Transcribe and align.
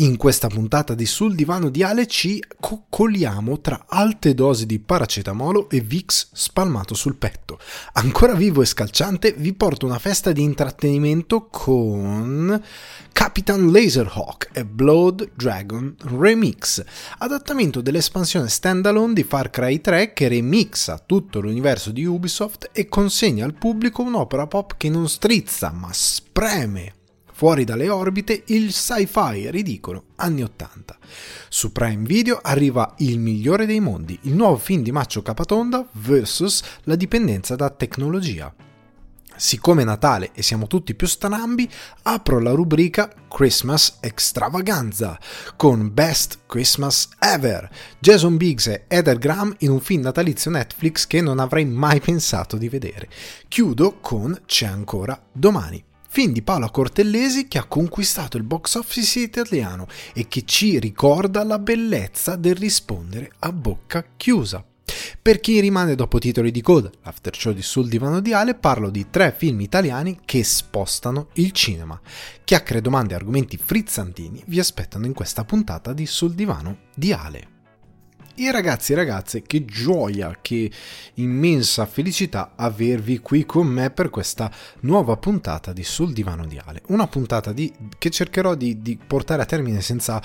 In 0.00 0.16
questa 0.16 0.46
puntata 0.46 0.94
di 0.94 1.06
Sul 1.06 1.34
divano 1.34 1.70
di 1.70 1.82
Ale 1.82 2.06
ci 2.06 2.40
coccoliamo 2.60 3.60
tra 3.60 3.86
alte 3.88 4.32
dosi 4.32 4.64
di 4.64 4.78
paracetamolo 4.78 5.68
e 5.68 5.80
Vix 5.80 6.28
spalmato 6.34 6.94
sul 6.94 7.16
petto. 7.16 7.58
Ancora 7.94 8.34
vivo 8.34 8.62
e 8.62 8.64
scalciante 8.64 9.34
vi 9.36 9.52
porto 9.54 9.86
una 9.86 9.98
festa 9.98 10.30
di 10.30 10.40
intrattenimento 10.40 11.48
con 11.50 12.62
Capitan 13.10 13.72
Laserhawk 13.72 14.50
e 14.52 14.64
Blood 14.64 15.32
Dragon 15.34 15.92
Remix, 16.16 16.84
adattamento 17.18 17.80
dell'espansione 17.80 18.48
standalone 18.48 19.14
di 19.14 19.24
Far 19.24 19.50
Cry 19.50 19.80
3 19.80 20.12
che 20.12 20.28
remixa 20.28 21.02
tutto 21.04 21.40
l'universo 21.40 21.90
di 21.90 22.04
Ubisoft 22.04 22.70
e 22.72 22.86
consegna 22.88 23.44
al 23.44 23.54
pubblico 23.54 24.02
un'opera 24.02 24.46
pop 24.46 24.76
che 24.76 24.88
non 24.88 25.08
strizza 25.08 25.72
ma 25.72 25.88
spreme 25.90 26.97
fuori 27.38 27.62
dalle 27.62 27.88
orbite 27.88 28.42
il 28.46 28.72
sci-fi 28.72 29.48
ridicolo 29.52 30.06
anni 30.16 30.42
80. 30.42 30.98
Su 31.48 31.70
Prime 31.70 32.04
Video 32.04 32.40
arriva 32.42 32.94
Il 32.96 33.20
migliore 33.20 33.64
dei 33.64 33.78
mondi, 33.78 34.18
il 34.22 34.34
nuovo 34.34 34.56
film 34.56 34.82
di 34.82 34.90
Maccio 34.90 35.22
Capatonda 35.22 35.86
vs 35.88 36.62
la 36.82 36.96
dipendenza 36.96 37.54
da 37.54 37.70
tecnologia. 37.70 38.52
Siccome 39.36 39.82
è 39.82 39.84
Natale 39.84 40.30
e 40.32 40.42
siamo 40.42 40.66
tutti 40.66 40.96
più 40.96 41.06
strambi, 41.06 41.70
apro 42.02 42.40
la 42.40 42.50
rubrica 42.50 43.08
Christmas 43.28 43.98
Extravaganza 44.00 45.16
con 45.54 45.94
Best 45.94 46.40
Christmas 46.44 47.08
Ever, 47.20 47.70
Jason 48.00 48.36
Biggs 48.36 48.66
e 48.66 48.84
Heather 48.88 49.16
Graham 49.16 49.54
in 49.58 49.70
un 49.70 49.78
film 49.78 50.02
natalizio 50.02 50.50
Netflix 50.50 51.06
che 51.06 51.20
non 51.20 51.38
avrei 51.38 51.66
mai 51.66 52.00
pensato 52.00 52.56
di 52.56 52.68
vedere. 52.68 53.08
Chiudo 53.46 54.00
con 54.00 54.36
C'è 54.44 54.66
ancora 54.66 55.22
domani 55.30 55.87
film 56.18 56.32
di 56.32 56.42
Paola 56.42 56.68
Cortellesi 56.68 57.46
che 57.46 57.58
ha 57.58 57.66
conquistato 57.66 58.36
il 58.36 58.42
box 58.42 58.74
office 58.74 59.20
italiano 59.20 59.86
e 60.12 60.26
che 60.26 60.42
ci 60.44 60.80
ricorda 60.80 61.44
la 61.44 61.60
bellezza 61.60 62.34
del 62.34 62.56
rispondere 62.56 63.30
a 63.38 63.52
bocca 63.52 64.04
chiusa. 64.16 64.64
Per 65.22 65.38
chi 65.38 65.60
rimane 65.60 65.94
dopo 65.94 66.18
titoli 66.18 66.50
di 66.50 66.60
coda, 66.60 66.90
l'after 67.04 67.36
show 67.36 67.52
di 67.52 67.62
Sul 67.62 67.88
Divano 67.88 68.18
di 68.18 68.32
Ale, 68.32 68.56
parlo 68.56 68.90
di 68.90 69.06
tre 69.10 69.32
film 69.38 69.60
italiani 69.60 70.18
che 70.24 70.42
spostano 70.42 71.28
il 71.34 71.52
cinema. 71.52 72.00
Chiacchiere, 72.42 72.80
domande 72.80 73.12
e 73.12 73.16
argomenti 73.16 73.56
frizzantini 73.56 74.42
vi 74.48 74.58
aspettano 74.58 75.06
in 75.06 75.12
questa 75.12 75.44
puntata 75.44 75.92
di 75.92 76.06
Sul 76.06 76.34
Divano 76.34 76.78
di 76.96 77.12
Ale. 77.12 77.57
E 78.40 78.52
ragazzi 78.52 78.92
e 78.92 78.94
ragazze, 78.94 79.42
che 79.42 79.64
gioia, 79.64 80.38
che 80.40 80.70
immensa 81.14 81.86
felicità 81.86 82.52
avervi 82.54 83.18
qui 83.18 83.44
con 83.44 83.66
me 83.66 83.90
per 83.90 84.10
questa 84.10 84.48
nuova 84.82 85.16
puntata 85.16 85.72
di 85.72 85.82
Sul 85.82 86.12
Divano 86.12 86.46
di 86.46 86.56
Ale. 86.64 86.82
Una 86.86 87.08
puntata 87.08 87.52
di, 87.52 87.72
che 87.98 88.10
cercherò 88.10 88.54
di, 88.54 88.80
di 88.80 88.96
portare 88.96 89.42
a 89.42 89.44
termine 89.44 89.80
senza 89.80 90.22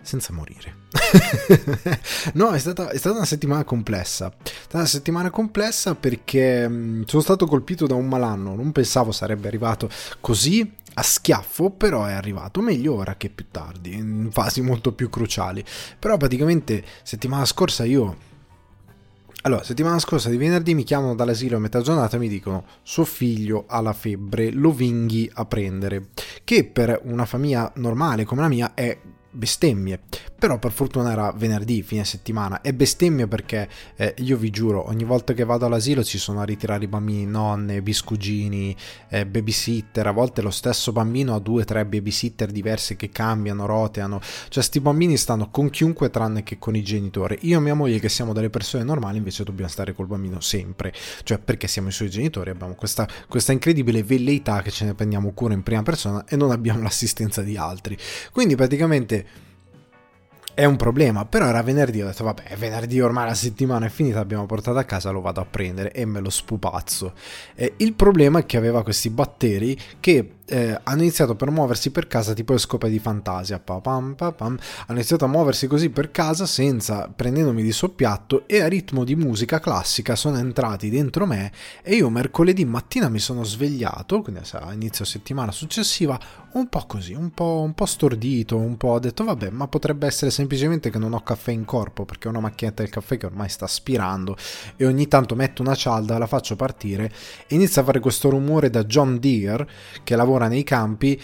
senza 0.00 0.32
morire. 0.32 0.84
no, 2.34 2.50
è 2.52 2.58
stata, 2.60 2.90
è 2.90 2.96
stata, 2.96 3.16
una 3.16 3.24
settimana 3.24 3.64
complessa. 3.64 4.28
È 4.28 4.48
stata 4.48 4.78
una 4.78 4.86
settimana 4.86 5.30
complessa 5.30 5.96
perché 5.96 6.68
mh, 6.68 7.06
sono 7.06 7.22
stato 7.22 7.46
colpito 7.46 7.88
da 7.88 7.96
un 7.96 8.06
malanno. 8.06 8.54
Non 8.54 8.70
pensavo 8.70 9.10
sarebbe 9.10 9.48
arrivato 9.48 9.90
così 10.20 10.72
a 10.98 11.02
schiaffo, 11.02 11.70
però 11.70 12.04
è 12.04 12.12
arrivato 12.12 12.60
meglio 12.60 12.94
ora 12.94 13.16
che 13.16 13.28
più 13.28 13.46
tardi, 13.50 13.94
in 13.94 14.28
fasi 14.32 14.62
molto 14.62 14.92
più 14.92 15.10
cruciali. 15.10 15.64
Però 15.98 16.16
praticamente 16.16 16.82
settimana 17.02 17.44
scorsa 17.44 17.84
io 17.84 18.34
allora, 19.42 19.62
settimana 19.62 20.00
scorsa 20.00 20.28
di 20.28 20.38
venerdì 20.38 20.74
mi 20.74 20.82
chiamano 20.82 21.14
dall'asilo 21.14 21.56
a 21.56 21.60
metà 21.60 21.80
giornata 21.80 22.16
e 22.16 22.18
mi 22.18 22.28
dicono 22.28 22.64
suo 22.82 23.04
figlio 23.04 23.64
ha 23.68 23.80
la 23.80 23.92
febbre, 23.92 24.50
lo 24.50 24.72
vinghi 24.72 25.30
a 25.34 25.44
prendere. 25.44 26.08
Che 26.42 26.64
per 26.64 27.00
una 27.04 27.26
famiglia 27.26 27.70
normale 27.76 28.24
come 28.24 28.40
la 28.40 28.48
mia 28.48 28.74
è 28.74 28.98
bestemmie. 29.36 30.00
Però 30.38 30.58
per 30.58 30.72
fortuna 30.72 31.12
era 31.12 31.32
venerdì, 31.32 31.82
fine 31.82 32.04
settimana. 32.04 32.60
E 32.60 32.74
bestemmie 32.74 33.26
perché 33.26 33.68
eh, 33.96 34.14
io 34.18 34.36
vi 34.36 34.50
giuro, 34.50 34.88
ogni 34.88 35.04
volta 35.04 35.32
che 35.32 35.44
vado 35.44 35.66
all'asilo 35.66 36.02
ci 36.02 36.18
sono 36.18 36.40
a 36.40 36.44
ritirare 36.44 36.84
i 36.84 36.88
bambini, 36.88 37.26
nonne, 37.26 37.80
biscugini, 37.82 38.76
eh, 39.08 39.26
babysitter. 39.26 40.06
A 40.06 40.10
volte 40.10 40.42
lo 40.42 40.50
stesso 40.50 40.92
bambino 40.92 41.34
ha 41.34 41.38
due 41.38 41.62
o 41.62 41.64
tre 41.64 41.86
babysitter 41.86 42.50
diverse 42.50 42.96
che 42.96 43.10
cambiano, 43.10 43.66
roteano. 43.66 44.20
Cioè, 44.48 44.62
sti 44.62 44.80
bambini 44.80 45.16
stanno 45.16 45.50
con 45.50 45.70
chiunque 45.70 46.10
tranne 46.10 46.42
che 46.42 46.58
con 46.58 46.74
i 46.76 46.82
genitori. 46.82 47.38
Io 47.42 47.58
e 47.58 47.60
mia 47.60 47.74
moglie, 47.74 47.98
che 47.98 48.08
siamo 48.08 48.32
delle 48.32 48.50
persone 48.50 48.84
normali, 48.84 49.18
invece 49.18 49.44
dobbiamo 49.44 49.70
stare 49.70 49.94
col 49.94 50.06
bambino 50.06 50.40
sempre. 50.40 50.92
Cioè, 51.22 51.38
perché 51.38 51.66
siamo 51.66 51.88
i 51.88 51.92
suoi 51.92 52.10
genitori, 52.10 52.50
abbiamo 52.50 52.74
questa, 52.74 53.08
questa 53.28 53.52
incredibile 53.52 54.02
velleità 54.02 54.62
che 54.62 54.70
ce 54.70 54.84
ne 54.84 54.94
prendiamo 54.94 55.32
cura 55.32 55.54
in 55.54 55.62
prima 55.62 55.82
persona 55.82 56.24
e 56.26 56.36
non 56.36 56.50
abbiamo 56.50 56.82
l'assistenza 56.84 57.42
di 57.42 57.56
altri. 57.56 57.96
Quindi 58.32 58.54
praticamente 58.54 59.25
è 60.56 60.64
un 60.64 60.76
problema, 60.76 61.26
però 61.26 61.48
era 61.48 61.62
venerdì, 61.62 62.00
ho 62.00 62.06
detto 62.06 62.24
vabbè, 62.24 62.44
è 62.44 62.56
venerdì 62.56 62.98
ormai 62.98 63.26
la 63.26 63.34
settimana 63.34 63.84
è 63.84 63.88
finita, 63.90 64.20
abbiamo 64.20 64.46
portato 64.46 64.78
a 64.78 64.84
casa, 64.84 65.10
lo 65.10 65.20
vado 65.20 65.42
a 65.42 65.44
prendere 65.44 65.92
e 65.92 66.06
me 66.06 66.20
lo 66.20 66.30
spupazzo. 66.30 67.12
Eh, 67.54 67.74
il 67.76 67.92
problema 67.92 68.38
è 68.38 68.46
che 68.46 68.56
aveva 68.56 68.82
questi 68.82 69.10
batteri 69.10 69.78
che 70.00 70.35
eh, 70.46 70.78
hanno 70.82 71.00
iniziato 71.02 71.34
per 71.34 71.50
muoversi 71.50 71.90
per 71.90 72.06
casa 72.06 72.32
tipo 72.32 72.52
le 72.52 72.58
scope 72.58 72.88
di 72.88 72.98
fantasia. 72.98 73.58
Pa, 73.58 73.80
pam, 73.80 74.14
pa, 74.14 74.32
pam. 74.32 74.56
Hanno 74.86 74.98
iniziato 74.98 75.24
a 75.24 75.28
muoversi 75.28 75.66
così 75.66 75.90
per 75.90 76.10
casa 76.10 76.46
senza 76.46 77.10
prendendomi 77.14 77.62
di 77.62 77.72
soppiatto 77.72 78.46
e 78.46 78.60
a 78.60 78.68
ritmo 78.68 79.04
di 79.04 79.16
musica 79.16 79.58
classica 79.58 80.14
sono 80.14 80.38
entrati 80.38 80.88
dentro 80.88 81.26
me 81.26 81.52
e 81.82 81.96
io 81.96 82.08
mercoledì 82.10 82.64
mattina 82.64 83.08
mi 83.08 83.18
sono 83.18 83.44
svegliato, 83.44 84.22
quindi 84.22 84.40
a 84.52 84.72
inizio 84.72 85.04
settimana 85.04 85.50
successiva, 85.50 86.18
un 86.52 86.68
po' 86.68 86.84
così, 86.86 87.12
un 87.12 87.30
po', 87.30 87.62
un 87.64 87.74
po' 87.74 87.86
stordito, 87.86 88.56
un 88.56 88.76
po' 88.76 88.88
ho 88.88 88.98
detto 88.98 89.24
vabbè, 89.24 89.50
ma 89.50 89.66
potrebbe 89.68 90.06
essere 90.06 90.30
semplicemente 90.30 90.90
che 90.90 90.98
non 90.98 91.12
ho 91.12 91.22
caffè 91.22 91.50
in 91.50 91.64
corpo 91.64 92.04
perché 92.04 92.28
ho 92.28 92.30
una 92.30 92.40
macchinetta 92.40 92.82
del 92.82 92.90
caffè 92.90 93.16
che 93.16 93.26
ormai 93.26 93.48
sta 93.48 93.64
aspirando 93.64 94.36
e 94.76 94.86
ogni 94.86 95.08
tanto 95.08 95.34
metto 95.34 95.62
una 95.62 95.74
cialda, 95.74 96.18
la 96.18 96.26
faccio 96.26 96.56
partire 96.56 97.12
e 97.46 97.54
inizia 97.54 97.82
a 97.82 97.84
fare 97.84 98.00
questo 98.00 98.30
rumore 98.30 98.70
da 98.70 98.84
John 98.84 99.18
Deere 99.18 99.68
che 100.04 100.16
lavora 100.16 100.35
lavora 100.36 100.48
nei 100.48 100.64
campi 100.64 101.20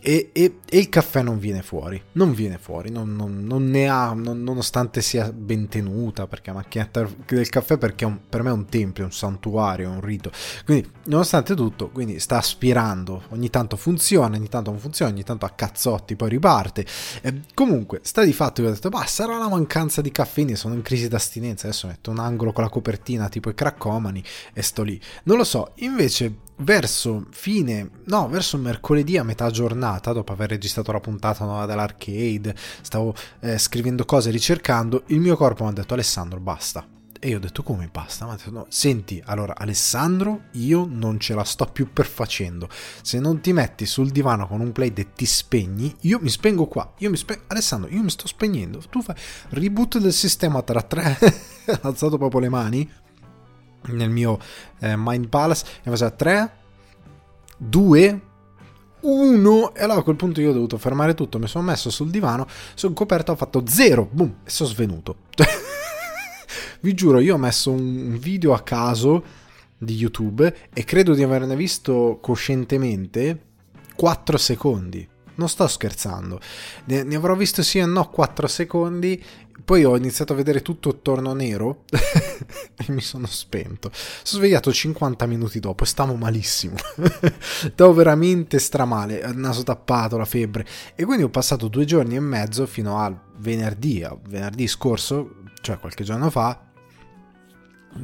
e, 0.00 0.30
e, 0.32 0.58
e, 0.64 0.78
il 0.78 0.88
caffè 0.88 1.22
non 1.22 1.40
viene 1.40 1.60
fuori, 1.60 2.00
non 2.12 2.32
viene 2.32 2.56
fuori, 2.56 2.88
non, 2.88 3.16
non, 3.16 3.44
non 3.44 3.64
ne 3.64 3.88
ha, 3.88 4.12
nonostante 4.12 5.02
sia 5.02 5.32
ben 5.32 5.66
tenuta, 5.66 6.28
perché 6.28 6.50
la 6.50 6.58
macchinetta 6.58 7.08
del 7.26 7.48
caffè 7.48 7.78
perché 7.78 8.04
un, 8.04 8.20
per 8.28 8.44
me 8.44 8.50
è 8.50 8.52
un 8.52 8.66
tempio, 8.66 9.04
un 9.04 9.12
santuario, 9.12 9.90
un 9.90 10.00
rito. 10.00 10.30
Quindi, 10.64 10.88
nonostante 11.06 11.56
tutto, 11.56 11.90
quindi 11.90 12.20
sta 12.20 12.36
aspirando, 12.36 13.24
ogni 13.30 13.50
tanto 13.50 13.76
funziona, 13.76 14.36
ogni 14.36 14.48
tanto 14.48 14.70
non 14.70 14.78
funziona, 14.78 15.10
ogni 15.10 15.24
tanto 15.24 15.46
a 15.46 15.50
cazzotti 15.50 16.14
poi 16.14 16.28
riparte. 16.28 16.86
E 17.20 17.40
comunque, 17.52 17.98
sta 18.04 18.22
di 18.22 18.32
fatto 18.32 18.62
che 18.62 18.68
ho 18.68 18.72
detto, 18.72 18.90
bah, 18.90 19.04
sarà 19.04 19.36
la 19.36 19.48
mancanza 19.48 20.00
di 20.00 20.12
caffeine, 20.12 20.54
sono 20.54 20.74
in 20.74 20.82
crisi 20.82 21.08
d'astinenza, 21.08 21.66
adesso 21.66 21.88
metto 21.88 22.12
un 22.12 22.20
angolo 22.20 22.52
con 22.52 22.62
la 22.62 22.70
copertina 22.70 23.28
tipo 23.28 23.50
i 23.50 23.54
craccomani 23.54 24.22
e 24.52 24.62
sto 24.62 24.84
lì. 24.84 24.98
Non 25.24 25.36
lo 25.36 25.44
so, 25.44 25.72
invece 25.76 26.46
verso 26.58 27.26
fine, 27.30 27.90
no, 28.04 28.28
verso 28.28 28.56
mercoledì 28.56 29.16
a 29.18 29.24
metà 29.24 29.50
giornata, 29.50 30.12
dopo 30.12 30.32
aver 30.32 30.50
registrato 30.50 30.92
la 30.92 31.00
puntata 31.00 31.44
nuova 31.44 31.66
dell'arcade, 31.66 32.54
stavo 32.80 33.14
eh, 33.40 33.58
scrivendo 33.58 34.04
cose, 34.04 34.30
ricercando, 34.30 35.04
il 35.06 35.20
mio 35.20 35.36
corpo 35.36 35.64
mi 35.64 35.70
ha 35.70 35.72
detto 35.72 35.94
Alessandro 35.94 36.40
basta. 36.40 36.86
E 37.20 37.30
io 37.30 37.38
ho 37.38 37.40
detto 37.40 37.64
come 37.64 37.88
basta? 37.90 38.26
Mi 38.26 38.32
ha 38.32 38.36
detto 38.36 38.50
no, 38.52 38.66
senti, 38.68 39.20
allora 39.24 39.56
Alessandro, 39.56 40.42
io 40.52 40.86
non 40.88 41.18
ce 41.18 41.34
la 41.34 41.42
sto 41.42 41.66
più 41.66 41.92
per 41.92 42.06
facendo. 42.06 42.68
Se 43.02 43.18
non 43.18 43.40
ti 43.40 43.52
metti 43.52 43.86
sul 43.86 44.10
divano 44.10 44.46
con 44.46 44.60
un 44.60 44.70
play 44.70 44.92
e 44.94 45.12
ti 45.14 45.26
spegni, 45.26 45.94
io 46.02 46.20
mi 46.20 46.28
spengo 46.28 46.66
qua. 46.66 46.94
Io 46.98 47.10
mi 47.10 47.16
spengo, 47.16 47.42
Alessandro, 47.48 47.90
io 47.90 48.02
mi 48.02 48.10
sto 48.10 48.28
spegnendo. 48.28 48.80
Tu 48.88 49.02
fai 49.02 49.16
reboot 49.48 49.98
del 49.98 50.12
sistema 50.12 50.62
tra 50.62 50.80
tre. 50.82 51.18
ha 51.66 51.80
alzato 51.82 52.18
proprio 52.18 52.40
le 52.40 52.48
mani 52.48 52.88
nel 53.86 54.10
mio 54.10 54.38
eh, 54.80 54.94
Mind 54.96 55.28
Palace 55.28 55.64
e 55.82 55.90
faceva 55.90 56.10
3, 56.10 56.52
2, 57.56 58.20
1 59.00 59.74
e 59.74 59.82
allora 59.82 60.00
a 60.00 60.02
quel 60.02 60.16
punto 60.16 60.40
io 60.40 60.50
ho 60.50 60.52
dovuto 60.52 60.78
fermare 60.78 61.14
tutto, 61.14 61.38
mi 61.38 61.46
sono 61.46 61.64
messo 61.64 61.90
sul 61.90 62.10
divano, 62.10 62.46
sono 62.74 62.94
coperto, 62.94 63.32
ho 63.32 63.36
fatto 63.36 63.62
0, 63.66 64.08
boom, 64.10 64.36
e 64.44 64.50
sono 64.50 64.68
svenuto. 64.68 65.16
Vi 66.80 66.94
giuro, 66.94 67.18
io 67.18 67.34
ho 67.34 67.38
messo 67.38 67.70
un 67.70 68.16
video 68.18 68.54
a 68.54 68.60
caso 68.60 69.46
di 69.78 69.94
YouTube 69.94 70.54
e 70.72 70.84
credo 70.84 71.14
di 71.14 71.22
averne 71.22 71.56
visto 71.56 72.18
coscientemente 72.20 73.46
4 73.94 74.38
secondi. 74.38 75.08
Non 75.34 75.48
sto 75.48 75.68
scherzando, 75.68 76.40
ne, 76.86 77.04
ne 77.04 77.14
avrò 77.14 77.36
visto 77.36 77.62
sì 77.62 77.78
e 77.78 77.86
no 77.86 78.08
4 78.08 78.48
secondi 78.48 79.22
poi 79.64 79.84
ho 79.84 79.96
iniziato 79.96 80.32
a 80.32 80.36
vedere 80.36 80.62
tutto 80.62 80.90
attorno 80.90 81.32
nero 81.32 81.84
e 81.90 82.84
mi 82.88 83.00
sono 83.00 83.26
spento. 83.26 83.90
Sono 83.92 84.42
svegliato 84.42 84.72
50 84.72 85.26
minuti 85.26 85.60
dopo 85.60 85.84
e 85.84 85.86
stavo 85.86 86.14
malissimo. 86.14 86.76
stavo 87.38 87.92
veramente 87.92 88.58
stramale, 88.58 89.18
il 89.18 89.36
naso 89.36 89.62
tappato, 89.62 90.16
la 90.16 90.24
febbre. 90.24 90.66
E 90.94 91.04
quindi 91.04 91.24
ho 91.24 91.28
passato 91.28 91.68
due 91.68 91.84
giorni 91.84 92.16
e 92.16 92.20
mezzo 92.20 92.66
fino 92.66 92.98
al 92.98 93.18
venerdì, 93.38 94.06
venerdì 94.28 94.66
scorso, 94.66 95.42
cioè 95.60 95.78
qualche 95.78 96.04
giorno 96.04 96.30
fa, 96.30 96.67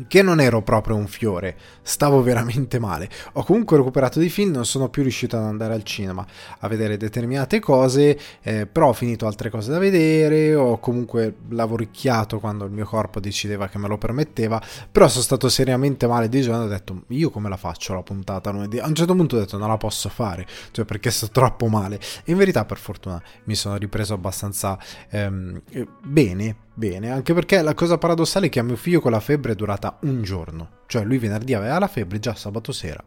che 0.08 0.22
non 0.22 0.40
ero 0.40 0.62
proprio 0.62 0.96
un 0.96 1.06
fiore, 1.06 1.56
stavo 1.82 2.22
veramente 2.22 2.78
male. 2.78 3.08
Ho 3.34 3.44
comunque 3.44 3.76
recuperato 3.76 4.18
dei 4.18 4.28
film, 4.28 4.52
non 4.52 4.64
sono 4.64 4.88
più 4.88 5.02
riuscito 5.02 5.36
ad 5.36 5.44
andare 5.44 5.74
al 5.74 5.82
cinema 5.82 6.26
a 6.58 6.68
vedere 6.68 6.96
determinate 6.96 7.60
cose, 7.60 8.18
eh, 8.42 8.66
però 8.66 8.88
ho 8.88 8.92
finito 8.92 9.26
altre 9.26 9.50
cose 9.50 9.70
da 9.70 9.78
vedere, 9.78 10.54
ho 10.54 10.78
comunque 10.78 11.36
lavoricchiato 11.48 12.40
quando 12.40 12.64
il 12.64 12.70
mio 12.70 12.86
corpo 12.86 13.20
decideva 13.20 13.68
che 13.68 13.78
me 13.78 13.88
lo 13.88 13.98
permetteva, 13.98 14.60
però 14.90 15.08
sono 15.08 15.22
stato 15.22 15.48
seriamente 15.48 16.06
male 16.06 16.28
di 16.28 16.40
giorno 16.40 16.62
e 16.62 16.66
ho 16.66 16.68
detto 16.68 17.02
io 17.08 17.30
come 17.30 17.48
la 17.48 17.56
faccio 17.56 17.94
la 17.94 18.02
puntata 18.02 18.50
lunedì? 18.50 18.78
A 18.78 18.86
un 18.86 18.94
certo 18.94 19.14
punto 19.14 19.36
ho 19.36 19.38
detto 19.38 19.58
non 19.58 19.68
la 19.68 19.76
posso 19.76 20.08
fare, 20.08 20.46
cioè 20.70 20.84
perché 20.84 21.10
sto 21.10 21.28
troppo 21.28 21.68
male. 21.68 22.00
E 22.24 22.32
in 22.32 22.36
verità 22.36 22.64
per 22.64 22.78
fortuna 22.78 23.22
mi 23.44 23.54
sono 23.54 23.76
ripreso 23.76 24.14
abbastanza 24.14 24.78
ehm, 25.10 25.62
bene 26.02 26.56
bene, 26.74 27.10
anche 27.10 27.32
perché 27.34 27.62
la 27.62 27.74
cosa 27.74 27.98
paradossale 27.98 28.46
è 28.46 28.48
che 28.48 28.60
a 28.60 28.64
mio 28.64 28.76
figlio 28.76 29.00
con 29.00 29.12
la 29.12 29.20
febbre 29.20 29.52
è 29.52 29.56
durata 29.56 29.98
un 30.02 30.22
giorno, 30.22 30.80
cioè 30.86 31.04
lui 31.04 31.18
venerdì 31.18 31.54
aveva 31.54 31.78
la 31.78 31.88
febbre, 31.88 32.18
già 32.18 32.34
sabato 32.34 32.72
sera 32.72 33.02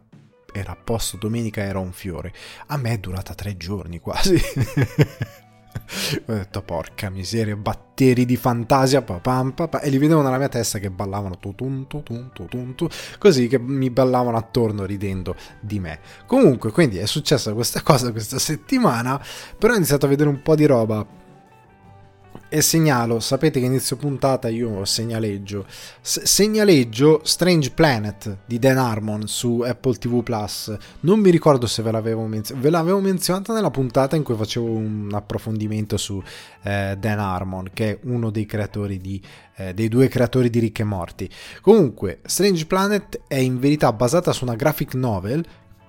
era 0.52 0.72
a 0.72 0.76
posto, 0.76 1.16
domenica 1.16 1.62
era 1.62 1.78
un 1.78 1.92
fiore, 1.92 2.32
a 2.66 2.76
me 2.76 2.92
è 2.92 2.98
durata 2.98 3.34
tre 3.34 3.56
giorni 3.56 4.00
quasi. 4.00 4.34
ho 6.26 6.32
detto 6.32 6.62
porca 6.62 7.10
miseria, 7.10 7.56
batteri 7.56 8.24
di 8.24 8.36
fantasia, 8.36 9.02
papam, 9.02 9.52
papam, 9.52 9.80
e 9.82 9.90
li 9.90 9.98
vedevo 9.98 10.22
nella 10.22 10.38
mia 10.38 10.48
testa 10.48 10.78
che 10.78 10.90
ballavano 10.90 11.38
tutun, 11.38 11.86
tutun, 11.86 12.30
tutun, 12.32 12.74
tutun, 12.74 12.88
così 13.18 13.46
che 13.46 13.58
mi 13.58 13.90
ballavano 13.90 14.36
attorno 14.36 14.84
ridendo 14.84 15.36
di 15.60 15.78
me. 15.78 16.00
Comunque, 16.26 16.72
quindi 16.72 16.98
è 16.98 17.06
successa 17.06 17.52
questa 17.52 17.82
cosa 17.82 18.10
questa 18.12 18.38
settimana, 18.38 19.22
però 19.56 19.72
ho 19.74 19.76
iniziato 19.76 20.06
a 20.06 20.08
vedere 20.08 20.28
un 20.28 20.42
po' 20.42 20.54
di 20.54 20.66
roba 20.66 21.06
e 22.50 22.62
segnalo, 22.62 23.20
sapete 23.20 23.60
che 23.60 23.66
inizio 23.66 23.96
puntata 23.96 24.48
io 24.48 24.84
segnaleggio. 24.84 25.66
S- 26.00 26.22
segnaleggio 26.22 27.20
Strange 27.22 27.70
Planet 27.72 28.38
di 28.46 28.58
Dan 28.58 28.78
Harmon 28.78 29.28
su 29.28 29.60
Apple 29.60 29.96
TV 29.96 30.22
Plus. 30.22 30.74
Non 31.00 31.20
mi 31.20 31.30
ricordo 31.30 31.66
se 31.66 31.82
ve 31.82 31.90
l'avevo 31.90 32.26
menzionata. 32.26 32.64
Ve 32.64 32.70
l'avevo 32.70 33.00
menzionata 33.00 33.52
nella 33.52 33.70
puntata 33.70 34.16
in 34.16 34.22
cui 34.22 34.34
facevo 34.34 34.66
un 34.66 35.10
approfondimento 35.12 35.96
su 35.96 36.22
eh, 36.62 36.96
Dan 36.98 37.18
Harmon, 37.18 37.70
che 37.74 37.90
è 37.90 37.98
uno 38.04 38.30
dei 38.30 38.46
creatori 38.46 38.98
di, 38.98 39.22
eh, 39.56 39.74
dei 39.74 39.88
due 39.88 40.08
creatori 40.08 40.48
di 40.48 40.58
Rick 40.58 40.80
e 40.80 40.84
Morty. 40.84 41.28
Comunque, 41.60 42.20
Strange 42.24 42.64
Planet 42.64 43.20
è 43.28 43.36
in 43.36 43.58
verità 43.58 43.92
basata 43.92 44.32
su 44.32 44.44
una 44.44 44.54
graphic 44.54 44.94
novel 44.94 45.44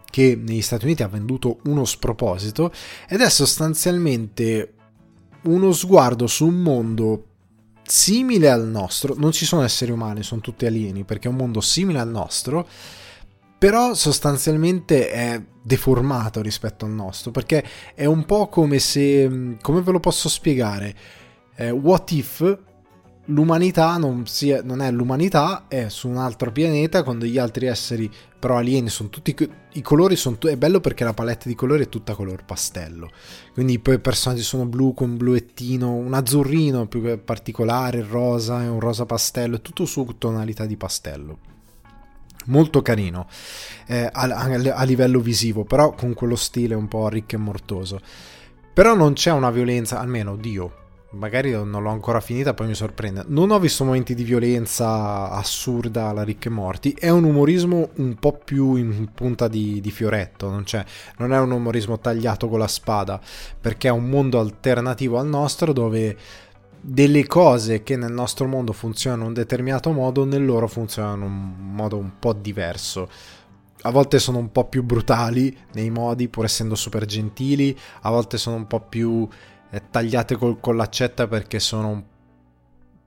che 0.09 0.35
negli 0.35 0.61
Stati 0.61 0.85
Uniti 0.85 1.03
ha 1.03 1.07
venduto 1.07 1.59
uno 1.65 1.85
sproposito 1.85 2.71
ed 3.07 3.21
è 3.21 3.29
sostanzialmente 3.29 4.73
uno 5.43 5.71
sguardo 5.71 6.27
su 6.27 6.47
un 6.47 6.61
mondo 6.61 7.23
simile 7.83 8.49
al 8.49 8.67
nostro, 8.67 9.15
non 9.17 9.31
ci 9.31 9.45
sono 9.45 9.63
esseri 9.63 9.91
umani, 9.91 10.23
sono 10.23 10.41
tutti 10.41 10.65
alieni, 10.65 11.03
perché 11.03 11.27
è 11.27 11.31
un 11.31 11.37
mondo 11.37 11.61
simile 11.61 11.99
al 11.99 12.09
nostro, 12.09 12.67
però 13.57 13.93
sostanzialmente 13.93 15.09
è 15.09 15.41
deformato 15.61 16.41
rispetto 16.41 16.85
al 16.85 16.91
nostro, 16.91 17.31
perché 17.31 17.63
è 17.95 18.05
un 18.05 18.25
po' 18.25 18.47
come 18.47 18.79
se, 18.79 19.57
come 19.61 19.81
ve 19.81 19.91
lo 19.91 19.99
posso 19.99 20.29
spiegare? 20.29 20.95
Eh, 21.55 21.71
what 21.71 22.11
if 22.11 22.57
l'umanità 23.29 23.97
non, 23.97 24.25
sia, 24.25 24.61
non 24.63 24.81
è 24.81 24.91
l'umanità, 24.91 25.65
è 25.67 25.89
su 25.89 26.07
un 26.07 26.17
altro 26.17 26.51
pianeta 26.51 27.03
con 27.03 27.19
degli 27.19 27.37
altri 27.37 27.67
esseri 27.67 28.11
però 28.39 28.57
alieni, 28.57 28.89
sono 28.89 29.09
tutti 29.09 29.35
i 29.73 29.81
colori 29.81 30.15
sono 30.15 30.37
è 30.39 30.55
bello 30.55 30.79
perché 30.79 31.03
la 31.03 31.13
palette 31.13 31.49
di 31.49 31.55
colori 31.55 31.83
è 31.83 31.89
tutta 31.89 32.15
color 32.15 32.45
pastello. 32.45 33.09
Quindi 33.53 33.79
poi 33.79 33.95
i 33.95 33.99
personaggi 33.99 34.41
sono 34.41 34.65
blu 34.65 34.93
con 34.93 35.17
bluettino, 35.17 35.93
un 35.93 36.13
azzurrino 36.13 36.87
più 36.87 37.21
particolare, 37.23 37.99
il 37.99 38.05
rosa, 38.05 38.61
è 38.63 38.69
un 38.69 38.79
rosa 38.79 39.05
pastello, 39.05 39.57
è 39.57 39.61
tutto 39.61 39.85
su 39.85 40.15
tonalità 40.17 40.65
di 40.65 40.77
pastello. 40.77 41.37
Molto 42.45 42.81
carino 42.81 43.27
eh, 43.87 44.09
a, 44.11 44.21
a, 44.21 44.73
a 44.73 44.83
livello 44.83 45.19
visivo, 45.19 45.65
però 45.65 45.93
con 45.93 46.13
quello 46.13 46.37
stile 46.37 46.73
un 46.73 46.87
po' 46.87 47.09
ricco 47.09 47.35
e 47.35 47.39
mortoso. 47.39 47.99
Però 48.73 48.95
non 48.95 49.13
c'è 49.13 49.31
una 49.31 49.51
violenza, 49.51 49.99
almeno 49.99 50.37
Dio, 50.37 50.78
magari 51.11 51.51
non 51.51 51.81
l'ho 51.81 51.89
ancora 51.89 52.19
finita, 52.19 52.53
poi 52.53 52.67
mi 52.67 52.75
sorprende. 52.75 53.23
Non 53.27 53.51
ho 53.51 53.59
visto 53.59 53.83
momenti 53.83 54.13
di 54.13 54.23
violenza 54.23 55.29
assurda 55.31 56.07
alla 56.07 56.23
Rick 56.23 56.45
e 56.45 56.49
Morti. 56.49 56.91
È 56.91 57.09
un 57.09 57.23
umorismo 57.23 57.89
un 57.95 58.15
po' 58.15 58.33
più 58.33 58.75
in 58.75 59.09
punta 59.13 59.47
di, 59.47 59.81
di 59.81 59.91
fioretto, 59.91 60.49
non, 60.49 60.63
non, 61.17 61.33
è 61.33 61.39
un 61.39 61.51
umorismo 61.51 61.99
tagliato 61.99 62.47
con 62.47 62.59
la 62.59 62.67
spada, 62.67 63.19
perché 63.59 63.87
è 63.87 63.91
un 63.91 64.09
mondo 64.09 64.39
alternativo 64.39 65.17
al 65.17 65.27
nostro 65.27 65.73
dove 65.73 66.17
delle 66.81 67.27
cose 67.27 67.83
che 67.83 67.97
nel 67.97 68.13
nostro 68.13 68.47
mondo 68.47 68.71
funzionano 68.71 69.23
in 69.23 69.27
un 69.29 69.33
determinato 69.33 69.91
modo, 69.91 70.23
nel 70.23 70.45
loro 70.45 70.67
funzionano 70.67 71.25
in 71.25 71.31
un 71.31 71.73
modo 71.73 71.97
un 71.97 72.11
po' 72.19 72.33
diverso. 72.33 73.09
A 73.83 73.91
volte 73.91 74.19
sono 74.19 74.39
un 74.39 74.51
po' 74.51 74.65
più 74.65 74.83
brutali 74.83 75.57
nei 75.73 75.89
modi, 75.89 76.27
pur 76.27 76.43
essendo 76.43 76.75
super 76.75 77.05
gentili, 77.05 77.77
a 78.01 78.09
volte 78.09 78.37
sono 78.37 78.57
un 78.57 78.67
po' 78.67 78.81
più 78.81 79.27
tagliate 79.89 80.35
col, 80.35 80.59
con 80.59 80.75
l'accetta 80.75 81.27
perché 81.27 81.59
sono 81.59 82.17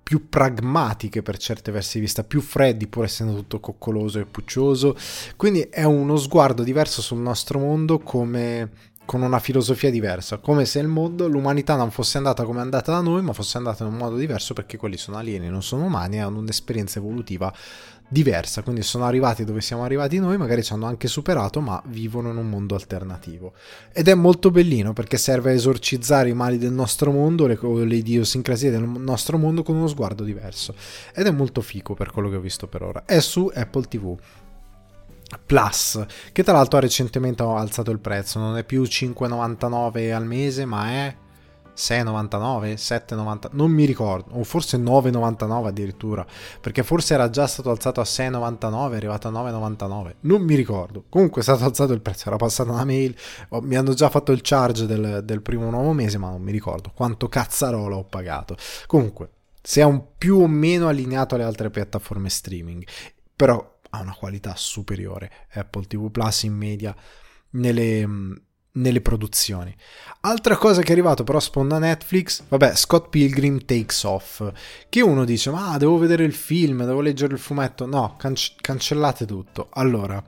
più 0.03 0.29
pragmatiche 0.29 1.23
per 1.23 1.39
certi 1.39 1.71
versi 1.71 1.95
di 1.95 2.05
vista, 2.05 2.25
più 2.25 2.41
freddi 2.41 2.87
pur 2.87 3.05
essendo 3.05 3.35
tutto 3.35 3.61
coccoloso 3.61 4.19
e 4.19 4.27
puccioso. 4.27 4.97
Quindi 5.37 5.61
è 5.63 5.85
uno 5.85 6.17
sguardo 6.17 6.63
diverso 6.63 7.01
sul 7.01 7.19
nostro 7.19 7.59
mondo 7.59 7.99
come 7.99 8.91
con 9.05 9.23
una 9.23 9.41
filosofia 9.41 9.91
diversa, 9.91 10.39
come 10.39 10.65
se 10.65 10.79
il 10.79 10.87
mondo, 10.87 11.27
l'umanità 11.27 11.77
non 11.77 11.91
fosse 11.91 12.19
andata 12.19 12.45
come 12.45 12.61
è 12.61 12.63
andata 12.63 12.93
da 12.93 13.01
noi, 13.01 13.21
ma 13.23 13.33
fosse 13.33 13.59
andata 13.59 13.85
in 13.85 13.91
un 13.91 13.97
modo 13.97 14.17
diverso 14.17 14.55
perché 14.55 14.77
quelli 14.77 14.97
sono 14.97 15.17
alieni, 15.17 15.49
non 15.49 15.63
sono 15.63 15.85
umani, 15.85 16.21
hanno 16.21 16.39
un'esperienza 16.39 16.99
evolutiva 16.99 17.53
diversa, 18.13 18.63
quindi 18.63 18.83
sono 18.83 19.07
arrivati 19.07 19.43
dove 19.43 19.63
siamo 19.63 19.85
arrivati 19.85 20.19
noi, 20.19 20.37
magari 20.37 20.63
ci 20.63 20.75
hanno 20.75 20.85
anche 20.85 21.09
superato, 21.09 21.61
ma 21.61 21.83
vivono 21.87 22.31
in 22.31 22.37
un 22.37 22.49
mondo 22.49 22.75
alternativo. 22.75 23.55
Ed 23.91 24.07
è 24.07 24.15
molto 24.15 24.51
bellino 24.51 24.93
perché 24.93 25.17
serve 25.17 25.51
a 25.51 25.55
esorcizzare 25.55 26.29
i 26.29 26.35
mali 26.35 26.59
del 26.59 26.73
nostro 26.73 27.11
mondo, 27.11 27.47
le, 27.47 27.59
le 27.63 27.95
idiosincrasie 27.97 28.71
del 28.71 28.83
nostro 28.83 29.39
mondo 29.39 29.63
con 29.63 29.77
uno 29.77 29.89
sguardo 29.89 30.25
diverso. 30.25 30.75
Ed 31.15 31.27
è 31.27 31.31
molto 31.31 31.63
fico 31.63 31.95
per 31.95 32.11
quello 32.13 32.29
che 32.29 32.37
ho 32.37 32.41
visto 32.41 32.67
per 32.69 32.83
ora. 32.83 33.05
È 33.07 33.19
su 33.19 33.51
Apple 33.53 33.85
TV. 33.85 34.19
Plus, 35.47 36.05
che 36.33 36.43
tra 36.43 36.53
l'altro 36.53 36.77
ha 36.77 36.83
recentemente 36.83 37.43
alzato 37.43 37.91
il 37.91 37.99
prezzo, 37.99 38.39
non 38.39 38.59
è 38.59 38.65
più 38.65 38.83
5,99 38.83 40.13
al 40.13 40.27
mese, 40.27 40.67
ma 40.67 40.91
è 40.91 41.17
6,99, 41.77 42.75
7,99, 42.75 43.49
non 43.53 43.71
mi 43.71 43.85
ricordo, 43.85 44.35
o 44.35 44.45
forse 44.45 44.79
9,99 44.79 45.67
addirittura, 45.67 46.27
perché 46.61 46.83
forse 46.83 47.15
era 47.15 47.31
già 47.31 47.47
stato 47.47 47.71
alzato 47.71 48.01
a 48.01 48.05
6,99, 48.05 48.93
è 48.93 48.97
arrivato 48.97 49.29
a 49.29 49.31
9,99, 49.31 50.15
non 50.21 50.43
mi 50.43 50.55
ricordo. 50.55 51.05
Comunque 51.09 51.41
è 51.41 51.45
stato 51.45 51.65
alzato 51.65 51.93
il 51.93 52.01
prezzo, 52.01 52.29
era 52.29 52.37
passata 52.37 52.71
una 52.71 52.85
mail, 52.85 53.17
mi 53.63 53.77
hanno 53.77 53.95
già 53.95 54.09
fatto 54.11 54.33
il 54.33 54.41
charge 54.43 54.87
del, 54.87 55.23
del 55.25 55.43
primo 55.43 55.71
nuovo 55.71 55.93
mese, 55.93 56.19
ma 56.19 56.31
non 56.31 56.43
mi 56.43 56.53
ricordo 56.53 56.93
quanto 56.95 57.29
cazzarola 57.29 57.97
ho 57.97 58.05
pagato. 58.05 58.57
Comunque, 58.87 59.31
sia 59.63 59.87
un 59.87 60.03
più 60.19 60.39
o 60.41 60.47
meno 60.47 60.89
allineato 60.89 61.35
alle 61.35 61.45
altre 61.45 61.71
piattaforme 61.71 62.29
streaming, 62.29 62.85
però 63.35 63.79
ha 63.91 64.01
una 64.01 64.15
qualità 64.15 64.55
superiore. 64.57 65.31
Apple 65.53 65.87
TV 65.87 66.11
Plus 66.11 66.43
in 66.43 66.55
media 66.55 66.95
nelle 67.51 68.07
nelle 68.73 69.01
produzioni. 69.01 69.75
Altra 70.21 70.57
cosa 70.57 70.83
che 70.83 70.89
è 70.89 70.93
arrivato 70.93 71.25
però 71.25 71.41
sponda 71.41 71.79
Netflix, 71.79 72.43
vabbè, 72.49 72.75
Scott 72.75 73.09
Pilgrim 73.09 73.65
Takes 73.65 74.05
Off, 74.05 74.51
che 74.89 75.01
uno 75.01 75.25
dice, 75.25 75.51
ma 75.51 75.77
devo 75.79 75.99
vedere 75.99 76.25
il 76.25 76.33
film, 76.33 76.85
devo 76.85 77.01
leggere 77.01 77.35
il 77.35 77.41
fumetto, 77.41 77.87
no, 77.87 78.15
canc- 78.17 78.55
cancellate 78.61 79.27
tutto. 79.27 79.69
Allora, 79.73 80.23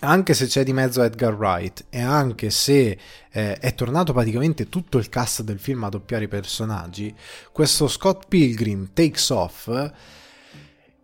anche 0.00 0.34
se 0.34 0.46
c'è 0.46 0.64
di 0.64 0.72
mezzo 0.72 1.02
Edgar 1.02 1.34
Wright 1.34 1.86
e 1.88 2.00
anche 2.00 2.50
se 2.50 2.98
eh, 3.30 3.54
è 3.58 3.74
tornato 3.74 4.12
praticamente 4.12 4.68
tutto 4.68 4.98
il 4.98 5.08
cast 5.08 5.42
del 5.42 5.58
film 5.58 5.84
a 5.84 5.88
doppiare 5.88 6.24
i 6.24 6.28
personaggi, 6.28 7.14
questo 7.52 7.86
Scott 7.86 8.26
Pilgrim 8.28 8.90
Takes 8.92 9.28
Off 9.30 9.92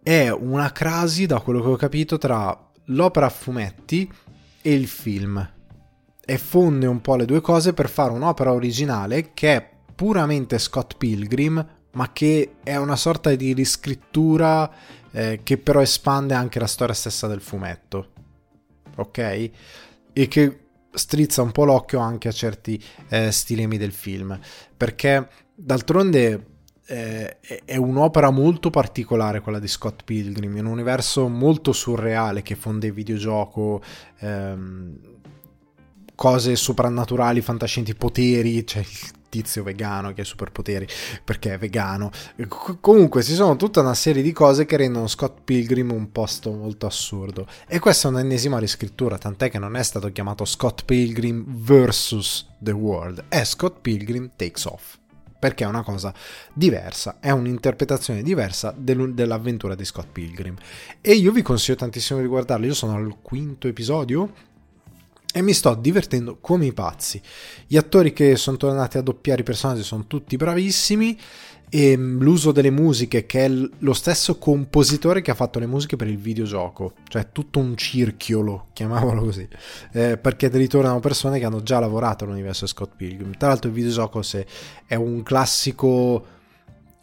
è 0.02 0.30
una 0.30 0.72
crasi, 0.72 1.26
da 1.26 1.40
quello 1.40 1.60
che 1.60 1.68
ho 1.68 1.76
capito, 1.76 2.18
tra 2.18 2.68
l'opera 2.86 3.26
a 3.26 3.30
fumetti 3.30 4.10
e 4.62 4.72
il 4.72 4.88
film 4.88 5.58
e 6.30 6.38
fonde 6.38 6.86
un 6.86 7.00
po' 7.00 7.16
le 7.16 7.24
due 7.24 7.40
cose 7.40 7.72
per 7.72 7.88
fare 7.88 8.12
un'opera 8.12 8.52
originale 8.52 9.34
che 9.34 9.56
è 9.56 9.70
puramente 9.96 10.60
Scott 10.60 10.94
Pilgrim, 10.96 11.66
ma 11.94 12.12
che 12.12 12.52
è 12.62 12.76
una 12.76 12.94
sorta 12.94 13.34
di 13.34 13.52
riscrittura 13.52 14.70
eh, 15.10 15.40
che 15.42 15.58
però 15.58 15.80
espande 15.80 16.34
anche 16.34 16.60
la 16.60 16.68
storia 16.68 16.94
stessa 16.94 17.26
del 17.26 17.40
fumetto. 17.40 18.10
Ok? 18.94 19.18
E 19.18 20.28
che 20.28 20.58
strizza 20.92 21.42
un 21.42 21.50
po' 21.50 21.64
l'occhio 21.64 21.98
anche 21.98 22.28
a 22.28 22.32
certi 22.32 22.80
eh, 23.08 23.32
stilemi 23.32 23.76
del 23.76 23.92
film, 23.92 24.38
perché 24.76 25.28
d'altronde 25.52 26.46
eh, 26.86 27.38
è 27.64 27.76
un'opera 27.76 28.30
molto 28.30 28.70
particolare 28.70 29.40
quella 29.40 29.58
di 29.58 29.66
Scott 29.66 30.04
Pilgrim, 30.04 30.56
in 30.56 30.66
un 30.66 30.72
universo 30.72 31.26
molto 31.26 31.72
surreale 31.72 32.42
che 32.42 32.54
fonde 32.54 32.92
videogioco, 32.92 33.82
ehm, 34.20 35.18
cose 36.20 36.54
soprannaturali, 36.54 37.40
fantascienti, 37.40 37.94
poteri, 37.94 38.66
cioè 38.66 38.84
tizio 39.30 39.62
vegano 39.62 40.12
che 40.12 40.20
ha 40.20 40.24
superpoteri 40.24 40.86
perché 41.24 41.54
è 41.54 41.58
vegano. 41.58 42.10
comunque 42.78 43.22
ci 43.22 43.32
sono 43.32 43.56
tutta 43.56 43.80
una 43.80 43.94
serie 43.94 44.22
di 44.22 44.30
cose 44.30 44.66
che 44.66 44.76
rendono 44.76 45.06
Scott 45.06 45.38
Pilgrim 45.42 45.92
un 45.92 46.12
posto 46.12 46.52
molto 46.52 46.84
assurdo. 46.84 47.46
E 47.66 47.78
questa 47.78 48.08
è 48.08 48.10
un'ennesima 48.10 48.58
riscrittura, 48.58 49.16
tant'è 49.16 49.48
che 49.48 49.58
non 49.58 49.76
è 49.76 49.82
stato 49.82 50.12
chiamato 50.12 50.44
Scott 50.44 50.84
Pilgrim 50.84 51.42
vs. 51.46 52.48
The 52.58 52.72
World, 52.72 53.24
è 53.28 53.42
Scott 53.44 53.78
Pilgrim 53.80 54.32
Takes 54.36 54.64
Off. 54.66 54.98
Perché 55.38 55.64
è 55.64 55.68
una 55.68 55.82
cosa 55.82 56.12
diversa, 56.52 57.16
è 57.18 57.30
un'interpretazione 57.30 58.22
diversa 58.22 58.74
dell'avventura 58.76 59.74
di 59.74 59.86
Scott 59.86 60.08
Pilgrim. 60.12 60.54
E 61.00 61.14
io 61.14 61.32
vi 61.32 61.40
consiglio 61.40 61.78
tantissimo 61.78 62.20
di 62.20 62.26
guardarlo. 62.26 62.66
Io 62.66 62.74
sono 62.74 62.96
al 62.96 63.16
quinto 63.22 63.66
episodio, 63.66 64.30
e 65.32 65.42
mi 65.42 65.52
sto 65.52 65.74
divertendo 65.74 66.38
come 66.40 66.66
i 66.66 66.72
pazzi. 66.72 67.20
Gli 67.66 67.76
attori 67.76 68.12
che 68.12 68.36
sono 68.36 68.56
tornati 68.56 68.98
a 68.98 69.02
doppiare 69.02 69.42
i 69.42 69.44
personaggi 69.44 69.82
sono 69.82 70.06
tutti 70.06 70.36
bravissimi 70.36 71.18
e 71.72 71.96
mm, 71.96 72.20
l'uso 72.20 72.50
delle 72.50 72.70
musiche 72.70 73.26
che 73.26 73.44
è 73.44 73.48
lo 73.48 73.92
stesso 73.92 74.38
compositore 74.38 75.22
che 75.22 75.30
ha 75.30 75.34
fatto 75.34 75.60
le 75.60 75.66
musiche 75.66 75.96
per 75.96 76.08
il 76.08 76.18
videogioco, 76.18 76.94
cioè 77.08 77.28
tutto 77.30 77.60
un 77.60 77.76
circhiolo, 77.76 78.66
chiamiamolo 78.74 79.22
così, 79.22 79.48
eh, 79.92 80.16
perché 80.16 80.48
ritornano 80.48 80.98
persone 80.98 81.38
che 81.38 81.44
hanno 81.44 81.62
già 81.62 81.78
lavorato 81.78 82.24
all'universo 82.24 82.66
Scott 82.66 82.96
Pilgrim. 82.96 83.36
Tra 83.36 83.48
l'altro 83.48 83.68
il 83.68 83.76
videogioco 83.76 84.22
se 84.22 84.44
è 84.84 84.96
un 84.96 85.22
classico 85.22 86.38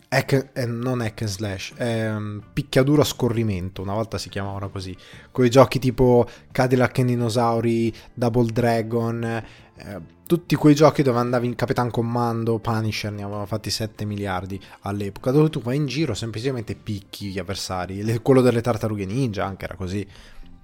Hack, 0.10 0.52
eh, 0.54 0.66
non 0.66 1.02
hack 1.02 1.22
and 1.22 1.30
slash, 1.30 1.74
eh, 1.78 2.40
picchiaduro 2.54 3.02
a 3.02 3.06
scorrimento, 3.06 3.82
una 3.82 3.94
volta 3.94 4.18
si 4.18 4.30
chiamavano 4.30 4.70
così, 4.70 4.96
quei 5.32 5.50
giochi 5.50 5.80
tipo 5.80 6.26
Cadillac 6.52 7.00
e 7.00 7.06
Dinosauri, 7.06 7.94
Double 8.14 8.50
Dragon, 8.52 9.24
eh, 9.24 10.02
tutti 10.26 10.56
quei 10.56 10.76
giochi 10.76 11.04
dove 11.04 11.20
andavi 11.20 11.46
in 11.46 11.56
Capitan 11.56 11.92
Commando, 11.92 12.60
Punisher, 12.60 13.12
ne 13.12 13.24
avevano 13.24 13.46
fatti 13.46 13.70
7 13.70 14.06
miliardi 14.06 14.60
all'epoca, 14.82 15.32
dove 15.32 15.50
tu 15.50 15.62
vai 15.62 15.76
in 15.76 15.88
giro 15.88 16.14
semplicemente 16.14 16.76
picchi 16.76 17.28
gli 17.28 17.40
avversari, 17.40 18.22
quello 18.22 18.42
delle 18.42 18.62
tartarughe 18.62 19.06
ninja 19.06 19.46
anche 19.46 19.66
era 19.66 19.76
così. 19.76 20.08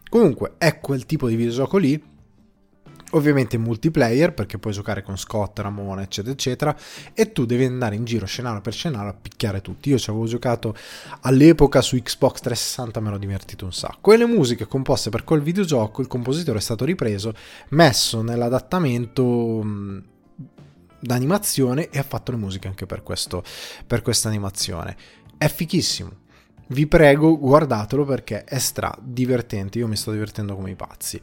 Comunque 0.10 0.54
è 0.58 0.80
quel 0.80 1.06
tipo 1.06 1.28
di 1.28 1.36
videogioco 1.36 1.78
lì 1.78 2.12
ovviamente 3.14 3.58
multiplayer 3.58 4.34
perché 4.34 4.58
puoi 4.58 4.74
giocare 4.74 5.02
con 5.02 5.18
Scott, 5.18 5.60
Ramone 5.60 6.04
eccetera 6.04 6.34
eccetera 6.34 6.78
e 7.14 7.32
tu 7.32 7.46
devi 7.46 7.66
andare 7.66 7.96
in 7.96 8.06
giro 8.06 8.26
scenario 8.26 8.62
per 8.62 8.74
scenario 8.74 9.10
a 9.10 9.16
picchiare 9.20 9.62
tutti. 9.62 9.90
Io 9.90 9.98
ci 9.98 10.10
avevo 10.10 10.26
giocato 10.26 10.76
all'epoca 11.22 11.82
su 11.82 11.98
Xbox 11.98 12.40
360 12.42 13.00
me 13.00 13.10
l'ho 13.10 13.18
divertito 13.18 13.66
un 13.66 13.74
sacco. 13.74 14.14
E 14.14 14.18
le 14.18 14.26
musiche 14.26 14.68
composte 14.68 15.10
per 15.10 15.24
quel 15.24 15.42
videogioco 15.42 16.02
il 16.02 16.08
compositore 16.08 16.60
è 16.60 16.62
stato 16.62 16.86
ripreso 16.86 17.34
messo 17.70 18.22
nell'adattamento 18.22 19.66
d'animazione 21.00 21.90
e 21.90 22.00
ha 22.00 22.04
fatto 22.04 22.32
le 22.32 22.38
musiche 22.38 22.68
anche 22.68 22.86
per, 22.86 23.04
questo, 23.04 23.44
per 23.86 24.02
questa 24.02 24.30
animazione. 24.30 24.96
È 25.38 25.48
fichissimo 25.48 26.22
vi 26.68 26.88
prego 26.88 27.38
guardatelo 27.38 28.06
perché 28.06 28.44
è 28.44 28.60
stra 28.60 28.96
divertente, 29.00 29.80
io 29.80 29.88
mi 29.88 29.96
sto 29.96 30.12
divertendo 30.12 30.56
come 30.56 30.72
i 30.72 30.76
pazzi. 30.76 31.22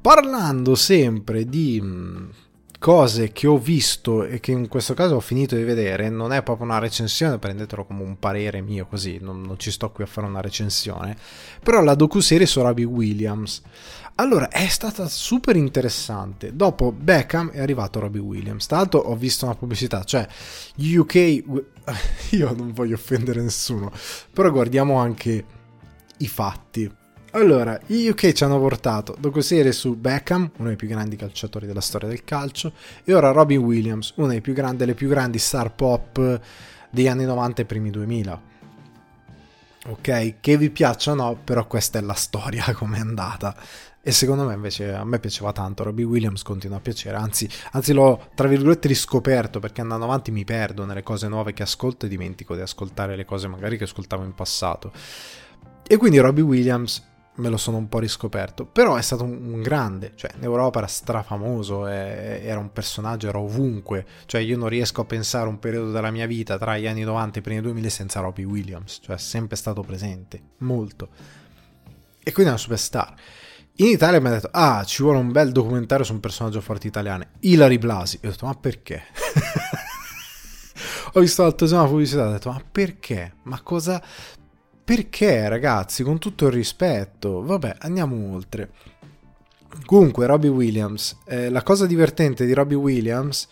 Parlando 0.00 0.74
sempre 0.74 1.46
di 1.48 1.80
mm, 1.82 2.28
cose 2.78 3.32
che 3.32 3.46
ho 3.46 3.56
visto 3.56 4.24
e 4.24 4.40
che 4.40 4.50
in 4.52 4.68
questo 4.68 4.92
caso 4.92 5.14
ho 5.14 5.20
finito 5.20 5.56
di 5.56 5.62
vedere, 5.62 6.10
non 6.10 6.32
è 6.32 6.42
proprio 6.42 6.66
una 6.66 6.78
recensione, 6.78 7.38
prendetelo 7.38 7.84
come 7.84 8.02
un 8.02 8.18
parere 8.18 8.60
mio 8.60 8.86
così, 8.86 9.18
non, 9.20 9.40
non 9.40 9.58
ci 9.58 9.70
sto 9.70 9.90
qui 9.90 10.04
a 10.04 10.06
fare 10.06 10.26
una 10.26 10.42
recensione, 10.42 11.16
però 11.62 11.80
la 11.80 11.94
docuserie 11.94 12.46
su 12.46 12.60
Robbie 12.60 12.84
Williams. 12.84 13.62
Allora, 14.16 14.48
è 14.48 14.68
stata 14.68 15.08
super 15.08 15.56
interessante. 15.56 16.54
Dopo 16.54 16.92
Beckham 16.92 17.50
è 17.50 17.60
arrivato 17.60 17.98
Robbie 17.98 18.20
Williams. 18.20 18.66
Tra 18.66 18.76
l'altro 18.76 19.00
ho 19.00 19.16
visto 19.16 19.44
una 19.44 19.56
pubblicità, 19.56 20.04
cioè 20.04 20.26
UK... 20.76 21.42
Io 22.30 22.52
non 22.54 22.72
voglio 22.72 22.94
offendere 22.94 23.42
nessuno, 23.42 23.92
però 24.32 24.50
guardiamo 24.50 24.96
anche 24.96 25.44
i 26.18 26.28
fatti. 26.28 26.90
Allora, 27.32 27.78
gli 27.86 28.06
UK 28.06 28.32
ci 28.32 28.44
hanno 28.44 28.60
portato 28.60 29.16
docuserie 29.18 29.72
su 29.72 29.96
Beckham, 29.96 30.52
uno 30.58 30.68
dei 30.68 30.76
più 30.76 30.86
grandi 30.86 31.16
calciatori 31.16 31.66
della 31.66 31.80
storia 31.80 32.08
del 32.08 32.22
calcio, 32.22 32.72
e 33.02 33.12
ora 33.12 33.32
Robin 33.32 33.58
Williams, 33.58 34.12
una 34.16 34.38
grandi, 34.38 34.76
delle 34.76 34.94
più 34.94 35.08
grandi 35.08 35.38
star 35.38 35.74
pop 35.74 36.40
degli 36.90 37.08
anni 37.08 37.24
90 37.24 37.62
e 37.62 37.64
primi 37.64 37.90
2000 37.90 38.52
ok? 39.86 40.34
Che 40.40 40.56
vi 40.56 40.70
piaccia 40.70 41.12
o 41.12 41.14
no, 41.14 41.38
però 41.42 41.66
questa 41.66 41.98
è 41.98 42.02
la 42.02 42.14
storia 42.14 42.72
come 42.74 42.98
è 42.98 43.00
andata. 43.00 43.54
E 44.06 44.12
secondo 44.12 44.44
me 44.44 44.52
invece 44.52 44.92
a 44.92 45.02
me 45.02 45.18
piaceva 45.18 45.50
tanto, 45.52 45.82
Robbie 45.82 46.04
Williams 46.04 46.42
continua 46.42 46.76
a 46.76 46.80
piacere, 46.80 47.16
anzi, 47.16 47.48
anzi 47.72 47.94
l'ho 47.94 48.28
tra 48.34 48.46
virgolette 48.46 48.86
riscoperto 48.86 49.60
perché 49.60 49.80
andando 49.80 50.04
avanti 50.04 50.30
mi 50.30 50.44
perdo 50.44 50.84
nelle 50.84 51.02
cose 51.02 51.26
nuove 51.26 51.54
che 51.54 51.62
ascolto 51.62 52.04
e 52.04 52.10
dimentico 52.10 52.54
di 52.54 52.60
ascoltare 52.60 53.16
le 53.16 53.24
cose 53.24 53.48
magari 53.48 53.78
che 53.78 53.84
ascoltavo 53.84 54.22
in 54.22 54.34
passato. 54.34 54.92
E 55.86 55.96
quindi 55.96 56.18
Robbie 56.18 56.42
Williams 56.42 57.02
me 57.36 57.48
lo 57.48 57.56
sono 57.56 57.78
un 57.78 57.88
po' 57.88 57.98
riscoperto, 57.98 58.66
però 58.66 58.96
è 58.96 59.02
stato 59.02 59.24
un, 59.24 59.62
grande, 59.62 60.12
cioè 60.16 60.32
in 60.36 60.42
Europa 60.42 60.80
era 60.80 60.86
strafamoso, 60.86 61.86
era 61.86 62.58
un 62.58 62.72
personaggio, 62.72 63.28
era 63.28 63.38
ovunque, 63.38 64.04
cioè 64.26 64.42
io 64.42 64.58
non 64.58 64.68
riesco 64.68 65.00
a 65.00 65.06
pensare 65.06 65.48
un 65.48 65.58
periodo 65.58 65.92
della 65.92 66.10
mia 66.10 66.26
vita 66.26 66.58
tra 66.58 66.76
gli 66.76 66.86
anni 66.86 67.04
90 67.04 67.36
e 67.36 67.38
i 67.38 67.42
primi 67.42 67.60
2000 67.62 67.88
senza 67.88 68.20
Robbie 68.20 68.44
Williams, 68.44 69.00
cioè 69.02 69.16
è 69.16 69.18
sempre 69.18 69.56
stato 69.56 69.80
presente, 69.80 70.40
molto. 70.58 71.08
E 72.22 72.32
quindi 72.32 72.44
è 72.44 72.54
una 72.54 72.58
superstar. 72.58 73.14
In 73.78 73.86
Italia 73.86 74.20
mi 74.20 74.28
ha 74.28 74.30
detto, 74.30 74.50
ah, 74.52 74.84
ci 74.84 75.02
vuole 75.02 75.18
un 75.18 75.32
bel 75.32 75.50
documentario 75.50 76.04
su 76.04 76.12
un 76.12 76.20
personaggio 76.20 76.60
forte 76.60 76.86
italiano, 76.86 77.26
Ilari 77.40 77.78
Blasi. 77.78 78.18
E 78.20 78.28
ho 78.28 78.30
detto, 78.30 78.46
ma 78.46 78.54
perché? 78.54 79.02
ho 81.12 81.18
visto 81.18 81.42
l'altro 81.42 81.66
giorno 81.66 81.82
la 81.82 81.88
pubblicità 81.88 82.28
ho 82.28 82.30
detto, 82.30 82.52
ma 82.52 82.62
perché? 82.70 83.34
Ma 83.42 83.60
cosa... 83.62 84.00
Perché, 84.84 85.48
ragazzi, 85.48 86.04
con 86.04 86.18
tutto 86.18 86.46
il 86.46 86.52
rispetto? 86.52 87.42
Vabbè, 87.42 87.78
andiamo 87.80 88.34
oltre. 88.34 88.70
Comunque, 89.86 90.26
Robbie 90.26 90.50
Williams. 90.50 91.18
Eh, 91.26 91.50
la 91.50 91.64
cosa 91.64 91.86
divertente 91.86 92.46
di 92.46 92.52
Robbie 92.52 92.76
Williams 92.76 93.48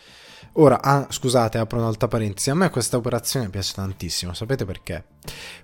Ora, 0.57 0.83
ah, 0.83 1.07
scusate, 1.09 1.57
apro 1.57 1.79
un'altra 1.79 2.09
parentesi. 2.09 2.51
A 2.51 2.55
me 2.55 2.69
questa 2.69 2.99
operazione 2.99 3.49
piace 3.49 3.73
tantissimo. 3.75 4.35
Sapete 4.35 4.67
perché? 4.67 5.03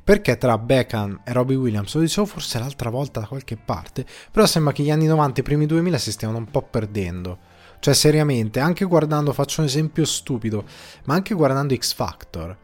Perché 0.02 0.38
tra 0.38 0.57
Beckham 0.57 1.21
e 1.25 1.33
Robbie 1.35 1.57
Williams, 1.57 1.95
lo 1.95 2.00
dicevo 2.00 2.26
forse 2.26 2.59
l'altra 2.59 2.88
volta 2.88 3.21
da 3.21 3.26
qualche 3.26 3.57
parte, 3.57 4.07
però 4.30 4.47
sembra 4.47 4.73
che 4.73 4.83
gli 4.83 4.90
anni 4.90 5.04
90 5.04 5.38
e 5.38 5.40
i 5.40 5.45
primi 5.45 5.66
2000 5.66 5.99
si 5.99 6.12
stiano 6.12 6.38
un 6.38 6.50
po' 6.50 6.62
perdendo. 6.62 7.38
Cioè, 7.80 7.92
seriamente, 7.92 8.61
anche 8.61 8.87
guardando, 8.87 9.35
faccio 9.35 9.61
un 9.61 9.66
esempio 9.66 10.07
stupido, 10.07 10.64
ma 11.04 11.14
anche 11.14 11.35
guardando 11.35 11.75
X 11.75 11.92
Factor. 11.92 12.57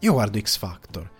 Io 0.00 0.12
guardo 0.12 0.38
X 0.40 0.56
Factor 0.56 1.18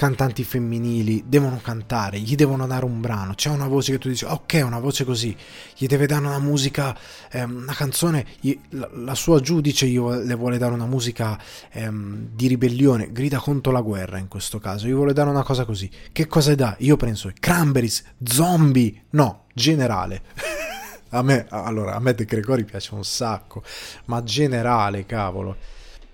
cantanti 0.00 0.44
femminili 0.44 1.24
devono 1.26 1.60
cantare, 1.62 2.18
gli 2.20 2.34
devono 2.34 2.66
dare 2.66 2.86
un 2.86 3.02
brano, 3.02 3.34
c'è 3.34 3.50
una 3.50 3.66
voce 3.66 3.92
che 3.92 3.98
tu 3.98 4.08
dici 4.08 4.24
ok, 4.24 4.62
una 4.64 4.78
voce 4.78 5.04
così, 5.04 5.36
gli 5.76 5.86
deve 5.86 6.06
dare 6.06 6.24
una 6.24 6.38
musica, 6.38 6.96
ehm, 7.30 7.56
una 7.64 7.74
canzone, 7.74 8.24
gli, 8.40 8.58
la, 8.70 8.88
la, 8.94 9.14
sua 9.14 9.40
giudice 9.40 9.86
gli, 9.86 9.98
le 9.98 10.34
vuole 10.36 10.56
dare 10.56 10.72
una 10.72 10.86
musica 10.86 11.38
ehm, 11.72 12.28
di 12.32 12.46
ribellione, 12.46 13.12
grida 13.12 13.36
contro 13.36 13.72
la 13.72 13.82
guerra 13.82 14.16
in 14.16 14.28
questo 14.28 14.58
caso, 14.58 14.86
gli 14.86 14.94
vuole 14.94 15.12
dare 15.12 15.28
una 15.28 15.42
cosa 15.42 15.66
così, 15.66 15.90
che 16.12 16.26
cosa 16.26 16.54
dà? 16.54 16.76
Io 16.78 16.96
penso 16.96 17.30
cranberries, 17.38 18.02
zombie, 18.22 19.02
no, 19.10 19.48
generale. 19.52 20.22
a 21.10 21.20
me, 21.20 21.44
allora, 21.50 21.94
a 21.94 22.00
me 22.00 22.14
De 22.14 22.24
Gregori 22.24 22.64
piace 22.64 22.94
un 22.94 23.04
sacco, 23.04 23.62
ma 24.06 24.22
generale, 24.22 25.04
cavolo. 25.04 25.58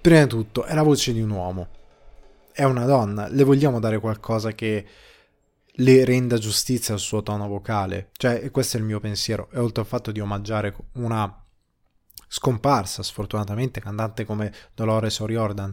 Prima 0.00 0.22
di 0.22 0.28
tutto, 0.28 0.64
è 0.64 0.74
la 0.74 0.82
voce 0.82 1.12
di 1.12 1.20
un 1.20 1.30
uomo 1.30 1.68
è 2.56 2.64
una 2.64 2.86
donna, 2.86 3.28
le 3.28 3.44
vogliamo 3.44 3.78
dare 3.80 4.00
qualcosa 4.00 4.52
che 4.52 4.86
le 5.78 6.04
renda 6.06 6.38
giustizia 6.38 6.94
al 6.94 7.00
suo 7.00 7.22
tono 7.22 7.46
vocale. 7.48 8.08
Cioè, 8.16 8.50
questo 8.50 8.78
è 8.78 8.80
il 8.80 8.86
mio 8.86 8.98
pensiero. 8.98 9.50
E 9.52 9.58
oltre 9.58 9.82
al 9.82 9.86
fatto 9.86 10.10
di 10.10 10.20
omaggiare 10.20 10.74
una 10.92 11.44
scomparsa, 12.26 13.02
sfortunatamente, 13.02 13.80
cantante 13.80 14.24
come 14.24 14.50
Dolores 14.74 15.18
O'Riordan, 15.18 15.70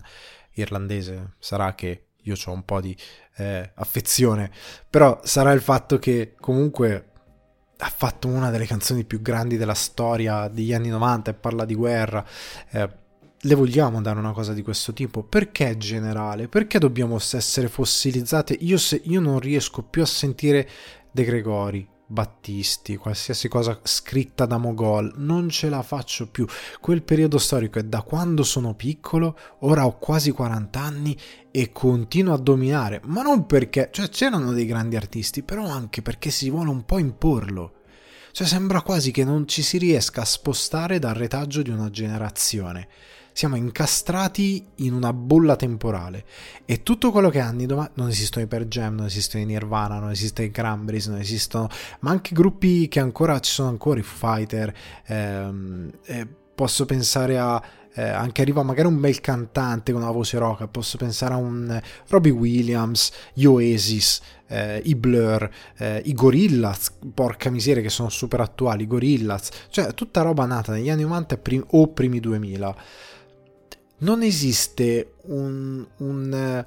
irlandese, 0.55 1.35
sarà 1.39 1.73
che 1.73 2.07
io 2.17 2.35
ho 2.45 2.51
un 2.51 2.65
po' 2.65 2.81
di 2.81 2.95
eh, 3.37 3.71
affezione, 3.75 4.51
però 4.89 5.21
sarà 5.23 5.53
il 5.53 5.61
fatto 5.61 5.99
che 5.99 6.35
comunque 6.37 7.11
ha 7.77 7.89
fatto 7.95 8.27
una 8.27 8.49
delle 8.49 8.65
canzoni 8.65 9.05
più 9.05 9.21
grandi 9.21 9.55
della 9.55 9.73
storia 9.73 10.49
degli 10.49 10.73
anni 10.73 10.89
90 10.89 11.31
e 11.31 11.33
parla 11.33 11.63
di 11.63 11.75
guerra. 11.75 12.25
Eh, 12.71 13.01
le 13.45 13.55
vogliamo 13.55 14.01
dare 14.01 14.19
una 14.19 14.31
cosa 14.31 14.53
di 14.53 14.61
questo 14.61 14.93
tipo? 14.93 15.23
Perché 15.23 15.77
generale? 15.77 16.47
Perché 16.47 16.79
dobbiamo 16.79 17.17
essere 17.17 17.67
fossilizzate? 17.67 18.55
Io, 18.61 18.77
se, 18.77 19.01
io 19.03 19.19
non 19.19 19.39
riesco 19.39 19.83
più 19.83 20.01
a 20.01 20.05
sentire 20.05 20.69
De 21.11 21.23
Gregori, 21.25 21.85
Battisti, 22.05 22.95
qualsiasi 22.95 23.49
cosa 23.49 23.77
scritta 23.83 24.45
da 24.45 24.57
Mogol, 24.57 25.13
non 25.17 25.49
ce 25.49 25.67
la 25.67 25.81
faccio 25.81 26.29
più. 26.29 26.45
Quel 26.79 27.03
periodo 27.03 27.37
storico 27.37 27.79
è 27.79 27.83
da 27.83 28.01
quando 28.01 28.43
sono 28.43 28.75
piccolo, 28.75 29.37
ora 29.59 29.85
ho 29.85 29.97
quasi 29.97 30.31
40 30.31 30.79
anni 30.79 31.17
e 31.51 31.73
continuo 31.73 32.33
a 32.33 32.39
dominare, 32.39 33.01
ma 33.05 33.23
non 33.23 33.45
perché, 33.45 33.89
cioè 33.91 34.07
c'erano 34.07 34.53
dei 34.53 34.65
grandi 34.65 34.95
artisti, 34.95 35.43
però 35.43 35.67
anche 35.67 36.01
perché 36.01 36.29
si 36.29 36.49
vuole 36.49 36.69
un 36.69 36.85
po' 36.85 36.97
imporlo. 36.97 37.81
Cioè 38.31 38.47
sembra 38.47 38.81
quasi 38.81 39.11
che 39.11 39.25
non 39.25 39.47
ci 39.49 39.61
si 39.61 39.77
riesca 39.77 40.21
a 40.21 40.25
spostare 40.25 40.97
dal 40.97 41.13
retaggio 41.13 41.61
di 41.61 41.69
una 41.69 41.89
generazione 41.89 42.87
siamo 43.33 43.55
incastrati 43.55 44.65
in 44.75 44.93
una 44.93 45.11
bolla 45.11 45.55
temporale 45.55 46.23
e 46.65 46.83
tutto 46.83 47.11
quello 47.11 47.29
che 47.29 47.39
anni 47.39 47.65
dove 47.65 47.91
non 47.95 48.07
esistono 48.07 48.45
i 48.45 48.47
Per 48.47 48.67
Jam, 48.67 48.95
non 48.95 49.07
esistono 49.07 49.43
i 49.43 49.45
Nirvana, 49.45 49.99
non 49.99 50.11
esistono 50.11 50.47
i 50.47 50.51
Cranberries, 50.51 51.07
non 51.07 51.19
esistono, 51.19 51.67
ma 51.99 52.11
anche 52.11 52.33
gruppi 52.33 52.87
che 52.87 52.99
ancora 52.99 53.39
ci 53.39 53.51
sono 53.51 53.69
ancora, 53.69 53.99
i 53.99 54.03
Fighter, 54.03 54.73
ehm, 55.05 55.91
eh, 56.05 56.27
posso 56.55 56.85
pensare 56.85 57.37
a 57.37 57.61
eh, 57.95 58.01
anche 58.01 58.41
arriva 58.41 58.63
magari 58.63 58.87
un 58.87 58.99
bel 58.99 59.21
cantante 59.21 59.91
con 59.91 60.01
una 60.01 60.11
voce 60.11 60.37
rock, 60.37 60.67
posso 60.67 60.97
pensare 60.97 61.33
a 61.33 61.37
un 61.37 61.79
Robbie 62.07 62.31
Williams, 62.31 63.11
gli 63.33 63.45
Oasis, 63.45 64.21
eh, 64.47 64.81
i 64.83 64.95
Blur, 64.95 65.49
eh, 65.77 66.01
i 66.05 66.13
Gorillaz, 66.13 66.93
porca 67.13 67.49
miseria 67.49 67.81
che 67.81 67.89
sono 67.89 68.09
super 68.09 68.39
attuali, 68.39 68.83
i 68.83 68.87
Gorillaz, 68.87 69.49
cioè 69.69 69.93
tutta 69.93 70.21
roba 70.21 70.45
nata 70.45 70.71
negli 70.71 70.89
anni 70.89 71.03
90 71.03 71.37
prim- 71.37 71.65
o 71.69 71.87
primi 71.89 72.19
2000. 72.19 72.75
Non 73.99 74.21
esiste 74.21 75.13
un, 75.23 75.85
un 75.97 76.65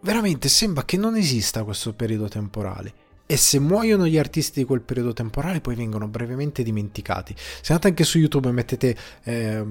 veramente 0.00 0.48
sembra 0.48 0.84
che 0.84 0.96
non 0.96 1.16
esista 1.16 1.64
questo 1.64 1.94
periodo 1.94 2.28
temporale 2.28 3.04
e 3.26 3.36
se 3.36 3.58
muoiono 3.58 4.06
gli 4.06 4.18
artisti 4.18 4.60
di 4.60 4.66
quel 4.66 4.82
periodo 4.82 5.12
temporale 5.12 5.60
poi 5.60 5.74
vengono 5.74 6.06
brevemente 6.06 6.62
dimenticati. 6.62 7.34
Se 7.36 7.72
andate 7.72 7.88
anche 7.88 8.04
su 8.04 8.18
YouTube 8.18 8.48
e 8.48 8.52
mettete 8.52 8.96
eh, 9.24 9.64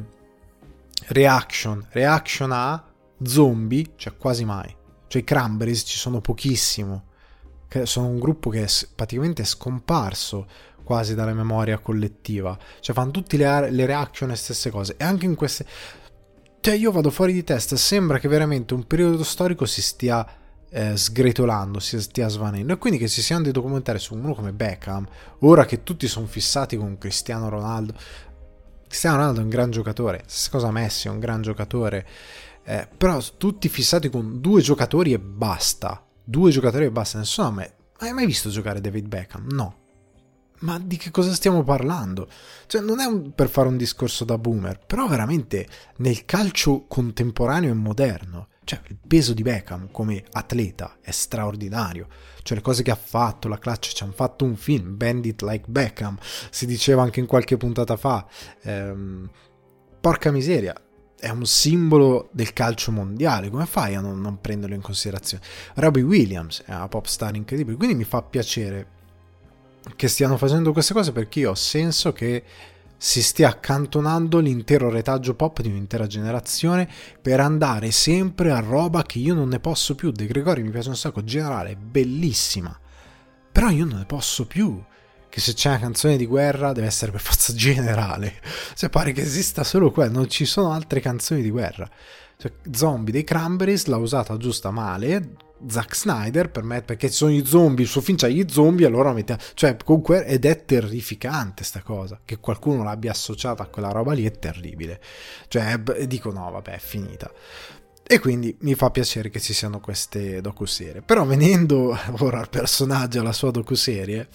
reaction, 1.08 1.86
reaction 1.92 2.52
a 2.52 2.84
zombie, 3.24 3.94
cioè 3.96 4.18
quasi 4.18 4.44
mai. 4.44 4.76
Cioè 5.08 5.22
i 5.22 5.26
Cranberries 5.26 5.84
ci 5.86 5.98
sono 5.98 6.20
pochissimo. 6.20 7.06
Sono 7.84 8.08
un 8.08 8.20
gruppo 8.20 8.50
che 8.50 8.64
è 8.64 8.68
praticamente 8.94 9.44
scomparso 9.44 10.48
quasi 10.84 11.16
dalla 11.16 11.34
memoria 11.34 11.80
collettiva. 11.80 12.58
Cioè 12.80 12.96
fanno 12.96 13.12
tutte 13.12 13.38
le, 13.38 13.72
le 13.72 13.86
reaction 13.86 14.32
e 14.32 14.36
stesse 14.36 14.70
cose. 14.70 14.96
E 14.98 15.04
anche 15.04 15.26
in 15.26 15.36
queste... 15.36 15.66
Cioè 16.66 16.74
io 16.74 16.92
vado 16.92 17.12
fuori 17.12 17.32
di 17.32 17.44
testa, 17.44 17.76
sembra 17.76 18.18
che 18.18 18.28
veramente 18.28 18.74
un 18.74 18.88
periodo 18.88 19.24
storico 19.24 19.68
si 19.68 19.84
stia 19.84 20.28
eh, 20.68 20.98
sgretolando, 20.98 21.80
si 21.80 22.02
stia 22.02 22.28
svanendo. 22.28 22.74
E 22.74 22.78
quindi 22.80 22.98
che 22.98 23.08
ci 23.08 23.22
siano 23.22 23.44
dei 23.44 23.52
documentari 23.52 24.00
su 24.00 24.16
uno 24.16 24.34
come 24.34 24.52
Beckham, 24.52 25.08
ora 25.42 25.64
che 25.66 25.84
tutti 25.84 26.08
sono 26.08 26.26
fissati 26.26 26.76
con 26.76 26.98
Cristiano 26.98 27.50
Ronaldo, 27.50 27.94
Cristiano 28.88 29.18
Ronaldo 29.18 29.42
è 29.42 29.44
un 29.44 29.50
gran 29.50 29.70
giocatore, 29.70 30.24
stessa 30.26 30.50
cosa 30.50 30.72
Messi 30.72 31.08
è 31.08 31.12
un 31.12 31.20
gran 31.20 31.44
giocatore, 31.44 32.04
eh, 32.64 32.88
però 32.98 33.22
tutti 33.38 33.70
fissati 33.70 34.10
con 34.10 34.42
due 34.42 34.62
giocatori 34.62 35.14
e 35.14 35.20
basta, 35.20 36.04
due 36.24 36.50
giocatori 36.50 36.86
e 36.86 36.90
basta, 36.90 37.20
nessuno 37.20 37.48
ha 37.50 37.52
mai, 37.52 37.70
hai 37.98 38.12
mai 38.12 38.26
visto 38.26 38.50
giocare 38.50 38.82
David 38.82 39.08
Beckham? 39.08 39.46
No. 39.52 39.85
Ma 40.60 40.80
di 40.80 40.98
che 40.98 41.12
cosa 41.12 41.34
stiamo 41.34 41.64
parlando? 41.64 42.28
Cioè, 42.68 42.82
non 42.82 43.00
è 43.00 43.06
un, 43.06 43.34
per 43.34 43.50
fare 43.50 43.68
un 43.68 43.78
discorso 43.78 44.24
da 44.24 44.38
boomer, 44.38 44.80
però 44.86 45.08
veramente 45.08 45.68
nel 45.98 46.26
calcio 46.26 46.86
contemporaneo 46.88 47.72
e 47.72 47.76
moderno 47.76 48.48
cioè, 48.66 48.82
il 48.88 48.98
peso 49.08 49.34
di 49.34 49.44
Beckham 49.44 49.90
come 49.92 50.24
atleta 50.32 50.98
è 51.00 51.12
straordinario. 51.12 52.08
Cioè, 52.42 52.58
le 52.58 52.64
cose 52.64 52.84
che 52.84 52.92
ha 52.92 52.96
fatto, 52.96 53.48
la 53.48 53.60
clutch, 53.60 53.94
ci 53.94 54.04
hanno 54.04 54.12
fatto 54.12 54.44
un 54.44 54.56
film, 54.56 54.98
Bandit 54.98 55.42
Like 55.44 55.66
Beckham, 55.68 56.18
si 56.50 56.66
diceva 56.66 57.04
anche 57.04 57.20
in 57.20 57.28
qualche 57.28 57.58
puntata 57.58 57.96
fa. 57.96 58.28
Ehm, 58.64 59.30
porca 60.02 60.32
miseria, 60.32 60.76
è 61.18 61.30
un 61.30 61.46
simbolo 61.46 62.30
del 62.32 62.54
calcio 62.54 62.92
mondiale. 62.92 63.50
Come 63.50 63.68
fai 63.68 63.94
a 63.94 64.02
non, 64.02 64.20
non 64.20 64.42
prenderlo 64.42 64.76
in 64.76 64.82
considerazione? 64.82 65.44
Robbie 65.76 66.04
Williams 66.04 66.64
è 66.66 66.74
una 66.74 66.88
pop 66.88 67.06
star 67.06 67.36
incredibile, 67.36 67.78
quindi 67.78 67.96
mi 67.96 68.04
fa 68.04 68.24
piacere 68.24 68.94
che 69.96 70.08
stiano 70.08 70.38
facendo 70.38 70.72
queste 70.72 70.94
cose 70.94 71.12
perché 71.12 71.40
io 71.40 71.52
ho 71.52 71.56
senso 71.56 72.12
che 72.12 72.44
si 72.98 73.22
stia 73.22 73.50
accantonando 73.50 74.40
l'intero 74.40 74.90
retaggio 74.90 75.36
pop 75.36 75.62
di 75.62 75.68
un'intera 75.68 76.08
generazione 76.08 76.90
per 77.22 77.40
andare 77.40 77.92
sempre 77.92 78.52
a 78.52 78.60
roba 78.60 79.04
che 79.04 79.20
io 79.20 79.34
non 79.34 79.50
ne 79.50 79.60
posso 79.60 79.96
più. 79.96 80.12
De 80.12 80.26
Gregori 80.26 80.64
mi 80.64 80.72
piace 80.72 80.90
un 80.90 80.96
sacco, 80.96 81.24
generale, 81.24 81.76
bellissima, 81.76 82.78
però 83.52 83.70
io 83.70 83.86
non 83.86 84.00
ne 84.00 84.06
posso 84.06 84.46
più. 84.48 84.82
Che 85.28 85.42
se 85.42 85.54
c'è 85.54 85.68
una 85.70 85.80
canzone 85.80 86.16
di 86.16 86.26
guerra 86.26 86.72
deve 86.72 86.88
essere 86.88 87.12
per 87.12 87.20
forza 87.20 87.54
generale. 87.54 88.42
Cioè, 88.74 88.90
pare 88.90 89.12
che 89.12 89.22
esista 89.22 89.64
solo 89.64 89.92
quella, 89.92 90.12
non 90.12 90.30
ci 90.30 90.46
sono 90.46 90.72
altre 90.72 91.02
canzoni 91.02 91.42
di 91.42 91.50
guerra. 91.50 91.90
Cioè, 92.38 92.52
Zombie 92.72 93.12
dei 93.12 93.24
Cranberries 93.24 93.86
l'ha 93.86 93.98
usata 93.98 94.38
giusta 94.38 94.72
male, 94.72 95.36
Zack 95.68 95.96
Snyder 95.96 96.50
per 96.50 96.64
me, 96.64 96.82
perché 96.82 97.10
ci 97.10 97.16
sono 97.16 97.32
i 97.32 97.46
zombie, 97.46 97.84
il 97.84 97.90
suo 97.90 98.02
film 98.02 98.18
c'ha 98.18 98.28
gli 98.28 98.46
zombie, 98.48 98.86
allora 98.86 99.14
mettiamo... 99.14 99.42
Cioè, 99.54 99.78
comunque, 99.84 100.26
ed 100.26 100.46
è 100.46 100.66
terrificante 100.66 101.64
sta 101.64 101.82
cosa, 101.82 102.20
che 102.24 102.40
qualcuno 102.40 102.84
l'abbia 102.84 103.12
associata 103.12 103.64
a 103.64 103.68
quella 103.68 103.90
roba 103.90 104.14
lì 104.14 104.26
è 104.26 104.32
terribile. 104.32 105.02
Cioè, 105.48 105.80
dico 106.08 106.32
no, 106.32 106.50
vabbè, 106.52 106.74
è 106.74 106.80
finita. 106.80 107.32
E 108.08 108.20
quindi 108.20 108.56
mi 108.60 108.76
fa 108.76 108.92
piacere 108.92 109.30
che 109.30 109.40
ci 109.40 109.54
siano 109.54 109.80
queste 109.80 110.40
docuserie. 110.40 111.02
Però 111.02 111.26
venendo 111.26 111.98
ora 112.20 112.40
al 112.40 112.50
personaggio, 112.50 113.20
alla 113.22 113.34
sua 113.34 113.52
docuserie, 113.52 114.28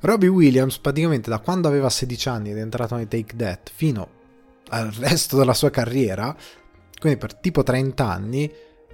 Robbie 0.00 0.28
Williams 0.28 0.78
praticamente 0.78 1.28
da 1.28 1.38
quando 1.38 1.68
aveva 1.68 1.90
16 1.90 2.28
anni 2.28 2.50
ed 2.50 2.56
è 2.56 2.60
entrato 2.60 2.96
nei 2.96 3.06
Take 3.06 3.36
That 3.36 3.70
fino 3.72 4.20
al 4.70 4.90
resto 4.90 5.36
della 5.36 5.54
sua 5.54 5.70
carriera, 5.70 6.34
quindi 6.98 7.18
per 7.18 7.34
tipo 7.34 7.62
30 7.62 8.10
anni, 8.10 8.50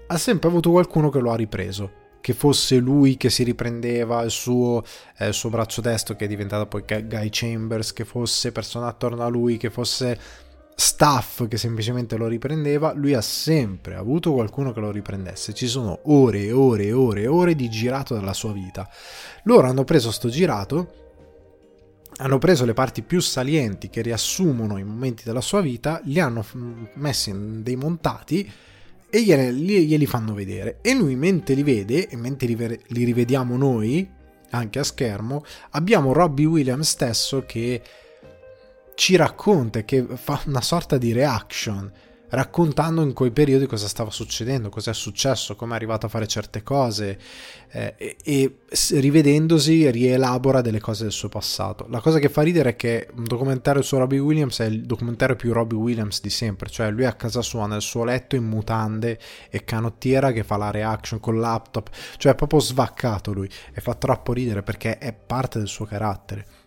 ha 0.09 0.19
sempre 0.19 0.49
avuto 0.49 0.71
qualcuno 0.71 1.11
che 1.11 1.21
lo 1.21 1.31
ha 1.31 1.37
ripreso. 1.37 2.07
Che 2.21 2.35
fosse 2.35 2.77
lui 2.77 3.17
che 3.17 3.31
si 3.31 3.45
riprendeva 3.45 4.23
il 4.23 4.31
suo, 4.31 4.83
eh, 5.17 5.29
il 5.29 5.35
suo 5.35 5.51
braccio 5.51 5.81
destro, 5.81 6.17
che 6.17 6.25
è 6.25 6.29
diventato 6.29 6.67
poi 6.67 6.83
Guy 6.83 7.29
Chambers, 7.31 7.93
che 7.93 8.05
fosse 8.05 8.53
persone 8.53 8.87
attorno 8.87 9.23
a 9.23 9.29
lui, 9.29 9.57
che 9.57 9.71
fosse 9.71 10.19
staff 10.75 11.49
che 11.49 11.57
semplicemente 11.57 12.17
lo 12.17 12.29
riprendeva, 12.29 12.93
lui 12.93 13.13
ha 13.13 13.21
sempre 13.21 13.97
avuto 13.97 14.33
qualcuno 14.33 14.73
che 14.73 14.81
lo 14.81 14.91
riprendesse. 14.91 15.53
Ci 15.53 15.67
sono 15.67 16.01
ore 16.05 16.45
e 16.45 16.53
ore 16.53 16.85
e 16.85 16.93
ore 16.93 17.23
e 17.23 17.27
ore 17.27 17.55
di 17.55 17.69
girato 17.69 18.15
della 18.15 18.33
sua 18.33 18.53
vita. 18.53 18.89
Loro 19.45 19.67
hanno 19.67 19.85
preso 19.85 20.13
sto 20.13 20.29
girato, 20.29 20.93
hanno 22.19 22.39
preso 22.39 22.65
le 22.65 22.75
parti 22.75 23.03
più 23.03 23.21
salienti 23.21 23.91
che 23.91 24.03
riassumono 24.03 24.79
i 24.79 24.85
momenti 24.85 25.25
della 25.25 25.41
sua 25.41 25.61
vita, 25.61 26.01
li 26.05 26.21
hanno 26.21 26.45
messi 26.95 27.31
in 27.31 27.63
dei 27.63 27.77
montati 27.77 28.49
e 29.11 29.23
glieli, 29.23 29.87
glieli 29.87 30.07
fanno 30.07 30.35
vedere. 30.35 30.79
E 30.83 30.95
lui 30.95 31.17
mentre 31.17 31.55
li 31.55 31.63
vede, 31.63 32.09
e 32.09 32.17
mentre 32.17 32.47
li, 32.47 32.81
li 32.89 33.05
rivediamo 33.05 33.57
noi, 33.57 34.09
anche 34.51 34.79
a 34.79 34.85
schermo, 34.85 35.45
abbiamo 35.71 36.13
Robbie 36.13 36.47
Williams 36.47 36.89
stesso 36.89 37.45
che 37.47 37.83
ci 38.95 39.17
racconta, 39.17 39.83
che 39.85 40.05
fa 40.15 40.41
una 40.47 40.61
sorta 40.61 40.99
di 40.99 41.13
reaction 41.13 41.91
raccontando 42.31 43.03
in 43.03 43.13
quei 43.13 43.31
periodi 43.31 43.67
cosa 43.67 43.89
stava 43.89 44.11
succedendo, 44.11 44.69
cosa 44.69 44.91
è 44.91 44.95
successo, 44.95 45.57
come 45.57 45.73
è 45.73 45.77
arrivato 45.77 46.07
a 46.07 46.09
fare 46.09 46.27
certe 46.27 46.63
cose 46.63 47.19
eh, 47.71 47.95
e, 47.97 48.17
e, 48.23 48.57
rivedendosi 48.93 49.91
rielabora 49.91 50.61
delle 50.61 50.81
cose 50.81 51.05
del 51.05 51.13
suo 51.13 51.29
passato. 51.29 51.87
La 51.89 52.01
cosa 52.01 52.19
che 52.19 52.29
fa 52.29 52.43
ridere 52.43 52.71
è 52.71 52.77
che 52.77 53.09
un 53.15 53.25
documentario 53.25 53.83
su 53.83 53.97
Robbie 53.97 54.19
Williams 54.19 54.61
è 54.61 54.67
il 54.67 54.85
documentario 54.85 55.37
più 55.37 55.53
Robbie 55.53 55.79
Williams 55.79 56.21
di 56.21 56.31
sempre, 56.31 56.69
cioè 56.69 56.91
lui 56.91 57.05
a 57.05 57.15
casa 57.15 57.43
sua 57.43 57.67
nel 57.67 57.83
suo 57.83 58.05
letto 58.05 58.37
in 58.37 58.45
mutande 58.45 59.19
e 59.51 59.65
canottiera 59.65 60.33
che 60.33 60.45
fa 60.45 60.57
la 60.57 60.71
reaction 60.71 61.21
con 61.21 61.39
laptop, 61.39 61.91
cioè 62.17 62.33
è 62.33 62.35
proprio 62.35 62.61
svaccato 62.61 63.33
lui 63.33 63.49
e 63.73 63.81
fa 63.81 63.95
troppo 63.95 64.33
ridere 64.33 64.63
perché 64.63 64.99
è 64.99 65.13
parte 65.13 65.59
del 65.59 65.69
suo 65.69 65.85
carattere 65.85 66.58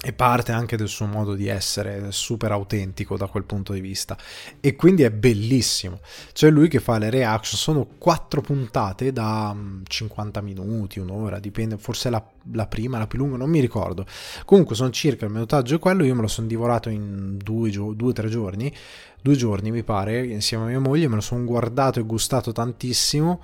e 0.00 0.12
parte 0.12 0.52
anche 0.52 0.76
del 0.76 0.86
suo 0.86 1.06
modo 1.06 1.34
di 1.34 1.48
essere 1.48 2.12
super 2.12 2.52
autentico 2.52 3.16
da 3.16 3.26
quel 3.26 3.42
punto 3.42 3.72
di 3.72 3.80
vista. 3.80 4.16
E 4.60 4.76
quindi 4.76 5.02
è 5.02 5.10
bellissimo. 5.10 5.98
C'è 6.32 6.50
lui 6.50 6.68
che 6.68 6.78
fa 6.78 6.98
le 6.98 7.10
reaction 7.10 7.58
sono 7.58 7.86
quattro 7.98 8.40
puntate 8.40 9.12
da 9.12 9.54
50 9.84 10.40
mm, 10.40 10.44
minuti 10.44 11.00
un'ora 11.00 11.40
dipende 11.40 11.78
forse 11.78 12.10
la, 12.10 12.24
la 12.52 12.66
prima 12.66 12.98
la 12.98 13.08
più 13.08 13.18
lunga 13.18 13.36
non 13.36 13.50
mi 13.50 13.58
ricordo. 13.58 14.06
Comunque 14.44 14.76
sono 14.76 14.90
circa 14.90 15.24
il 15.24 15.32
minutaggio 15.32 15.80
quello 15.80 16.04
io 16.04 16.14
me 16.14 16.22
lo 16.22 16.28
sono 16.28 16.46
divorato 16.46 16.88
in 16.90 17.36
due 17.36 17.76
o 17.76 18.12
tre 18.12 18.28
giorni. 18.28 18.72
Due 19.20 19.34
giorni 19.34 19.72
mi 19.72 19.82
pare 19.82 20.24
insieme 20.24 20.64
a 20.64 20.66
mia 20.68 20.78
moglie 20.78 21.08
me 21.08 21.16
lo 21.16 21.20
sono 21.20 21.44
guardato 21.44 21.98
e 21.98 22.04
gustato 22.04 22.52
tantissimo 22.52 23.40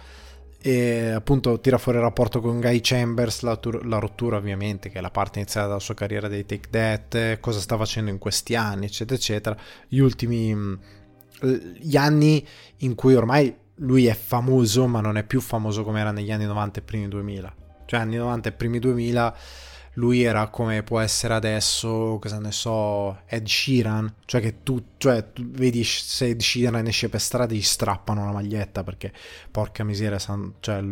e 0.67 1.11
appunto 1.11 1.61
tira 1.61 1.77
fuori 1.77 1.99
il 1.99 2.05
rapporto 2.05 2.41
con 2.41 2.59
Guy 2.59 2.81
Chambers, 2.81 3.43
la, 3.43 3.57
tur- 3.57 3.85
la, 3.85 3.99
rottura 3.99 4.39
ovviamente, 4.39 4.89
che 4.89 4.97
è 4.97 5.03
la 5.03 5.11
parte 5.11 5.39
iniziale 5.39 5.67
della 5.67 5.79
sua 5.79 5.93
carriera 5.93 6.27
dei 6.27 6.47
Take 6.47 6.71
That, 6.71 7.41
cosa 7.41 7.61
sta 7.61 7.77
facendo 7.77 8.11
in 8.11 8.17
questi 8.17 8.55
anni, 8.55 8.87
eccetera, 8.87 9.15
eccetera. 9.15 9.57
Gli 9.87 9.99
ultimi 9.99 10.55
mm, 10.55 10.75
gli 11.79 11.99
anni 11.99 12.47
in 12.79 12.95
cui 12.95 13.15
ormai 13.15 13.55
lui 13.77 14.07
è 14.07 14.15
famoso, 14.15 14.87
ma 14.87 15.03
non 15.03 15.19
è 15.19 15.25
più 15.25 15.43
famoso 15.43 15.85
come 15.85 16.01
era 16.01 16.13
negli 16.13 16.33
anni 16.33 16.47
90 16.47 16.79
e 16.79 16.83
primi 16.83 17.09
2000. 17.09 17.55
Cioè 17.85 18.01
anni 18.01 18.17
90 18.17 18.49
e 18.49 18.53
primi 18.53 18.79
2000 18.79 19.37
lui 19.95 20.23
era 20.23 20.49
come 20.49 20.83
può 20.83 21.01
essere 21.01 21.35
adesso, 21.35 22.19
cosa 22.21 22.39
ne 22.39 22.53
so, 22.53 23.21
Ed 23.27 23.47
Sheeran, 23.47 24.13
cioè 24.25 24.41
che 24.41 24.63
tu, 24.63 24.83
cioè, 24.97 25.33
tu 25.33 25.45
vedi 25.47 25.85
se 25.85 26.29
Ed 26.29 26.41
Sheeran 26.41 26.87
esce 26.87 27.09
per 27.09 27.21
strada 27.21 27.55
gli 27.55 27.63
strappano 27.63 28.25
la 28.25 28.33
maglietta 28.33 28.83
perché 28.83 29.13
porca 29.51 29.85
miseria, 29.85 30.19
cioè, 30.19 30.83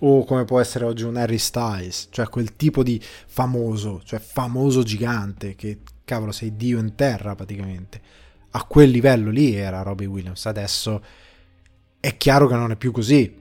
o 0.00 0.24
come 0.24 0.44
può 0.44 0.60
essere 0.60 0.84
oggi 0.84 1.04
un 1.04 1.16
Harry 1.16 1.38
Styles, 1.38 2.08
cioè 2.10 2.28
quel 2.28 2.56
tipo 2.56 2.82
di 2.82 3.00
famoso, 3.02 4.02
cioè 4.04 4.18
famoso 4.18 4.82
gigante 4.82 5.54
che 5.54 5.80
cavolo 6.04 6.32
sei 6.32 6.56
dio 6.56 6.78
in 6.78 6.94
terra 6.94 7.34
praticamente. 7.34 8.00
a 8.50 8.64
quel 8.64 8.90
livello 8.90 9.30
lì 9.30 9.54
era 9.54 9.82
Robbie 9.82 10.06
Williams, 10.06 10.46
adesso 10.46 11.02
è 12.00 12.16
chiaro 12.16 12.46
che 12.46 12.54
non 12.54 12.70
è 12.70 12.76
più 12.76 12.92
così, 12.92 13.37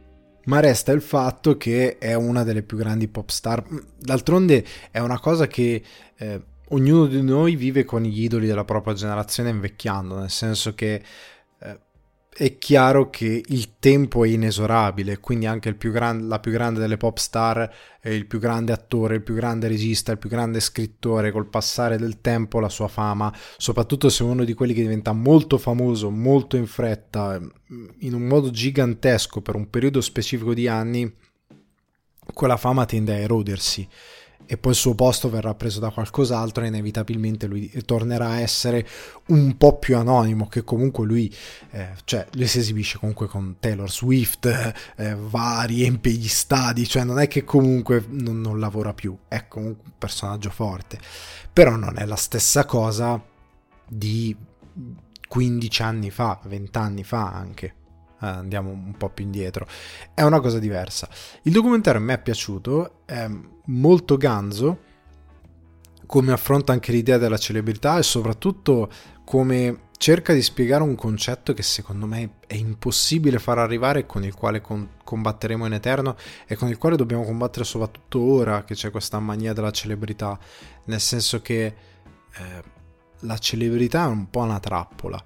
ma 0.47 0.59
resta 0.59 0.91
il 0.91 1.01
fatto 1.01 1.57
che 1.57 1.97
è 1.97 2.13
una 2.13 2.43
delle 2.43 2.63
più 2.63 2.77
grandi 2.77 3.07
pop 3.07 3.29
star. 3.29 3.63
D'altronde 3.97 4.65
è 4.91 4.99
una 4.99 5.19
cosa 5.19 5.47
che 5.47 5.81
eh, 6.17 6.41
ognuno 6.69 7.05
di 7.05 7.21
noi 7.21 7.55
vive 7.55 7.85
con 7.85 8.01
gli 8.01 8.23
idoli 8.23 8.47
della 8.47 8.65
propria 8.65 8.93
generazione 8.93 9.49
invecchiando, 9.49 10.17
nel 10.17 10.29
senso 10.29 10.73
che 10.73 11.01
è 12.37 12.59
chiaro 12.59 13.09
che 13.09 13.43
il 13.47 13.79
tempo 13.79 14.23
è 14.23 14.27
inesorabile, 14.27 15.17
quindi 15.17 15.47
anche 15.47 15.73
più 15.73 15.91
gran- 15.91 16.27
la 16.27 16.39
più 16.39 16.51
grande 16.51 16.79
delle 16.79 16.95
pop 16.95 17.17
star, 17.17 17.67
il 18.03 18.27
più 18.27 18.37
grande 18.37 18.71
attore, 18.73 19.15
il 19.15 19.23
più 19.23 19.33
grande 19.33 19.67
regista, 19.67 20.11
il 20.11 20.19
più 20.19 20.29
grande 20.29 20.59
scrittore, 20.59 21.31
col 21.31 21.47
passare 21.47 21.97
del 21.97 22.21
tempo 22.21 22.59
la 22.59 22.69
sua 22.69 22.87
fama, 22.87 23.35
soprattutto 23.57 24.09
se 24.09 24.21
uno 24.21 24.43
di 24.43 24.53
quelli 24.53 24.73
che 24.73 24.83
diventa 24.83 25.13
molto 25.13 25.57
famoso, 25.57 26.11
molto 26.11 26.57
in 26.57 26.67
fretta, 26.67 27.41
in 28.01 28.13
un 28.13 28.21
modo 28.21 28.51
gigantesco 28.51 29.41
per 29.41 29.55
un 29.55 29.71
periodo 29.71 29.99
specifico 29.99 30.53
di 30.53 30.67
anni, 30.67 31.11
quella 32.35 32.57
fama 32.57 32.85
tende 32.85 33.13
a 33.13 33.17
erodersi 33.17 33.87
e 34.45 34.57
poi 34.57 34.71
il 34.71 34.77
suo 34.77 34.95
posto 34.95 35.29
verrà 35.29 35.53
preso 35.53 35.79
da 35.79 35.89
qualcos'altro 35.89 36.63
e 36.63 36.67
inevitabilmente 36.67 37.47
lui 37.47 37.69
tornerà 37.85 38.29
a 38.29 38.39
essere 38.39 38.87
un 39.27 39.57
po' 39.57 39.77
più 39.77 39.97
anonimo 39.97 40.47
che 40.47 40.63
comunque 40.63 41.05
lui 41.05 41.33
eh, 41.71 41.89
cioè 42.05 42.25
lui 42.31 42.47
si 42.47 42.59
esibisce 42.59 42.97
comunque 42.97 43.27
con 43.27 43.57
Taylor 43.59 43.91
Swift 43.91 44.73
eh, 44.95 45.15
va, 45.15 45.63
riempie 45.63 46.13
gli 46.13 46.29
stadi 46.29 46.87
cioè 46.87 47.03
non 47.03 47.19
è 47.19 47.27
che 47.27 47.43
comunque 47.43 48.05
non, 48.07 48.39
non 48.39 48.59
lavora 48.59 48.93
più 48.93 49.15
è 49.27 49.47
comunque 49.47 49.83
un 49.85 49.93
personaggio 49.97 50.49
forte 50.49 50.97
però 51.51 51.75
non 51.75 51.97
è 51.97 52.05
la 52.05 52.15
stessa 52.15 52.65
cosa 52.65 53.21
di 53.85 54.35
15 55.27 55.81
anni 55.81 56.09
fa 56.09 56.39
20 56.45 56.77
anni 56.77 57.03
fa 57.03 57.31
anche 57.31 57.73
eh, 58.21 58.25
andiamo 58.25 58.71
un 58.71 58.95
po' 58.97 59.09
più 59.09 59.25
indietro. 59.25 59.67
È 60.13 60.23
una 60.23 60.39
cosa 60.39 60.57
diversa. 60.57 61.07
Il 61.43 61.51
documentario 61.51 62.01
mi 62.01 62.13
è 62.13 62.19
piaciuto, 62.19 63.01
è 63.05 63.29
molto 63.67 64.17
ganzo, 64.17 64.85
come 66.05 66.31
affronta 66.31 66.71
anche 66.71 66.91
l'idea 66.91 67.17
della 67.17 67.37
celebrità 67.37 67.97
e 67.97 68.03
soprattutto 68.03 68.89
come 69.23 69.85
cerca 69.97 70.31
di 70.33 70.41
spiegare 70.41 70.83
un 70.83 70.95
concetto 70.95 71.53
che 71.53 71.63
secondo 71.63 72.05
me 72.05 72.35
è 72.47 72.53
impossibile 72.53 73.39
far 73.39 73.57
arrivare 73.57 74.05
con 74.05 74.23
il 74.23 74.33
quale 74.33 74.61
con- 74.61 74.89
combatteremo 75.03 75.65
in 75.65 75.73
eterno 75.73 76.15
e 76.45 76.55
con 76.55 76.69
il 76.69 76.77
quale 76.77 76.95
dobbiamo 76.95 77.23
combattere 77.23 77.65
soprattutto 77.65 78.19
ora 78.19 78.63
che 78.63 78.75
c'è 78.75 78.91
questa 78.91 79.19
mania 79.19 79.53
della 79.53 79.71
celebrità, 79.71 80.37
nel 80.85 81.01
senso 81.01 81.41
che 81.41 81.65
eh, 81.65 82.63
la 83.21 83.37
celebrità 83.37 84.05
è 84.05 84.07
un 84.07 84.29
po' 84.29 84.41
una 84.41 84.59
trappola 84.59 85.21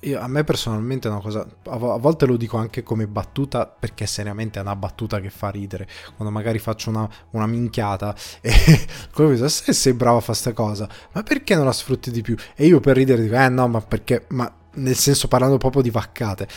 io, 0.00 0.20
a 0.20 0.26
me 0.28 0.44
personalmente 0.44 1.08
è 1.08 1.10
una 1.10 1.20
cosa, 1.20 1.46
a, 1.64 1.76
volte 1.76 2.24
lo 2.24 2.36
dico 2.36 2.56
anche 2.56 2.82
come 2.82 3.06
battuta 3.06 3.66
perché 3.66 4.06
seriamente 4.06 4.58
è 4.58 4.62
una 4.62 4.76
battuta 4.76 5.20
che 5.20 5.30
fa 5.30 5.50
ridere, 5.50 5.86
quando 6.16 6.32
magari 6.32 6.58
faccio 6.58 6.90
una, 6.90 7.08
una 7.30 7.46
minchiata 7.46 8.14
e 8.40 8.52
come 9.12 9.34
dico, 9.34 9.48
se 9.48 9.72
sei 9.72 9.92
bravo 9.92 10.18
a 10.18 10.20
fare 10.20 10.38
questa 10.38 10.52
cosa, 10.52 10.88
ma 11.12 11.22
perché 11.22 11.54
non 11.54 11.66
la 11.66 11.72
sfrutti 11.72 12.10
di 12.10 12.22
più? 12.22 12.34
E 12.54 12.66
io 12.66 12.80
per 12.80 12.96
ridere 12.96 13.22
dico, 13.22 13.34
eh 13.36 13.48
no, 13.48 13.68
ma 13.68 13.80
perché, 13.80 14.24
ma 14.28 14.50
nel 14.72 14.96
senso 14.96 15.28
parlando 15.28 15.58
proprio 15.58 15.82
di 15.82 15.90
vaccate, 15.90 16.48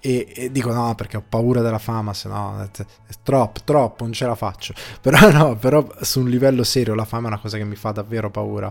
e, 0.00 0.30
e, 0.34 0.52
dico 0.52 0.70
no 0.70 0.94
perché 0.94 1.16
ho 1.16 1.24
paura 1.26 1.62
della 1.62 1.78
fama 1.78 2.12
se 2.12 2.28
no 2.28 2.60
è, 2.60 2.68
è, 2.82 3.14
troppo 3.22 3.60
troppo 3.64 4.04
non 4.04 4.12
ce 4.12 4.26
la 4.26 4.34
faccio. 4.34 4.74
Però 5.00 5.30
no 5.30 5.56
però 5.56 5.86
su 6.02 6.20
un 6.20 6.28
livello 6.28 6.62
serio 6.62 6.94
la 6.94 7.06
fama 7.06 7.28
è 7.28 7.30
una 7.30 7.40
cosa 7.40 7.56
che 7.56 7.64
mi 7.64 7.76
fa 7.76 7.92
davvero 7.92 8.30
paura 8.30 8.70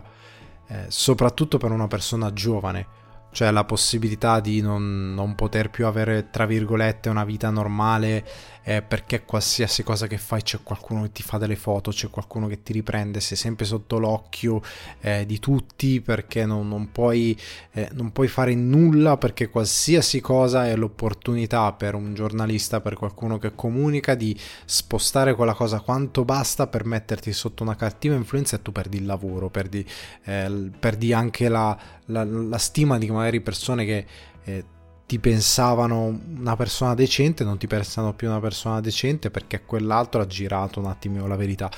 eh, 0.68 0.86
soprattutto 0.90 1.58
per 1.58 1.72
una 1.72 1.88
persona 1.88 2.32
giovane 2.34 3.02
cioè 3.34 3.52
la 3.52 3.66
possibilità 3.66 4.40
di 4.40 4.62
non, 4.62 5.14
non, 5.14 5.36
poter 5.36 5.70
più 5.70 5.86
avere, 5.86 6.30
tra 6.30 6.46
virgolette, 6.46 7.10
una 7.10 7.26
vita 7.26 7.50
normale 7.50 8.24
eh, 8.64 8.82
perché 8.82 9.24
qualsiasi 9.26 9.84
cosa 9.84 10.08
che 10.08 10.18
fai 10.18 10.42
c'è 10.42 10.60
qualcuno 10.64 11.04
che 11.04 11.12
ti 11.12 11.24
fa 11.24 11.38
delle 11.38 11.56
foto, 11.56 11.92
c'è 11.92 12.10
qualcuno 12.10 12.48
che 12.48 12.64
ti 12.64 12.74
riprende, 12.74 13.20
sei 13.20 13.38
sempre 13.38 13.66
sotto 13.66 14.00
l'occhio 14.00 14.62
eh, 15.02 15.26
di 15.26 15.40
tutti 15.40 16.02
perché 16.02 16.46
non, 16.46 16.68
non, 16.68 16.92
puoi, 16.92 17.38
eh, 17.72 17.90
non 17.94 18.12
puoi 18.12 18.28
fare 18.28 18.56
nulla 18.56 19.18
perché 19.18 19.50
qualsiasi 19.50 20.22
cosa 20.22 20.68
è 20.68 20.76
l'opportunità 20.76 21.74
per 21.74 21.96
un 21.96 22.14
giornalista, 22.14 22.82
per 22.82 22.96
qualcuno 22.96 23.38
che 23.38 23.54
comunica 23.54 24.16
di 24.16 24.38
spostare 24.66 25.36
quella 25.36 25.54
cosa 25.54 25.82
quanto 25.82 26.24
basta 26.24 26.68
per 26.68 26.86
metterti 26.86 27.34
sotto 27.34 27.64
una 27.64 27.76
cattiva 27.76 28.16
influenza 28.16 28.56
e 28.56 28.62
tu 28.62 28.72
perdi 28.72 28.98
il 28.98 29.06
lavoro, 29.06 29.50
perdi, 29.50 29.86
eh, 30.24 30.72
perdi 30.80 31.14
anche 31.14 31.50
la, 31.50 31.78
la, 32.06 32.24
la 32.24 32.58
stima 32.58 32.98
di 32.98 33.10
magari 33.10 33.42
persone 33.42 33.86
che 33.86 34.06
eh, 34.46 34.66
ti 35.14 35.20
pensavano 35.20 36.20
una 36.38 36.56
persona 36.56 36.96
decente, 36.96 37.44
non 37.44 37.60
ti 37.60 37.68
pensano 37.68 38.16
più 38.16 38.28
una 38.28 38.40
persona 38.40 38.82
decente 38.82 39.30
perché 39.30 39.64
quell'altro 39.64 40.22
ha 40.22 40.26
girato 40.26 40.80
un 40.80 40.88
attimo 40.88 41.28
la 41.28 41.36
verità. 41.36 41.70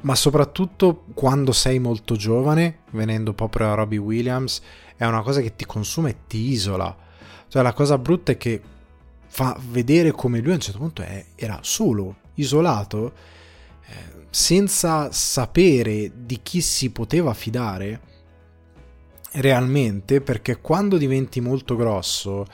Ma 0.00 0.16
soprattutto 0.16 1.04
quando 1.14 1.52
sei 1.52 1.78
molto 1.78 2.16
giovane, 2.16 2.80
venendo 2.90 3.34
proprio 3.34 3.70
a 3.70 3.74
Robbie 3.74 3.98
Williams, 3.98 4.60
è 4.96 5.04
una 5.04 5.22
cosa 5.22 5.40
che 5.40 5.54
ti 5.54 5.64
consuma 5.64 6.08
e 6.08 6.26
ti 6.26 6.50
isola. 6.50 6.96
Cioè 7.46 7.62
la 7.62 7.72
cosa 7.72 7.98
brutta 7.98 8.32
è 8.32 8.36
che 8.36 8.60
fa 9.28 9.56
vedere 9.68 10.10
come 10.10 10.40
lui 10.40 10.50
a 10.50 10.54
un 10.54 10.60
certo 10.60 10.80
punto 10.80 11.02
è, 11.02 11.24
era 11.36 11.60
solo, 11.62 12.16
isolato, 12.34 13.12
eh, 13.86 14.26
senza 14.28 15.12
sapere 15.12 16.10
di 16.16 16.40
chi 16.42 16.60
si 16.60 16.90
poteva 16.90 17.32
fidare 17.32 18.00
realmente 19.32 20.20
perché 20.20 20.60
quando 20.60 20.96
diventi 20.96 21.40
molto 21.40 21.76
grosso 21.76 22.46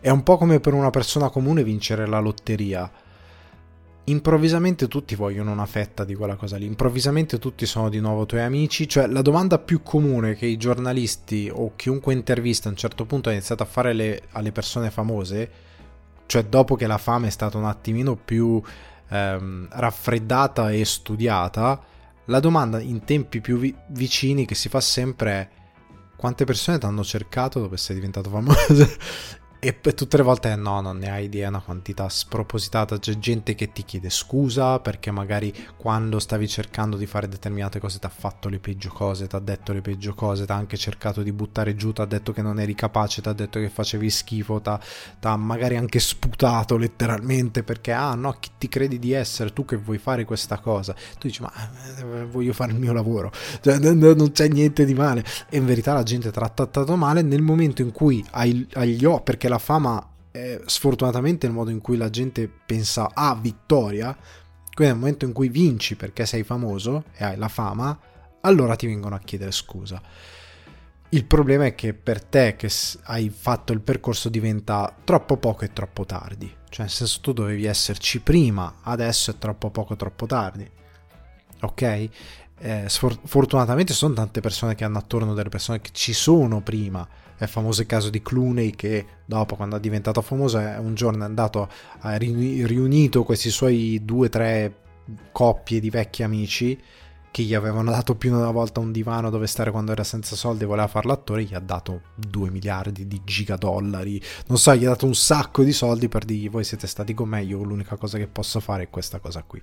è 0.00 0.10
un 0.10 0.22
po' 0.22 0.36
come 0.36 0.60
per 0.60 0.74
una 0.74 0.90
persona 0.90 1.30
comune 1.30 1.64
vincere 1.64 2.06
la 2.06 2.18
lotteria. 2.18 2.90
Improvvisamente 4.06 4.86
tutti 4.86 5.14
vogliono 5.14 5.50
una 5.50 5.64
fetta 5.64 6.04
di 6.04 6.14
quella 6.14 6.36
cosa 6.36 6.58
lì, 6.58 6.66
improvvisamente 6.66 7.38
tutti 7.38 7.64
sono 7.64 7.88
di 7.88 8.00
nuovo 8.00 8.26
tuoi 8.26 8.42
amici, 8.42 8.86
cioè 8.86 9.06
la 9.06 9.22
domanda 9.22 9.58
più 9.58 9.82
comune 9.82 10.34
che 10.34 10.44
i 10.44 10.58
giornalisti 10.58 11.50
o 11.50 11.72
chiunque 11.74 12.12
intervista 12.12 12.68
a 12.68 12.72
un 12.72 12.76
certo 12.76 13.06
punto 13.06 13.30
ha 13.30 13.32
iniziato 13.32 13.62
a 13.62 13.66
fare 13.66 13.94
le, 13.94 14.24
alle 14.32 14.52
persone 14.52 14.90
famose, 14.90 15.50
cioè 16.26 16.44
dopo 16.44 16.76
che 16.76 16.86
la 16.86 16.98
fame 16.98 17.28
è 17.28 17.30
stata 17.30 17.56
un 17.56 17.64
attimino 17.64 18.14
più 18.14 18.60
ehm, 19.08 19.68
raffreddata 19.70 20.70
e 20.70 20.84
studiata, 20.84 21.82
la 22.26 22.40
domanda 22.40 22.80
in 22.80 23.04
tempi 23.04 23.40
più 23.40 23.56
vi- 23.56 23.74
vicini 23.88 24.44
che 24.44 24.54
si 24.54 24.68
fa 24.68 24.82
sempre 24.82 25.30
è 25.32 25.48
quante 26.24 26.46
persone 26.46 26.78
ti 26.78 26.86
hanno 26.86 27.04
cercato 27.04 27.60
dopo 27.60 27.74
essere 27.74 27.96
diventato 27.96 28.30
famoso 28.30 28.88
e 29.66 29.94
tutte 29.94 30.18
le 30.18 30.22
volte 30.22 30.54
no, 30.56 30.82
non 30.82 30.98
ne 30.98 31.10
hai 31.10 31.24
idea, 31.24 31.48
una 31.48 31.60
quantità 31.60 32.06
spropositata. 32.10 32.98
C'è 32.98 33.18
gente 33.18 33.54
che 33.54 33.72
ti 33.72 33.82
chiede 33.82 34.10
scusa 34.10 34.78
perché 34.78 35.10
magari 35.10 35.54
quando 35.78 36.18
stavi 36.18 36.46
cercando 36.46 36.98
di 36.98 37.06
fare 37.06 37.28
determinate 37.28 37.78
cose 37.78 37.98
ti 37.98 38.04
ha 38.04 38.10
fatto 38.10 38.50
le 38.50 38.58
peggio 38.58 38.90
cose, 38.90 39.26
ti 39.26 39.34
ha 39.34 39.38
detto 39.38 39.72
le 39.72 39.80
peggio 39.80 40.12
cose, 40.12 40.44
ti 40.44 40.52
ha 40.52 40.54
anche 40.54 40.76
cercato 40.76 41.22
di 41.22 41.32
buttare 41.32 41.74
giù, 41.76 41.92
ti 41.92 42.02
ha 42.02 42.04
detto 42.04 42.32
che 42.32 42.42
non 42.42 42.60
eri 42.60 42.74
capace, 42.74 43.22
ti 43.22 43.28
ha 43.30 43.32
detto 43.32 43.58
che 43.58 43.70
facevi 43.70 44.10
schifo, 44.10 44.60
ti 44.60 44.68
ha 45.26 45.36
magari 45.36 45.78
anche 45.78 45.98
sputato 45.98 46.76
letteralmente 46.76 47.62
perché 47.62 47.92
ah 47.92 48.14
no, 48.14 48.36
chi 48.38 48.50
ti 48.58 48.68
credi 48.68 48.98
di 48.98 49.12
essere 49.12 49.54
tu 49.54 49.64
che 49.64 49.76
vuoi 49.76 49.96
fare 49.96 50.26
questa 50.26 50.58
cosa? 50.58 50.92
Tu 50.92 51.28
dici 51.28 51.40
ma 51.40 51.50
eh, 52.00 52.26
voglio 52.26 52.52
fare 52.52 52.72
il 52.72 52.78
mio 52.78 52.92
lavoro, 52.92 53.32
cioè, 53.62 53.78
non 53.78 54.30
c'è 54.32 54.46
niente 54.48 54.84
di 54.84 54.92
male. 54.92 55.24
E 55.48 55.56
in 55.56 55.64
verità 55.64 55.94
la 55.94 56.02
gente 56.02 56.30
trattato 56.30 56.96
male 56.96 57.22
nel 57.22 57.40
momento 57.40 57.80
in 57.80 57.92
cui 57.92 58.22
hai, 58.32 58.68
hai 58.74 58.92
gli 58.92 59.06
occhi, 59.06 59.22
perché 59.24 59.48
la 59.48 59.53
fama 59.58 60.10
è 60.30 60.60
sfortunatamente 60.66 61.46
il 61.46 61.52
modo 61.52 61.70
in 61.70 61.80
cui 61.80 61.96
la 61.96 62.10
gente 62.10 62.48
pensa 62.48 63.10
a 63.14 63.36
vittoria, 63.36 64.16
quindi 64.74 64.92
nel 64.92 64.96
momento 64.96 65.24
in 65.24 65.32
cui 65.32 65.48
vinci 65.48 65.94
perché 65.94 66.26
sei 66.26 66.42
famoso 66.42 67.04
e 67.14 67.24
hai 67.24 67.36
la 67.36 67.48
fama, 67.48 67.96
allora 68.40 68.74
ti 68.74 68.86
vengono 68.86 69.14
a 69.14 69.20
chiedere 69.20 69.52
scusa. 69.52 70.02
Il 71.10 71.24
problema 71.26 71.66
è 71.66 71.76
che 71.76 71.94
per 71.94 72.24
te 72.24 72.56
che 72.56 72.68
hai 73.04 73.30
fatto 73.30 73.72
il 73.72 73.80
percorso 73.80 74.28
diventa 74.28 74.92
troppo 75.04 75.36
poco 75.36 75.64
e 75.64 75.72
troppo 75.72 76.04
tardi. 76.04 76.52
Cioè, 76.68 76.86
nel 76.86 76.90
senso 76.90 77.20
tu 77.20 77.32
dovevi 77.32 77.66
esserci 77.66 78.20
prima, 78.20 78.78
adesso 78.82 79.30
è 79.30 79.38
troppo 79.38 79.70
poco 79.70 79.92
e 79.92 79.96
troppo 79.96 80.26
tardi. 80.26 80.68
Ok? 81.60 82.08
Eh, 82.58 82.84
sfortunatamente 82.88 83.92
sono 83.92 84.14
tante 84.14 84.40
persone 84.40 84.74
che 84.74 84.82
hanno 84.82 84.98
attorno 84.98 85.34
delle 85.34 85.48
persone 85.48 85.80
che 85.80 85.90
ci 85.92 86.12
sono 86.12 86.60
prima 86.60 87.06
è 87.36 87.44
il 87.44 87.48
famoso 87.48 87.84
caso 87.86 88.10
di 88.10 88.22
Clooney 88.22 88.70
che 88.70 89.06
dopo 89.24 89.56
quando 89.56 89.76
è 89.76 89.80
diventato 89.80 90.20
famoso 90.20 90.58
un 90.58 90.94
giorno 90.94 91.22
è 91.22 91.26
andato 91.26 91.68
ha 92.00 92.16
riunito 92.16 93.24
questi 93.24 93.50
suoi 93.50 94.00
due 94.04 94.26
o 94.26 94.30
tre 94.30 94.74
coppie 95.32 95.80
di 95.80 95.90
vecchi 95.90 96.22
amici 96.22 96.80
che 97.34 97.42
gli 97.42 97.54
avevano 97.54 97.90
dato 97.90 98.14
più 98.14 98.30
di 98.30 98.36
una 98.36 98.52
volta 98.52 98.78
un 98.78 98.92
divano 98.92 99.28
dove 99.28 99.48
stare 99.48 99.72
quando 99.72 99.90
era 99.90 100.04
senza 100.04 100.36
soldi 100.36 100.62
e 100.62 100.66
voleva 100.68 100.86
fare 100.86 101.08
l'attore, 101.08 101.42
gli 101.42 101.52
ha 101.52 101.58
dato 101.58 102.02
2 102.14 102.48
miliardi 102.48 103.08
di 103.08 103.22
gigadollari, 103.24 104.22
non 104.46 104.56
so, 104.56 104.72
gli 104.76 104.84
ha 104.84 104.90
dato 104.90 105.04
un 105.04 105.16
sacco 105.16 105.64
di 105.64 105.72
soldi 105.72 106.06
per 106.06 106.24
dirgli 106.24 106.48
voi 106.48 106.62
siete 106.62 106.86
stati 106.86 107.12
con 107.12 107.28
me, 107.28 107.42
io 107.42 107.60
l'unica 107.64 107.96
cosa 107.96 108.18
che 108.18 108.28
posso 108.28 108.60
fare 108.60 108.84
è 108.84 108.88
questa 108.88 109.18
cosa 109.18 109.42
qui. 109.42 109.60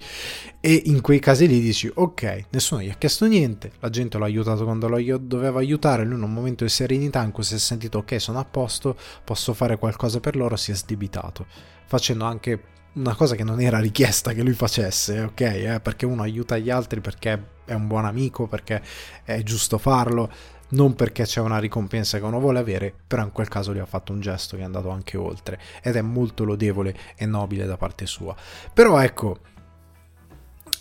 E 0.60 0.82
in 0.88 1.00
quei 1.00 1.20
casi 1.20 1.48
lì 1.48 1.62
dici, 1.62 1.90
ok, 1.94 2.48
nessuno 2.50 2.82
gli 2.82 2.90
ha 2.90 2.96
chiesto 2.96 3.26
niente, 3.26 3.72
la 3.80 3.90
gente 3.90 4.18
l'ha 4.18 4.26
aiutato 4.26 4.66
quando 4.66 4.90
lo 4.90 5.18
doveva 5.20 5.60
aiutare, 5.60 6.04
lui 6.04 6.18
in 6.18 6.24
un 6.24 6.34
momento 6.34 6.66
di 6.66 6.70
serenità 6.70 7.24
in 7.24 7.32
cui 7.32 7.44
si 7.44 7.56
è 7.56 7.58
sentito, 7.58 8.00
ok, 8.00 8.20
sono 8.20 8.40
a 8.40 8.44
posto, 8.44 8.98
posso 9.24 9.54
fare 9.54 9.78
qualcosa 9.78 10.20
per 10.20 10.36
loro, 10.36 10.58
si 10.58 10.72
è 10.72 10.76
sdebitato, 10.76 11.46
facendo 11.86 12.26
anche 12.26 12.71
una 12.94 13.16
cosa 13.16 13.36
che 13.36 13.44
non 13.44 13.62
era 13.62 13.80
richiesta 13.80 14.34
che 14.34 14.44
lui 14.44 14.54
facesse, 14.54 15.22
ok? 15.22 15.42
Eh? 15.42 15.80
Perché 15.82 16.06
uno 16.06 16.24
aiuta 16.24 16.58
gli 16.58 16.70
altri 16.70 17.00
perché 17.00 17.60
è 17.66 17.74
un 17.74 17.88
buon 17.88 18.06
amico, 18.06 18.48
perché 18.48 18.82
è 19.24 19.42
giusto 19.44 19.78
farlo, 19.78 20.30
non 20.70 20.94
perché 20.96 21.24
c'è 21.24 21.40
una 21.40 21.60
ricompensa 21.60 22.18
che 22.18 22.26
uno 22.26 22.40
vuole 22.40 22.60
avere, 22.60 22.94
però 23.08 23.24
in 23.24 23.32
quel 23.32 23.48
caso 23.48 23.72
lui 23.72 23.80
ha 23.80 23.86
fatto 23.86 24.12
un 24.12 24.20
gesto 24.20 24.56
che 24.56 24.62
è 24.62 24.66
andato 24.66 24.90
anche 24.90 25.18
oltre 25.18 25.60
ed 25.82 25.96
è 25.96 26.02
molto 26.02 26.44
lodevole 26.44 26.96
e 27.16 27.26
nobile 27.26 27.66
da 27.66 27.78
parte 27.78 28.06
sua. 28.06 28.36
Però 28.74 29.00
ecco, 29.00 29.38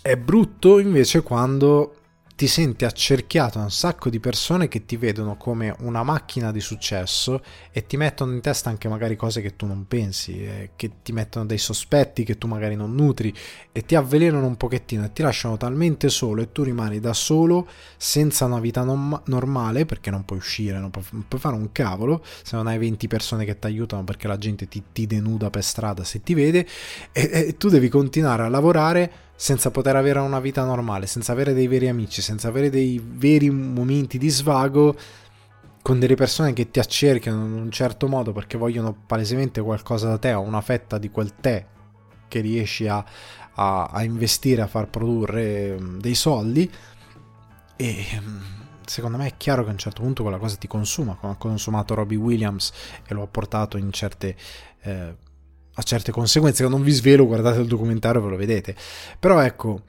è 0.03 0.17
brutto 0.17 0.79
invece 0.79 1.23
quando 1.23 1.95
ti 2.41 2.47
senti 2.47 2.87
accerchiato 2.87 3.59
da 3.59 3.65
un 3.65 3.71
sacco 3.71 4.09
di 4.09 4.19
persone 4.19 4.67
che 4.67 4.87
ti 4.87 4.97
vedono 4.97 5.37
come 5.37 5.77
una 5.81 6.03
macchina 6.03 6.51
di 6.51 6.61
successo 6.61 7.43
e 7.71 7.85
ti 7.85 7.99
mettono 7.99 8.33
in 8.33 8.41
testa 8.41 8.71
anche 8.71 8.89
magari 8.89 9.15
cose 9.15 9.43
che 9.43 9.57
tu 9.57 9.67
non 9.67 9.87
pensi, 9.87 10.43
eh, 10.43 10.71
che 10.75 10.91
ti 11.03 11.13
mettono 11.13 11.45
dei 11.45 11.59
sospetti 11.59 12.25
che 12.25 12.39
tu 12.39 12.47
magari 12.47 12.77
non 12.77 12.95
nutri 12.95 13.31
e 13.73 13.85
ti 13.85 13.95
avvelenano 13.95 14.47
un 14.47 14.57
pochettino 14.57 15.05
e 15.05 15.13
ti 15.13 15.21
lasciano 15.21 15.59
talmente 15.59 16.09
solo 16.09 16.41
e 16.41 16.51
tu 16.51 16.63
rimani 16.63 16.99
da 16.99 17.13
solo 17.13 17.69
senza 17.99 18.47
una 18.47 18.59
vita 18.59 18.85
non, 18.85 19.21
normale 19.27 19.85
perché 19.85 20.11
non 20.11 20.25
puoi 20.25 20.39
uscire, 20.39 20.79
non 20.79 20.89
puoi, 20.89 21.05
non 21.11 21.29
puoi, 21.29 21.41
fare 21.43 21.57
un 21.57 21.71
cavolo 21.73 22.25
se 22.43 22.57
non 22.57 22.69
hai 22.69 22.79
20 22.79 23.07
persone 23.07 23.45
che 23.45 23.59
ti 23.59 23.67
aiutano 23.67 24.03
perché 24.05 24.29
la 24.29 24.39
gente 24.39 24.67
ti, 24.67 24.83
ti 24.95 25.07
denuda 25.07 25.51
per 25.51 25.63
strada 25.63 26.05
se 26.05 26.23
ti 26.23 26.33
vede 26.33 26.67
e, 27.13 27.31
e 27.31 27.57
tu 27.59 27.69
devi 27.69 27.91
continuare 27.91 28.45
a 28.45 28.49
lavorare 28.49 29.29
senza 29.41 29.71
poter 29.71 29.97
avere 29.97 30.19
una 30.19 30.39
vita 30.39 30.63
normale, 30.65 31.07
senza 31.07 31.33
avere 31.33 31.55
dei 31.55 31.67
veri 31.67 31.89
amici, 31.89 32.21
senza 32.21 32.49
avere 32.49 32.69
dei 32.69 33.03
veri 33.03 33.49
momenti 33.49 34.19
di 34.19 34.29
svago 34.29 34.95
con 35.81 35.99
delle 35.99 36.15
persone 36.15 36.53
che 36.53 36.71
ti 36.71 36.79
accerchiano 36.79 37.47
in 37.47 37.53
un 37.55 37.71
certo 37.71 38.07
modo 38.07 38.33
perché 38.35 38.59
vogliono 38.59 38.95
palesemente 39.07 39.63
qualcosa 39.63 40.09
da 40.09 40.19
te 40.19 40.35
o 40.35 40.43
una 40.43 40.61
fetta 40.61 40.99
di 40.99 41.09
quel 41.09 41.37
tè 41.37 41.65
che 42.29 42.41
riesci 42.41 42.87
a, 42.87 43.03
a, 43.55 43.85
a 43.87 44.03
investire, 44.03 44.61
a 44.61 44.67
far 44.67 44.89
produrre 44.89 45.75
mm, 45.81 46.01
dei 46.01 46.15
soldi. 46.15 46.71
E 47.77 48.07
mm, 48.21 48.41
secondo 48.85 49.17
me 49.17 49.27
è 49.27 49.35
chiaro 49.39 49.63
che 49.63 49.71
a 49.71 49.73
un 49.73 49.79
certo 49.79 50.03
punto 50.03 50.21
quella 50.21 50.37
cosa 50.37 50.57
ti 50.57 50.67
consuma, 50.69 51.15
come 51.15 51.33
ha 51.33 51.37
consumato 51.37 51.95
Robbie 51.95 52.19
Williams 52.19 52.73
e 53.07 53.15
lo 53.15 53.23
ha 53.23 53.27
portato 53.27 53.79
in 53.79 53.91
certe... 53.91 54.37
Eh, 54.83 55.29
ha 55.73 55.83
certe 55.83 56.13
conseguenze 56.13 56.63
che 56.63 56.69
non 56.69 56.83
vi 56.83 56.91
svelo, 56.93 57.27
guardate 57.27 57.61
il 57.61 57.67
documentario, 57.67 58.23
ve 58.23 58.29
lo 58.31 58.37
vedete. 58.37 58.75
Però 59.19 59.41
ecco, 59.41 59.83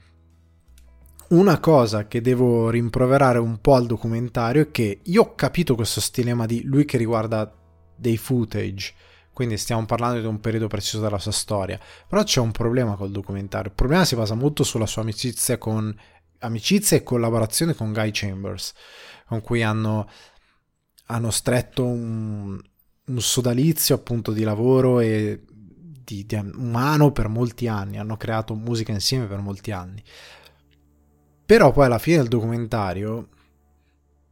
una 1.28 1.60
cosa 1.60 2.06
che 2.06 2.20
devo 2.20 2.70
rimproverare 2.70 3.38
un 3.38 3.60
po' 3.60 3.74
al 3.74 3.86
documentario 3.86 4.62
è 4.62 4.70
che 4.70 5.00
io 5.02 5.22
ho 5.22 5.34
capito 5.34 5.74
questo 5.74 6.00
stilema 6.00 6.46
di 6.46 6.62
lui 6.64 6.84
che 6.84 6.98
riguarda 6.98 7.50
dei 7.96 8.16
footage, 8.16 8.92
quindi 9.32 9.56
stiamo 9.56 9.86
parlando 9.86 10.20
di 10.20 10.26
un 10.26 10.40
periodo 10.40 10.66
preciso 10.66 11.00
della 11.00 11.18
sua 11.18 11.32
storia, 11.32 11.80
però 12.06 12.22
c'è 12.22 12.40
un 12.40 12.52
problema 12.52 12.96
col 12.96 13.10
documentario. 13.10 13.70
Il 13.70 13.76
problema 13.76 14.04
si 14.04 14.14
basa 14.14 14.34
molto 14.34 14.62
sulla 14.62 14.86
sua 14.86 15.02
amicizia 15.02 15.56
con 15.56 15.94
amicizia 16.42 16.96
e 16.96 17.02
collaborazione 17.02 17.74
con 17.74 17.92
Guy 17.92 18.10
Chambers, 18.12 18.74
con 19.26 19.40
cui 19.40 19.62
hanno, 19.62 20.08
hanno 21.06 21.30
stretto 21.30 21.84
un, 21.86 22.60
un 23.06 23.20
sodalizio 23.20 23.94
appunto 23.94 24.32
di 24.32 24.42
lavoro 24.42 25.00
e 25.00 25.44
di, 26.12 26.26
di 26.26 26.36
umano 26.36 27.12
per 27.12 27.28
molti 27.28 27.68
anni, 27.68 27.98
hanno 27.98 28.16
creato 28.16 28.54
musica 28.54 28.92
insieme 28.92 29.26
per 29.26 29.38
molti 29.38 29.70
anni. 29.70 30.02
Però 31.44 31.72
poi 31.72 31.86
alla 31.86 31.98
fine 31.98 32.18
del 32.18 32.28
documentario 32.28 33.28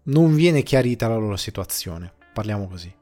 non 0.05 0.35
viene 0.35 0.63
chiarita 0.63 1.09
la 1.09 1.17
loro 1.17 1.37
situazione, 1.37 2.13
parliamo 2.33 2.69
così, 2.69 2.93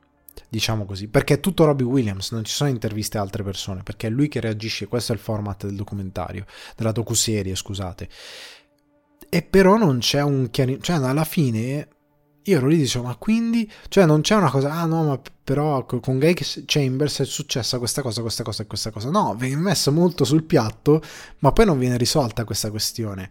diciamo 0.48 0.84
così, 0.84 1.08
perché 1.08 1.34
è 1.34 1.40
tutto 1.40 1.64
Robbie 1.64 1.86
Williams, 1.86 2.32
non 2.32 2.44
ci 2.44 2.52
sono 2.52 2.70
interviste 2.70 3.18
a 3.18 3.20
altre 3.20 3.42
persone, 3.42 3.82
perché 3.82 4.06
è 4.06 4.10
lui 4.10 4.28
che 4.28 4.40
reagisce, 4.40 4.88
questo 4.88 5.12
è 5.12 5.14
il 5.14 5.20
format 5.20 5.66
del 5.66 5.76
documentario, 5.76 6.46
della 6.76 6.92
docuserie, 6.92 7.54
scusate. 7.54 8.08
E 9.30 9.42
però 9.42 9.76
non 9.76 9.98
c'è 9.98 10.22
un 10.22 10.48
chiarimento, 10.50 10.86
cioè 10.86 10.96
alla 10.96 11.24
fine 11.24 11.88
io 12.48 12.56
ero 12.56 12.66
lì 12.66 12.76
e 12.76 12.78
dicevo, 12.78 13.04
ma 13.04 13.16
quindi, 13.16 13.70
cioè 13.88 14.06
non 14.06 14.20
c'è 14.22 14.34
una 14.34 14.50
cosa, 14.50 14.72
ah 14.72 14.86
no, 14.86 15.04
ma 15.04 15.20
però 15.44 15.84
con 15.84 16.18
Gay 16.18 16.34
Chambers 16.66 17.20
è 17.20 17.24
successa 17.24 17.78
questa 17.78 18.02
cosa, 18.02 18.20
questa 18.20 18.42
cosa 18.42 18.62
e 18.62 18.66
questa 18.66 18.90
cosa. 18.90 19.10
No, 19.10 19.34
viene 19.34 19.56
messo 19.56 19.92
molto 19.92 20.24
sul 20.24 20.44
piatto, 20.44 21.02
ma 21.38 21.52
poi 21.52 21.64
non 21.66 21.78
viene 21.78 21.96
risolta 21.96 22.44
questa 22.44 22.70
questione. 22.70 23.30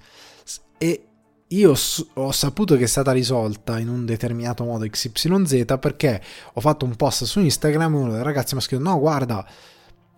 E 0.77 1.03
io 1.49 1.73
ho 2.13 2.31
saputo 2.31 2.75
che 2.75 2.83
è 2.83 2.87
stata 2.87 3.11
risolta 3.11 3.79
in 3.79 3.87
un 3.89 4.05
determinato 4.05 4.63
modo 4.63 4.87
XYZ 4.87 5.77
perché 5.79 6.21
ho 6.53 6.59
fatto 6.59 6.85
un 6.85 6.95
post 6.95 7.23
su 7.23 7.39
Instagram 7.39 7.93
e 7.93 7.97
uno 7.97 8.11
dei 8.13 8.23
ragazzi 8.23 8.53
mi 8.53 8.59
ha 8.59 8.63
scritto, 8.63 8.83
no, 8.83 8.99
guarda 8.99 9.45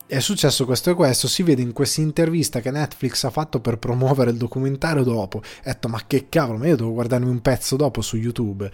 è 0.09 0.19
successo 0.21 0.65
questo 0.65 0.89
e 0.89 0.95
questo, 0.95 1.27
si 1.27 1.43
vede 1.43 1.61
in 1.61 1.71
questa 1.71 2.01
intervista 2.01 2.61
che 2.61 2.71
Netflix 2.71 3.25
ha 3.25 3.29
fatto 3.29 3.59
per 3.59 3.77
promuovere 3.77 4.31
il 4.31 4.37
documentario 4.37 5.03
dopo. 5.03 5.37
Ho 5.37 5.43
detto, 5.63 5.87
ma 5.87 6.01
che 6.07 6.29
cavolo, 6.29 6.57
ma 6.57 6.65
io 6.65 6.75
devo 6.75 6.93
guardarmi 6.93 7.29
un 7.29 7.41
pezzo 7.41 7.75
dopo 7.75 8.01
su 8.01 8.17
YouTube. 8.17 8.71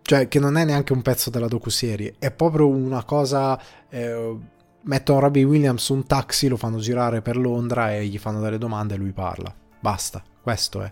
Cioè, 0.00 0.28
che 0.28 0.38
non 0.38 0.56
è 0.56 0.64
neanche 0.64 0.94
un 0.94 1.02
pezzo 1.02 1.28
della 1.28 1.46
docuserie, 1.46 2.14
è 2.18 2.30
proprio 2.30 2.68
una 2.68 3.04
cosa... 3.04 3.60
Eh, 3.90 4.36
mettono 4.84 5.20
Robbie 5.20 5.44
Williams 5.44 5.90
un 5.90 6.06
taxi, 6.06 6.48
lo 6.48 6.56
fanno 6.56 6.78
girare 6.78 7.20
per 7.20 7.36
Londra 7.36 7.94
e 7.94 8.06
gli 8.06 8.18
fanno 8.18 8.40
delle 8.40 8.56
domande 8.56 8.94
e 8.94 8.96
lui 8.96 9.12
parla. 9.12 9.54
Basta, 9.78 10.24
questo 10.40 10.80
è. 10.80 10.90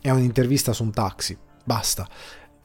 È 0.00 0.10
un'intervista 0.10 0.72
su 0.72 0.84
un 0.84 0.92
taxi, 0.92 1.36
basta. 1.64 2.08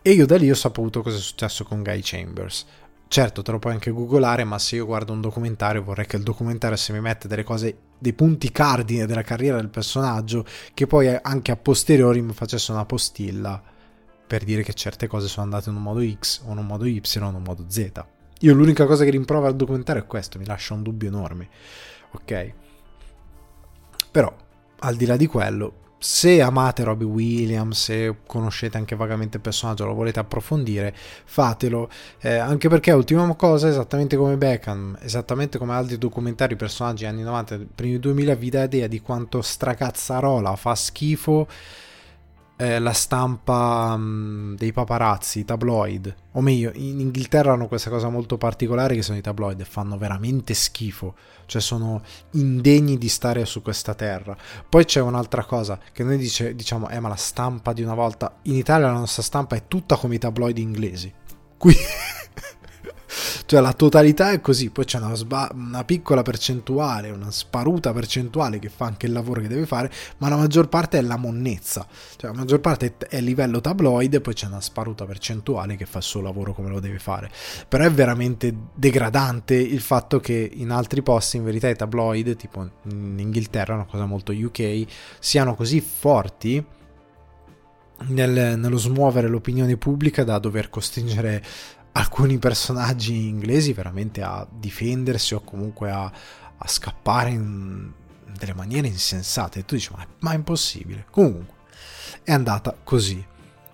E 0.03 0.11
io 0.11 0.27
da 0.27 0.37
lì 0.37 0.51
ho 0.51 0.55
saputo 0.55 1.01
cosa 1.01 1.17
è 1.17 1.19
successo 1.19 1.63
con 1.63 1.81
Guy 1.81 2.01
Chambers 2.03 2.65
Certo, 3.13 3.43
te 3.43 3.51
lo 3.51 3.59
puoi 3.59 3.73
anche 3.73 3.91
googolare, 3.91 4.43
ma 4.43 4.57
se 4.57 4.77
io 4.77 4.87
guardo 4.87 5.13
un 5.13 5.21
documentario 5.21 5.83
vorrei 5.83 6.07
che 6.07 6.15
il 6.15 6.23
documentario 6.23 6.75
se 6.75 6.93
mi 6.93 6.99
mette 6.99 7.27
delle 7.27 7.43
cose, 7.43 7.77
dei 7.99 8.13
punti 8.13 8.51
cardine 8.51 9.05
della 9.05 9.21
carriera 9.21 9.57
del 9.57 9.69
personaggio, 9.69 10.43
che 10.73 10.87
poi 10.87 11.15
anche 11.21 11.51
a 11.51 11.55
posteriori 11.55 12.23
mi 12.23 12.33
facesse 12.33 12.71
una 12.71 12.85
postilla 12.85 13.61
per 14.25 14.43
dire 14.43 14.63
che 14.63 14.73
certe 14.73 15.05
cose 15.05 15.27
sono 15.27 15.45
andate 15.45 15.69
in 15.69 15.75
un 15.75 15.83
modo 15.83 16.01
X 16.03 16.41
o 16.47 16.53
in 16.53 16.57
un 16.57 16.65
modo 16.65 16.85
Y 16.85 17.03
o 17.21 17.27
in 17.27 17.35
un 17.35 17.43
modo 17.43 17.65
Z. 17.67 18.03
Io 18.39 18.53
l'unica 18.55 18.87
cosa 18.87 19.03
che 19.03 19.11
rimprovera 19.11 19.49
al 19.49 19.57
documentario 19.57 20.01
è 20.01 20.07
questo, 20.07 20.39
mi 20.39 20.45
lascia 20.47 20.73
un 20.73 20.81
dubbio 20.81 21.09
enorme. 21.09 21.49
Ok? 22.13 22.53
Però, 24.09 24.35
al 24.79 24.95
di 24.95 25.05
là 25.05 25.17
di 25.17 25.27
quello, 25.27 25.82
se 26.03 26.41
amate 26.41 26.83
Robbie 26.83 27.07
Williams, 27.07 27.81
se 27.81 28.13
conoscete 28.27 28.75
anche 28.75 28.93
vagamente 28.93 29.37
il 29.37 29.41
personaggio, 29.41 29.85
lo 29.85 29.93
volete 29.93 30.19
approfondire, 30.19 30.93
fatelo. 31.23 31.89
Eh, 32.19 32.35
anche 32.35 32.67
perché, 32.67 32.91
ultima 32.91 33.33
cosa, 33.35 33.69
esattamente 33.69 34.17
come 34.17 34.35
Beckham, 34.35 34.97
esattamente 35.01 35.57
come 35.57 35.71
altri 35.71 35.97
documentari, 35.97 36.57
personaggi 36.57 37.05
anni 37.05 37.21
90, 37.21 37.57
primi 37.73 37.99
2000, 37.99 38.35
vi 38.35 38.49
dà 38.49 38.63
idea 38.63 38.87
di 38.87 38.99
quanto 38.99 39.41
stracazzarola 39.41 40.57
fa 40.57 40.75
schifo 40.75 41.47
eh, 42.55 42.79
la 42.79 42.93
stampa 42.93 43.95
mh, 43.97 44.01
mm, 44.01 44.55
dei 44.55 44.71
paparazzi, 44.71 45.39
i 45.39 45.45
tabloid. 45.45 46.15
O 46.33 46.41
meglio, 46.41 46.71
in 46.73 46.99
Inghilterra 46.99 47.53
hanno 47.53 47.67
questa 47.67 47.89
cosa 47.89 48.09
molto 48.09 48.37
particolare 48.37 48.95
che 48.95 49.01
sono 49.01 49.17
i 49.17 49.21
tabloid 49.21 49.59
e 49.59 49.65
fanno 49.65 49.97
veramente 49.97 50.53
schifo. 50.53 51.15
Cioè 51.45 51.61
sono 51.61 52.01
indegni 52.31 52.97
di 52.97 53.09
stare 53.09 53.45
su 53.45 53.61
questa 53.61 53.93
terra. 53.93 54.35
Poi 54.67 54.85
c'è 54.85 55.01
un'altra 55.01 55.43
cosa 55.45 55.79
che 55.91 56.03
noi 56.03 56.17
dice, 56.17 56.55
diciamo, 56.55 56.89
eh 56.89 56.99
ma 56.99 57.09
la 57.09 57.15
stampa 57.15 57.73
di 57.73 57.83
una 57.83 57.95
volta... 57.95 58.37
In 58.43 58.55
Italia 58.55 58.87
la 58.87 58.99
nostra 58.99 59.23
stampa 59.23 59.55
è 59.55 59.67
tutta 59.67 59.97
come 59.97 60.15
i 60.15 60.19
tabloid 60.19 60.57
inglesi. 60.57 61.13
Qui... 61.57 61.75
cioè 63.45 63.61
la 63.61 63.73
totalità 63.73 64.31
è 64.31 64.41
così, 64.41 64.69
poi 64.69 64.85
c'è 64.85 64.97
una, 64.97 65.13
sba- 65.15 65.51
una, 65.53 65.83
piccola 65.83 66.21
percentuale, 66.21 67.09
una 67.09 67.31
sparuta 67.31 67.91
percentuale 67.93 68.59
che 68.59 68.69
fa 68.69 68.85
anche 68.85 69.05
il 69.05 69.11
lavoro 69.11 69.41
che 69.41 69.47
deve 69.47 69.65
fare, 69.65 69.91
ma 70.17 70.29
la 70.29 70.37
maggior 70.37 70.69
parte 70.69 70.97
è 70.97 71.01
la 71.01 71.17
monnezza, 71.17 71.85
cioè 72.17 72.31
la 72.31 72.37
maggior 72.37 72.59
parte 72.59 72.95
è 73.09 73.21
livello 73.21 73.61
tabloid 73.61 74.21
poi 74.21 74.33
c'è 74.33 74.47
una 74.47 74.61
sparuta 74.61 75.05
percentuale 75.05 75.75
che 75.75 75.85
fa 75.85 75.99
il 75.99 76.03
suo 76.03 76.21
lavoro 76.21 76.53
come 76.53 76.69
lo 76.69 76.79
deve 76.79 76.99
fare. 76.99 77.29
Però 77.67 77.83
è 77.83 77.91
veramente 77.91 78.53
degradante 78.73 79.55
il 79.55 79.81
fatto 79.81 80.19
che 80.19 80.49
in 80.53 80.71
altri 80.71 81.01
posti 81.01 81.37
in 81.37 81.43
verità 81.43 81.69
i 81.69 81.75
tabloid, 81.75 82.35
tipo 82.35 82.67
in 82.89 83.19
Inghilterra, 83.19 83.75
una 83.75 83.85
cosa 83.85 84.05
molto 84.05 84.31
UK, 84.31 84.85
siano 85.19 85.55
così 85.55 85.81
forti 85.81 86.63
nel, 88.07 88.57
nello 88.57 88.77
smuovere 88.77 89.27
l'opinione 89.27 89.77
pubblica 89.77 90.23
da 90.23 90.39
dover 90.39 90.69
costringere 90.69 91.43
alcuni 91.93 92.37
personaggi 92.37 93.27
inglesi 93.27 93.73
veramente 93.73 94.21
a 94.21 94.47
difendersi 94.49 95.33
o 95.33 95.41
comunque 95.41 95.91
a, 95.91 96.03
a 96.03 96.67
scappare 96.67 97.29
in 97.29 97.91
delle 98.37 98.53
maniere 98.53 98.87
insensate. 98.87 99.59
E 99.59 99.65
tu 99.65 99.75
dici, 99.75 99.91
ma, 99.95 100.05
ma 100.19 100.31
è 100.31 100.35
impossibile. 100.35 101.05
Comunque. 101.09 101.55
è 102.23 102.31
andata 102.31 102.75
così. 102.83 103.23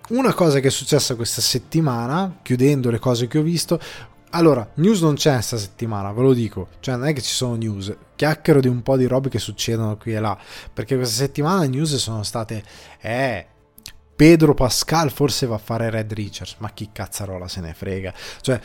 Una 0.10 0.34
cosa 0.34 0.60
che 0.60 0.68
è 0.68 0.72
successa 0.72 1.16
questa 1.16 1.42
settimana, 1.42 2.40
chiudendo 2.42 2.90
le 2.90 3.00
cose 3.00 3.28
che 3.28 3.38
ho 3.38 3.44
visto, 3.44 3.80
allora, 4.32 4.68
news 4.76 5.02
non 5.02 5.16
c'è 5.16 5.34
questa 5.34 5.58
settimana, 5.58 6.12
ve 6.12 6.22
lo 6.22 6.34
dico. 6.34 6.70
Cioè, 6.80 6.96
non 6.96 7.08
è 7.08 7.14
che 7.14 7.22
ci 7.22 7.34
sono 7.34 7.56
news. 7.56 7.96
Chiacchiero 8.16 8.60
di 8.60 8.68
un 8.68 8.84
po' 8.84 8.98
di 8.98 9.06
robe 9.06 9.30
che 9.30 9.40
succedono 9.40 9.98
qui 9.98 10.14
e 10.14 10.20
là. 10.20 10.38
Perché 10.72 10.96
questa 10.96 11.16
settimana 11.16 11.62
le 11.62 11.68
news 11.68 11.96
sono 11.96 12.24
state. 12.24 12.64
Eh. 13.00 13.48
Pedro 14.20 14.54
Pascal 14.54 15.12
forse 15.12 15.46
va 15.46 15.56
a 15.56 15.60
fare 15.60 15.90
Red 15.90 16.12
Richards. 16.12 16.56
Ma 16.58 16.72
chi 16.72 16.90
cazzarola 16.92 17.48
se 17.48 17.62
ne 17.62 17.74
frega? 17.74 18.14
Cioè, 18.42 18.60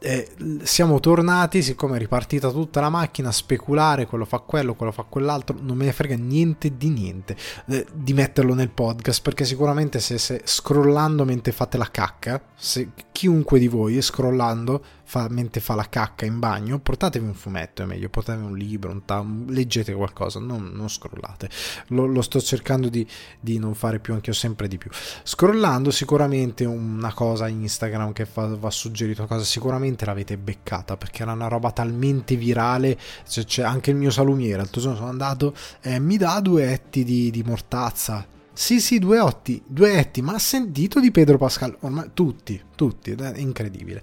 eh, 0.00 0.30
siamo 0.62 0.98
tornati, 0.98 1.60
siccome 1.60 1.96
è 1.96 1.98
ripartita 1.98 2.50
tutta 2.50 2.80
la 2.80 2.88
macchina, 2.88 3.28
a 3.28 3.32
speculare, 3.32 4.06
quello 4.06 4.24
fa 4.24 4.38
quello, 4.38 4.74
quello 4.74 4.92
fa 4.92 5.02
quell'altro, 5.02 5.58
non 5.60 5.76
me 5.76 5.84
ne 5.84 5.92
frega 5.92 6.16
niente 6.16 6.78
di 6.78 6.88
niente 6.88 7.36
eh, 7.66 7.86
di 7.92 8.14
metterlo 8.14 8.54
nel 8.54 8.70
podcast, 8.70 9.20
perché 9.20 9.44
sicuramente 9.44 10.00
se, 10.00 10.16
se 10.16 10.40
scrollando 10.44 11.26
mentre 11.26 11.52
fate 11.52 11.76
la 11.76 11.90
cacca, 11.90 12.42
se 12.54 12.92
chiunque 13.12 13.58
di 13.58 13.68
voi 13.68 14.00
scrollando 14.00 14.82
fa, 15.04 15.28
mentre 15.28 15.60
fa 15.60 15.74
la 15.74 15.88
cacca 15.88 16.24
in 16.24 16.38
bagno, 16.38 16.78
portatevi 16.78 17.24
un 17.24 17.34
fumetto, 17.34 17.82
è 17.82 17.84
meglio, 17.84 18.08
portatevi 18.08 18.44
un 18.44 18.56
libro, 18.56 18.90
un 18.90 19.04
tam, 19.04 19.50
leggete 19.50 19.92
qualcosa, 19.92 20.40
non, 20.40 20.72
non 20.74 20.88
scrollate. 20.88 21.48
Lo, 21.88 22.06
lo, 22.06 22.22
sto 22.22 22.40
cercando 22.40 22.88
di, 22.88 23.06
di 23.38 23.58
non 23.58 23.74
fare 23.74 24.00
più, 24.00 24.14
anche 24.14 24.30
io 24.30 24.36
sempre 24.36 24.66
di 24.66 24.78
più. 24.78 24.90
Scrollando 25.22 25.90
sicuramente 25.90 26.64
una 26.64 27.12
cosa 27.12 27.48
Instagram 27.48 28.12
che 28.12 28.24
fa, 28.26 28.46
va 28.56 28.70
suggerito 28.70 29.26
cosa, 29.26 29.44
sicuramente 29.44 30.04
l'avete 30.04 30.36
beccata, 30.36 30.96
perché 30.96 31.22
era 31.22 31.32
una 31.32 31.48
roba 31.48 31.70
talmente 31.70 32.36
virale, 32.36 32.98
cioè, 33.28 33.44
c'è 33.44 33.62
anche 33.62 33.90
il 33.90 33.96
mio 33.96 34.10
salumiere, 34.10 34.56
l'altro 34.56 34.80
sono 34.80 35.06
andato, 35.06 35.54
eh, 35.82 35.98
mi 36.00 36.16
dà 36.16 36.40
due 36.40 36.72
etti 36.72 37.04
di, 37.04 37.30
di 37.30 37.42
mortazza, 37.42 38.26
sì, 38.56 38.80
sì, 38.80 39.00
due 39.00 39.18
otti, 39.18 39.60
due 39.66 39.98
etti, 39.98 40.22
ma 40.22 40.34
ha 40.34 40.38
sentito 40.38 41.00
di 41.00 41.10
Pedro 41.10 41.38
Pascal? 41.38 41.76
Ormai 41.80 42.10
tutti, 42.14 42.60
tutti, 42.76 43.10
è 43.10 43.32
incredibile. 43.38 44.00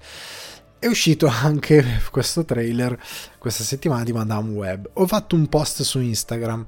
È 0.81 0.87
uscito 0.87 1.27
anche 1.27 1.85
questo 2.09 2.43
trailer 2.43 2.99
questa 3.37 3.63
settimana 3.63 4.03
di 4.03 4.13
Madame 4.13 4.49
Web. 4.49 4.89
Ho 4.93 5.05
fatto 5.05 5.35
un 5.35 5.47
post 5.47 5.83
su 5.83 5.99
Instagram, 5.99 6.65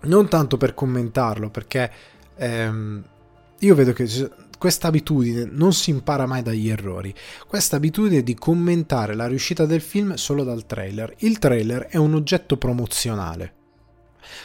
non 0.00 0.28
tanto 0.28 0.56
per 0.56 0.74
commentarlo, 0.74 1.50
perché 1.50 1.88
ehm, 2.34 3.04
io 3.60 3.74
vedo 3.76 3.92
che 3.92 4.08
questa 4.58 4.88
abitudine 4.88 5.44
non 5.48 5.72
si 5.72 5.90
impara 5.90 6.26
mai 6.26 6.42
dagli 6.42 6.68
errori. 6.68 7.14
Questa 7.46 7.76
abitudine 7.76 8.24
di 8.24 8.34
commentare 8.34 9.14
la 9.14 9.28
riuscita 9.28 9.66
del 9.66 9.82
film 9.82 10.14
solo 10.14 10.42
dal 10.42 10.66
trailer. 10.66 11.14
Il 11.18 11.38
trailer 11.38 11.82
è 11.82 11.96
un 11.96 12.14
oggetto 12.14 12.56
promozionale. 12.56 13.54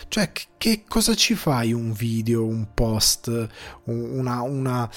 Cioè, 0.08 0.32
che 0.58 0.84
cosa 0.88 1.16
ci 1.16 1.34
fai 1.34 1.74
un 1.74 1.92
video, 1.94 2.46
un 2.46 2.68
post, 2.76 3.48
una, 3.86 4.42
una, 4.42 4.90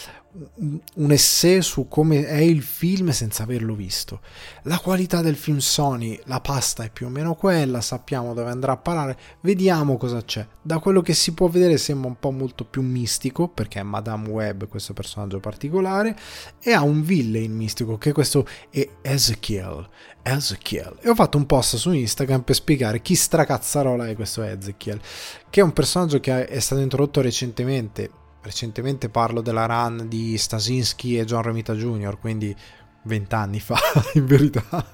un 0.94 1.11
essay 1.11 1.62
su 1.62 1.88
come 1.88 2.27
è 2.27 2.38
il 2.38 2.62
film 2.62 3.11
senza 3.11 3.42
averlo 3.42 3.74
visto. 3.74 4.20
La 4.62 4.79
qualità 4.79 5.20
del 5.20 5.37
film 5.37 5.59
Sony, 5.59 6.20
la 6.24 6.40
pasta 6.40 6.85
è 6.85 6.90
più 6.90 7.07
o 7.07 7.09
meno 7.09 7.35
quella, 7.35 7.81
sappiamo 7.81 8.35
dove 8.35 8.51
andrà 8.51 8.72
a 8.72 8.77
parare, 8.77 9.18
vediamo 9.40 9.96
cosa 9.96 10.22
c'è. 10.22 10.46
Da 10.62 10.79
quello 10.79 11.01
che 11.01 11.14
si 11.14 11.33
può 11.33 11.48
vedere 11.48 11.77
sembra 11.79 12.09
un 12.09 12.18
po' 12.18 12.31
molto 12.31 12.64
più 12.64 12.83
mistico, 12.83 13.48
perché 13.48 13.81
è 13.81 13.83
Madame 13.83 14.29
Web 14.29 14.68
questo 14.68 14.92
personaggio 14.92 15.40
particolare, 15.40 16.16
e 16.61 16.72
ha 16.72 16.83
un 16.83 17.03
villain 17.03 17.53
mistico, 17.53 17.98
che 17.98 18.12
questo 18.12 18.46
è 18.70 18.88
Ezekiel. 19.03 19.88
Ezekiel. 20.22 20.98
E 21.01 21.09
ho 21.09 21.14
fatto 21.14 21.38
un 21.38 21.46
post 21.46 21.77
su 21.77 21.90
Instagram 21.92 22.42
per 22.42 22.55
spiegare 22.55 23.01
chi 23.01 23.14
stracazzarola 23.14 24.09
è 24.09 24.14
questo 24.14 24.42
Ezekiel, 24.42 25.01
che 25.48 25.61
è 25.61 25.64
un 25.64 25.72
personaggio 25.72 26.20
che 26.20 26.46
è 26.46 26.61
stato 26.61 26.81
introdotto 26.81 27.20
recentemente 27.20 28.27
recentemente 28.48 29.11
parlo 29.11 29.42
della 29.42 29.66
run 29.66 30.08
di 30.08 30.37
Stasinski 30.38 31.18
e 31.18 31.26
John 31.26 31.42
Romita 31.42 31.74
Jr., 31.74 32.18
quindi 32.18 32.56
vent'anni 33.02 33.61
fa 33.61 33.78
in 34.14 34.26
verità 34.26 34.84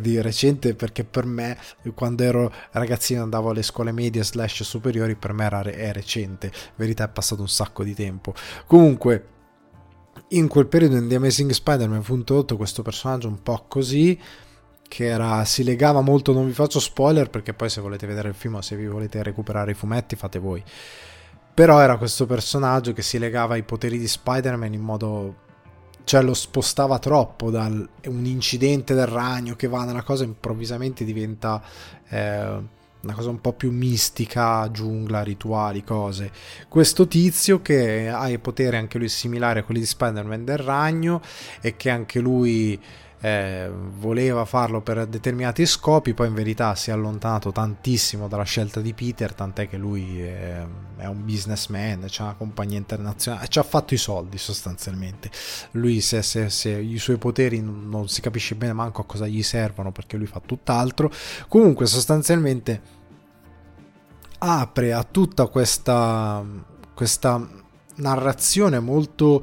di 0.00 0.20
recente 0.20 0.74
perché 0.74 1.04
per 1.04 1.26
me 1.26 1.58
quando 1.94 2.22
ero 2.22 2.52
ragazzino 2.70 3.22
andavo 3.22 3.50
alle 3.50 3.62
scuole 3.62 3.92
medie 3.92 4.22
slash 4.22 4.62
superiori 4.62 5.16
per 5.16 5.32
me 5.32 5.44
era, 5.44 5.62
è 5.62 5.92
recente 5.92 6.46
in 6.46 6.72
verità 6.76 7.04
è 7.04 7.08
passato 7.08 7.42
un 7.42 7.48
sacco 7.48 7.82
di 7.82 7.94
tempo 7.94 8.34
comunque 8.66 9.28
in 10.28 10.46
quel 10.46 10.66
periodo 10.66 10.96
in 10.96 11.08
The 11.08 11.16
Amazing 11.16 11.50
Spider-Man 11.50 12.02
fu 12.02 12.14
introdotto 12.14 12.56
questo 12.56 12.82
personaggio 12.82 13.28
un 13.28 13.42
po' 13.42 13.64
così 13.68 14.18
che 14.86 15.06
era, 15.06 15.44
si 15.44 15.64
legava 15.64 16.00
molto 16.00 16.32
non 16.32 16.46
vi 16.46 16.52
faccio 16.52 16.78
spoiler 16.78 17.30
perché 17.30 17.52
poi 17.52 17.68
se 17.68 17.80
volete 17.80 18.06
vedere 18.06 18.28
il 18.28 18.34
film 18.34 18.54
o 18.54 18.62
se 18.62 18.76
vi 18.76 18.86
volete 18.86 19.22
recuperare 19.22 19.72
i 19.72 19.74
fumetti 19.74 20.14
fate 20.14 20.38
voi 20.38 20.62
però 21.54 21.80
era 21.80 21.96
questo 21.96 22.26
personaggio 22.26 22.92
che 22.92 23.02
si 23.02 23.18
legava 23.18 23.54
ai 23.54 23.62
poteri 23.62 23.96
di 23.96 24.08
Spider-Man 24.08 24.72
in 24.74 24.80
modo... 24.80 25.34
cioè 26.02 26.20
lo 26.22 26.34
spostava 26.34 26.98
troppo 26.98 27.50
da 27.50 27.64
un 27.66 28.24
incidente 28.24 28.94
del 28.94 29.06
ragno 29.06 29.54
che 29.54 29.68
va 29.68 29.84
nella 29.84 30.02
cosa 30.02 30.24
improvvisamente 30.24 31.04
diventa 31.04 31.62
eh, 32.08 32.72
una 33.04 33.12
cosa 33.12 33.28
un 33.28 33.40
po' 33.40 33.52
più 33.52 33.70
mistica, 33.70 34.68
giungla, 34.70 35.22
rituali, 35.22 35.84
cose. 35.84 36.32
Questo 36.68 37.06
tizio 37.06 37.62
che 37.62 38.08
ha 38.08 38.28
i 38.28 38.38
poteri 38.38 38.76
anche 38.76 38.98
lui 38.98 39.08
similari 39.08 39.60
a 39.60 39.62
quelli 39.64 39.80
di 39.80 39.86
Spider-Man 39.86 40.44
del 40.44 40.58
ragno 40.58 41.20
e 41.60 41.76
che 41.76 41.90
anche 41.90 42.18
lui 42.18 42.80
eh, 43.24 43.70
voleva 43.72 44.44
farlo 44.44 44.82
per 44.82 45.06
determinati 45.06 45.64
scopi, 45.64 46.12
poi 46.12 46.28
in 46.28 46.34
verità 46.34 46.74
si 46.74 46.90
è 46.90 46.92
allontanato 46.92 47.52
tantissimo 47.52 48.28
dalla 48.28 48.42
scelta 48.42 48.82
di 48.82 48.92
Peter, 48.92 49.32
tant'è 49.32 49.66
che 49.66 49.78
lui 49.78 50.20
è, 50.20 50.62
è 50.98 51.06
un 51.06 51.24
businessman, 51.24 52.04
c'ha 52.06 52.24
una 52.24 52.34
compagnia 52.34 52.76
internazionale, 52.76 53.48
ci 53.48 53.58
ha 53.58 53.62
fatto 53.62 53.94
i 53.94 53.96
soldi 53.96 54.36
sostanzialmente. 54.36 55.30
Lui 55.70 56.02
se, 56.02 56.20
se, 56.20 56.50
se, 56.50 56.68
i 56.72 56.98
suoi 56.98 57.16
poteri 57.16 57.62
non 57.62 58.08
si 58.08 58.20
capisce 58.20 58.56
bene 58.56 58.74
manco 58.74 59.00
a 59.00 59.06
cosa 59.06 59.26
gli 59.26 59.42
servono 59.42 59.90
perché 59.90 60.18
lui 60.18 60.26
fa 60.26 60.42
tutt'altro, 60.44 61.10
comunque 61.48 61.86
sostanzialmente 61.86 62.82
apre 64.36 64.92
a 64.92 65.02
tutta 65.02 65.46
questa, 65.46 66.44
questa 66.92 67.48
narrazione 67.94 68.80
molto 68.80 69.42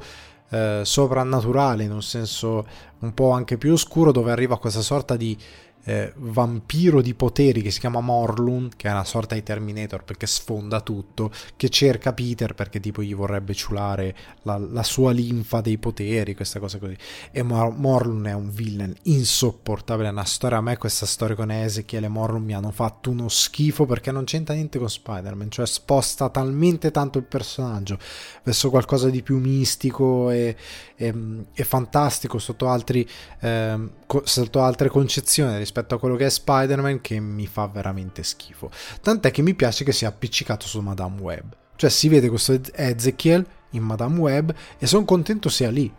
eh, 0.52 0.82
soprannaturale 0.84 1.82
in 1.82 1.92
un 1.92 2.02
senso 2.02 2.66
un 2.98 3.14
po' 3.14 3.30
anche 3.30 3.56
più 3.56 3.72
oscuro 3.72 4.12
dove 4.12 4.30
arriva 4.30 4.58
questa 4.58 4.82
sorta 4.82 5.16
di 5.16 5.36
eh, 5.84 6.12
vampiro 6.16 7.02
di 7.02 7.14
poteri 7.14 7.62
che 7.62 7.70
si 7.70 7.80
chiama 7.80 8.00
Morlun, 8.00 8.70
che 8.76 8.88
è 8.88 8.92
una 8.92 9.04
sorta 9.04 9.34
di 9.34 9.42
Terminator 9.42 10.04
perché 10.04 10.26
sfonda 10.26 10.80
tutto, 10.80 11.30
che 11.56 11.68
cerca 11.68 12.12
Peter 12.12 12.54
perché 12.54 12.80
tipo 12.80 13.02
gli 13.02 13.14
vorrebbe 13.14 13.54
ciulare 13.54 14.14
la, 14.42 14.58
la 14.58 14.82
sua 14.82 15.12
linfa 15.12 15.60
dei 15.60 15.78
poteri, 15.78 16.34
questa 16.34 16.60
cosa 16.60 16.78
così. 16.78 16.96
E 17.30 17.42
Mor- 17.42 17.76
Morlun 17.76 18.26
è 18.26 18.32
un 18.32 18.50
villain 18.50 18.94
insopportabile, 19.02 20.08
è 20.08 20.12
una 20.12 20.24
storia, 20.24 20.58
a 20.58 20.60
me 20.60 20.76
questa 20.76 21.06
storia 21.06 21.34
con 21.34 21.50
Ezekiel 21.50 22.04
e 22.04 22.08
Morlun 22.08 22.44
mi 22.44 22.54
hanno 22.54 22.70
fatto 22.70 23.10
uno 23.10 23.28
schifo 23.28 23.84
perché 23.86 24.12
non 24.12 24.24
c'entra 24.24 24.54
niente 24.54 24.78
con 24.78 24.88
Spider-Man, 24.88 25.50
cioè 25.50 25.66
sposta 25.66 26.28
talmente 26.28 26.90
tanto 26.90 27.18
il 27.18 27.24
personaggio 27.24 27.98
verso 28.42 28.70
qualcosa 28.70 29.08
di 29.08 29.22
più 29.22 29.38
mistico 29.38 30.30
e, 30.30 30.56
e, 30.96 31.14
e 31.52 31.64
fantastico 31.64 32.38
sotto, 32.38 32.68
altri, 32.68 33.08
eh, 33.40 33.78
sotto 34.24 34.62
altre 34.62 34.88
concezioni 34.88 35.52
rispetto 35.72 35.94
a 35.94 35.98
quello 35.98 36.16
che 36.16 36.26
è 36.26 36.30
Spider-Man 36.30 37.00
che 37.00 37.18
mi 37.18 37.46
fa 37.46 37.66
veramente 37.66 38.22
schifo. 38.22 38.70
Tant'è 39.00 39.30
che 39.30 39.40
mi 39.40 39.54
piace 39.54 39.84
che 39.84 39.92
sia 39.92 40.08
appiccicato 40.08 40.66
su 40.66 40.80
Madame 40.80 41.18
Web. 41.18 41.56
Cioè 41.76 41.88
si 41.88 42.08
vede 42.08 42.28
questo 42.28 42.60
Ezekiel 42.74 43.44
in 43.70 43.82
Madame 43.82 44.18
Web 44.18 44.54
e 44.78 44.86
sono 44.86 45.06
contento 45.06 45.48
sia 45.48 45.70
lì. 45.70 45.90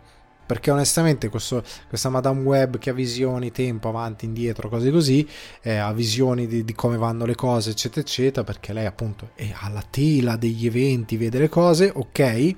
Perché 0.46 0.70
onestamente 0.70 1.30
questo, 1.30 1.64
questa 1.88 2.10
Madame 2.10 2.42
Web 2.42 2.78
che 2.78 2.90
ha 2.90 2.92
visioni 2.92 3.50
tempo 3.50 3.88
avanti, 3.88 4.26
indietro, 4.26 4.68
cose 4.68 4.90
così, 4.90 5.26
eh, 5.62 5.76
ha 5.76 5.92
visioni 5.92 6.46
di, 6.46 6.64
di, 6.64 6.74
come 6.74 6.98
vanno 6.98 7.24
le 7.24 7.34
cose, 7.34 7.70
eccetera, 7.70 8.02
eccetera, 8.02 8.44
perché 8.44 8.74
lei 8.74 8.84
appunto 8.84 9.30
è 9.34 9.50
alla 9.54 9.82
tela 9.88 10.36
degli 10.36 10.66
eventi, 10.66 11.16
vede 11.16 11.38
le 11.38 11.48
cose, 11.48 11.90
ok, 11.92 12.54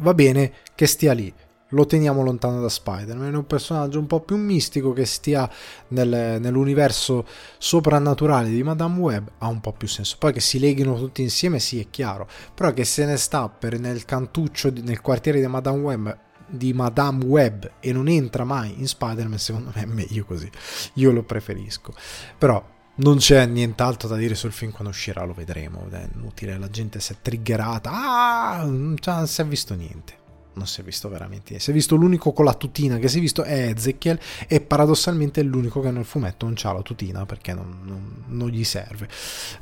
va 0.00 0.14
bene 0.14 0.52
che 0.74 0.86
stia 0.86 1.12
lì 1.12 1.32
lo 1.70 1.86
teniamo 1.86 2.22
lontano 2.22 2.60
da 2.60 2.68
Spider-Man. 2.68 3.32
È 3.32 3.36
un 3.36 3.46
personaggio 3.46 3.98
un 3.98 4.06
po' 4.06 4.20
più 4.20 4.36
mistico 4.36 4.92
che 4.92 5.04
stia 5.04 5.50
nel, 5.88 6.38
nell'universo 6.40 7.26
soprannaturale 7.58 8.48
di 8.48 8.62
Madame 8.62 8.98
Web. 8.98 9.30
Ha 9.38 9.48
un 9.48 9.60
po' 9.60 9.72
più 9.72 9.88
senso. 9.88 10.16
Poi 10.18 10.32
che 10.32 10.40
si 10.40 10.58
leghino 10.58 10.96
tutti 10.96 11.22
insieme, 11.22 11.58
sì, 11.58 11.80
è 11.80 11.86
chiaro. 11.90 12.28
Però 12.54 12.72
che 12.72 12.84
se 12.84 13.04
ne 13.04 13.16
sta 13.16 13.48
per 13.48 13.78
nel 13.78 14.04
cantuccio, 14.04 14.72
nel 14.82 15.00
quartiere 15.00 15.40
di 15.40 15.46
Madame 15.46 15.78
Web 15.78 16.18
di 16.50 16.72
Madame 16.72 17.26
Web 17.26 17.72
e 17.78 17.92
non 17.92 18.08
entra 18.08 18.42
mai 18.42 18.74
in 18.78 18.88
Spider-Man, 18.88 19.38
secondo 19.38 19.70
me 19.74 19.82
è 19.82 19.86
meglio 19.86 20.24
così. 20.24 20.50
Io 20.94 21.12
lo 21.12 21.22
preferisco. 21.22 21.92
Però 22.38 22.64
non 22.96 23.18
c'è 23.18 23.44
nient'altro 23.44 24.08
da 24.08 24.16
dire 24.16 24.34
sul 24.34 24.52
film 24.52 24.72
quando 24.72 24.88
uscirà, 24.88 25.24
lo 25.24 25.34
vedremo. 25.34 25.86
È 25.90 26.08
inutile, 26.14 26.56
la 26.58 26.70
gente 26.70 27.00
si 27.00 27.12
è 27.12 27.16
triggerata. 27.20 27.90
Ah, 27.92 28.64
non 28.64 28.96
si 29.26 29.40
è 29.42 29.44
visto 29.44 29.74
niente 29.74 30.17
non 30.58 30.66
si 30.66 30.82
è 30.82 30.84
visto 30.84 31.08
veramente 31.08 31.48
niente. 31.48 31.58
Si 31.58 31.70
è 31.70 31.72
visto 31.72 31.96
l'unico 31.96 32.32
con 32.32 32.44
la 32.44 32.54
tutina 32.54 32.98
che 32.98 33.08
si 33.08 33.18
è 33.18 33.20
visto 33.20 33.42
è 33.42 33.68
Ezekiel 33.68 34.18
e 34.46 34.60
paradossalmente 34.60 35.40
è 35.40 35.44
l'unico 35.44 35.80
che 35.80 35.90
nel 35.90 36.04
fumetto 36.04 36.46
non 36.46 36.54
ha 36.60 36.72
la 36.72 36.82
tutina 36.82 37.26
perché 37.26 37.54
non, 37.54 37.80
non, 37.82 38.24
non 38.26 38.48
gli 38.48 38.64
serve. 38.64 39.08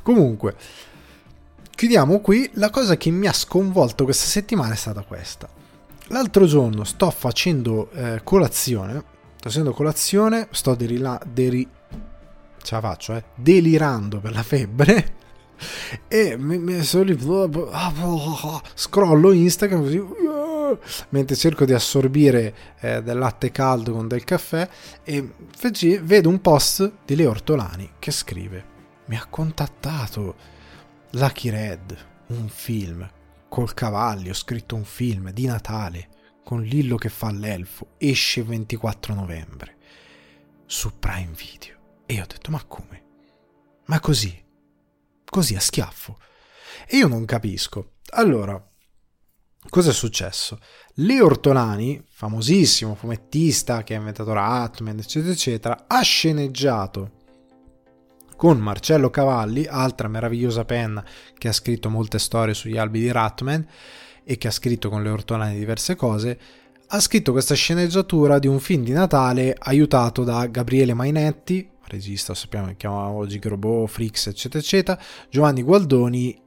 Comunque, 0.01 0.55
chiudiamo 1.69 2.19
qui. 2.19 2.49
La 2.53 2.69
cosa 2.69 2.97
che 2.97 3.09
mi 3.09 3.27
ha 3.27 3.33
sconvolto 3.33 4.03
questa 4.03 4.27
settimana 4.27 4.73
è 4.73 4.77
stata 4.77 5.01
questa. 5.03 5.47
L'altro 6.07 6.45
giorno 6.45 6.83
sto 6.83 7.09
facendo 7.09 7.89
eh, 7.91 8.21
colazione. 8.23 9.15
Sto 9.37 9.49
facendo 9.49 9.73
colazione, 9.73 10.47
sto 10.51 10.73
derila- 10.73 11.21
deri- 11.25 11.67
ce 12.61 12.75
la 12.75 12.81
faccio, 12.81 13.13
eh, 13.15 13.23
delirando 13.35 14.19
per 14.19 14.33
la 14.33 14.43
febbre. 14.43 15.15
E 16.07 16.37
mi, 16.37 16.59
mi 16.59 16.83
sono 16.83 17.03
lì, 17.03 17.17
scrollo 18.75 19.31
Instagram 19.31 19.81
così, 19.81 19.99
mentre 21.09 21.35
cerco 21.35 21.65
di 21.65 21.73
assorbire 21.73 22.55
eh, 22.79 23.03
del 23.03 23.17
latte 23.17 23.51
caldo 23.51 23.93
con 23.93 24.07
del 24.07 24.23
caffè 24.23 24.67
e 25.03 25.31
vedo 26.01 26.29
un 26.29 26.41
post 26.41 26.91
di 27.05 27.15
Leo 27.15 27.29
Ortolani 27.29 27.91
che 27.99 28.11
scrive 28.11 28.75
mi 29.05 29.15
ha 29.17 29.25
contattato 29.29 30.35
Lucky 31.11 31.49
Red, 31.49 31.97
un 32.27 32.49
film 32.49 33.09
col 33.47 33.73
cavalli, 33.73 34.29
ho 34.29 34.33
scritto 34.33 34.75
un 34.75 34.83
film 34.83 35.31
di 35.31 35.45
Natale 35.45 36.09
con 36.43 36.61
Lillo 36.61 36.97
che 36.97 37.09
fa 37.09 37.31
l'elfo, 37.31 37.93
esce 37.97 38.41
il 38.41 38.47
24 38.47 39.13
novembre 39.13 39.75
su 40.65 40.97
Prime 40.99 41.33
Video. 41.35 41.75
E 42.05 42.15
io 42.15 42.23
ho 42.23 42.27
detto, 42.27 42.51
ma 42.51 42.63
come? 42.63 43.03
Ma 43.85 43.99
così? 43.99 44.43
Così 45.25 45.55
a 45.55 45.59
schiaffo? 45.59 46.19
E 46.87 46.97
io 46.97 47.07
non 47.07 47.25
capisco. 47.25 47.95
Allora, 48.11 48.61
cosa 49.69 49.91
è 49.91 49.93
successo? 49.93 50.59
Leo 50.95 51.25
Ortolani, 51.25 52.03
famosissimo 52.09 52.95
fumettista 52.95 53.83
che 53.83 53.93
ha 53.93 53.97
inventato 53.97 54.33
Ratman, 54.33 54.97
eccetera, 54.97 55.31
eccetera, 55.31 55.85
ha 55.87 56.01
sceneggiato 56.01 57.11
con 58.35 58.59
Marcello 58.59 59.09
Cavalli, 59.09 59.65
altra 59.65 60.07
meravigliosa 60.07 60.63
penna 60.63 61.03
che 61.37 61.47
ha 61.47 61.53
scritto 61.53 61.89
molte 61.89 62.19
storie 62.19 62.53
sugli 62.53 62.77
albi 62.77 62.99
di 62.99 63.11
Ratman 63.11 63.65
e 64.23 64.37
che 64.37 64.47
ha 64.47 64.51
scritto 64.51 64.89
con 64.89 65.03
le 65.03 65.09
ortolani 65.09 65.57
diverse 65.57 65.95
cose, 65.95 66.39
ha 66.87 66.99
scritto 66.99 67.31
questa 67.31 67.55
sceneggiatura 67.55 68.39
di 68.39 68.47
un 68.47 68.59
film 68.59 68.83
di 68.83 68.91
Natale 68.91 69.55
aiutato 69.57 70.23
da 70.23 70.45
Gabriele 70.45 70.93
Mainetti, 70.93 71.67
regista 71.85 72.33
sappiamo 72.33 72.67
che 72.67 72.77
chiamava 72.77 73.09
oggi 73.09 73.39
Grobò, 73.39 73.85
Frix, 73.87 74.27
eccetera, 74.27 74.63
eccetera, 74.63 74.99
Giovanni 75.29 75.63
Gualdoni 75.63 76.45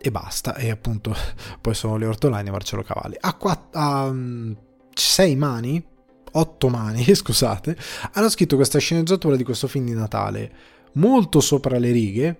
e 0.00 0.10
basta. 0.10 0.54
E 0.56 0.70
appunto 0.70 1.14
poi 1.60 1.74
sono 1.74 1.96
le 1.96 2.06
ortolani 2.06 2.48
e 2.48 2.50
Marcello 2.50 2.82
Cavalli. 2.82 3.16
Ha, 3.18 3.34
quatt- 3.34 3.74
ha 3.76 4.04
um, 4.04 4.56
sei 4.92 5.36
mani, 5.36 5.84
otto 6.32 6.68
mani, 6.68 7.02
scusate, 7.14 7.76
hanno 8.12 8.28
scritto 8.28 8.56
questa 8.56 8.78
sceneggiatura 8.78 9.36
di 9.36 9.44
questo 9.44 9.68
film 9.68 9.86
di 9.86 9.94
Natale 9.94 10.76
molto 10.98 11.40
sopra 11.40 11.78
le 11.78 11.90
righe, 11.90 12.36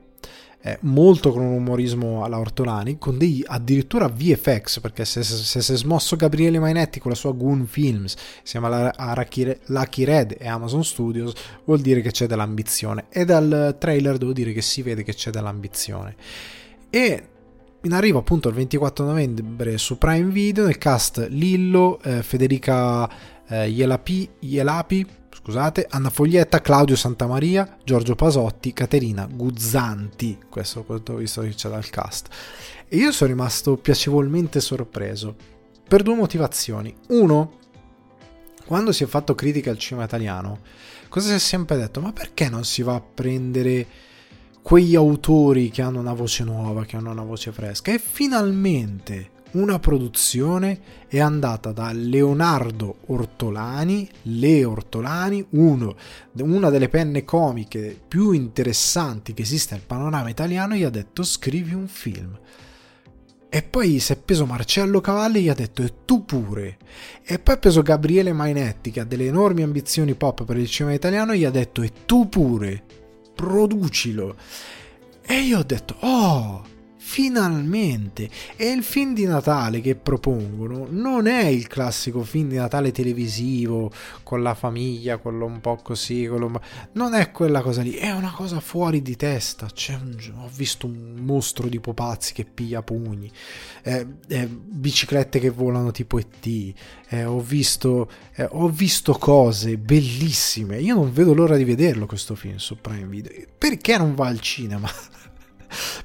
eh, 0.61 0.78
molto 0.82 1.30
con 1.32 1.42
un 1.42 1.52
umorismo 1.52 2.24
alla 2.24 2.38
Ortolani, 2.38 2.98
con 2.98 3.16
dei 3.16 3.44
addirittura 3.46 4.09
VFX, 4.09 4.80
perché 4.80 5.04
se, 5.04 5.22
si 5.22 5.59
è 5.59 5.76
smosso 5.76 6.16
Gabriele 6.16 6.59
Mainetti 6.59 6.98
con 6.98 7.11
la 7.11 7.16
sua 7.16 7.32
Goon 7.32 7.66
Films, 7.66 8.16
insieme 8.40 8.66
a 8.66 9.26
Lucky 9.66 10.04
Red 10.04 10.36
e 10.38 10.48
Amazon 10.48 10.84
Studios, 10.84 11.32
vuol 11.64 11.80
dire 11.80 12.00
che 12.00 12.11
c'è 12.11 12.26
dell'ambizione. 12.26 13.06
E 13.09 13.24
dal 13.24 13.76
trailer 13.78 14.18
devo 14.18 14.32
dire 14.32 14.52
che 14.52 14.62
si 14.62 14.82
vede 14.82 15.04
che 15.04 15.14
c'è 15.14 15.30
dell'ambizione. 15.30 16.16
E 16.90 17.28
in 17.89 17.95
arrivo 17.95 18.18
appunto 18.18 18.49
il 18.49 18.55
24 18.55 19.05
novembre 19.05 19.78
su 19.78 19.97
Prime 19.97 20.30
Video, 20.30 20.66
nel 20.66 20.76
cast 20.76 21.26
Lillo, 21.30 21.99
eh, 22.03 22.22
Federica 22.22 23.09
eh, 23.49 23.68
Ielapi, 23.68 24.28
Ielapi 24.41 25.07
scusate, 25.30 25.86
Anna 25.89 26.11
Foglietta, 26.11 26.61
Claudio 26.61 26.95
Santamaria, 26.95 27.78
Giorgio 27.82 28.14
Pasotti, 28.14 28.74
Caterina 28.74 29.26
Guzzanti, 29.26 30.39
questo 30.51 30.84
ho 30.86 31.14
visto 31.14 31.41
che 31.41 31.55
c'è 31.55 31.70
dal 31.70 31.89
cast. 31.89 32.28
E 32.86 32.97
io 32.99 33.11
sono 33.12 33.30
rimasto 33.30 33.78
piacevolmente 33.78 34.61
sorpreso, 34.61 35.34
per 35.89 36.03
due 36.03 36.16
motivazioni. 36.16 36.95
Uno, 37.09 37.53
quando 38.66 38.93
si 38.93 39.05
è 39.05 39.07
fatto 39.07 39.34
critica 39.34 39.70
al 39.70 39.78
cinema 39.78 40.05
italiano, 40.05 40.61
cosa 41.09 41.28
si 41.28 41.34
è 41.34 41.39
sempre 41.39 41.78
detto? 41.78 42.03
Ma 42.03 42.12
perché 42.12 42.51
non 42.51 42.64
si 42.64 42.82
va 42.82 42.97
a 42.97 43.01
prendere 43.01 43.86
quegli 44.69 44.97
autori 44.97 45.71
che 45.71 45.81
hanno 45.81 45.99
una 45.99 46.12
voce 46.12 46.45
nuova, 46.45 46.85
che 46.85 46.97
hanno 46.97 47.11
una 47.11 47.23
voce 47.23 47.53
fresca? 47.53 47.91
E 47.91 47.99
finalmente 47.99 49.31
una 49.53 49.79
produzione 49.79 50.79
è 51.09 51.21
andata 51.21 51.73
da 51.73 51.91
Leonardo 51.93 52.97
Ortolani, 53.07 54.07
Le 54.25 54.64
Ortolani, 54.66 55.43
uno, 55.53 55.97
una 56.41 56.69
delle 56.69 56.91
penne 56.91 57.25
comiche 57.25 57.99
più 58.07 58.33
interessanti 58.33 59.33
che 59.33 59.41
esiste 59.41 59.73
nel 59.73 59.85
panorama 59.87 60.29
italiano, 60.29 60.75
gli 60.75 60.85
ha 60.85 60.91
detto 60.91 61.23
scrivi 61.23 61.73
un 61.73 61.89
film. 61.89 62.39
E 63.49 63.62
poi 63.62 63.99
si 64.01 64.12
è 64.12 64.16
preso 64.16 64.45
Marcello 64.45 65.01
Cavalli 65.01 65.39
e 65.39 65.41
gli 65.41 65.49
ha 65.49 65.55
detto 65.55 65.83
e 65.83 65.95
tu 66.05 66.27
pure. 66.27 66.77
E 67.25 67.39
poi 67.39 67.55
ha 67.55 67.59
preso 67.59 67.81
Gabriele 67.81 68.35
Mainetti 68.35 68.91
che 68.91 69.01
ha 69.01 69.05
delle 69.05 69.25
enormi 69.25 69.62
ambizioni 69.62 70.12
pop 70.14 70.45
per 70.45 70.59
il 70.59 70.69
cinema 70.69 70.95
italiano 70.95 71.33
e 71.33 71.39
gli 71.39 71.47
ha 71.47 71.51
detto 71.51 71.81
e 71.81 71.91
tu 72.05 72.29
pure, 72.29 73.07
producilo. 73.39 74.34
E 75.22 75.34
io 75.43 75.59
ho 75.59 75.62
detto 75.62 75.95
oh 76.01 76.64
finalmente! 77.09 78.28
E 78.54 78.68
il 78.68 78.82
film 78.82 79.14
di 79.14 79.24
Natale 79.24 79.80
che 79.80 79.96
propongono 79.96 80.86
non 80.90 81.26
è 81.26 81.46
il 81.46 81.66
classico 81.66 82.22
film 82.22 82.50
di 82.50 82.56
Natale 82.56 82.92
televisivo 82.92 83.90
con 84.22 84.42
la 84.42 84.54
famiglia, 84.54 85.16
quello 85.16 85.46
un 85.46 85.62
po' 85.62 85.76
così, 85.76 86.26
quello... 86.26 86.61
non 86.92 87.14
è 87.14 87.30
quella 87.30 87.62
cosa 87.62 87.80
lì, 87.80 87.92
è 87.92 88.11
una 88.11 88.30
cosa 88.30 88.61
fuori 88.61 89.00
di 89.00 89.16
testa. 89.16 89.68
Un... 89.88 90.16
ho 90.36 90.50
visto 90.54 90.86
un 90.86 91.14
mostro 91.20 91.66
di 91.68 91.80
popazzi 91.80 92.34
che 92.34 92.44
piglia 92.44 92.82
pugni, 92.82 93.32
eh, 93.84 94.06
eh, 94.28 94.46
biciclette 94.46 95.38
che 95.38 95.48
volano 95.48 95.90
tipo 95.92 96.18
ET, 96.18 96.74
eh, 97.09 97.24
ho, 97.24 97.40
visto, 97.40 98.11
eh, 98.34 98.46
ho 98.50 98.68
visto 98.68 99.14
cose 99.14 99.78
bellissime. 99.78 100.78
Io 100.78 100.94
non 100.94 101.11
vedo 101.11 101.32
l'ora 101.32 101.56
di 101.56 101.64
vederlo 101.64 102.04
questo 102.04 102.34
film 102.34 102.56
su 102.56 102.78
Prime 102.78 103.06
Video. 103.06 103.32
Perché 103.56 103.96
non 103.96 104.14
va 104.14 104.26
al 104.26 104.40
cinema? 104.40 104.90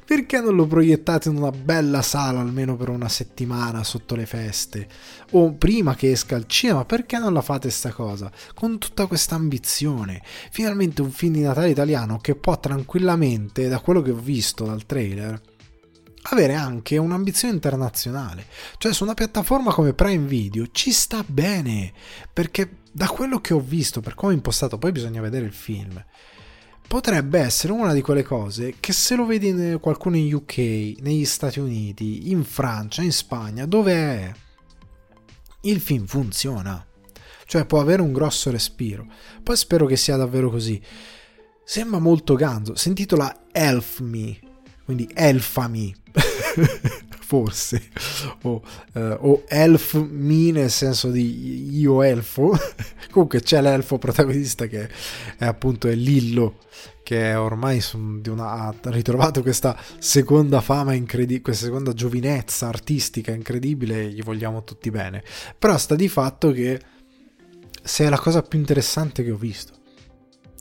Perché 0.05 0.39
non 0.39 0.55
lo 0.55 0.67
proiettate 0.67 1.29
in 1.29 1.37
una 1.37 1.51
bella 1.51 2.01
sala 2.01 2.39
almeno 2.39 2.75
per 2.75 2.89
una 2.89 3.09
settimana 3.09 3.83
sotto 3.83 4.15
le 4.15 4.25
feste? 4.25 4.87
O 5.31 5.53
prima 5.53 5.95
che 5.95 6.11
esca 6.11 6.35
al 6.35 6.45
cinema, 6.47 6.85
perché 6.85 7.17
non 7.17 7.33
la 7.33 7.41
fate 7.41 7.69
sta 7.69 7.91
cosa? 7.91 8.31
Con 8.53 8.77
tutta 8.77 9.05
questa 9.05 9.35
ambizione. 9.35 10.21
Finalmente 10.51 11.01
un 11.01 11.11
film 11.11 11.33
di 11.33 11.41
Natale 11.41 11.69
italiano 11.69 12.17
che 12.19 12.35
può 12.35 12.59
tranquillamente, 12.59 13.67
da 13.67 13.79
quello 13.79 14.01
che 14.01 14.11
ho 14.11 14.19
visto 14.19 14.65
dal 14.65 14.85
trailer, 14.85 15.41
avere 16.23 16.53
anche 16.53 16.97
un'ambizione 16.97 17.53
internazionale. 17.53 18.45
Cioè 18.77 18.93
su 18.93 19.03
una 19.03 19.13
piattaforma 19.13 19.73
come 19.73 19.93
Prime 19.93 20.25
Video 20.25 20.67
ci 20.71 20.91
sta 20.91 21.23
bene, 21.25 21.91
perché 22.31 22.77
da 22.91 23.07
quello 23.07 23.39
che 23.39 23.53
ho 23.53 23.59
visto, 23.59 24.01
per 24.01 24.13
come 24.13 24.33
è 24.33 24.35
impostato, 24.35 24.77
poi 24.77 24.91
bisogna 24.91 25.21
vedere 25.21 25.45
il 25.45 25.53
film 25.53 26.03
potrebbe 26.93 27.39
essere 27.39 27.73
una 27.73 27.91
di 27.91 28.01
quelle 28.01 28.21
cose 28.21 28.75
che 28.79 28.93
se 28.93 29.15
lo 29.15 29.25
vedi 29.25 29.47
in 29.47 29.79
qualcuno 29.81 30.15
in 30.15 30.31
UK, 30.31 30.99
negli 30.99 31.25
Stati 31.25 31.59
Uniti, 31.59 32.29
in 32.29 32.43
Francia, 32.43 33.01
in 33.01 33.11
Spagna, 33.11 33.65
dove 33.65 33.93
è, 33.93 34.31
il 35.61 35.79
film 35.79 36.05
funziona. 36.05 36.85
Cioè 37.47 37.65
può 37.65 37.79
avere 37.79 38.03
un 38.03 38.13
grosso 38.13 38.51
respiro. 38.51 39.07
Poi 39.41 39.57
spero 39.57 39.87
che 39.87 39.95
sia 39.95 40.17
davvero 40.17 40.51
così. 40.51 40.79
Sembra 41.63 41.97
molto 41.97 42.35
ganzo. 42.35 42.75
Si 42.75 42.89
intitola 42.89 43.45
Elf 43.51 43.99
Me, 44.01 44.39
quindi 44.85 45.09
Elfami. 45.15 45.95
Forse. 47.23 47.81
O, 48.43 48.61
uh, 48.93 48.99
o 49.19 49.43
Elf 49.47 49.93
Me 50.09 50.51
nel 50.51 50.69
senso 50.69 51.09
di 51.09 51.77
io 51.77 52.01
elfo. 52.01 52.57
Comunque 53.09 53.41
c'è 53.41 53.61
l'elfo 53.61 53.97
protagonista 53.97 54.67
che 54.67 54.89
è 55.37 55.45
appunto 55.45 55.87
è 55.87 55.95
Lillo 55.95 56.57
che 57.03 57.35
ormai 57.35 57.81
una, 58.27 58.51
ha 58.51 58.75
ritrovato 58.83 59.41
questa 59.41 59.77
seconda 59.99 60.61
fama 60.61 60.93
incredibile, 60.93 61.41
questa 61.41 61.65
seconda 61.65 61.93
giovinezza 61.93 62.67
artistica 62.67 63.31
incredibile, 63.31 64.09
gli 64.09 64.23
vogliamo 64.23 64.63
tutti 64.63 64.89
bene. 64.89 65.23
Però 65.57 65.77
sta 65.77 65.95
di 65.95 66.07
fatto 66.07 66.51
che 66.51 66.79
se 67.83 68.05
è 68.05 68.09
la 68.09 68.19
cosa 68.19 68.41
più 68.41 68.57
interessante 68.57 69.23
che 69.23 69.31
ho 69.31 69.37
visto. 69.37 69.81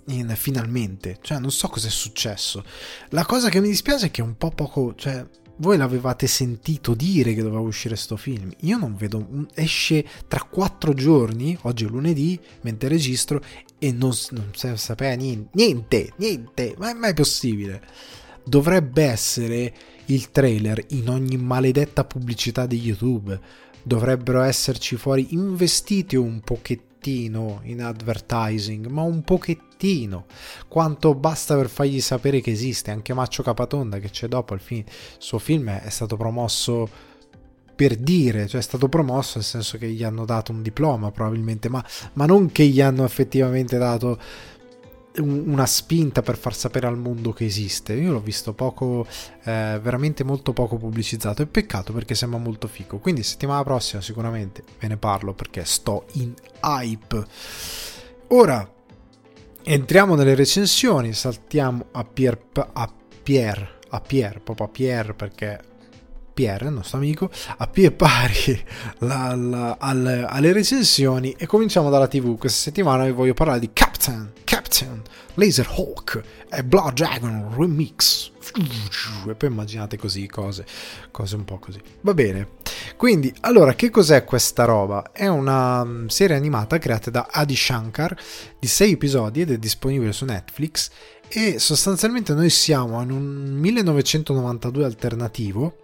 In, 0.07 0.35
finalmente, 0.37 1.19
cioè 1.23 1.39
non 1.39 1.53
so 1.53 1.69
cosa 1.69 1.87
è 1.87 1.91
successo. 1.91 2.65
La 3.11 3.25
cosa 3.25 3.49
che 3.49 3.61
mi 3.61 3.69
dispiace 3.69 4.07
è 4.07 4.11
che 4.11 4.21
è 4.21 4.25
un 4.25 4.37
po' 4.37 4.51
poco, 4.51 4.95
cioè 4.97 5.25
voi 5.57 5.77
l'avevate 5.77 6.27
sentito 6.27 6.95
dire 6.95 7.35
che 7.35 7.43
doveva 7.43 7.61
uscire 7.61 7.97
sto 7.97 8.17
film. 8.17 8.51
Io 8.61 8.79
non 8.79 8.97
vedo. 8.97 9.47
Esce 9.55 10.05
tra 10.27 10.43
quattro 10.43 10.95
giorni, 10.95 11.57
oggi 11.63 11.85
è 11.85 11.89
lunedì, 11.89 12.39
mentre 12.63 12.89
registro, 12.89 13.43
e 13.79 13.93
non, 13.93 14.13
non 14.31 14.77
sapeva 14.77 15.15
niente. 15.15 15.51
Niente, 15.53 16.13
niente, 16.17 16.75
ma 16.79 16.91
è 16.91 16.95
mai 16.95 17.15
possibile. 17.15 17.83
Dovrebbe 18.45 19.05
essere 19.05 19.73
il 20.07 20.31
trailer 20.31 20.85
in 20.89 21.09
ogni 21.09 21.37
maledetta 21.37 22.05
pubblicità 22.05 22.67
di 22.67 22.81
YouTube. 22.81 23.39
Dovrebbero 23.83 24.43
esserci 24.43 24.97
fuori 24.97 25.29
investiti 25.31 26.17
un 26.17 26.41
pochettino 26.41 26.92
pochettino 27.03 27.61
in 27.65 27.83
advertising, 27.83 28.87
ma 28.87 29.03
un 29.03 29.23
pochettino, 29.23 30.27
quanto 30.69 31.15
basta 31.15 31.57
per 31.57 31.69
fargli 31.69 32.01
sapere 32.01 32.41
che 32.41 32.53
esiste. 32.53 32.93
Anche 32.93 33.13
Maccio 33.13 33.43
Capatonda 33.43 33.99
che 33.99 34.11
c'è 34.11 34.29
dopo, 34.29 34.55
il, 34.55 34.61
film, 34.61 34.85
il 34.87 34.95
suo 35.19 35.39
film 35.39 35.69
è 35.71 35.91
stato 35.91 36.17
promosso 36.17 36.89
per 37.75 37.97
dire, 37.97 38.47
cioè 38.47 38.61
è 38.61 38.63
stato 38.63 38.89
promosso 38.89 39.39
nel 39.39 39.47
senso 39.47 39.79
che 39.79 39.89
gli 39.89 40.05
hanno 40.05 40.25
dato 40.25 40.53
un 40.53 40.63
diploma 40.63 41.11
probabilmente, 41.11 41.69
ma, 41.69 41.85
ma 42.13 42.27
non 42.27 42.53
che 42.53 42.65
gli 42.67 42.81
hanno 42.81 43.05
effettivamente 43.05 43.79
dato 43.79 44.21
una 45.19 45.67
spinta 45.67 46.23
per 46.23 46.37
far 46.37 46.55
sapere 46.55 46.87
al 46.87 46.97
mondo 46.97 47.33
che 47.33 47.45
esiste. 47.45 47.93
Io 47.95 48.13
l'ho 48.13 48.21
visto 48.21 48.55
poco, 48.55 49.07
eh, 49.45 49.79
veramente 49.83 50.25
molto 50.25 50.53
poco 50.53 50.77
pubblicizzato. 50.77 51.43
E 51.43 51.47
peccato 51.47 51.93
perché 51.93 52.15
sembra 52.15 52.39
molto 52.39 52.69
figo. 52.69 52.99
Quindi 52.99 53.23
settimana 53.23 53.63
prossima 53.63 54.01
sicuramente 54.01 54.63
ve 54.79 54.89
ne 54.89 54.97
parlo 54.97 55.35
perché 55.35 55.65
sto 55.65 56.07
in 56.13 56.33
hype. 56.63 57.25
Ora 58.29 58.71
entriamo 59.63 60.15
nelle 60.15 60.35
recensioni. 60.35 61.13
Saltiamo 61.13 61.87
a 61.93 62.05
Pier, 62.05 62.39
a 62.73 62.93
Pier, 63.23 63.79
a 63.91 64.01
Pier, 64.01 64.41
proprio 64.41 64.67
a 64.67 64.71
Pier 64.71 65.15
perché 65.15 65.71
Pierre, 66.33 66.67
il 66.67 66.73
nostro 66.73 66.99
amico, 66.99 67.31
a 67.57 67.67
pie 67.67 67.91
pari 67.91 68.65
la, 68.99 69.35
la, 69.35 69.77
alle, 69.79 70.25
alle 70.25 70.53
recensioni 70.53 71.35
e 71.37 71.47
cominciamo 71.47 71.91
dalla 71.91 72.09
TV. 72.09 72.39
Questa 72.39 72.61
settimana 72.61 73.05
vi 73.05 73.13
voglio 73.13 73.35
parlare 73.35 73.61
di 73.61 73.71
Captain, 73.73 74.33
Captain, 74.45 75.03
Laser 75.35 75.67
Hawk 75.77 76.23
e 76.51 76.65
Blood 76.65 76.95
Dragon 76.95 77.55
Remix. 77.57 78.31
E 79.29 79.35
poi 79.35 79.49
immaginate 79.49 79.97
così 79.97 80.27
cose, 80.27 80.67
cose 81.11 81.37
un 81.37 81.45
po' 81.45 81.59
così. 81.59 81.81
Va 82.01 82.15
bene. 82.15 82.61
Quindi, 82.97 83.33
allora, 83.41 83.75
che 83.75 83.91
cos'è 83.91 84.25
questa 84.25 84.65
roba? 84.65 85.13
È 85.13 85.27
una 85.27 85.85
mm, 85.85 86.07
serie 86.07 86.37
animata 86.37 86.79
creata 86.79 87.11
da 87.11 87.29
Adi 87.31 87.57
Shankar 87.57 88.17
di 88.59 88.67
6 88.67 88.93
episodi 88.93 89.41
ed 89.43 89.53
è 89.53 89.59
disponibile 89.59 90.13
su 90.13 90.25
Netflix 90.25 90.91
e 91.29 91.59
sostanzialmente 91.59 92.35
noi 92.35 92.51
siamo 92.51 93.01
in 93.01 93.11
un 93.11 93.25
1992 93.55 94.85
alternativo 94.85 95.82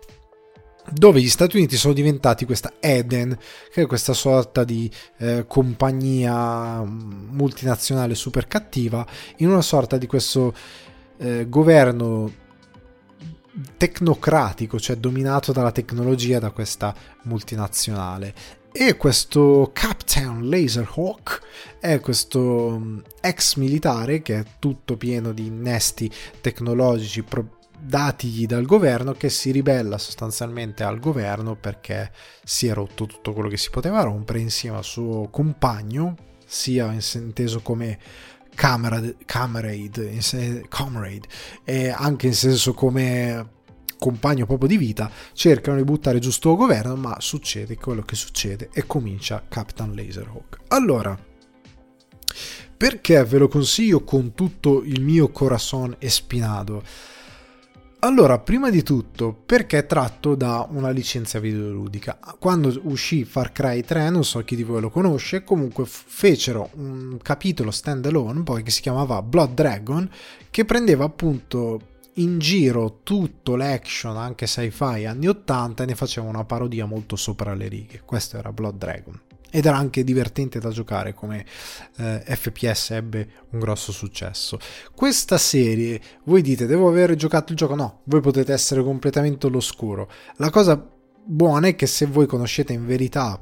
dove 0.90 1.20
gli 1.20 1.28
Stati 1.28 1.56
Uniti 1.56 1.76
sono 1.76 1.92
diventati 1.92 2.44
questa 2.44 2.74
Eden, 2.80 3.36
che 3.72 3.82
è 3.82 3.86
questa 3.86 4.12
sorta 4.12 4.64
di 4.64 4.90
eh, 5.18 5.44
compagnia 5.46 6.82
mm, 6.82 7.28
multinazionale 7.30 8.14
super 8.14 8.46
cattiva, 8.46 9.06
in 9.36 9.48
una 9.48 9.62
sorta 9.62 9.96
di 9.96 10.06
questo 10.06 10.54
eh, 11.18 11.48
governo 11.48 12.46
tecnocratico, 13.76 14.78
cioè 14.78 14.96
dominato 14.96 15.52
dalla 15.52 15.72
tecnologia 15.72 16.38
da 16.38 16.50
questa 16.50 16.94
multinazionale. 17.24 18.34
E 18.70 18.96
questo 18.96 19.70
Captain 19.72 20.48
Laserhawk 20.48 21.40
è 21.80 22.00
questo 22.00 22.78
mm, 22.78 22.98
ex 23.20 23.56
militare 23.56 24.22
che 24.22 24.38
è 24.38 24.44
tutto 24.58 24.96
pieno 24.96 25.32
di 25.32 25.46
innesti 25.46 26.10
tecnologici, 26.40 27.22
pro- 27.22 27.57
datigli 27.80 28.46
dal 28.46 28.64
governo 28.64 29.12
che 29.12 29.28
si 29.30 29.50
ribella 29.50 29.98
sostanzialmente 29.98 30.82
al 30.82 30.98
governo 30.98 31.56
perché 31.56 32.10
si 32.44 32.66
è 32.66 32.74
rotto 32.74 33.06
tutto 33.06 33.32
quello 33.32 33.48
che 33.48 33.56
si 33.56 33.70
poteva 33.70 34.02
rompere 34.02 34.40
insieme 34.40 34.76
al 34.76 34.84
suo 34.84 35.28
compagno, 35.30 36.14
sia 36.44 36.96
inteso 37.14 37.60
come 37.60 37.98
camarade, 38.54 39.16
camarade, 39.24 40.66
comrade 40.68 41.28
e 41.64 41.90
anche 41.90 42.26
in 42.26 42.34
senso 42.34 42.74
come 42.74 43.56
compagno 43.98 44.46
proprio 44.46 44.68
di 44.68 44.76
vita, 44.76 45.10
cercano 45.32 45.76
di 45.76 45.84
buttare 45.84 46.18
giusto 46.18 46.50
il 46.50 46.56
governo, 46.56 46.96
ma 46.96 47.16
succede 47.20 47.76
quello 47.76 48.02
che 48.02 48.14
succede 48.14 48.70
e 48.72 48.86
comincia 48.86 49.44
Captain 49.48 49.94
Laserhawk. 49.94 50.58
Allora, 50.68 51.18
perché 52.76 53.24
ve 53.24 53.38
lo 53.38 53.48
consiglio 53.48 54.04
con 54.04 54.34
tutto 54.34 54.82
il 54.84 55.02
mio 55.02 55.30
corazon 55.30 55.96
espinato? 55.98 56.82
Allora, 58.00 58.38
prima 58.38 58.70
di 58.70 58.84
tutto, 58.84 59.32
perché 59.32 59.84
tratto 59.84 60.36
da 60.36 60.64
una 60.70 60.90
licenza 60.90 61.40
videoludica? 61.40 62.20
Quando 62.38 62.72
uscì 62.84 63.24
Far 63.24 63.50
Cry 63.50 63.82
3, 63.82 64.10
non 64.10 64.24
so 64.24 64.38
chi 64.44 64.54
di 64.54 64.62
voi 64.62 64.80
lo 64.80 64.88
conosce, 64.88 65.42
comunque 65.42 65.84
fecero 65.84 66.70
un 66.74 67.18
capitolo 67.20 67.72
standalone 67.72 68.44
poi 68.44 68.62
che 68.62 68.70
si 68.70 68.82
chiamava 68.82 69.20
Blood 69.20 69.52
Dragon, 69.52 70.08
che 70.48 70.64
prendeva 70.64 71.06
appunto 71.06 71.96
in 72.14 72.38
giro 72.38 73.00
tutto 73.02 73.56
l'action, 73.56 74.16
anche 74.16 74.46
sci-fi 74.46 75.04
anni 75.04 75.26
80 75.26 75.82
e 75.82 75.86
ne 75.86 75.94
faceva 75.96 76.28
una 76.28 76.44
parodia 76.44 76.86
molto 76.86 77.16
sopra 77.16 77.52
le 77.54 77.66
righe. 77.66 78.02
Questo 78.04 78.38
era 78.38 78.52
Blood 78.52 78.76
Dragon 78.76 79.20
ed 79.50 79.66
era 79.66 79.76
anche 79.76 80.04
divertente 80.04 80.58
da 80.58 80.70
giocare 80.70 81.14
come 81.14 81.44
eh, 81.96 82.22
FPS 82.26 82.90
ebbe 82.90 83.28
un 83.50 83.58
grosso 83.58 83.92
successo. 83.92 84.58
Questa 84.94 85.38
serie, 85.38 86.00
voi 86.24 86.42
dite, 86.42 86.66
devo 86.66 86.88
aver 86.88 87.14
giocato 87.14 87.52
il 87.52 87.58
gioco? 87.58 87.74
No, 87.74 88.00
voi 88.04 88.20
potete 88.20 88.52
essere 88.52 88.82
completamente 88.82 89.46
all'oscuro. 89.46 90.10
La 90.36 90.50
cosa 90.50 90.82
buona 91.24 91.68
è 91.68 91.74
che 91.74 91.86
se 91.86 92.06
voi 92.06 92.26
conoscete 92.26 92.72
in 92.72 92.86
verità 92.86 93.40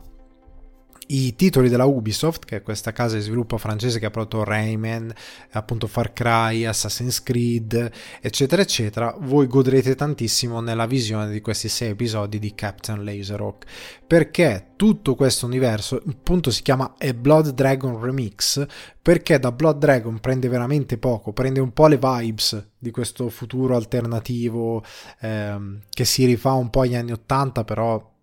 i 1.09 1.35
titoli 1.37 1.69
della 1.69 1.85
Ubisoft, 1.85 2.45
che 2.45 2.57
è 2.57 2.63
questa 2.63 2.93
casa 2.93 3.17
di 3.17 3.23
sviluppo 3.23 3.59
francese 3.59 3.99
che 3.99 4.07
ha 4.07 4.11
prodotto 4.11 4.45
Rayman, 4.45 5.13
appunto 5.53 5.87
Far 5.87 6.13
Cry, 6.13 6.65
Assassin's 6.65 7.23
Creed, 7.23 7.91
eccetera, 8.21 8.63
eccetera, 8.63 9.15
voi 9.21 9.47
godrete 9.47 9.95
tantissimo 9.95 10.61
nella 10.61 10.87
visione 10.87 11.31
di 11.31 11.41
questi 11.41 11.69
sei 11.69 11.91
episodi 11.91 12.39
di 12.39 12.55
Captain 12.55 13.05
Laserhawk, 13.05 13.65
perché 14.07 14.73
tutto 14.77 15.15
questo 15.15 15.47
universo 15.47 16.03
appunto 16.09 16.51
si 16.51 16.63
chiama 16.63 16.95
A 16.99 17.13
Blood 17.13 17.51
Dragon 17.51 18.01
Remix, 18.01 18.67
perché 19.01 19.39
da 19.39 19.53
Blood 19.53 19.79
Dragon 19.79 20.19
prende 20.19 20.49
veramente 20.49 20.99
poco, 20.99 21.33
prende 21.33 21.61
un 21.61 21.73
po' 21.73 21.87
le 21.87 21.99
vibes 21.99 22.71
di 22.79 22.91
questo 22.91 23.29
futuro 23.29 23.77
alternativo 23.77 24.85
ehm, 25.21 25.81
che 25.89 26.05
si 26.05 26.25
rifà 26.25 26.53
un 26.53 26.71
po' 26.71 26.81
agli 26.81 26.97
anni 26.97 27.13
80, 27.13 27.65
però 27.65 28.15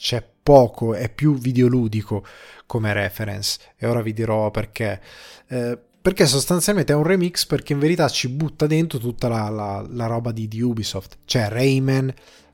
c'è 0.00 0.26
poco, 0.42 0.94
è 0.94 1.10
più 1.10 1.36
videoludico 1.36 2.24
come 2.64 2.94
reference 2.94 3.58
e 3.76 3.86
ora 3.86 4.00
vi 4.00 4.14
dirò 4.14 4.50
perché. 4.50 4.98
Eh, 5.46 5.78
perché 6.02 6.24
sostanzialmente 6.24 6.94
è 6.94 6.96
un 6.96 7.02
remix 7.02 7.44
perché 7.44 7.74
in 7.74 7.78
verità 7.78 8.08
ci 8.08 8.30
butta 8.30 8.66
dentro 8.66 8.98
tutta 8.98 9.28
la, 9.28 9.50
la, 9.50 9.86
la 9.86 10.06
roba 10.06 10.32
di, 10.32 10.48
di 10.48 10.62
Ubisoft. 10.62 11.18
C'è 11.26 11.50
Rayman, 11.50 12.10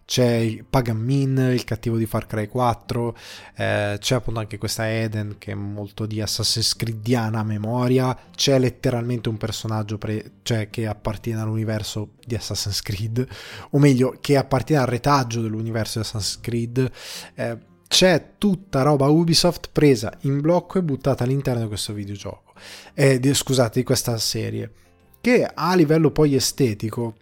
c'è 0.07 0.63
Pagan 0.71 0.97
Min, 0.97 1.37
il 1.53 1.65
cattivo 1.65 1.97
di 1.97 2.07
Far 2.07 2.27
Cry 2.27 2.47
4, 2.47 3.17
eh, 3.57 3.97
c'è 3.99 4.15
appunto 4.15 4.39
anche 4.39 4.57
questa 4.57 4.89
Eden 4.89 5.35
che 5.37 5.51
è 5.51 5.55
molto 5.55 6.07
di 6.07 6.23
Assassin's 6.23 6.77
Creediana 6.77 7.41
a 7.41 7.45
memoria, 7.45 8.17
c'è 8.35 8.59
letteralmente 8.59 9.29
un 9.29 9.37
personaggio 9.37 9.99
pre- 9.99 10.31
cioè, 10.43 10.71
che 10.71 10.87
appartiene 10.87 11.41
all'universo 11.41 12.13
di 12.25 12.37
Assassin's 12.37 12.83
Creed, 12.83 13.27
o 13.71 13.79
meglio, 13.79 14.17
che 14.21 14.37
appartiene 14.37 14.83
al 14.83 14.89
retaggio 14.89 15.43
dell'universo 15.43 15.99
di 15.99 16.05
Assassin's 16.05 16.41
Creed. 16.41 16.91
Eh, 17.35 17.59
c'è 17.89 18.33
tutta 18.39 18.83
roba 18.83 19.09
Ubisoft 19.09 19.71
presa 19.73 20.13
in 20.23 20.41
blocco 20.41 20.79
e 20.79 20.83
buttata 20.83 21.25
all'interno 21.25 21.63
di 21.63 21.69
questo 21.69 21.93
videogioco, 21.93 22.53
eh, 22.95 23.19
di, 23.19 23.35
scusate, 23.35 23.81
di 23.81 23.85
questa 23.85 24.17
serie, 24.19 24.73
che 25.21 25.45
a 25.45 25.75
livello 25.75 26.13
poi 26.13 26.37
estetico 26.37 27.17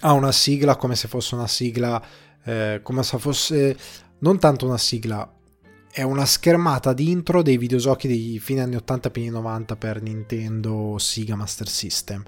ha 0.00 0.12
una 0.12 0.32
sigla 0.32 0.76
come 0.76 0.96
se 0.96 1.08
fosse 1.08 1.34
una 1.34 1.46
sigla, 1.46 2.02
eh, 2.44 2.80
come 2.82 3.02
se 3.02 3.18
fosse 3.18 3.76
non 4.18 4.38
tanto 4.38 4.66
una 4.66 4.78
sigla, 4.78 5.30
è 5.92 6.02
una 6.02 6.24
schermata 6.24 6.92
di 6.92 7.10
intro 7.10 7.42
dei 7.42 7.58
videogiochi 7.58 8.06
dei 8.06 8.38
fine 8.38 8.60
anni 8.60 8.76
80 8.76 9.10
e 9.12 9.30
90 9.30 9.76
per 9.76 10.02
Nintendo 10.02 10.96
Sega 10.98 11.34
Master 11.36 11.68
System. 11.68 12.22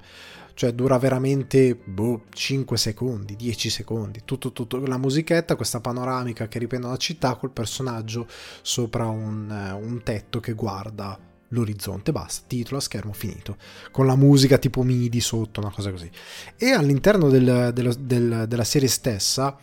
Cioè 0.55 0.71
dura 0.73 0.99
veramente 0.99 1.75
boh, 1.75 2.25
5 2.31 2.77
secondi, 2.77 3.35
10 3.35 3.69
secondi, 3.71 4.21
tutto, 4.23 4.51
tutto, 4.51 4.77
la 4.85 4.99
musichetta, 4.99 5.55
questa 5.55 5.79
panoramica 5.79 6.47
che 6.47 6.59
riprende 6.59 6.87
la 6.87 6.97
città 6.97 7.35
col 7.35 7.49
personaggio 7.49 8.27
sopra 8.61 9.07
un, 9.07 9.49
un 9.81 10.03
tetto 10.03 10.39
che 10.39 10.53
guarda 10.53 11.17
l'orizzonte, 11.53 12.11
basta, 12.11 12.45
titolo 12.47 12.77
a 12.77 12.81
schermo 12.81 13.13
finito, 13.13 13.57
con 13.91 14.05
la 14.05 14.15
musica 14.15 14.57
tipo 14.57 14.83
MIDI 14.83 15.21
sotto, 15.21 15.59
una 15.59 15.71
cosa 15.71 15.91
così. 15.91 16.09
E 16.57 16.71
all'interno 16.71 17.29
del, 17.29 17.71
del, 17.73 17.95
del, 17.99 18.45
della 18.47 18.63
serie 18.63 18.89
stessa 18.89 19.57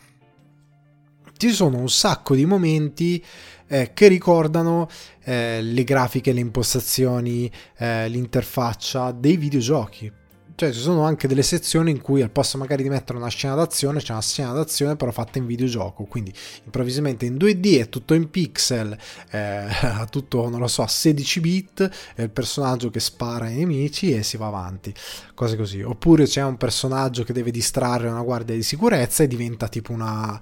ci 1.36 1.50
sono 1.52 1.78
un 1.78 1.88
sacco 1.88 2.34
di 2.34 2.44
momenti 2.44 3.24
eh, 3.66 3.92
che 3.94 4.08
ricordano 4.08 4.88
eh, 5.24 5.62
le 5.62 5.84
grafiche, 5.84 6.32
le 6.32 6.40
impostazioni, 6.40 7.50
eh, 7.78 8.08
l'interfaccia 8.08 9.10
dei 9.12 9.36
videogiochi. 9.36 10.19
Cioè 10.60 10.72
ci 10.72 10.80
sono 10.80 11.04
anche 11.04 11.26
delle 11.26 11.42
sezioni 11.42 11.90
in 11.90 12.02
cui 12.02 12.20
al 12.20 12.28
posto 12.28 12.58
magari 12.58 12.82
di 12.82 12.90
mettere 12.90 13.16
una 13.16 13.30
scena 13.30 13.54
d'azione 13.54 14.00
c'è 14.00 14.12
una 14.12 14.20
scena 14.20 14.52
d'azione 14.52 14.94
però 14.94 15.10
fatta 15.10 15.38
in 15.38 15.46
videogioco, 15.46 16.04
quindi 16.04 16.34
improvvisamente 16.64 17.24
in 17.24 17.36
2D 17.36 17.80
è 17.80 17.88
tutto 17.88 18.12
in 18.12 18.28
pixel, 18.28 18.94
eh, 19.30 19.68
tutto 20.10 20.50
non 20.50 20.60
lo 20.60 20.66
so 20.66 20.82
a 20.82 20.86
16 20.86 21.40
bit, 21.40 21.90
è 22.14 22.20
il 22.20 22.28
personaggio 22.28 22.90
che 22.90 23.00
spara 23.00 23.46
ai 23.46 23.54
nemici 23.54 24.12
e 24.12 24.22
si 24.22 24.36
va 24.36 24.48
avanti, 24.48 24.92
cose 25.32 25.56
così. 25.56 25.80
Oppure 25.80 26.26
c'è 26.26 26.42
un 26.42 26.58
personaggio 26.58 27.24
che 27.24 27.32
deve 27.32 27.50
distrarre 27.50 28.10
una 28.10 28.20
guardia 28.20 28.54
di 28.54 28.62
sicurezza 28.62 29.22
e 29.22 29.28
diventa 29.28 29.66
tipo 29.66 29.92
una... 29.92 30.38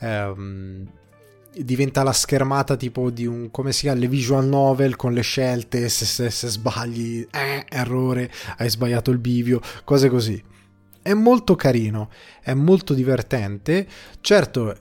Ehm, 0.00 0.88
diventa 1.56 2.02
la 2.02 2.12
schermata 2.12 2.76
tipo 2.76 3.10
di 3.10 3.26
un 3.26 3.50
come 3.50 3.72
si 3.72 3.82
chiama 3.82 4.00
le 4.00 4.08
visual 4.08 4.46
novel 4.46 4.96
con 4.96 5.12
le 5.12 5.22
scelte 5.22 5.88
se, 5.88 6.04
se, 6.04 6.30
se 6.30 6.48
sbagli 6.48 7.26
eh, 7.30 7.64
errore 7.68 8.30
hai 8.58 8.68
sbagliato 8.68 9.10
il 9.10 9.18
bivio 9.18 9.60
cose 9.84 10.08
così 10.08 10.42
è 11.02 11.12
molto 11.12 11.54
carino 11.54 12.10
è 12.42 12.54
molto 12.54 12.94
divertente 12.94 13.86
certo 14.20 14.74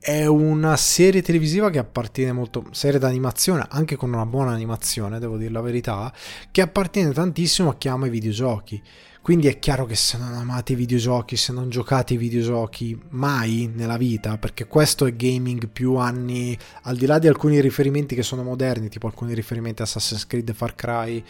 è 0.00 0.24
una 0.24 0.76
serie 0.76 1.20
televisiva 1.20 1.68
che 1.68 1.78
appartiene 1.78 2.32
molto, 2.32 2.64
serie 2.70 2.98
d'animazione, 2.98 3.66
anche 3.68 3.96
con 3.96 4.10
una 4.10 4.24
buona 4.24 4.50
animazione, 4.50 5.18
devo 5.18 5.36
dire 5.36 5.50
la 5.50 5.60
verità, 5.60 6.10
che 6.50 6.62
appartiene 6.62 7.12
tantissimo 7.12 7.68
a 7.68 7.76
chi 7.76 7.88
ama 7.88 8.06
i 8.06 8.10
videogiochi. 8.10 8.82
Quindi 9.22 9.48
è 9.48 9.58
chiaro 9.58 9.84
che 9.84 9.96
se 9.96 10.16
non 10.16 10.32
amate 10.32 10.72
i 10.72 10.76
videogiochi, 10.76 11.36
se 11.36 11.52
non 11.52 11.68
giocate 11.68 12.14
ai 12.14 12.18
videogiochi 12.18 12.98
mai 13.10 13.70
nella 13.72 13.98
vita, 13.98 14.38
perché 14.38 14.66
questo 14.66 15.04
è 15.04 15.14
gaming 15.14 15.68
più 15.68 15.96
anni, 15.96 16.56
al 16.82 16.96
di 16.96 17.04
là 17.04 17.18
di 17.18 17.28
alcuni 17.28 17.60
riferimenti 17.60 18.14
che 18.14 18.22
sono 18.22 18.42
moderni, 18.42 18.88
tipo 18.88 19.06
alcuni 19.06 19.34
riferimenti 19.34 19.82
a 19.82 19.84
Assassin's 19.84 20.26
Creed 20.26 20.48
e 20.48 20.54
Far 20.54 20.74
Cry, 20.74 21.22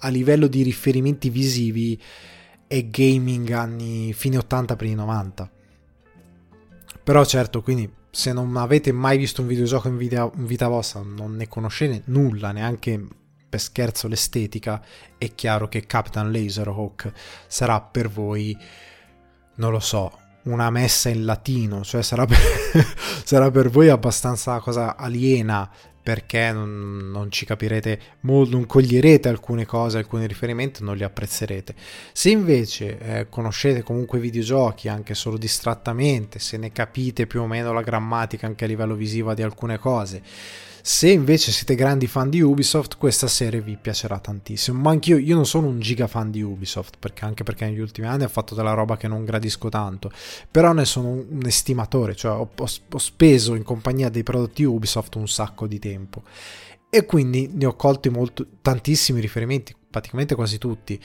a 0.00 0.08
livello 0.08 0.48
di 0.48 0.62
riferimenti 0.62 1.30
visivi 1.30 2.00
è 2.66 2.86
gaming 2.86 3.50
anni 3.50 4.12
fine 4.12 4.36
80 4.36 4.76
primi 4.76 4.94
90. 4.94 5.50
Però 7.02 7.24
certo, 7.24 7.62
quindi 7.62 7.90
se 8.10 8.32
non 8.32 8.54
avete 8.56 8.92
mai 8.92 9.16
visto 9.16 9.40
un 9.40 9.48
videogioco 9.48 9.88
in 9.88 9.96
vita 9.96 10.68
vostra, 10.68 11.00
non 11.02 11.36
ne 11.36 11.48
conoscete 11.48 12.02
nulla, 12.06 12.52
neanche 12.52 13.06
per 13.50 13.60
scherzo 13.60 14.08
l'estetica, 14.08 14.80
è 15.18 15.34
chiaro 15.34 15.68
che 15.68 15.84
Captain 15.84 16.30
Laserhawk 16.30 17.12
sarà 17.48 17.80
per 17.80 18.08
voi, 18.08 18.56
non 19.56 19.72
lo 19.72 19.80
so, 19.80 20.18
una 20.44 20.70
messa 20.70 21.08
in 21.10 21.24
latino, 21.24 21.82
cioè 21.82 22.02
sarà 22.02 22.24
per, 22.24 22.38
sarà 23.24 23.50
per 23.50 23.68
voi 23.68 23.88
abbastanza 23.88 24.58
cosa 24.60 24.96
aliena 24.96 25.68
perché 26.02 26.50
non, 26.50 27.10
non, 27.12 27.30
ci 27.30 27.44
capirete 27.44 28.00
molto, 28.20 28.56
non 28.56 28.66
coglierete 28.66 29.28
alcune 29.28 29.66
cose, 29.66 29.98
alcuni 29.98 30.26
riferimenti, 30.26 30.82
non 30.82 30.96
li 30.96 31.04
apprezzerete. 31.04 31.74
Se 32.12 32.30
invece 32.30 32.98
eh, 32.98 33.26
conoscete 33.28 33.82
comunque 33.82 34.18
i 34.18 34.22
videogiochi 34.22 34.88
anche 34.88 35.14
solo 35.14 35.36
distrattamente, 35.36 36.38
se 36.38 36.56
ne 36.56 36.72
capite 36.72 37.26
più 37.26 37.42
o 37.42 37.46
meno 37.46 37.72
la 37.72 37.82
grammatica 37.82 38.46
anche 38.46 38.64
a 38.64 38.68
livello 38.68 38.94
visivo 38.94 39.34
di 39.34 39.42
alcune 39.42 39.78
cose, 39.78 40.22
se 40.82 41.10
invece 41.10 41.52
siete 41.52 41.74
grandi 41.74 42.06
fan 42.06 42.30
di 42.30 42.40
Ubisoft, 42.40 42.96
questa 42.96 43.28
serie 43.28 43.60
vi 43.60 43.76
piacerà 43.80 44.18
tantissimo. 44.18 44.80
Ma 44.80 44.90
anch'io 44.90 45.18
io 45.18 45.34
non 45.34 45.46
sono 45.46 45.66
un 45.66 45.80
giga 45.80 46.06
fan 46.06 46.30
di 46.30 46.42
Ubisoft, 46.42 46.96
perché 46.98 47.24
anche 47.24 47.42
perché 47.42 47.66
negli 47.66 47.80
ultimi 47.80 48.06
anni 48.06 48.24
ha 48.24 48.28
fatto 48.28 48.54
della 48.54 48.72
roba 48.72 48.96
che 48.96 49.08
non 49.08 49.24
gradisco 49.24 49.68
tanto. 49.68 50.10
Però 50.50 50.72
ne 50.72 50.84
sono 50.84 51.08
un 51.08 51.42
estimatore, 51.44 52.14
cioè 52.14 52.32
ho, 52.32 52.50
ho, 52.56 52.66
ho 52.92 52.98
speso 52.98 53.54
in 53.54 53.62
compagnia 53.62 54.08
dei 54.08 54.22
prodotti 54.22 54.64
Ubisoft 54.64 55.14
un 55.16 55.28
sacco 55.28 55.66
di 55.66 55.78
tempo. 55.78 56.22
E 56.88 57.04
quindi 57.06 57.50
ne 57.52 57.66
ho 57.66 57.76
colti 57.76 58.08
molto, 58.08 58.46
tantissimi 58.62 59.20
riferimenti, 59.20 59.74
praticamente 59.90 60.34
quasi 60.34 60.58
tutti 60.58 61.00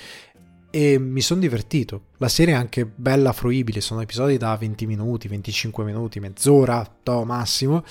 e 0.75 0.99
mi 0.99 1.21
sono 1.21 1.39
divertito. 1.39 2.07
La 2.17 2.27
serie 2.27 2.53
è 2.53 2.57
anche 2.57 2.85
bella 2.85 3.31
fruibile, 3.31 3.79
sono 3.79 4.01
episodi 4.01 4.35
da 4.35 4.57
20 4.57 4.85
minuti, 4.85 5.29
25 5.29 5.85
minuti, 5.85 6.19
mezz'ora, 6.19 6.85
to 7.01 7.23
massimo 7.23 7.81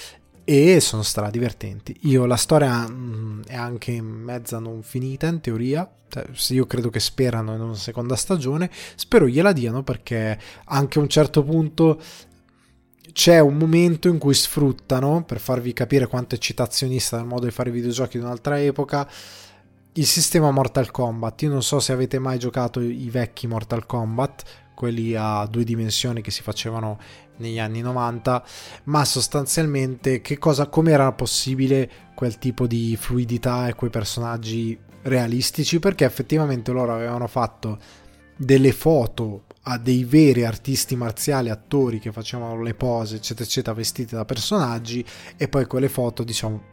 e 0.44 0.78
sono 0.80 1.02
stra 1.02 1.30
divertenti. 1.30 1.96
Io 2.02 2.26
la 2.26 2.36
storia 2.36 2.86
mh, 2.86 2.92
mm, 2.92 3.42
è 3.46 3.56
anche 3.56 4.00
mezza 4.00 4.58
non 4.58 4.82
finita 4.82 5.26
in 5.26 5.40
teoria, 5.40 5.90
cioè, 6.08 6.26
io 6.50 6.66
credo 6.66 6.90
che 6.90 7.00
sperano 7.00 7.54
in 7.54 7.60
una 7.60 7.74
seconda 7.74 8.14
stagione, 8.14 8.70
spero 8.94 9.26
gliela 9.26 9.52
diano 9.52 9.82
perché 9.82 10.38
anche 10.66 10.98
a 10.98 11.02
un 11.02 11.08
certo 11.08 11.42
punto 11.42 12.00
c'è 13.12 13.38
un 13.38 13.56
momento 13.56 14.08
in 14.08 14.18
cui 14.18 14.34
sfruttano, 14.34 15.24
per 15.24 15.38
farvi 15.38 15.72
capire 15.72 16.06
quanto 16.06 16.34
è 16.34 16.38
citazionista 16.38 17.16
nel 17.16 17.26
modo 17.26 17.46
di 17.46 17.52
fare 17.52 17.70
videogiochi 17.70 18.18
di 18.18 18.24
un'altra 18.24 18.60
epoca, 18.60 19.08
il 19.92 20.06
sistema 20.06 20.50
Mortal 20.50 20.90
Kombat. 20.90 21.42
Io 21.42 21.50
non 21.50 21.62
so 21.62 21.78
se 21.78 21.92
avete 21.92 22.18
mai 22.18 22.38
giocato 22.38 22.80
i 22.80 23.08
vecchi 23.10 23.46
Mortal 23.46 23.86
Kombat, 23.86 24.42
quelli 24.74 25.14
a 25.14 25.46
due 25.46 25.64
dimensioni 25.64 26.20
che 26.20 26.30
si 26.30 26.42
facevano 26.42 26.98
negli 27.36 27.58
anni 27.58 27.80
90, 27.80 28.44
ma 28.84 29.04
sostanzialmente 29.04 30.20
che 30.20 30.38
cosa, 30.38 30.66
come 30.68 30.92
era 30.92 31.12
possibile 31.12 31.90
quel 32.14 32.38
tipo 32.38 32.66
di 32.66 32.96
fluidità 32.98 33.68
e 33.68 33.74
quei 33.74 33.90
personaggi 33.90 34.78
realistici? 35.02 35.78
Perché 35.78 36.04
effettivamente 36.04 36.72
loro 36.72 36.94
avevano 36.94 37.26
fatto 37.26 37.78
delle 38.36 38.72
foto 38.72 39.44
a 39.66 39.78
dei 39.78 40.04
veri 40.04 40.44
artisti 40.44 40.96
marziali, 40.96 41.48
attori 41.48 41.98
che 41.98 42.12
facevano 42.12 42.62
le 42.62 42.74
pose, 42.74 43.16
eccetera, 43.16 43.44
eccetera, 43.44 43.74
vestiti 43.74 44.14
da 44.14 44.24
personaggi, 44.24 45.04
e 45.36 45.48
poi 45.48 45.66
quelle 45.66 45.88
foto, 45.88 46.22
diciamo, 46.22 46.72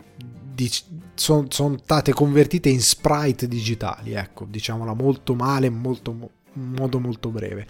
sono 1.16 1.46
son 1.50 1.80
state 1.80 2.14
convertite 2.14 2.70
in 2.70 2.82
sprite 2.82 3.48
digitali, 3.48 4.14
ecco, 4.14 4.46
diciamola 4.46 4.94
molto 4.94 5.34
male, 5.34 5.70
molto, 5.70 6.30
modo 6.54 7.00
molto 7.00 7.30
breve. 7.30 7.68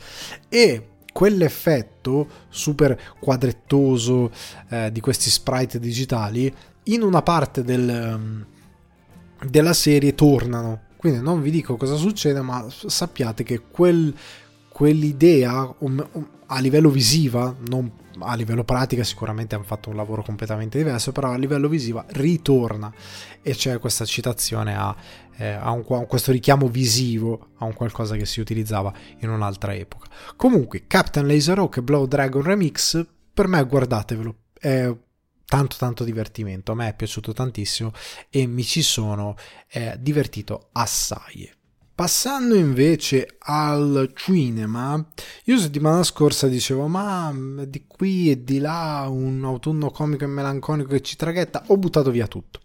E 0.49 0.87
quell'effetto 1.11 2.27
super 2.49 2.99
quadrettoso 3.19 4.31
eh, 4.69 4.91
di 4.91 4.99
questi 4.99 5.29
sprite 5.29 5.79
digitali 5.79 6.53
in 6.85 7.01
una 7.01 7.21
parte 7.21 7.63
del, 7.63 8.13
um, 8.15 8.45
della 9.47 9.73
serie 9.73 10.15
tornano. 10.15 10.89
Quindi 10.97 11.21
non 11.21 11.41
vi 11.41 11.51
dico 11.51 11.77
cosa 11.77 11.95
succede, 11.95 12.41
ma 12.41 12.65
sappiate 12.69 13.43
che 13.43 13.61
quel, 13.71 14.13
quell'idea 14.69 15.75
a 16.45 16.59
livello 16.59 16.89
visiva, 16.89 17.55
non 17.69 17.91
a 18.19 18.35
livello 18.35 18.63
pratica 18.63 19.03
sicuramente 19.03 19.55
hanno 19.55 19.63
fatto 19.63 19.89
un 19.89 19.95
lavoro 19.95 20.23
completamente 20.23 20.77
diverso, 20.77 21.11
però 21.11 21.31
a 21.31 21.37
livello 21.37 21.67
visiva 21.67 22.05
ritorna 22.09 22.93
e 23.41 23.53
c'è 23.53 23.79
questa 23.79 24.05
citazione 24.05 24.75
a, 24.75 24.95
eh, 25.37 25.49
a, 25.49 25.71
un, 25.71 25.83
a 25.89 26.05
questo 26.05 26.31
richiamo 26.31 26.67
visivo 26.67 27.49
a 27.57 27.65
un 27.65 27.73
qualcosa 27.73 28.15
che 28.15 28.25
si 28.25 28.39
utilizzava 28.39 28.93
in 29.19 29.29
un'altra 29.29 29.73
epoca. 29.73 30.07
Comunque, 30.35 30.85
Captain 30.87 31.27
Laserhawk 31.27 31.77
e 31.77 31.83
Blow 31.83 32.05
Dragon 32.05 32.41
Remix, 32.41 33.05
per 33.33 33.47
me 33.47 33.63
guardatevelo, 33.63 34.35
è 34.53 34.95
tanto 35.45 35.75
tanto 35.77 36.03
divertimento, 36.03 36.71
a 36.71 36.75
me 36.75 36.89
è 36.89 36.95
piaciuto 36.95 37.33
tantissimo 37.33 37.91
e 38.29 38.45
mi 38.47 38.63
ci 38.63 38.81
sono 38.81 39.35
eh, 39.69 39.95
divertito 39.99 40.69
assai. 40.71 41.51
Passando 42.01 42.55
invece 42.55 43.35
al 43.37 44.11
cinema, 44.15 45.05
io 45.43 45.59
settimana 45.59 46.01
scorsa 46.01 46.47
dicevo 46.47 46.87
ma 46.87 47.31
di 47.67 47.85
qui 47.85 48.31
e 48.31 48.43
di 48.43 48.57
là 48.57 49.05
un 49.07 49.43
autunno 49.45 49.91
comico 49.91 50.23
e 50.23 50.27
melanconico 50.27 50.89
che 50.89 51.01
ci 51.01 51.15
traghetta, 51.15 51.61
ho 51.67 51.77
buttato 51.77 52.09
via 52.09 52.25
tutto 52.25 52.61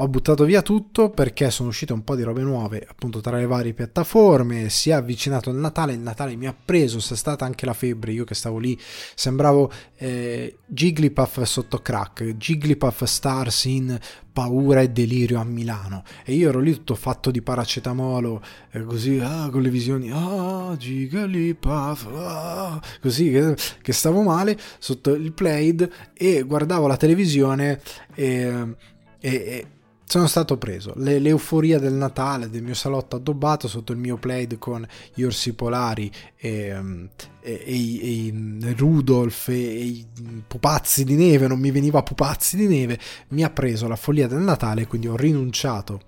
ho 0.00 0.08
buttato 0.08 0.44
via 0.44 0.62
tutto 0.62 1.10
perché 1.10 1.50
sono 1.50 1.70
uscite 1.70 1.92
un 1.92 2.04
po' 2.04 2.14
di 2.14 2.22
robe 2.22 2.42
nuove 2.42 2.86
appunto 2.88 3.20
tra 3.20 3.36
le 3.36 3.46
varie 3.46 3.74
piattaforme 3.74 4.68
si 4.68 4.90
è 4.90 4.92
avvicinato 4.92 5.50
il 5.50 5.56
Natale 5.56 5.92
il 5.92 5.98
Natale 5.98 6.36
mi 6.36 6.46
ha 6.46 6.54
preso 6.54 6.98
c'è 6.98 7.16
stata 7.16 7.44
anche 7.44 7.66
la 7.66 7.72
febbre 7.72 8.12
io 8.12 8.24
che 8.24 8.34
stavo 8.34 8.58
lì 8.58 8.78
sembravo 9.14 9.72
eh, 9.96 10.58
Jigglypuff 10.66 11.42
sotto 11.42 11.78
crack 11.78 12.36
Jigglypuff 12.36 13.02
Stars 13.04 13.64
in 13.64 13.98
paura 14.38 14.82
e 14.82 14.90
delirio 14.90 15.40
a 15.40 15.44
Milano. 15.44 16.04
E 16.24 16.34
io 16.34 16.50
ero 16.50 16.60
lì 16.60 16.72
tutto 16.72 16.94
fatto 16.94 17.32
di 17.32 17.42
paracetamolo 17.42 18.40
eh, 18.70 18.84
così 18.84 19.18
ah, 19.18 19.48
con 19.50 19.62
le 19.62 19.68
visioni 19.68 20.10
ah 20.12 20.76
Jigglypuff 20.76 22.06
ah, 22.14 22.80
così 23.00 23.32
che, 23.32 23.56
che, 23.82 23.92
stavo 23.92 24.22
male 24.22 24.56
sotto 24.78 25.12
il 25.12 25.32
plaid 25.32 25.90
e 26.12 26.42
guardavo 26.42 26.86
la 26.86 26.96
televisione 26.96 27.80
e, 28.14 28.76
e, 29.18 29.30
e 29.30 29.66
sono 30.08 30.26
stato 30.26 30.56
preso. 30.56 30.94
Le, 30.96 31.18
l'euforia 31.18 31.78
del 31.78 31.92
Natale, 31.92 32.48
del 32.48 32.62
mio 32.62 32.72
salotto 32.72 33.16
addobbato 33.16 33.68
sotto 33.68 33.92
il 33.92 33.98
mio 33.98 34.16
plaid 34.16 34.56
con 34.56 34.86
gli 35.12 35.22
orsi 35.22 35.52
polari 35.52 36.10
e, 36.34 36.74
um, 36.74 37.08
e, 37.42 37.62
e, 37.66 38.26
e 38.28 38.74
Rudolph 38.74 39.48
e, 39.48 39.54
i 39.54 40.06
pupazzi 40.46 41.04
di 41.04 41.14
neve, 41.14 41.46
non 41.46 41.58
mi 41.58 41.70
veniva 41.70 42.02
pupazzi 42.02 42.56
di 42.56 42.66
neve, 42.66 42.98
mi 43.28 43.44
ha 43.44 43.50
preso 43.50 43.86
la 43.86 43.96
follia 43.96 44.26
del 44.26 44.38
Natale, 44.38 44.86
quindi 44.86 45.08
ho 45.08 45.16
rinunciato 45.16 46.00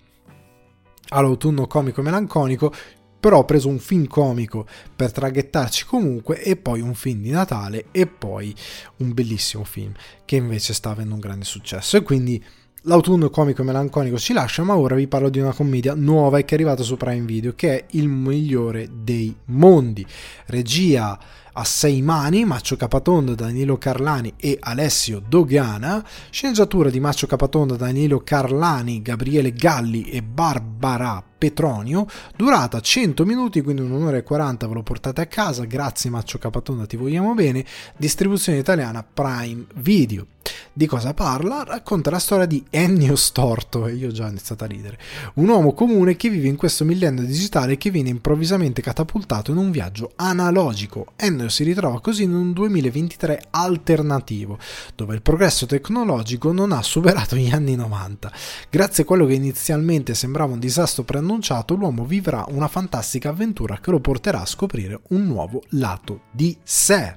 all'autunno 1.08 1.66
comico 1.66 2.00
melanconico, 2.00 2.72
però 3.20 3.40
ho 3.40 3.44
preso 3.44 3.68
un 3.68 3.80
film 3.80 4.06
comico 4.06 4.66
per 4.96 5.12
traghettarci 5.12 5.84
comunque 5.84 6.42
e 6.42 6.56
poi 6.56 6.80
un 6.80 6.94
film 6.94 7.20
di 7.20 7.30
Natale 7.30 7.86
e 7.90 8.06
poi 8.06 8.54
un 8.98 9.12
bellissimo 9.12 9.64
film 9.64 9.92
che 10.24 10.36
invece 10.36 10.72
sta 10.72 10.88
avendo 10.88 11.12
un 11.12 11.20
grande 11.20 11.44
successo 11.44 11.98
e 11.98 12.02
quindi 12.02 12.42
L'autunno 12.84 13.28
comico 13.28 13.60
e 13.60 13.64
melanconico 13.66 14.16
ci 14.16 14.32
lascia, 14.32 14.62
ma 14.62 14.74
ora 14.74 14.94
vi 14.94 15.06
parlo 15.06 15.28
di 15.28 15.38
una 15.38 15.52
commedia 15.52 15.92
nuova 15.94 16.38
e 16.38 16.46
che 16.46 16.52
è 16.52 16.54
arrivata 16.54 16.82
su 16.82 16.96
Prime 16.96 17.26
Video, 17.26 17.52
che 17.54 17.76
è 17.76 17.84
Il 17.90 18.08
migliore 18.08 18.88
dei 18.90 19.36
mondi. 19.46 20.06
Regia 20.46 21.18
a 21.52 21.64
sei 21.64 22.00
mani, 22.00 22.46
Maccio 22.46 22.76
Capatonda, 22.76 23.34
Danilo 23.34 23.76
Carlani 23.76 24.32
e 24.38 24.56
Alessio 24.58 25.20
Dogana, 25.20 26.02
sceneggiatura 26.30 26.88
di 26.88 27.00
Maccio 27.00 27.26
Capatonda, 27.26 27.76
Danilo 27.76 28.22
Carlani, 28.24 29.02
Gabriele 29.02 29.52
Galli 29.52 30.04
e 30.04 30.22
Barbara 30.22 31.22
Petronio, 31.36 32.06
durata 32.34 32.80
100 32.80 33.26
minuti, 33.26 33.60
quindi 33.60 33.82
un'ora 33.82 34.16
e 34.16 34.22
40 34.22 34.66
ve 34.66 34.72
lo 34.72 34.82
portate 34.82 35.20
a 35.20 35.26
casa, 35.26 35.64
grazie 35.64 36.08
Maccio 36.08 36.38
Capatonda, 36.38 36.86
ti 36.86 36.96
vogliamo 36.96 37.34
bene, 37.34 37.62
distribuzione 37.98 38.58
italiana 38.58 39.02
Prime 39.04 39.66
Video. 39.74 40.26
Di 40.72 40.86
cosa 40.86 41.14
parla? 41.14 41.64
Racconta 41.64 42.10
la 42.10 42.20
storia 42.20 42.46
di 42.46 42.64
Ennio 42.70 43.16
Storto, 43.16 43.88
e 43.88 43.94
io 43.94 44.08
ho 44.08 44.12
già 44.12 44.28
iniziato 44.28 44.62
a 44.62 44.68
ridere, 44.68 45.00
un 45.34 45.48
uomo 45.48 45.72
comune 45.72 46.14
che 46.14 46.30
vive 46.30 46.46
in 46.46 46.54
questo 46.54 46.84
millennio 46.84 47.24
digitale 47.24 47.72
e 47.72 47.76
che 47.76 47.90
viene 47.90 48.10
improvvisamente 48.10 48.80
catapultato 48.80 49.50
in 49.50 49.56
un 49.56 49.72
viaggio 49.72 50.12
analogico. 50.14 51.08
Ennio 51.16 51.48
si 51.48 51.64
ritrova 51.64 52.00
così 52.00 52.22
in 52.22 52.34
un 52.34 52.52
2023 52.52 53.46
alternativo, 53.50 54.58
dove 54.94 55.16
il 55.16 55.22
progresso 55.22 55.66
tecnologico 55.66 56.52
non 56.52 56.70
ha 56.70 56.82
superato 56.82 57.34
gli 57.34 57.50
anni 57.50 57.74
90. 57.74 58.32
Grazie 58.70 59.02
a 59.02 59.06
quello 59.06 59.26
che 59.26 59.34
inizialmente 59.34 60.14
sembrava 60.14 60.52
un 60.52 60.60
disastro 60.60 61.02
preannunciato, 61.02 61.74
l'uomo 61.74 62.04
vivrà 62.04 62.44
una 62.48 62.68
fantastica 62.68 63.30
avventura 63.30 63.80
che 63.80 63.90
lo 63.90 63.98
porterà 63.98 64.42
a 64.42 64.46
scoprire 64.46 65.00
un 65.08 65.26
nuovo 65.26 65.64
lato 65.70 66.20
di 66.30 66.56
sé. 66.62 67.16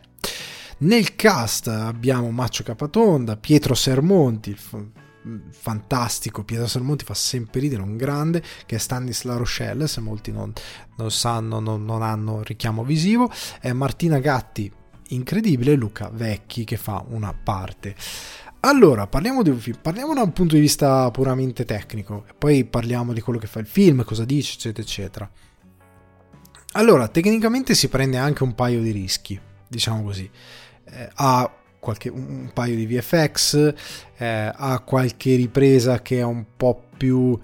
Nel 0.84 1.16
cast 1.16 1.68
abbiamo 1.68 2.30
Maccio 2.32 2.62
Capatonda, 2.62 3.38
Pietro 3.38 3.74
Sermonti, 3.74 4.54
fantastico, 5.52 6.44
Pietro 6.44 6.68
Sermonti 6.68 7.06
fa 7.06 7.14
sempre 7.14 7.62
ridere, 7.62 7.82
un 7.82 7.96
grande, 7.96 8.44
che 8.66 8.76
è 8.76 8.80
Stanis 8.80 9.24
La 9.24 9.38
Rochelle, 9.38 9.88
se 9.88 10.02
molti 10.02 10.34
non, 10.34 10.52
non 10.98 11.10
sanno, 11.10 11.62
non, 11.62 11.86
non, 11.86 12.02
hanno 12.02 12.44
richiamo 12.44 12.84
visivo, 12.84 13.32
è 13.62 13.72
Martina 13.72 14.20
Gatti, 14.20 14.70
incredibile, 15.10 15.76
Luca 15.76 16.10
Vecchi 16.12 16.66
che 16.66 16.76
fa 16.76 17.02
una 17.08 17.34
parte. 17.34 17.96
Allora, 18.60 19.08
parliamo 19.08 19.42
di 19.42 19.52
un 19.52 19.60
film, 19.60 19.78
parliamo 19.82 20.14
da 20.14 20.22
un 20.22 20.34
punto 20.34 20.56
di 20.56 20.62
vista 20.62 21.10
puramente 21.12 21.64
tecnico, 21.64 22.26
poi 22.38 22.66
parliamo 22.66 23.14
di 23.14 23.22
quello 23.22 23.40
che 23.40 23.48
fa 23.48 23.60
il 23.60 23.68
film, 23.68 24.04
cosa 24.04 24.26
dice, 24.26 24.56
eccetera, 24.56 24.86
eccetera. 24.86 25.32
Allora, 26.74 27.08
tecnicamente 27.08 27.74
si 27.74 27.88
prende 27.88 28.18
anche 28.18 28.44
un 28.44 28.54
paio 28.54 28.82
di 28.82 28.92
rischi, 28.92 29.40
diciamo 29.70 30.04
così 30.04 30.30
eh, 30.94 31.10
ha 31.16 31.52
qualche, 31.80 32.10
un 32.10 32.50
paio 32.54 32.76
di 32.76 32.86
VFX, 32.86 33.74
eh, 34.18 34.52
ha 34.56 34.80
qualche 34.86 35.36
ripresa 35.36 36.02
che 36.02 36.20
è 36.20 36.24
un 36.24 36.46
po' 36.56 36.82
più 36.96 37.38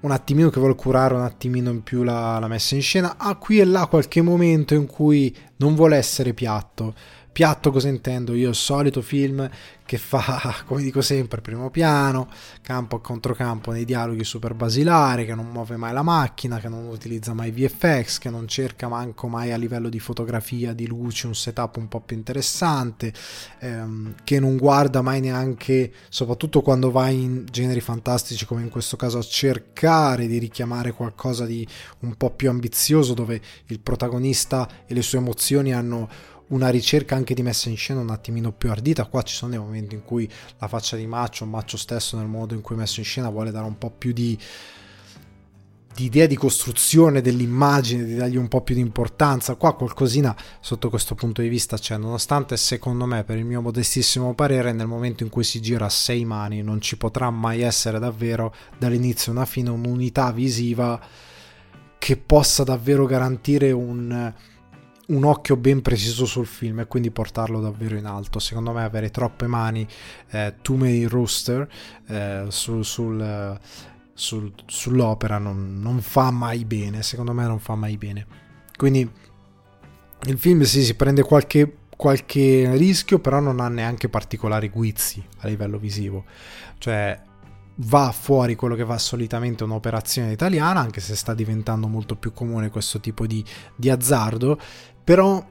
un 0.00 0.10
attimino 0.12 0.48
che 0.48 0.60
vuole 0.60 0.76
curare 0.76 1.14
un 1.14 1.22
attimino 1.22 1.70
in 1.70 1.82
più 1.82 2.02
la, 2.02 2.38
la, 2.38 2.46
messa 2.46 2.74
in 2.74 2.82
scena. 2.82 3.16
Ha 3.16 3.34
qui 3.36 3.58
e 3.58 3.64
là 3.64 3.86
qualche 3.86 4.22
momento 4.22 4.74
in 4.74 4.86
cui 4.86 5.34
non 5.56 5.74
vuole 5.74 5.96
essere 5.96 6.34
piatto 6.34 6.94
piatto 7.38 7.70
cosa 7.70 7.86
intendo? 7.86 8.34
Io 8.34 8.48
il 8.48 8.56
solito 8.56 9.00
film 9.00 9.48
che 9.84 9.96
fa, 9.96 10.56
come 10.66 10.82
dico 10.82 11.00
sempre, 11.00 11.40
primo 11.40 11.70
piano, 11.70 12.28
campo 12.62 12.96
a 12.96 13.00
controcampo 13.00 13.70
nei 13.70 13.84
dialoghi 13.84 14.24
super 14.24 14.54
basilari, 14.54 15.24
che 15.24 15.36
non 15.36 15.48
muove 15.48 15.76
mai 15.76 15.92
la 15.92 16.02
macchina, 16.02 16.58
che 16.58 16.68
non 16.68 16.88
utilizza 16.88 17.34
mai 17.34 17.52
VFX, 17.52 18.18
che 18.18 18.28
non 18.28 18.48
cerca 18.48 18.88
manco 18.88 19.28
mai 19.28 19.52
a 19.52 19.56
livello 19.56 19.88
di 19.88 20.00
fotografia, 20.00 20.72
di 20.72 20.88
luce, 20.88 21.28
un 21.28 21.36
setup 21.36 21.76
un 21.76 21.86
po' 21.86 22.00
più 22.00 22.16
interessante, 22.16 23.12
ehm, 23.60 24.16
che 24.24 24.40
non 24.40 24.56
guarda 24.56 25.00
mai 25.00 25.20
neanche, 25.20 25.92
soprattutto 26.08 26.60
quando 26.60 26.90
va 26.90 27.08
in 27.08 27.46
generi 27.48 27.80
fantastici 27.80 28.46
come 28.46 28.62
in 28.62 28.68
questo 28.68 28.96
caso, 28.96 29.18
a 29.18 29.22
cercare 29.22 30.26
di 30.26 30.38
richiamare 30.38 30.90
qualcosa 30.90 31.46
di 31.46 31.64
un 32.00 32.16
po' 32.16 32.30
più 32.30 32.50
ambizioso, 32.50 33.14
dove 33.14 33.40
il 33.66 33.78
protagonista 33.78 34.68
e 34.86 34.92
le 34.92 35.02
sue 35.02 35.18
emozioni 35.18 35.72
hanno 35.72 36.36
una 36.48 36.68
ricerca 36.68 37.14
anche 37.14 37.34
di 37.34 37.42
messa 37.42 37.68
in 37.68 37.76
scena 37.76 38.00
un 38.00 38.10
attimino 38.10 38.52
più 38.52 38.70
ardita. 38.70 39.06
Qua 39.06 39.22
ci 39.22 39.34
sono 39.34 39.50
dei 39.50 39.60
momenti 39.60 39.94
in 39.94 40.04
cui 40.04 40.30
la 40.58 40.68
faccia 40.68 40.96
di 40.96 41.06
Maccio, 41.06 41.44
Maccio 41.44 41.76
stesso 41.76 42.16
nel 42.16 42.26
modo 42.26 42.54
in 42.54 42.60
cui 42.60 42.74
è 42.76 42.78
messo 42.78 43.00
in 43.00 43.06
scena 43.06 43.28
vuole 43.28 43.50
dare 43.50 43.66
un 43.66 43.76
po' 43.76 43.90
più 43.90 44.12
di, 44.12 44.38
di 45.94 46.04
idea 46.04 46.26
di 46.26 46.36
costruzione 46.36 47.20
dell'immagine, 47.20 48.04
di 48.04 48.14
dargli 48.14 48.36
un 48.36 48.48
po' 48.48 48.62
più 48.62 48.74
di 48.74 48.80
importanza. 48.80 49.56
Qua 49.56 49.74
qualcosina 49.74 50.34
sotto 50.60 50.88
questo 50.88 51.14
punto 51.14 51.42
di 51.42 51.48
vista 51.48 51.76
c'è, 51.76 51.96
nonostante 51.98 52.56
secondo 52.56 53.04
me, 53.04 53.24
per 53.24 53.36
il 53.36 53.44
mio 53.44 53.60
modestissimo 53.60 54.34
parere, 54.34 54.72
nel 54.72 54.86
momento 54.86 55.24
in 55.24 55.28
cui 55.28 55.44
si 55.44 55.60
gira 55.60 55.86
a 55.86 55.90
sei 55.90 56.24
mani 56.24 56.62
non 56.62 56.80
ci 56.80 56.96
potrà 56.96 57.30
mai 57.30 57.60
essere 57.60 57.98
davvero 57.98 58.54
dall'inizio 58.78 59.32
alla 59.32 59.44
fine 59.44 59.68
un'unità 59.70 60.32
visiva 60.32 60.98
che 61.98 62.16
possa 62.16 62.62
davvero 62.62 63.04
garantire 63.06 63.72
un 63.72 64.32
un 65.08 65.24
occhio 65.24 65.56
ben 65.56 65.80
preciso 65.82 66.26
sul 66.26 66.46
film 66.46 66.80
e 66.80 66.86
quindi 66.86 67.10
portarlo 67.10 67.60
davvero 67.60 67.96
in 67.96 68.06
alto. 68.06 68.38
Secondo 68.38 68.72
me 68.72 68.82
avere 68.82 69.10
troppe 69.10 69.46
mani, 69.46 69.86
eh, 70.30 70.54
too 70.60 70.76
many 70.76 71.04
rooster 71.04 71.68
eh, 72.06 72.44
sul, 72.48 72.84
sul, 72.84 73.58
sul, 74.12 74.52
sull'opera 74.66 75.38
non, 75.38 75.78
non, 75.80 76.00
fa 76.00 76.30
mai 76.30 76.64
bene, 76.64 77.02
secondo 77.02 77.32
me 77.32 77.46
non 77.46 77.58
fa 77.58 77.74
mai 77.74 77.96
bene. 77.96 78.26
Quindi 78.76 79.10
il 80.22 80.38
film 80.38 80.62
sì, 80.62 80.82
si 80.82 80.94
prende 80.94 81.22
qualche, 81.22 81.76
qualche 81.96 82.76
rischio, 82.76 83.18
però 83.18 83.40
non 83.40 83.60
ha 83.60 83.68
neanche 83.68 84.08
particolari 84.08 84.68
guizzi 84.68 85.24
a 85.38 85.48
livello 85.48 85.78
visivo. 85.78 86.24
Cioè 86.78 87.26
va 87.80 88.10
fuori 88.12 88.56
quello 88.56 88.74
che 88.74 88.84
va 88.84 88.98
solitamente 88.98 89.62
un'operazione 89.64 90.32
italiana, 90.32 90.80
anche 90.80 91.00
se 91.00 91.14
sta 91.14 91.34
diventando 91.34 91.86
molto 91.86 92.16
più 92.16 92.32
comune 92.32 92.70
questo 92.70 92.98
tipo 92.98 93.26
di, 93.26 93.44
di 93.76 93.88
azzardo, 93.88 94.58
però 95.08 95.42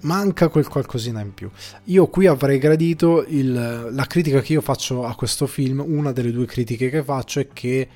manca 0.00 0.48
quel 0.48 0.68
qualcosina 0.68 1.22
in 1.22 1.32
più. 1.32 1.50
Io 1.84 2.06
qui 2.08 2.26
avrei 2.26 2.58
gradito 2.58 3.24
il, 3.26 3.88
la 3.90 4.04
critica 4.04 4.42
che 4.42 4.52
io 4.52 4.60
faccio 4.60 5.06
a 5.06 5.14
questo 5.14 5.46
film, 5.46 5.82
una 5.82 6.12
delle 6.12 6.30
due 6.30 6.44
critiche 6.44 6.90
che 6.90 7.02
faccio 7.02 7.40
è 7.40 7.48
che 7.50 7.88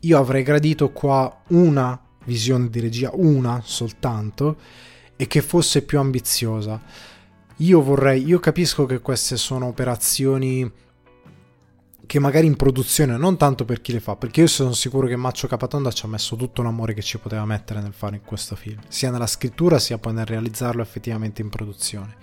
io 0.00 0.18
avrei 0.18 0.42
gradito 0.42 0.92
qua 0.92 1.42
una 1.48 2.00
visione 2.24 2.70
di 2.70 2.80
regia, 2.80 3.10
una 3.12 3.60
soltanto, 3.62 4.56
e 5.14 5.26
che 5.26 5.42
fosse 5.42 5.82
più 5.82 5.98
ambiziosa. 5.98 6.80
Io 7.56 7.82
vorrei, 7.82 8.24
io 8.24 8.38
capisco 8.38 8.86
che 8.86 9.00
queste 9.00 9.36
sono 9.36 9.66
operazioni 9.66 10.72
che 12.08 12.18
magari 12.18 12.46
in 12.46 12.56
produzione, 12.56 13.18
non 13.18 13.36
tanto 13.36 13.66
per 13.66 13.82
chi 13.82 13.92
le 13.92 14.00
fa, 14.00 14.16
perché 14.16 14.40
io 14.40 14.46
sono 14.46 14.72
sicuro 14.72 15.06
che 15.06 15.16
Maccio 15.16 15.46
Capatonda 15.46 15.92
ci 15.92 16.06
ha 16.06 16.08
messo 16.08 16.36
tutto 16.36 16.62
l'amore 16.62 16.94
che 16.94 17.02
ci 17.02 17.18
poteva 17.18 17.44
mettere 17.44 17.82
nel 17.82 17.92
fare 17.92 18.16
in 18.16 18.22
questo 18.24 18.56
film, 18.56 18.80
sia 18.88 19.10
nella 19.10 19.26
scrittura 19.26 19.78
sia 19.78 19.98
poi 19.98 20.14
nel 20.14 20.24
realizzarlo 20.24 20.80
effettivamente 20.80 21.42
in 21.42 21.50
produzione. 21.50 22.16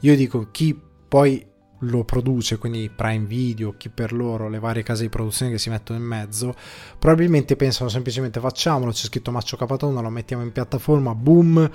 Io 0.00 0.16
dico 0.16 0.48
chi 0.50 0.76
poi 1.06 1.46
lo 1.80 2.04
produce, 2.04 2.58
quindi 2.58 2.90
Prime 2.94 3.26
Video, 3.26 3.74
chi 3.76 3.88
per 3.88 4.12
loro, 4.12 4.48
le 4.48 4.58
varie 4.58 4.82
case 4.82 5.02
di 5.02 5.08
produzione 5.08 5.52
che 5.52 5.58
si 5.58 5.70
mettono 5.70 5.98
in 5.98 6.04
mezzo, 6.04 6.54
probabilmente 6.98 7.56
pensano 7.56 7.88
semplicemente 7.88 8.40
facciamolo, 8.40 8.90
c'è 8.90 9.06
scritto 9.06 9.30
Maccio 9.30 9.56
Capatonda, 9.56 10.00
lo 10.00 10.10
mettiamo 10.10 10.42
in 10.42 10.52
piattaforma, 10.52 11.14
boom, 11.14 11.70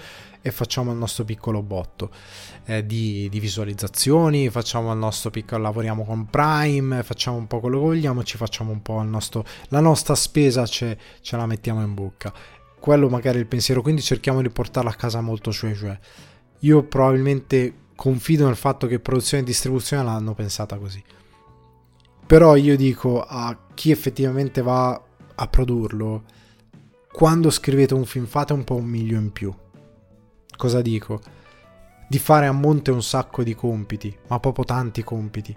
e 0.45 0.51
facciamo 0.51 0.91
il 0.91 0.97
nostro 0.97 1.23
piccolo 1.23 1.61
botto 1.61 2.11
eh, 2.65 2.85
di, 2.85 3.29
di, 3.29 3.39
visualizzazioni, 3.39 4.49
facciamo 4.49 4.91
il 4.91 4.97
nostro 4.97 5.29
piccolo, 5.29 5.61
lavoriamo 5.61 6.03
con 6.03 6.25
Prime, 6.29 7.01
facciamo 7.03 7.37
un 7.37 7.47
po' 7.47 7.61
quello 7.61 7.77
che 7.77 7.85
vogliamo, 7.85 8.23
ci 8.23 8.35
facciamo 8.35 8.71
un 8.71 8.81
po' 8.81 9.01
il 9.01 9.07
nostro, 9.07 9.45
la 9.69 9.79
nostra 9.79 10.15
spesa 10.15 10.65
ce, 10.65 10.97
ce 11.21 11.37
la 11.37 11.45
mettiamo 11.45 11.81
in 11.81 11.93
bocca. 11.93 12.33
Quello 12.77 13.07
magari 13.07 13.37
è 13.37 13.39
il 13.39 13.47
pensiero, 13.47 13.81
quindi 13.81 14.01
cerchiamo 14.01 14.41
di 14.41 14.49
portarla 14.49 14.89
a 14.89 14.95
casa 14.95 15.21
molto 15.21 15.53
cioè, 15.53 15.73
cioè. 15.73 15.97
Io 16.59 16.83
probabilmente 16.83 17.82
confido 17.95 18.45
nel 18.45 18.55
fatto 18.55 18.87
che 18.87 18.99
produzione 18.99 19.43
e 19.43 19.45
distribuzione 19.45 20.03
l'hanno 20.03 20.33
pensata 20.33 20.77
così. 20.77 21.03
Però 22.25 22.55
io 22.55 22.75
dico 22.75 23.21
a 23.21 23.57
chi 23.73 23.91
effettivamente 23.91 24.61
va 24.61 25.01
a 25.35 25.47
produrlo, 25.47 26.23
quando 27.11 27.49
scrivete 27.49 27.93
un 27.93 28.05
film 28.05 28.25
fate 28.25 28.53
un 28.53 28.63
po' 28.63 28.75
un 28.75 28.85
miglio 28.85 29.19
in 29.19 29.31
più. 29.31 29.53
Cosa 30.55 30.81
dico? 30.81 31.21
Di 32.07 32.19
fare 32.19 32.47
a 32.47 32.51
monte 32.51 32.91
un 32.91 33.03
sacco 33.03 33.43
di 33.43 33.55
compiti, 33.55 34.15
ma 34.27 34.39
proprio 34.39 34.65
tanti 34.65 35.03
compiti, 35.03 35.55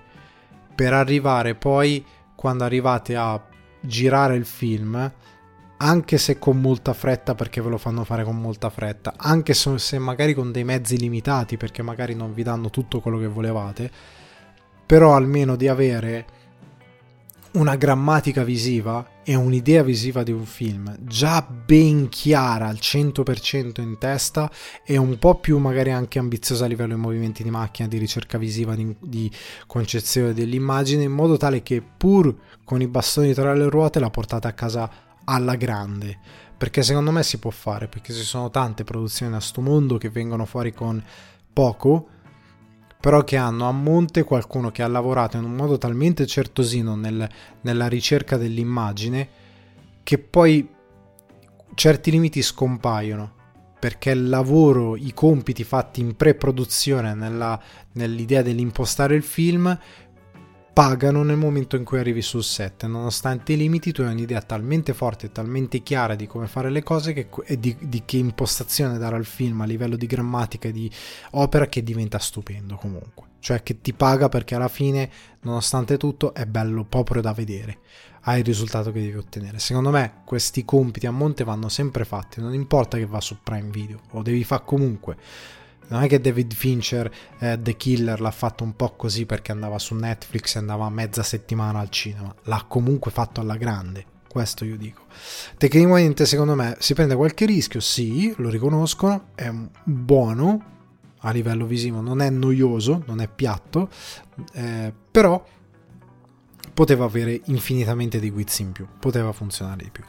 per 0.75 0.93
arrivare 0.93 1.55
poi, 1.55 2.05
quando 2.35 2.65
arrivate 2.65 3.17
a 3.17 3.43
girare 3.81 4.37
il 4.37 4.45
film, 4.45 5.13
anche 5.79 6.19
se 6.19 6.39
con 6.39 6.61
molta 6.61 6.93
fretta 6.93 7.35
perché 7.35 7.61
ve 7.61 7.71
lo 7.71 7.79
fanno 7.79 8.05
fare 8.05 8.25
con 8.25 8.37
molta 8.41 8.71
fretta, 8.71 9.15
anche 9.17 9.55
se 9.55 9.99
magari 9.99 10.35
con 10.35 10.53
dei 10.53 10.65
mezzi 10.65 10.99
limitati 10.99 11.57
perché 11.57 11.83
magari 11.83 12.15
non 12.15 12.33
vi 12.33 12.43
danno 12.43 12.71
tutto 12.71 13.01
quello 13.01 13.19
che 13.19 13.27
volevate, 13.27 13.91
però 14.87 15.15
almeno 15.15 15.57
di 15.57 15.69
avere 15.69 16.27
una 17.53 17.77
grammatica 17.77 18.45
visiva 18.45 19.23
e 19.25 19.35
un'idea 19.35 19.83
visiva 19.83 20.23
di 20.23 20.31
un 20.31 20.45
film 20.45 20.95
già 21.01 21.43
ben 21.43 22.09
chiara 22.09 22.67
al 22.67 22.77
100% 22.79 23.81
in 23.81 23.97
testa 23.99 24.51
e 24.85 24.97
un 24.99 25.19
po' 25.19 25.37
più 25.37 25.59
magari 25.59 25.91
anche 25.91 26.19
ambiziosa 26.19 26.67
a 26.67 26.69
livello 26.69 26.95
di 26.95 27.01
movimenti 27.01 27.43
di 27.43 27.51
macchina, 27.51 27.89
di 27.89 27.99
ricerca 27.99 28.37
visiva, 28.37 28.75
di, 28.75 28.95
di 29.01 29.31
concezione 29.67 30.35
dell'immagine, 30.35 31.05
in 31.05 31.13
modo 31.13 31.39
tale 31.39 31.63
che 31.63 31.83
pur 31.83 32.35
con 32.63 32.83
i 32.83 32.87
bastoni 32.87 33.33
tra 33.33 33.55
le 33.55 33.69
ruote 33.69 34.01
la 34.01 34.11
portate 34.11 34.47
a 34.49 34.53
casa 34.53 34.91
alla 35.27 35.55
grande. 35.55 36.19
Perché 36.57 36.83
secondo 36.83 37.13
me 37.13 37.23
si 37.23 37.39
può 37.39 37.51
fare 37.51 37.87
perché 37.87 38.13
ci 38.13 38.23
sono 38.23 38.51
tante 38.51 38.83
produzioni 38.83 39.35
a 39.35 39.41
sto 39.41 39.61
mondo 39.61 39.99
che 39.99 40.09
vengono 40.09 40.47
fuori 40.47 40.73
con 40.73 41.03
poco 41.53 42.09
però 42.99 43.23
che 43.23 43.37
hanno 43.37 43.69
a 43.69 43.73
monte 43.73 44.25
qualcuno 44.25 44.71
che 44.71 44.83
ha 44.83 44.89
lavorato 44.89 45.37
in 45.37 45.45
un 45.45 45.55
modo 45.55 45.79
talmente 45.79 46.27
certosino 46.27 46.97
nel, 46.97 47.29
nella 47.61 47.87
ricerca 47.87 48.37
dell'immagine 48.37 49.29
che 50.03 50.19
poi 50.19 50.69
certi 51.75 52.11
limiti 52.11 52.43
scompaiono 52.43 53.35
perché 53.79 54.11
il 54.11 54.29
lavoro, 54.29 54.97
i 54.97 55.13
compiti 55.15 55.63
fatti 55.63 56.01
in 56.01 56.17
pre-produzione 56.17 57.15
nella, 57.15 57.61
nell'idea 57.93 58.43
dell'impostare 58.43 59.15
il 59.15 59.23
film 59.23 59.79
pagano 60.77 61.23
nel 61.23 61.39
momento 61.39 61.77
in 61.77 61.85
cui 61.85 61.99
arrivi 61.99 62.21
sul 62.21 62.45
set. 62.45 62.85
Nonostante 62.85 63.55
i 63.55 63.57
limiti, 63.57 63.93
tu 63.93 64.03
hai 64.03 64.13
un'idea 64.13 64.43
talmente 64.43 64.93
forte 64.93 65.25
e 65.25 65.33
talmente 65.33 65.83
chiara 65.83 66.15
di 66.15 66.27
come 66.27 66.49
fare 66.49 66.69
le 66.69 66.83
cose 66.83 67.15
che, 67.15 67.29
e 67.47 67.59
di, 67.59 67.75
di, 67.81 68.03
che 68.05 68.19
impostazione 68.19 68.99
dare 68.99 69.17
al 69.17 69.25
film 69.25 69.63
a 69.63 69.65
livello 69.65 69.97
di 69.97 70.05
grammatica 70.05 70.69
e 70.69 70.73
di 70.73 70.91
opera 71.31 71.67
che 71.69 71.83
diventa 71.83 72.19
stupendo 72.19 72.77
comunque. 72.77 73.25
Cioè 73.39 73.63
che 73.63 73.81
ti 73.81 73.95
paga 73.95 74.29
perché 74.29 74.55
alla 74.55 74.69
fine, 74.69 75.09
nonostante 75.41 75.97
tutto, 75.97 76.35
è 76.35 76.45
bello 76.45 76.85
proprio 76.85 77.23
da 77.23 77.33
vedere. 77.33 77.79
Hai 78.25 78.41
il 78.41 78.45
risultato 78.45 78.93
che 78.93 79.01
devi 79.01 79.17
ottenere. 79.17 79.59
Secondo 79.59 79.89
me 79.89 80.21
questi 80.27 80.67
compiti 80.67 81.07
a 81.07 81.11
monte 81.11 81.43
vanno 81.43 81.71
sempre 81.71 82.05
fatti, 82.05 82.43
non 82.43 82.53
importa 82.53 82.99
che 82.99 83.07
va 83.07 83.23
su 83.23 83.39
Prime 83.43 83.71
Video, 83.71 84.01
lo 84.11 84.21
devi 84.21 84.45
fare 84.45 84.63
comunque 84.67 85.17
non 85.89 86.03
è 86.03 86.09
che 86.09 86.21
David 86.21 86.53
Fincher 86.55 87.11
eh, 87.39 87.59
The 87.61 87.77
Killer 87.77 88.21
l'ha 88.21 88.31
fatto 88.31 88.65
un 88.65 88.75
po' 88.75 88.95
così 88.97 89.27
perché 89.27 89.53
andava 89.53 89.79
su 89.79 89.95
Netflix 89.95 90.57
e 90.57 90.59
andava 90.59 90.89
mezza 90.91 91.23
settimana 91.23 91.79
al 91.79 91.91
cinema, 91.91 92.35
l'ha 92.45 92.65
comunque 92.69 93.11
fatto 93.11 93.41
alla 93.41 93.57
grande, 93.57 94.05
questo 94.29 94.65
io 94.65 94.77
dico. 94.77 95.03
Tecnicamente 95.57 96.27
secondo 96.27 96.55
me 96.55 96.77
si 96.79 96.95
prende 96.95 97.15
qualche 97.15 97.47
rischio, 97.47 97.81
sì, 97.81 98.35
lo 98.39 98.49
riconoscono, 98.49 99.29
è 99.35 99.53
buono 99.85 100.75
a 101.21 101.31
livello 101.31 101.67
visivo, 101.67 102.01
non 102.01 102.21
è 102.21 102.31
noioso, 102.31 103.03
non 103.07 103.21
è 103.21 103.29
piatto, 103.29 103.89
eh, 104.53 104.93
però 105.11 105.45
poteva 106.73 107.05
avere 107.07 107.41
infinitamente 107.47 108.21
di 108.21 108.31
guizzi 108.31 108.63
in 108.63 108.73
più, 108.73 108.87
poteva 108.99 109.33
funzionare 109.33 109.85
di 109.85 109.91
più. 109.91 110.05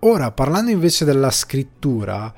Ora, 0.00 0.30
parlando 0.32 0.70
invece 0.70 1.06
della 1.06 1.30
scrittura, 1.30 2.32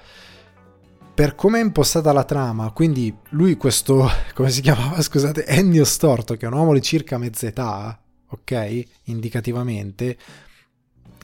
per 1.17 1.35
come 1.35 1.61
è 1.61 1.63
impostata 1.63 2.13
la 2.13 2.25
trama, 2.25 2.73
quindi 2.73 3.13
lui 3.31 3.57
questo, 3.57 4.07
come 4.35 4.51
si 4.51 4.61
chiamava, 4.61 5.01
scusate, 5.01 5.47
Ennio 5.47 5.87
Storto, 5.87 6.37
che 6.37 6.45
è 6.45 6.49
un 6.49 6.55
uomo 6.55 6.75
di 6.75 6.83
circa 6.83 7.17
mezza 7.17 7.47
età, 7.47 7.99
ok, 8.29 8.83
indicativamente, 9.05 10.19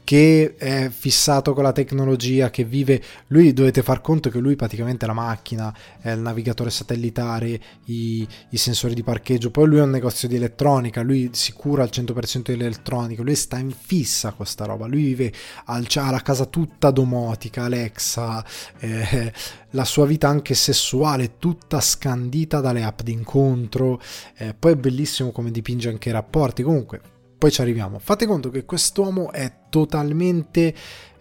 che 0.04 0.54
è 0.56 0.90
fissato 0.90 1.54
con 1.54 1.62
la 1.62 1.72
tecnologia, 1.72 2.50
che 2.50 2.64
vive, 2.64 3.02
lui 3.28 3.52
dovete 3.52 3.82
far 3.82 4.00
conto 4.00 4.30
che 4.30 4.38
lui 4.38 4.56
praticamente 4.56 5.06
la 5.06 5.12
macchina, 5.12 5.74
è 6.00 6.10
il 6.10 6.20
navigatore 6.20 6.70
satellitare, 6.70 7.60
i, 7.86 8.26
i 8.50 8.56
sensori 8.56 8.94
di 8.94 9.02
parcheggio, 9.02 9.50
poi 9.50 9.66
lui 9.66 9.78
ha 9.78 9.84
un 9.84 9.90
negozio 9.90 10.28
di 10.28 10.36
elettronica, 10.36 11.02
lui 11.02 11.30
si 11.32 11.52
cura 11.52 11.82
al 11.82 11.90
100% 11.92 12.42
dell'elettronica, 12.50 13.22
lui 13.22 13.34
sta 13.34 13.58
in 13.58 13.70
fissa 13.70 14.28
con 14.28 14.38
questa 14.38 14.64
roba, 14.64 14.86
lui 14.86 15.02
vive 15.02 15.32
al, 15.66 15.86
ha 15.94 16.10
la 16.10 16.20
casa 16.20 16.46
tutta 16.46 16.90
domotica, 16.90 17.64
Alexa, 17.64 18.44
eh, 18.78 19.32
la 19.70 19.84
sua 19.84 20.04
vita 20.04 20.28
anche 20.28 20.54
sessuale 20.54 21.38
tutta 21.38 21.80
scandita 21.80 22.60
dalle 22.60 22.82
app 22.82 23.02
d'incontro, 23.02 24.00
eh, 24.36 24.54
poi 24.54 24.72
è 24.72 24.76
bellissimo 24.76 25.30
come 25.30 25.50
dipinge 25.50 25.88
anche 25.88 26.08
i 26.08 26.12
rapporti, 26.12 26.62
comunque 26.62 27.00
poi 27.42 27.50
ci 27.50 27.60
arriviamo. 27.60 27.98
Fate 27.98 28.24
conto 28.24 28.50
che 28.50 28.64
quest'uomo 28.64 29.32
è 29.32 29.52
totalmente 29.68 30.72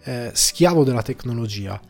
eh, 0.04 0.30
schiavo 0.32 0.84
della 0.84 1.02
tecnologia. 1.02 1.80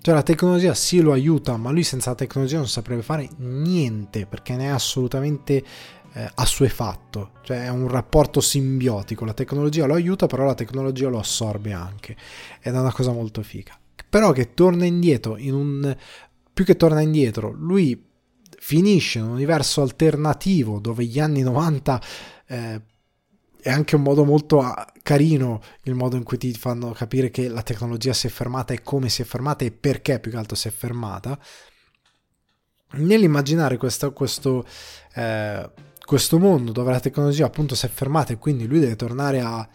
Cioè 0.00 0.14
la 0.14 0.22
tecnologia 0.22 0.74
sì 0.74 1.00
lo 1.00 1.10
aiuta, 1.10 1.56
ma 1.56 1.72
lui 1.72 1.82
senza 1.82 2.10
la 2.10 2.14
tecnologia 2.14 2.58
non 2.58 2.68
saprebbe 2.68 3.02
fare 3.02 3.28
niente 3.38 4.26
perché 4.26 4.54
ne 4.54 4.66
è 4.66 4.68
assolutamente 4.68 5.64
eh, 6.12 6.30
assuefatto. 6.36 7.32
Cioè 7.42 7.64
è 7.64 7.68
un 7.68 7.88
rapporto 7.88 8.40
simbiotico. 8.40 9.24
La 9.24 9.34
tecnologia 9.34 9.86
lo 9.86 9.94
aiuta, 9.94 10.28
però 10.28 10.44
la 10.44 10.54
tecnologia 10.54 11.08
lo 11.08 11.18
assorbe 11.18 11.72
anche. 11.72 12.16
Ed 12.62 12.76
è 12.76 12.78
una 12.78 12.92
cosa 12.92 13.10
molto 13.10 13.42
figa. 13.42 13.76
Però 14.08 14.30
che 14.30 14.54
torna 14.54 14.84
indietro 14.84 15.36
in 15.36 15.54
un... 15.54 15.96
più 16.52 16.64
che 16.64 16.76
torna 16.76 17.00
indietro, 17.00 17.50
lui 17.50 18.00
finisce 18.56 19.18
in 19.18 19.24
un 19.24 19.30
universo 19.30 19.82
alternativo 19.82 20.78
dove 20.78 21.04
gli 21.04 21.18
anni 21.18 21.42
90 21.42 22.02
eh, 22.46 22.80
è 23.64 23.70
anche 23.70 23.96
un 23.96 24.02
modo 24.02 24.26
molto 24.26 24.60
ah, 24.60 24.86
carino 25.02 25.62
il 25.84 25.94
modo 25.94 26.16
in 26.16 26.22
cui 26.22 26.36
ti 26.36 26.52
fanno 26.52 26.90
capire 26.90 27.30
che 27.30 27.48
la 27.48 27.62
tecnologia 27.62 28.12
si 28.12 28.26
è 28.26 28.30
fermata 28.30 28.74
e 28.74 28.82
come 28.82 29.08
si 29.08 29.22
è 29.22 29.24
fermata 29.24 29.64
e 29.64 29.70
perché 29.70 30.20
più 30.20 30.30
che 30.30 30.36
altro 30.36 30.54
si 30.54 30.68
è 30.68 30.70
fermata. 30.70 31.38
Nell'immaginare 32.96 33.78
questo, 33.78 34.12
questo, 34.12 34.66
eh, 35.14 35.70
questo 36.04 36.38
mondo 36.38 36.72
dove 36.72 36.90
la 36.90 37.00
tecnologia 37.00 37.46
appunto 37.46 37.74
si 37.74 37.86
è 37.86 37.88
fermata 37.88 38.34
e 38.34 38.36
quindi 38.36 38.66
lui 38.66 38.80
deve 38.80 38.96
tornare 38.96 39.40
a, 39.40 39.66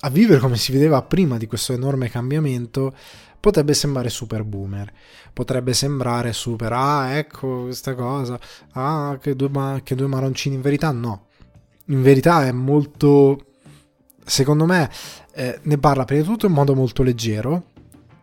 a 0.00 0.08
vivere 0.08 0.40
come 0.40 0.56
si 0.56 0.72
vedeva 0.72 1.02
prima 1.02 1.36
di 1.36 1.46
questo 1.46 1.74
enorme 1.74 2.08
cambiamento, 2.08 2.96
potrebbe 3.38 3.74
sembrare 3.74 4.08
super 4.08 4.44
boomer, 4.44 4.90
potrebbe 5.34 5.74
sembrare 5.74 6.32
super, 6.32 6.72
ah 6.72 7.18
ecco 7.18 7.64
questa 7.64 7.94
cosa, 7.94 8.40
ah 8.72 9.18
che 9.20 9.36
due, 9.36 9.82
che 9.84 9.94
due 9.94 10.06
maroncini, 10.06 10.54
in 10.54 10.62
verità. 10.62 10.90
No, 10.90 11.26
in 11.90 12.02
verità 12.02 12.46
è 12.46 12.52
molto, 12.52 13.46
secondo 14.24 14.64
me, 14.64 14.90
eh, 15.34 15.58
ne 15.62 15.78
parla 15.78 16.04
prima 16.04 16.22
di 16.22 16.28
tutto 16.28 16.46
in 16.46 16.52
modo 16.52 16.74
molto 16.74 17.02
leggero 17.02 17.64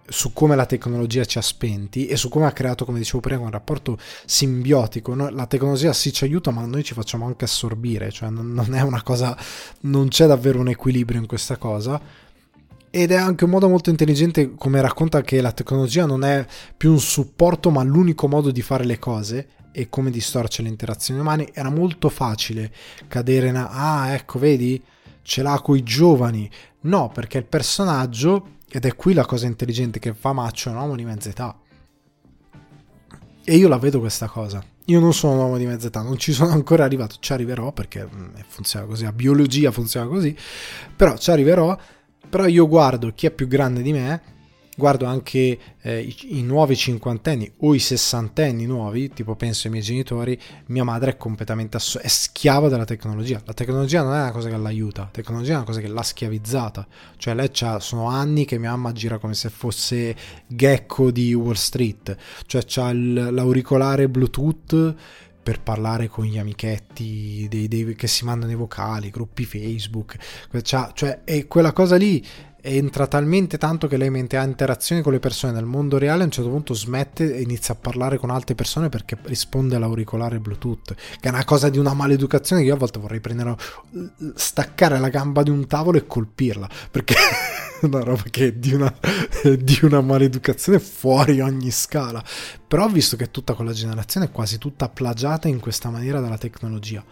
su 0.10 0.32
come 0.32 0.56
la 0.56 0.66
tecnologia 0.66 1.26
ci 1.26 1.38
ha 1.38 1.42
spenti 1.42 2.08
e 2.08 2.16
su 2.16 2.30
come 2.30 2.46
ha 2.46 2.54
creato, 2.54 2.86
come 2.86 2.98
dicevo 2.98 3.20
prima, 3.20 3.42
un 3.42 3.52
rapporto 3.52 3.98
simbiotico. 4.26 5.14
No? 5.14 5.30
La 5.30 5.48
tecnologia 5.48 5.92
sì 5.92 6.14
ci 6.14 6.24
aiuta, 6.24 6.50
ma 6.52 6.66
noi 6.66 6.84
ci 6.84 6.94
facciamo 6.94 7.26
anche 7.26 7.44
assorbire, 7.44 8.10
cioè 8.12 8.30
non, 8.30 8.54
non 8.54 8.74
è 8.74 8.82
una 8.82 9.04
cosa, 9.04 9.38
non 9.82 10.08
c'è 10.08 10.26
davvero 10.26 10.60
un 10.60 10.70
equilibrio 10.70 11.20
in 11.20 11.28
questa 11.28 11.58
cosa. 11.58 12.00
Ed 12.90 13.12
è 13.12 13.16
anche 13.16 13.44
un 13.44 13.50
modo 13.50 13.68
molto 13.68 13.90
intelligente 13.90 14.56
come 14.56 14.80
racconta 14.80 15.22
che 15.22 15.42
la 15.42 15.52
tecnologia 15.52 16.06
non 16.06 16.24
è 16.24 16.46
più 16.76 16.92
un 16.92 17.02
supporto, 17.02 17.70
ma 17.70 17.84
l'unico 17.84 18.30
modo 18.30 18.50
di 18.50 18.62
fare 18.62 18.86
le 18.86 18.98
cose 18.98 19.50
e 19.78 19.90
come 19.90 20.10
distorce 20.10 20.64
le 20.64 20.70
interazioni 20.70 21.20
umane, 21.20 21.54
era 21.54 21.70
molto 21.70 22.10
facile 22.10 22.74
cadere 23.08 23.50
in... 23.50 23.56
Ah, 23.56 24.12
ecco, 24.12 24.40
vedi? 24.40 24.82
Ce 25.22 25.44
l'ha 25.44 25.62
coi 25.62 25.84
giovani. 25.84 26.50
No, 26.82 27.12
perché 27.14 27.38
il 27.38 27.46
personaggio, 27.46 28.56
ed 28.68 28.86
è 28.86 28.96
qui 28.96 29.14
la 29.14 29.24
cosa 29.24 29.46
intelligente 29.46 30.00
che 30.00 30.16
fa 30.16 30.34
Maccio, 30.34 30.70
è 30.70 30.72
un 30.72 30.80
uomo 30.80 30.96
di 30.96 31.06
mezza 31.06 31.30
età. 31.30 31.56
E 33.44 33.56
io 33.56 33.68
la 33.68 33.78
vedo 33.78 34.00
questa 34.00 34.28
cosa. 34.28 34.64
Io 34.86 35.00
non 35.00 35.14
sono 35.14 35.34
un 35.34 35.40
uomo 35.42 35.58
di 35.60 35.68
mezza 35.68 35.88
età, 35.88 36.02
non 36.02 36.18
ci 36.18 36.34
sono 36.34 36.54
ancora 36.54 36.84
arrivato, 36.84 37.18
ci 37.20 37.34
arriverò 37.34 37.72
perché 37.72 38.04
mm, 38.04 38.34
funziona 38.48 38.88
così, 38.88 39.04
la 39.04 39.12
biologia 39.12 39.70
funziona 39.70 40.08
così, 40.08 40.36
però 40.96 41.16
ci 41.18 41.30
arriverò, 41.30 41.78
però 42.28 42.48
io 42.48 42.68
guardo 42.68 43.12
chi 43.14 43.28
è 43.28 43.32
più 43.32 43.48
grande 43.48 43.84
di 43.84 43.92
me 43.92 44.22
guardo 44.78 45.06
anche 45.06 45.60
eh, 45.82 46.00
i, 46.02 46.38
i, 46.38 46.44
nuovi 46.44 46.76
cinquantenni 46.76 47.52
o 47.62 47.74
i 47.74 47.80
sessantenni 47.80 48.68
nuovi, 48.68 49.10
tipo 49.10 49.36
penso 49.36 49.66
ai 49.66 49.74
miei 49.74 49.84
genitori, 49.84 50.40
mia 50.68 50.84
madre 50.84 51.12
è 51.12 51.18
completamente 51.18 51.78
ass- 51.78 51.98
è 51.98 52.08
schiava 52.08 52.70
della 52.70 52.86
tecnologia. 52.86 53.42
La 53.44 53.54
tecnologia 53.54 54.04
non 54.04 54.14
è 54.14 54.22
una 54.22 54.32
cosa 54.32 54.50
che 54.50 54.58
l'aiuta, 54.58 55.02
la 55.02 55.10
tecnologia 55.12 55.54
è 55.54 55.56
una 55.56 55.66
cosa 55.66 55.82
che 55.82 55.88
l'ha 55.88 56.04
schiavizzata. 56.04 56.88
Cioè 57.18 57.34
lei 57.34 57.50
c'ha, 57.52 57.80
sono 57.80 58.08
anni 58.08 58.46
che 58.46 58.60
mia 58.60 58.70
mamma 58.70 58.92
gira 58.92 59.18
come 59.18 59.34
se 59.34 59.50
fosse 59.50 60.16
Gecko 60.46 61.10
di 61.10 61.34
Wall 61.34 61.54
Street, 61.54 62.16
cioè 62.46 62.62
c'ha 62.64 62.90
il, 62.90 63.14
l'auricolare 63.32 64.08
Bluetooth 64.08 64.96
per 65.48 65.62
parlare 65.62 66.10
con 66.10 66.26
gli 66.26 66.38
amichetti 66.38 67.48
dei, 67.50 67.70
dei, 67.70 67.96
che 67.96 68.08
si 68.08 68.26
mandano 68.26 68.52
i 68.52 68.56
vocali, 68.56 69.10
gruppi 69.10 69.46
Facebook, 69.46 70.18
cioè, 70.62 71.22
e 71.24 71.48
quella 71.48 71.72
cosa 71.72 71.96
lì 71.96 72.22
entra 72.62 73.08
talmente 73.08 73.58
tanto 73.58 73.88
che 73.88 73.98
lei 73.98 74.10
mentre 74.10 74.38
ha 74.38 74.44
interazioni 74.44 75.02
con 75.02 75.14
le 75.14 75.20
persone 75.20 75.54
nel 75.54 75.66
mondo 75.66 75.98
reale 75.98 76.24
a 76.24 76.26
un 76.26 76.32
certo 76.32 76.50
punto 76.50 76.74
smette 76.74 77.36
e 77.36 77.42
inizia 77.42 77.74
a 77.74 77.78
parlare 77.80 78.18
con 78.18 78.30
altre 78.30 78.56
persone 78.56 78.90
perché 78.90 79.18
risponde 79.24 79.76
all'auricolare 79.76 80.40
Bluetooth 80.40 80.94
che 80.94 81.28
è 81.28 81.30
una 81.30 81.46
cosa 81.46 81.70
di 81.70 81.78
una 81.78 81.94
maleducazione 81.94 82.62
che 82.62 82.68
io 82.68 82.74
a 82.74 82.78
volte 82.78 83.00
vorrei 83.00 83.20
prendere 83.20 83.56
staccare 84.36 85.00
la 85.00 85.10
gamba 85.10 85.44
di 85.44 85.50
un 85.50 85.68
tavolo 85.68 85.98
e 85.98 86.08
colpirla 86.08 86.68
perché 86.92 87.16
è 87.80 87.86
una 87.86 88.02
roba 88.02 88.24
che 88.30 88.48
è 88.48 88.52
di 88.54 88.74
una, 88.74 88.94
di 89.58 89.80
una 89.84 90.02
maleducazione 90.02 90.80
fuori 90.80 91.40
ogni 91.42 91.72
scala. 91.72 92.24
Però 92.68 92.86
ho 92.86 92.90
visto 92.90 93.16
che 93.16 93.32
tutta 93.32 93.54
quella 93.54 93.72
generazione 93.72 94.28
è 94.28 94.32
quasi 94.32 94.58
tutta 94.58 94.90
plagiata 94.90 95.48
in 95.48 95.60
questa 95.60 95.90
maniera 95.90 96.20
dalla 96.20 96.38
tecnologia 96.38 97.04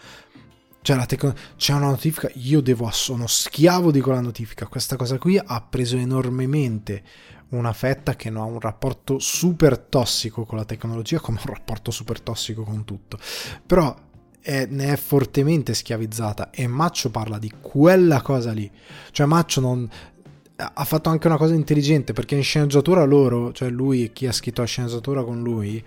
cioè 0.85 1.03
tecno- 1.07 1.33
c'è 1.57 1.73
una 1.73 1.87
notifica, 1.87 2.29
io 2.35 2.61
devo, 2.61 2.91
sono 2.91 3.25
schiavo 3.25 3.89
di 3.89 4.01
quella 4.01 4.21
notifica. 4.21 4.67
Questa 4.67 4.95
cosa 4.97 5.17
qui 5.17 5.35
ha 5.43 5.61
preso 5.67 5.97
enormemente 5.97 7.01
una 7.49 7.73
fetta 7.73 8.15
che 8.15 8.29
non 8.29 8.43
ha 8.43 8.45
un 8.45 8.59
rapporto 8.59 9.17
super 9.17 9.79
tossico 9.79 10.45
con 10.45 10.59
la 10.59 10.65
tecnologia 10.65 11.19
come 11.19 11.39
un 11.43 11.51
rapporto 11.51 11.89
super 11.89 12.21
tossico 12.21 12.61
con 12.61 12.85
tutto. 12.85 13.17
Però 13.65 13.95
è, 14.39 14.67
ne 14.69 14.93
è 14.93 14.95
fortemente 14.95 15.73
schiavizzata 15.73 16.51
e 16.51 16.67
Maccio 16.67 17.09
parla 17.09 17.39
di 17.39 17.51
quella 17.59 18.21
cosa 18.21 18.51
lì. 18.51 18.69
Cioè 19.09 19.25
Maccio 19.25 19.61
non, 19.61 19.89
ha 20.55 20.85
fatto 20.85 21.09
anche 21.09 21.25
una 21.25 21.37
cosa 21.37 21.55
intelligente 21.55 22.13
perché 22.13 22.35
in 22.35 22.43
sceneggiatura 22.43 23.03
loro, 23.05 23.51
cioè 23.53 23.69
lui 23.69 24.03
e 24.03 24.13
chi 24.13 24.27
ha 24.27 24.31
scritto 24.31 24.61
la 24.61 24.67
sceneggiatura 24.67 25.23
con 25.23 25.41
lui, 25.41 25.83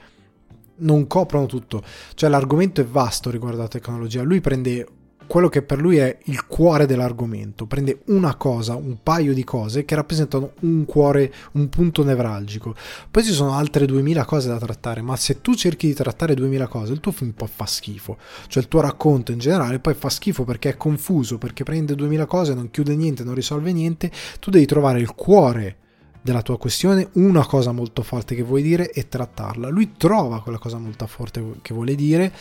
non 0.78 1.06
coprono 1.06 1.46
tutto. 1.46 1.82
Cioè 2.14 2.28
l'argomento 2.28 2.80
è 2.80 2.84
vasto 2.84 3.30
riguardo 3.30 3.58
alla 3.58 3.68
tecnologia. 3.68 4.22
Lui 4.22 4.40
prende 4.40 4.86
quello 5.28 5.48
che 5.48 5.62
per 5.62 5.78
lui 5.78 5.98
è 5.98 6.18
il 6.24 6.46
cuore 6.46 6.86
dell'argomento. 6.86 7.66
Prende 7.66 8.00
una 8.06 8.34
cosa, 8.34 8.74
un 8.74 8.96
paio 9.02 9.34
di 9.34 9.44
cose 9.44 9.84
che 9.84 9.94
rappresentano 9.94 10.52
un 10.60 10.84
cuore, 10.86 11.32
un 11.52 11.68
punto 11.68 12.02
nevralgico. 12.02 12.74
Poi 13.10 13.22
ci 13.22 13.32
sono 13.32 13.52
altre 13.52 13.86
2000 13.86 14.24
cose 14.24 14.48
da 14.48 14.58
trattare, 14.58 15.02
ma 15.02 15.14
se 15.14 15.40
tu 15.40 15.54
cerchi 15.54 15.86
di 15.86 15.94
trattare 15.94 16.34
2000 16.34 16.66
cose, 16.66 16.92
il 16.94 17.00
tuo 17.00 17.12
film 17.12 17.32
poi 17.32 17.48
fa 17.48 17.66
schifo. 17.66 18.16
Cioè 18.48 18.62
il 18.62 18.68
tuo 18.68 18.80
racconto 18.80 19.30
in 19.30 19.38
generale 19.38 19.78
poi 19.78 19.94
fa 19.94 20.08
schifo 20.08 20.44
perché 20.44 20.70
è 20.70 20.76
confuso, 20.76 21.38
perché 21.38 21.62
prende 21.62 21.94
2000 21.94 22.26
cose, 22.26 22.54
non 22.54 22.70
chiude 22.70 22.96
niente, 22.96 23.22
non 23.22 23.34
risolve 23.34 23.70
niente. 23.72 24.10
Tu 24.40 24.50
devi 24.50 24.64
trovare 24.66 24.98
il 24.98 25.14
cuore 25.14 25.76
della 26.28 26.42
tua 26.42 26.58
questione, 26.58 27.08
una 27.14 27.46
cosa 27.46 27.72
molto 27.72 28.02
forte 28.02 28.34
che 28.34 28.42
vuoi 28.42 28.60
dire 28.62 28.90
e 28.90 29.08
trattarla. 29.08 29.68
Lui 29.68 29.94
trova 29.96 30.42
quella 30.42 30.58
cosa 30.58 30.76
molto 30.76 31.06
forte 31.06 31.42
che 31.62 31.72
vuole 31.72 31.94
dire 31.94 32.32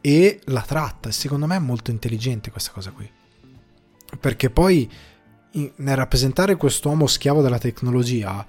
e 0.00 0.40
la 0.44 0.62
tratta. 0.62 1.10
Secondo 1.10 1.46
me 1.46 1.56
è 1.56 1.60
molto 1.60 1.90
intelligente 1.90 2.50
questa 2.50 2.72
cosa 2.72 2.90
qui. 2.90 3.08
Perché 4.18 4.48
poi 4.48 4.90
nel 5.76 5.96
rappresentare 5.96 6.56
quest'uomo 6.56 7.06
schiavo 7.06 7.42
della 7.42 7.58
tecnologia 7.58 8.46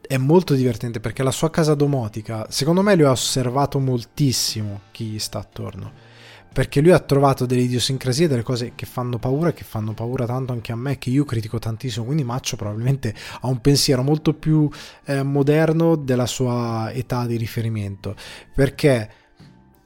è 0.00 0.16
molto 0.16 0.54
divertente 0.54 0.98
perché 0.98 1.22
la 1.22 1.30
sua 1.30 1.50
casa 1.50 1.74
domotica, 1.74 2.46
secondo 2.50 2.82
me 2.82 2.96
lui 2.96 3.04
ha 3.04 3.12
osservato 3.12 3.78
moltissimo 3.78 4.80
chi 4.90 5.04
gli 5.04 5.18
sta 5.20 5.38
attorno 5.38 6.09
perché 6.52 6.80
lui 6.80 6.90
ha 6.90 6.98
trovato 6.98 7.46
delle 7.46 7.62
idiosincrasie, 7.62 8.26
delle 8.26 8.42
cose 8.42 8.72
che 8.74 8.84
fanno 8.84 9.18
paura, 9.18 9.52
che 9.52 9.62
fanno 9.62 9.92
paura 9.92 10.26
tanto 10.26 10.52
anche 10.52 10.72
a 10.72 10.76
me, 10.76 10.98
che 10.98 11.10
io 11.10 11.24
critico 11.24 11.58
tantissimo, 11.58 12.04
quindi 12.04 12.24
Maccio 12.24 12.56
probabilmente 12.56 13.14
ha 13.40 13.46
un 13.46 13.60
pensiero 13.60 14.02
molto 14.02 14.34
più 14.34 14.68
eh, 15.04 15.22
moderno 15.22 15.94
della 15.94 16.26
sua 16.26 16.90
età 16.92 17.26
di 17.26 17.36
riferimento, 17.36 18.16
perché 18.52 19.10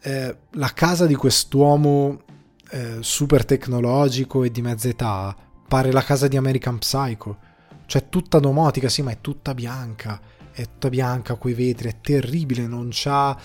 eh, 0.00 0.36
la 0.50 0.72
casa 0.72 1.06
di 1.06 1.14
quest'uomo 1.14 2.22
eh, 2.70 2.96
super 3.00 3.44
tecnologico 3.44 4.42
e 4.42 4.50
di 4.50 4.62
mezza 4.62 4.88
età 4.88 5.36
pare 5.68 5.92
la 5.92 6.02
casa 6.02 6.28
di 6.28 6.38
American 6.38 6.78
Psycho, 6.78 7.38
cioè 7.86 8.08
tutta 8.08 8.38
domotica, 8.38 8.88
sì, 8.88 9.02
ma 9.02 9.10
è 9.10 9.18
tutta 9.20 9.52
bianca, 9.52 10.18
è 10.50 10.62
tutta 10.62 10.88
bianca, 10.88 11.34
quei 11.34 11.52
vetri, 11.52 11.90
è 11.90 12.00
terribile, 12.00 12.66
non 12.66 12.88
c'ha, 12.90 13.36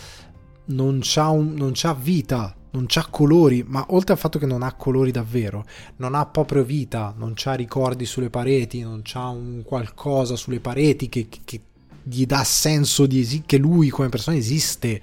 non 0.65 0.99
c'ha, 1.01 1.29
un, 1.29 1.53
non 1.55 1.71
c'ha 1.73 1.93
vita 1.93 2.53
non 2.71 2.85
c'ha 2.87 3.07
colori, 3.09 3.63
ma 3.65 3.85
oltre 3.89 4.13
al 4.13 4.19
fatto 4.19 4.39
che 4.39 4.45
non 4.45 4.63
ha 4.63 4.73
colori 4.73 5.11
davvero, 5.11 5.65
non 5.97 6.15
ha 6.15 6.25
proprio 6.25 6.63
vita, 6.63 7.13
non 7.17 7.33
c'ha 7.35 7.53
ricordi 7.53 8.05
sulle 8.05 8.29
pareti, 8.29 8.81
non 8.81 9.01
c'ha 9.03 9.27
un 9.27 9.63
qualcosa 9.63 10.35
sulle 10.35 10.59
pareti 10.59 11.09
che, 11.09 11.27
che 11.43 11.61
gli 12.03 12.25
dà 12.25 12.43
senso 12.43 13.05
di 13.05 13.19
esi- 13.19 13.43
che 13.45 13.57
lui 13.57 13.89
come 13.89 14.09
persona 14.09 14.37
esiste, 14.37 15.01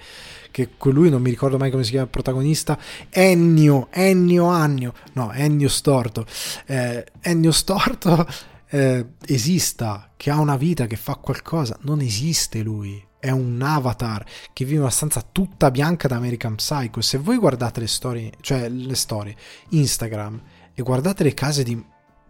che 0.51 0.71
lui 0.85 1.11
non 1.11 1.23
mi 1.23 1.31
ricordo 1.31 1.59
mai 1.59 1.71
come 1.71 1.85
si 1.85 1.91
chiama 1.91 2.07
il 2.07 2.11
protagonista, 2.11 2.79
Ennio, 3.11 3.89
Ennio 3.91 4.47
Annio, 4.47 4.95
no, 5.13 5.33
Ennio 5.33 5.69
Storto, 5.69 6.25
eh, 6.67 7.05
Ennio 7.21 7.53
Storto 7.53 8.27
eh, 8.71 9.07
esista, 9.27 10.11
che 10.17 10.31
ha 10.31 10.41
una 10.41 10.57
vita, 10.57 10.87
che 10.87 10.97
fa 10.97 11.15
qualcosa, 11.17 11.77
non 11.83 12.01
esiste 12.01 12.63
lui 12.63 13.06
è 13.19 13.31
un 13.31 13.61
avatar 13.61 14.25
che 14.53 14.65
vive 14.65 14.81
una 14.81 14.91
stanza 14.91 15.25
tutta 15.31 15.71
bianca 15.71 16.09
da 16.09 16.17
American 16.17 16.57
Psycho. 16.57 17.01
Se 17.01 17.19
voi 17.19 17.37
guardate 17.37 17.81
le 17.81 17.87
storie, 17.87 18.33
cioè 18.41 18.69
le 18.69 18.95
storie, 18.95 19.37
Instagram, 19.71 20.41
e 20.75 20.83
guardate 20.83 21.23
le 21.23 21.35
case 21.35 21.63
di 21.63 21.83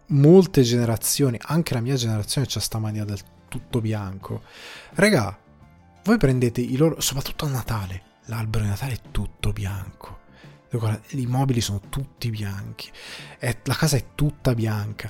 molte 0.07 0.61
generazioni, 0.61 1.37
anche 1.41 1.73
la 1.73 1.81
mia 1.81 1.95
generazione 1.95 2.47
c'ha 2.49 2.59
sta 2.59 2.79
mania 2.79 3.03
del 3.03 3.19
tutto 3.47 3.81
bianco. 3.81 4.43
Regà, 4.93 5.37
voi 6.03 6.17
prendete 6.17 6.61
i 6.61 6.77
loro, 6.77 7.01
soprattutto 7.01 7.45
a 7.45 7.49
Natale, 7.49 8.03
l'albero 8.25 8.63
di 8.63 8.69
Natale 8.69 8.93
è 8.93 8.99
tutto 9.11 9.51
bianco. 9.51 10.19
I 11.09 11.25
mobili 11.27 11.61
sono 11.61 11.81
tutti 11.89 12.29
bianchi, 12.29 12.91
è, 13.37 13.57
la 13.63 13.73
casa 13.73 13.97
è 13.97 14.07
tutta 14.15 14.53
bianca 14.53 15.09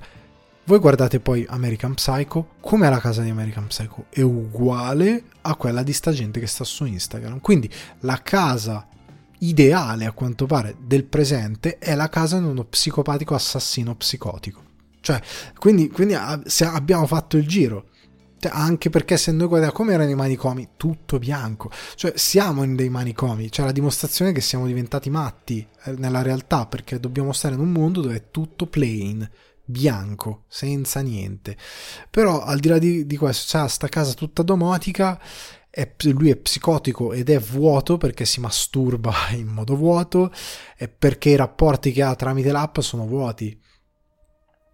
voi 0.68 0.80
guardate 0.80 1.22
poi 1.22 1.46
American 1.48 1.94
Psycho, 1.94 2.56
come 2.60 2.90
la 2.90 3.00
casa 3.00 3.22
di 3.22 3.30
American 3.30 3.68
Psycho 3.68 4.08
è 4.10 4.20
uguale 4.20 5.24
a 5.42 5.56
quella 5.56 5.82
di 5.82 5.94
sta 5.94 6.12
gente 6.12 6.42
che 6.42 6.48
sta 6.48 6.66
su 6.66 6.84
Instagram. 6.84 7.40
Quindi 7.40 7.70
la 8.02 8.22
casa 8.22 8.86
ideale 9.40 10.06
a 10.06 10.12
quanto 10.12 10.46
pare 10.46 10.76
del 10.78 11.06
presente 11.06 11.78
è 11.78 11.96
la 11.96 12.10
casa 12.10 12.38
di 12.38 12.46
uno 12.46 12.66
psicopatico 12.66 13.34
assassino 13.34 13.96
psicotico. 13.96 14.62
Cioè, 15.00 15.22
quindi, 15.58 15.90
quindi 15.90 16.16
abbiamo 16.16 17.08
fatto 17.08 17.38
il 17.38 17.48
giro. 17.48 17.86
Cioè, 18.38 18.52
anche 18.54 18.90
perché 18.90 19.16
se 19.16 19.32
noi 19.32 19.48
guardiamo 19.48 19.74
come 19.74 19.94
erano 19.94 20.10
i 20.10 20.16
manicomi, 20.16 20.72
tutto 20.76 21.18
bianco. 21.18 21.72
Cioè, 21.96 22.12
siamo 22.18 22.64
in 22.64 22.76
dei 22.76 22.90
manicomi. 22.90 23.50
Cioè, 23.50 23.66
la 23.66 23.72
dimostrazione 23.72 24.34
che 24.34 24.42
siamo 24.42 24.66
diventati 24.66 25.10
matti 25.10 25.66
eh, 25.86 25.94
nella 25.94 26.22
realtà 26.22 26.66
perché 26.66 27.00
dobbiamo 27.00 27.32
stare 27.32 27.56
in 27.56 27.62
un 27.62 27.72
mondo 27.72 28.02
dove 28.02 28.16
è 28.16 28.24
tutto 28.32 28.66
plain 28.66 29.28
bianco, 29.68 30.46
senza 30.48 31.02
niente. 31.02 31.56
Però 32.10 32.42
al 32.42 32.60
di 32.60 32.68
là 32.70 32.78
di, 32.80 33.06
di 33.06 33.18
questo, 33.18 33.58
c'ha 33.58 33.68
sta 33.68 33.88
casa 33.88 34.14
tutta 34.14 34.42
domotica, 34.42 35.22
è, 35.70 35.94
lui 36.12 36.32
è 36.32 36.36
psicotico 36.38 37.14
ed 37.14 37.30
è 37.30 37.38
vuoto 37.38 37.98
perché 37.98 38.26
si 38.26 38.40
masturba 38.40 39.14
in 39.36 39.48
modo 39.48 39.76
vuoto 39.76 40.32
e 40.76 40.88
perché 40.88 41.30
i 41.30 41.36
rapporti 41.36 41.92
che 41.92 42.02
ha 42.02 42.16
tramite 42.16 42.52
l'app 42.52 42.80
sono 42.80 43.06
vuoti. 43.06 43.60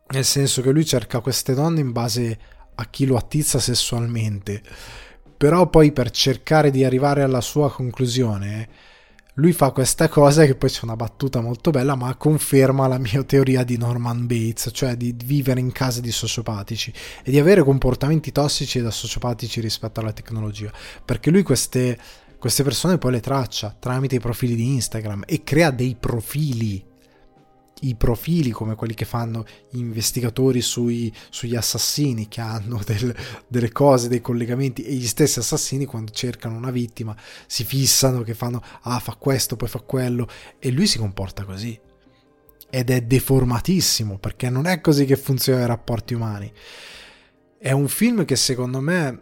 Nel 0.09 0.25
senso 0.25 0.61
che 0.61 0.71
lui 0.71 0.85
cerca 0.85 1.19
queste 1.19 1.53
donne 1.53 1.79
in 1.79 1.91
base 1.91 2.39
a 2.75 2.85
chi 2.85 3.05
lo 3.05 3.17
attizza 3.17 3.59
sessualmente. 3.59 4.61
Però 5.35 5.67
poi 5.69 5.91
per 5.91 6.11
cercare 6.11 6.69
di 6.69 6.83
arrivare 6.83 7.23
alla 7.23 7.41
sua 7.41 7.71
conclusione 7.71 8.91
lui 9.37 9.51
fa 9.51 9.71
questa 9.71 10.09
cosa 10.09 10.45
che 10.45 10.53
poi 10.53 10.69
c'è 10.69 10.81
una 10.83 10.95
battuta 10.95 11.41
molto 11.41 11.71
bella, 11.71 11.95
ma 11.95 12.13
conferma 12.15 12.85
la 12.85 12.99
mia 12.99 13.23
teoria 13.23 13.63
di 13.63 13.77
Norman 13.77 14.27
Bates, 14.27 14.69
cioè 14.71 14.95
di 14.95 15.15
vivere 15.25 15.59
in 15.59 15.71
casa 15.71 16.01
di 16.01 16.11
sociopatici 16.11 16.93
e 17.23 17.31
di 17.31 17.39
avere 17.39 17.63
comportamenti 17.63 18.31
tossici 18.31 18.79
da 18.79 18.91
sociopatici 18.91 19.59
rispetto 19.59 19.99
alla 19.99 20.13
tecnologia. 20.13 20.71
Perché 21.03 21.31
lui 21.31 21.41
queste, 21.41 21.97
queste 22.37 22.61
persone 22.61 22.99
poi 22.99 23.13
le 23.13 23.21
traccia 23.21 23.75
tramite 23.79 24.15
i 24.15 24.19
profili 24.19 24.53
di 24.53 24.73
Instagram 24.73 25.23
e 25.25 25.43
crea 25.43 25.71
dei 25.71 25.95
profili 25.99 26.91
i 27.83 27.95
profili 27.95 28.51
come 28.51 28.75
quelli 28.75 28.93
che 28.93 29.05
fanno 29.05 29.45
gli 29.69 29.79
investigatori 29.79 30.61
sui, 30.61 31.13
sugli 31.29 31.55
assassini 31.55 32.27
che 32.27 32.41
hanno 32.41 32.81
del, 32.85 33.15
delle 33.47 33.71
cose, 33.71 34.07
dei 34.07 34.21
collegamenti 34.21 34.83
e 34.83 34.93
gli 34.93 35.07
stessi 35.07 35.39
assassini 35.39 35.85
quando 35.85 36.11
cercano 36.11 36.55
una 36.55 36.71
vittima 36.71 37.15
si 37.47 37.63
fissano 37.63 38.21
che 38.21 38.33
fanno 38.33 38.61
ah 38.81 38.99
fa 38.99 39.15
questo 39.15 39.55
poi 39.55 39.67
fa 39.67 39.79
quello 39.79 40.27
e 40.59 40.71
lui 40.71 40.87
si 40.87 40.97
comporta 40.97 41.43
così. 41.43 41.79
Ed 42.69 42.89
è 42.89 43.01
deformatissimo 43.01 44.17
perché 44.17 44.49
non 44.49 44.65
è 44.65 44.81
così 44.81 45.05
che 45.05 45.15
funzionano 45.15 45.65
i 45.65 45.67
rapporti 45.67 46.15
umani. 46.15 46.51
È 47.57 47.71
un 47.71 47.87
film 47.87 48.25
che 48.25 48.35
secondo 48.35 48.79
me 48.79 49.21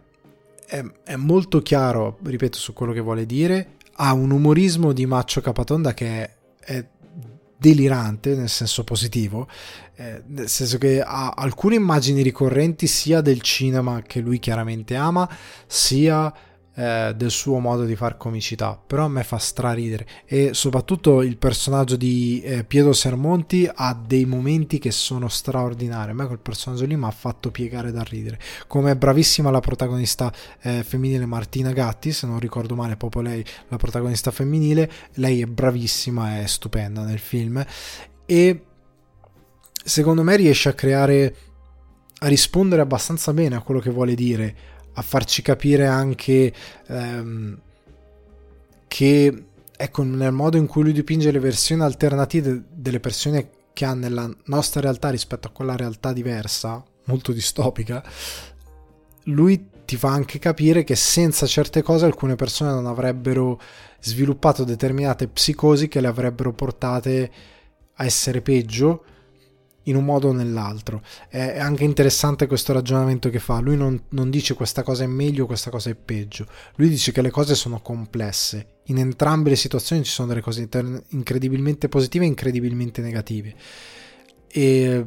è, 0.66 0.82
è 1.04 1.16
molto 1.16 1.60
chiaro 1.60 2.18
ripeto 2.22 2.56
su 2.56 2.72
quello 2.72 2.92
che 2.92 3.00
vuole 3.00 3.26
dire. 3.26 3.76
Ha 3.96 4.14
un 4.14 4.30
umorismo 4.30 4.92
di 4.92 5.04
Maccio 5.04 5.42
Capatonda 5.42 5.92
che 5.92 6.06
è, 6.06 6.34
è 6.58 6.86
delirante 7.62 8.34
nel 8.34 8.48
senso 8.48 8.82
positivo, 8.82 9.46
eh, 9.94 10.20
nel 10.26 10.48
senso 10.48 10.78
che 10.78 11.00
ha 11.00 11.30
alcune 11.30 11.76
immagini 11.76 12.20
ricorrenti 12.20 12.88
sia 12.88 13.20
del 13.20 13.40
cinema 13.40 14.02
che 14.02 14.18
lui 14.20 14.40
chiaramente 14.40 14.96
ama, 14.96 15.28
sia 15.66 16.32
eh, 16.74 17.12
del 17.16 17.30
suo 17.30 17.58
modo 17.58 17.84
di 17.84 17.96
far 17.96 18.16
comicità, 18.16 18.80
però 18.84 19.04
a 19.04 19.08
me 19.08 19.24
fa 19.24 19.38
straridere. 19.38 20.06
E 20.24 20.54
soprattutto 20.54 21.22
il 21.22 21.36
personaggio 21.36 21.96
di 21.96 22.40
eh, 22.42 22.64
Pietro 22.64 22.92
Sermonti 22.92 23.68
ha 23.72 23.94
dei 23.94 24.24
momenti 24.24 24.78
che 24.78 24.90
sono 24.90 25.28
straordinari, 25.28 26.12
a 26.12 26.14
me 26.14 26.26
quel 26.26 26.38
personaggio 26.38 26.86
lì 26.86 26.96
mi 26.96 27.04
ha 27.04 27.10
fatto 27.10 27.50
piegare 27.50 27.92
da 27.92 28.02
ridere, 28.02 28.38
come 28.66 28.92
è 28.92 28.96
bravissima 28.96 29.50
la 29.50 29.60
protagonista 29.60 30.32
eh, 30.60 30.82
femminile 30.82 31.26
Martina 31.26 31.72
Gatti, 31.72 32.12
se 32.12 32.26
non 32.26 32.38
ricordo 32.38 32.74
male 32.74 32.96
proprio 32.96 33.22
lei 33.22 33.44
la 33.68 33.76
protagonista 33.76 34.30
femminile, 34.30 34.90
lei 35.14 35.42
è 35.42 35.46
bravissima, 35.46 36.40
è 36.40 36.46
stupenda 36.46 37.02
nel 37.02 37.18
film. 37.18 37.64
E 38.24 38.64
secondo 39.84 40.22
me 40.22 40.36
riesce 40.36 40.68
a 40.68 40.72
creare 40.74 41.36
a 42.22 42.28
rispondere 42.28 42.82
abbastanza 42.82 43.32
bene 43.32 43.56
a 43.56 43.62
quello 43.62 43.80
che 43.80 43.90
vuole 43.90 44.14
dire 44.14 44.56
a 44.94 45.02
farci 45.02 45.42
capire 45.42 45.86
anche 45.86 46.52
ehm, 46.86 47.58
che 48.88 49.44
ecco 49.74 50.02
nel 50.02 50.32
modo 50.32 50.56
in 50.56 50.66
cui 50.66 50.82
lui 50.82 50.92
dipinge 50.92 51.30
le 51.30 51.38
versioni 51.38 51.82
alternative 51.82 52.64
delle 52.70 53.00
persone 53.00 53.48
che 53.72 53.84
ha 53.84 53.94
nella 53.94 54.30
nostra 54.44 54.80
realtà 54.80 55.10
rispetto 55.10 55.48
a 55.48 55.50
quella 55.50 55.76
realtà 55.76 56.12
diversa, 56.12 56.82
molto 57.04 57.32
distopica, 57.32 58.04
lui 59.24 59.68
ti 59.84 59.96
fa 59.96 60.10
anche 60.10 60.38
capire 60.38 60.84
che 60.84 60.94
senza 60.94 61.46
certe 61.46 61.82
cose 61.82 62.04
alcune 62.04 62.36
persone 62.36 62.70
non 62.70 62.86
avrebbero 62.86 63.60
sviluppato 64.00 64.64
determinate 64.64 65.28
psicosi 65.28 65.88
che 65.88 66.00
le 66.00 66.08
avrebbero 66.08 66.52
portate 66.52 67.30
a 67.94 68.04
essere 68.04 68.40
peggio 68.40 69.04
in 69.84 69.96
un 69.96 70.04
modo 70.04 70.28
o 70.28 70.32
nell'altro. 70.32 71.02
È 71.28 71.58
anche 71.58 71.84
interessante 71.84 72.46
questo 72.46 72.72
ragionamento 72.72 73.30
che 73.30 73.38
fa. 73.38 73.60
Lui 73.60 73.76
non, 73.76 74.00
non, 74.10 74.30
dice 74.30 74.54
questa 74.54 74.82
cosa 74.82 75.04
è 75.04 75.06
meglio, 75.06 75.46
questa 75.46 75.70
cosa 75.70 75.90
è 75.90 75.94
peggio. 75.94 76.46
Lui 76.76 76.88
dice 76.88 77.12
che 77.12 77.22
le 77.22 77.30
cose 77.30 77.54
sono 77.54 77.80
complesse 77.80 78.80
In 78.86 78.98
entrambe 78.98 79.50
le 79.50 79.56
situazioni 79.56 80.04
ci 80.04 80.10
sono 80.10 80.28
delle 80.28 80.40
cose 80.40 80.68
incredibilmente 81.08 81.88
positive 81.88 82.24
e 82.24 82.28
incredibilmente 82.28 83.00
negative. 83.00 83.54
E, 84.48 85.04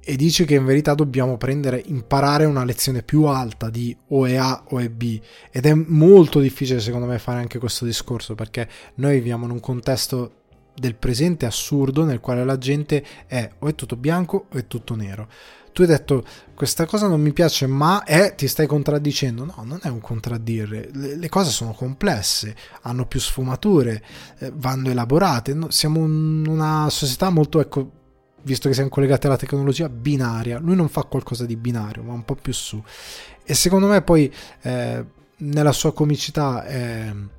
e 0.00 0.16
dice 0.16 0.46
che 0.46 0.54
in 0.54 0.64
verità 0.64 0.94
dobbiamo 0.94 1.36
prendere, 1.36 1.82
imparare 1.84 2.46
una 2.46 2.64
lezione 2.64 3.02
più 3.02 3.24
alta 3.24 3.68
di 3.68 3.94
o 4.08 4.24
è 4.24 4.36
A 4.36 4.64
o 4.68 4.78
è 4.78 4.88
B. 4.88 5.20
Ed 5.50 5.66
è 5.66 5.74
molto 5.74 6.40
difficile 6.40 6.80
secondo 6.80 7.06
me 7.06 7.18
fare 7.18 7.40
anche 7.40 7.58
questo 7.58 7.84
discorso 7.84 8.34
perché 8.34 8.66
noi 8.94 9.16
viviamo 9.16 9.44
in 9.44 9.50
un 9.50 9.60
contesto 9.60 10.37
del 10.78 10.94
presente 10.94 11.46
assurdo 11.46 12.04
nel 12.04 12.20
quale 12.20 12.44
la 12.44 12.58
gente 12.58 13.04
è 13.26 13.50
o 13.58 13.68
è 13.68 13.74
tutto 13.74 13.96
bianco 13.96 14.46
o 14.50 14.56
è 14.56 14.66
tutto 14.66 14.94
nero. 14.94 15.28
Tu 15.72 15.82
hai 15.82 15.90
detto 15.90 16.24
questa 16.54 16.86
cosa 16.86 17.06
non 17.06 17.20
mi 17.20 17.32
piace, 17.32 17.66
ma 17.68 18.02
è 18.02 18.34
ti 18.34 18.48
stai 18.48 18.66
contraddicendo. 18.66 19.44
No, 19.44 19.62
non 19.62 19.78
è 19.82 19.88
un 19.88 20.00
contraddire. 20.00 20.88
Le, 20.92 21.16
le 21.16 21.28
cose 21.28 21.50
sono 21.50 21.72
complesse, 21.72 22.56
hanno 22.82 23.06
più 23.06 23.20
sfumature, 23.20 24.02
eh, 24.38 24.50
vanno 24.54 24.90
elaborate. 24.90 25.54
No, 25.54 25.70
siamo 25.70 26.04
in 26.04 26.46
una 26.48 26.88
società 26.90 27.30
molto, 27.30 27.60
ecco, 27.60 27.90
visto 28.42 28.68
che 28.68 28.74
siamo 28.74 28.90
collegati 28.90 29.26
alla 29.26 29.36
tecnologia, 29.36 29.88
binaria. 29.88 30.58
Lui 30.58 30.74
non 30.74 30.88
fa 30.88 31.04
qualcosa 31.04 31.46
di 31.46 31.56
binario, 31.56 32.02
ma 32.02 32.12
un 32.12 32.24
po' 32.24 32.34
più 32.34 32.52
su. 32.52 32.82
E 33.44 33.54
secondo 33.54 33.86
me 33.86 34.02
poi 34.02 34.32
eh, 34.62 35.04
nella 35.36 35.72
sua 35.72 35.92
comicità... 35.92 36.66
Eh, 36.66 37.36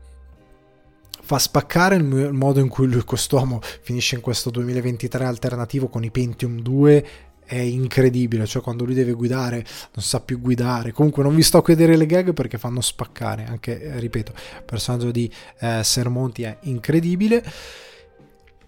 fa 1.29 1.37
spaccare 1.37 1.95
il, 1.95 2.33
modo 2.33 2.59
in 2.59 2.69
cui 2.69 2.87
lui, 2.87 3.03
quest'uomo 3.03 3.59
finisce 3.61 4.15
in 4.15 4.21
questo 4.21 4.49
2023 4.49 5.25
alternativo 5.25 5.87
con 5.87 6.03
i 6.03 6.09
Pentium 6.09 6.59
2 6.59 7.05
è 7.45 7.59
incredibile, 7.59 8.47
cioè 8.47 8.63
quando 8.63 8.83
lui 8.83 8.95
deve 8.95 9.11
guidare 9.11 9.57
non 9.93 10.03
sa 10.03 10.21
più 10.21 10.41
guidare. 10.41 10.91
Comunque 10.91 11.21
non 11.21 11.35
vi 11.35 11.43
sto 11.43 11.59
a 11.59 11.63
vedere 11.63 11.97
le 11.97 12.07
gag 12.07 12.33
perché 12.33 12.57
fanno 12.57 12.81
spaccare, 12.81 13.45
anche 13.45 13.79
eh, 13.79 13.99
ripeto, 13.99 14.31
il 14.31 14.63
personaggio 14.63 15.11
di 15.11 15.31
eh, 15.59 15.83
Sermonti 15.83 16.41
è 16.41 16.57
incredibile. 16.61 17.45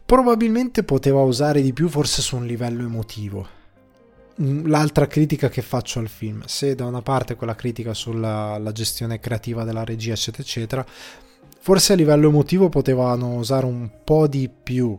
Probabilmente 0.06 0.84
poteva 0.84 1.22
usare 1.22 1.64
di 1.64 1.74
più 1.74 1.90
forse 1.90 2.22
su 2.22 2.36
un 2.36 2.46
livello 2.46 2.84
emotivo. 2.84 3.48
L'altra 4.36 5.08
critica 5.08 5.50
che 5.50 5.64
faccio 5.64 5.98
al 5.98 6.10
film, 6.10 6.44
se 6.46 6.76
da 6.76 6.86
una 6.86 7.02
parte 7.02 7.36
quella 7.36 7.56
critica 7.56 7.96
sulla 7.96 8.70
gestione 8.72 9.20
creativa 9.20 9.64
della 9.64 9.84
regia 9.84 10.14
eccetera 10.14 10.44
eccetera, 10.44 10.86
Forse 11.64 11.94
a 11.94 11.96
livello 11.96 12.30
emotivo 12.30 12.70
potevano 12.70 13.36
usare 13.36 13.68
un 13.68 13.88
po' 14.04 14.26
di 14.26 14.50
più, 14.50 14.98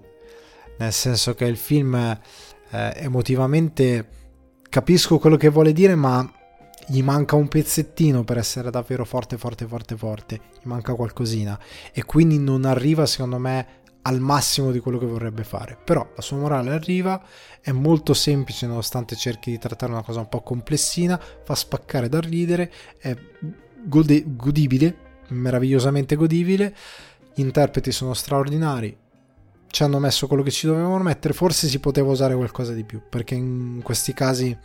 nel 0.79 0.93
senso 0.93 1.35
che 1.35 1.45
il 1.45 1.57
film 1.57 1.97
eh, 1.97 2.19
emotivamente 2.99 4.09
capisco 4.69 5.19
quello 5.19 5.37
che 5.37 5.49
vuole 5.49 5.73
dire, 5.73 5.97
ma 5.97 6.25
gli 6.87 7.03
manca 7.03 7.35
un 7.35 7.49
pezzettino 7.49 8.23
per 8.23 8.39
essere 8.39 8.71
davvero 8.71 9.05
forte, 9.05 9.37
forte, 9.39 9.67
forte, 9.67 9.97
forte. 9.97 10.41
Gli 10.63 10.69
manca 10.69 10.95
qualcosina 10.95 11.59
e 11.93 12.05
quindi 12.05 12.39
non 12.39 12.65
arriva, 12.65 13.07
secondo 13.07 13.39
me, 13.39 13.67
al 14.03 14.21
massimo 14.21 14.71
di 14.71 14.79
quello 14.79 14.99
che 14.99 15.07
vorrebbe 15.07 15.43
fare. 15.43 15.77
Però 15.85 16.13
la 16.15 16.23
sua 16.23 16.37
morale 16.37 16.71
arriva, 16.71 17.21
è 17.61 17.73
molto 17.73 18.15
semplice 18.15 18.69
nonostante 18.69 19.17
cerchi 19.17 19.51
di 19.51 19.59
trattare 19.59 19.91
una 19.91 20.05
cosa 20.05 20.21
un 20.21 20.29
po' 20.29 20.43
complessina, 20.43 21.21
fa 21.43 21.57
spaccare 21.57 22.09
da 22.09 22.21
ridere, 22.21 22.73
è 22.99 23.17
gode- 23.85 24.23
godibile 24.29 25.02
meravigliosamente 25.33 26.15
godibile, 26.15 26.75
gli 27.35 27.41
interpreti 27.41 27.91
sono 27.93 28.15
straordinari, 28.15 28.97
ci 29.67 29.83
hanno 29.83 29.99
messo 29.99 30.27
quello 30.27 30.43
che 30.43 30.51
ci 30.51 30.67
dovevano 30.67 31.03
mettere, 31.03 31.33
forse 31.33 31.67
si 31.67 31.79
poteva 31.81 32.11
usare 32.11 32.35
qualcosa 32.35 32.73
di 32.73 32.85
più, 32.85 33.01
perché 33.09 33.35
in 33.35 33.81
questi 33.83 34.13
casi 34.13 34.57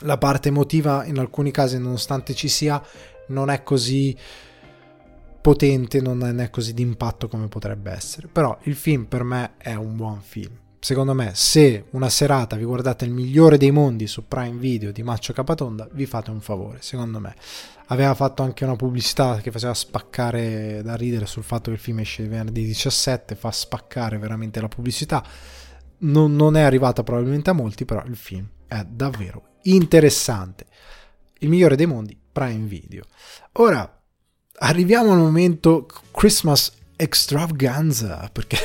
la 0.00 0.18
parte 0.18 0.48
emotiva 0.48 1.04
in 1.04 1.18
alcuni 1.18 1.50
casi 1.50 1.78
nonostante 1.78 2.34
ci 2.34 2.48
sia 2.48 2.82
non 3.28 3.50
è 3.50 3.62
così 3.62 4.16
potente, 5.40 6.00
non 6.00 6.40
è 6.40 6.50
così 6.50 6.72
d'impatto 6.72 7.28
come 7.28 7.48
potrebbe 7.48 7.90
essere, 7.90 8.28
però 8.28 8.56
il 8.62 8.74
film 8.74 9.04
per 9.04 9.24
me 9.24 9.52
è 9.58 9.74
un 9.74 9.96
buon 9.96 10.20
film. 10.22 10.62
Secondo 10.78 11.14
me, 11.14 11.30
se 11.34 11.86
una 11.90 12.10
serata 12.10 12.56
vi 12.56 12.64
guardate 12.64 13.06
il 13.06 13.10
migliore 13.10 13.56
dei 13.56 13.70
mondi 13.70 14.06
su 14.06 14.28
Prime 14.28 14.58
Video 14.58 14.92
di 14.92 15.02
Maccio 15.02 15.32
Capatonda, 15.32 15.88
vi 15.92 16.04
fate 16.04 16.30
un 16.30 16.40
favore, 16.40 16.78
secondo 16.80 17.18
me. 17.20 17.34
Aveva 17.88 18.14
fatto 18.14 18.42
anche 18.42 18.64
una 18.64 18.76
pubblicità 18.76 19.36
che 19.42 19.50
faceva 19.50 19.74
spaccare 19.74 20.82
da 20.82 20.94
ridere 20.94 21.26
sul 21.26 21.42
fatto 21.42 21.64
che 21.70 21.76
il 21.76 21.78
film 21.78 22.00
esce 22.00 22.26
venerdì 22.26 22.64
17, 22.64 23.34
fa 23.34 23.50
spaccare 23.50 24.18
veramente 24.18 24.60
la 24.60 24.68
pubblicità. 24.68 25.22
Non, 25.98 26.34
non 26.34 26.56
è 26.56 26.62
arrivata 26.62 27.02
probabilmente 27.02 27.50
a 27.50 27.52
molti, 27.52 27.84
però 27.84 28.02
il 28.04 28.16
film 28.16 28.48
è 28.66 28.84
davvero 28.84 29.56
interessante. 29.62 30.66
Il 31.38 31.48
migliore 31.48 31.76
dei 31.76 31.86
mondi, 31.86 32.18
Prime 32.32 32.66
Video. 32.66 33.04
Ora, 33.52 34.02
arriviamo 34.58 35.12
al 35.12 35.18
momento 35.18 35.86
Christmas 36.10 36.72
extravaganza, 36.96 38.28
perché 38.32 38.56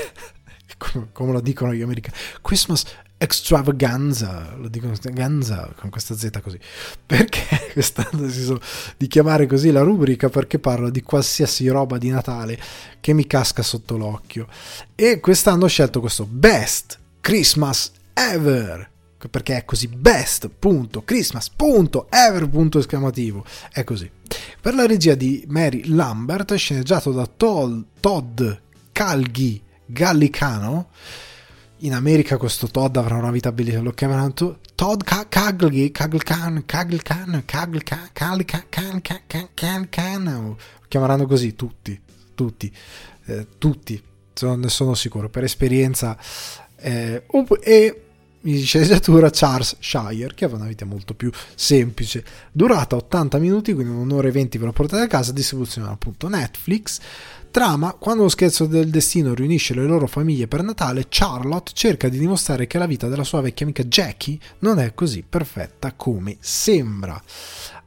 come, 1.12 1.32
lo 1.32 1.42
dicono 1.42 1.74
gli 1.74 1.82
americani, 1.82 2.16
Christmas 2.42 2.86
extravaganza, 3.22 4.56
lo 4.56 4.70
dicono 4.70 4.94
ganza 5.12 5.72
con 5.78 5.90
questa 5.90 6.16
Z 6.16 6.30
così, 6.42 6.58
perché 7.06 7.70
quest'anno 7.74 8.22
deciso 8.26 8.60
di 8.98 9.08
chiamare 9.08 9.46
così 9.46 9.72
la 9.72 9.82
rubrica? 9.82 10.30
Perché 10.30 10.58
parlo 10.58 10.90
di 10.90 11.04
qualsiasi 11.04 11.68
roba 11.68 11.98
di 11.98 12.10
Natale 12.10 12.58
che 13.00 13.14
mi 13.14 13.28
casca 13.28 13.62
sotto 13.62 13.98
l'occhio. 13.98 14.48
E 14.96 15.20
quest'anno 15.20 15.66
ho 15.66 15.68
scelto 15.68 16.00
questo 16.00 16.26
Best 16.26 16.98
Christmas 17.20 17.92
Ever 18.14 18.90
perché 19.28 19.58
è 19.58 19.66
così 19.66 19.88
best 19.88 20.48
punto 20.48 21.04
Christmas 21.04 21.50
punto 21.50 22.08
ever 22.10 22.48
punto 22.48 22.80
esclamativo. 22.80 23.44
È 23.70 23.84
così. 23.84 24.10
Per 24.62 24.74
la 24.74 24.86
regia 24.86 25.16
di 25.16 25.44
Mary 25.50 25.88
Lambert 25.88 26.54
sceneggiato 26.56 27.12
da 27.12 27.28
Todd 27.28 28.42
Calghi 28.94 29.62
gallicano. 29.86 30.90
In 31.82 31.94
America 31.94 32.36
questo 32.36 32.68
Todd 32.68 32.98
avrà 32.98 33.16
una 33.16 33.32
vita 33.32 33.54
bellissima, 33.54 33.84
lo 33.84 33.92
chiameranno 33.92 34.34
Todd 34.76 35.02
Cagley, 35.30 35.92
Caglcan, 35.92 36.66
Caglcan, 36.66 37.44
Caglcan, 37.46 38.10
Caglcan, 38.12 39.48
Caglcan, 39.54 40.24
lo 40.24 40.58
chiameranno 40.90 41.26
così 41.26 41.56
tutti, 41.56 41.98
tutti, 42.36 42.70
eh, 43.28 43.48
tutti, 43.58 44.02
ne 44.42 44.68
sono 44.68 44.94
sicuro, 44.94 45.30
per 45.30 45.46
esperienza. 45.46 46.18
Eh, 46.76 47.24
e 47.62 48.04
in 48.44 48.64
sceneggiatura 48.64 49.30
Charles 49.32 49.76
Shire 49.80 50.34
che 50.34 50.46
aveva 50.46 50.60
una 50.60 50.70
vita 50.70 50.86
molto 50.86 51.14
più 51.14 51.30
semplice 51.56 52.24
durata 52.52 52.96
80 52.96 53.38
minuti 53.38 53.74
quindi 53.74 53.92
un'ora 53.92 54.30
e 54.30 54.32
20 54.32 54.58
ve 54.58 54.66
lo 54.66 54.72
portate 54.72 55.04
a 55.04 55.08
casa 55.08 55.34
distribuzione 55.34 55.90
appunto 55.90 56.30
Netflix 56.30 57.00
Trama, 57.52 57.94
quando 57.94 58.24
lo 58.24 58.30
scherzo 58.30 58.68
del 58.68 58.92
destino 58.92 59.34
riunisce 59.34 59.74
le 59.74 59.84
loro 59.84 60.06
famiglie 60.06 60.48
per 60.48 60.62
Natale, 60.62 61.08
Charlotte 61.10 61.72
cerca 61.74 62.08
di 62.08 62.20
dimostrare 62.20 62.68
che 62.68 62.78
la 62.78 62.86
vita 62.86 63.08
della 63.08 63.24
sua 63.24 63.42
vecchia 63.42 63.66
amica 63.66 63.84
Jackie 63.84 64.38
non 64.60 64.78
è 64.78 64.94
così 64.94 65.24
perfetta 65.28 65.94
come 65.94 66.38
sembra. 66.40 67.20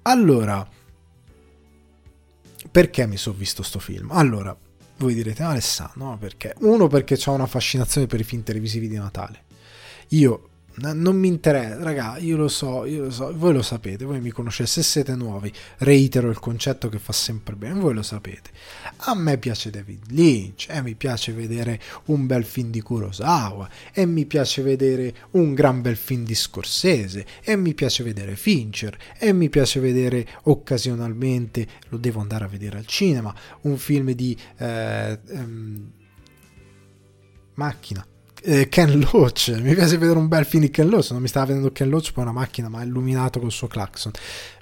Allora, 0.03 0.69
perché 2.73 3.07
mi 3.07 3.17
sono 3.17 3.37
visto 3.37 3.63
sto 3.63 3.79
film? 3.79 4.11
Allora, 4.11 4.57
voi 4.97 5.15
direte, 5.15 5.45
Alessandro, 5.45 6.17
perché? 6.19 6.55
Uno, 6.61 6.89
perché 6.89 7.17
ho 7.25 7.33
una 7.33 7.47
fascinazione 7.47 8.09
per 8.09 8.19
i 8.19 8.25
film 8.25 8.43
televisivi 8.43 8.89
di 8.89 8.97
Natale. 8.97 9.45
Io 10.13 10.49
non 10.77 11.17
mi 11.17 11.29
interessa, 11.29 11.83
raga, 11.83 12.17
io 12.19 12.37
lo 12.37 12.49
so, 12.49 12.87
io 12.87 13.05
lo 13.05 13.11
so, 13.11 13.37
voi 13.37 13.53
lo 13.53 13.61
sapete, 13.61 14.05
voi 14.07 14.21
mi 14.21 14.31
conoscete, 14.31 14.69
se 14.69 14.83
siete 14.83 15.15
nuovi, 15.15 15.53
reitero 15.79 16.31
il 16.31 16.39
concetto 16.39 16.89
che 16.89 16.99
fa 16.99 17.13
sempre 17.13 17.55
bene, 17.57 17.79
voi 17.79 17.93
lo 17.93 18.03
sapete. 18.03 18.51
A 19.05 19.15
me 19.15 19.37
piace 19.37 19.71
David 19.71 20.11
Lynch, 20.11 20.69
e 20.71 20.81
mi 20.81 20.95
piace 20.95 21.33
vedere 21.33 21.81
un 22.07 22.27
bel 22.27 22.45
film 22.45 22.71
di 22.71 22.81
Kurosawa, 22.81 23.69
e 23.93 24.07
mi 24.07 24.25
piace 24.25 24.63
vedere 24.63 25.15
un 25.33 25.53
gran 25.53 25.83
bel 25.83 25.97
film 25.97 26.25
di 26.25 26.35
Scorsese, 26.35 27.27
e 27.43 27.55
mi 27.57 27.75
piace 27.75 28.03
vedere 28.03 28.35
Fincher, 28.35 28.97
e 29.19 29.33
mi 29.33 29.51
piace 29.51 29.79
vedere 29.79 30.27
occasionalmente, 30.45 31.67
lo 31.89 31.99
devo 31.99 32.21
andare 32.21 32.45
a 32.45 32.49
vedere 32.49 32.79
al 32.79 32.87
cinema, 32.87 33.35
un 33.63 33.77
film 33.77 34.13
di... 34.13 34.37
Eh, 34.57 35.19
ehm, 35.29 35.93
macchina 37.55 38.07
eh, 38.43 38.69
Ken 38.69 38.99
Loach. 38.99 39.49
Mi 39.63 39.75
piace 39.75 39.97
vedere 39.97 40.19
un 40.19 40.29
bel 40.29 40.45
film 40.45 40.63
di 40.63 40.71
Ken 40.71 40.89
Loach. 40.89 41.11
Non 41.11 41.23
mi 41.23 41.29
stava 41.29 41.47
vedendo 41.47 41.71
Ken 41.73 41.89
Loach 41.89 42.13
poi 42.13 42.25
una 42.25 42.33
macchina, 42.33 42.69
ma 42.69 42.83
illuminato 42.83 43.41
col 43.41 43.53
suo 43.53 43.69
clacson. 43.69 44.13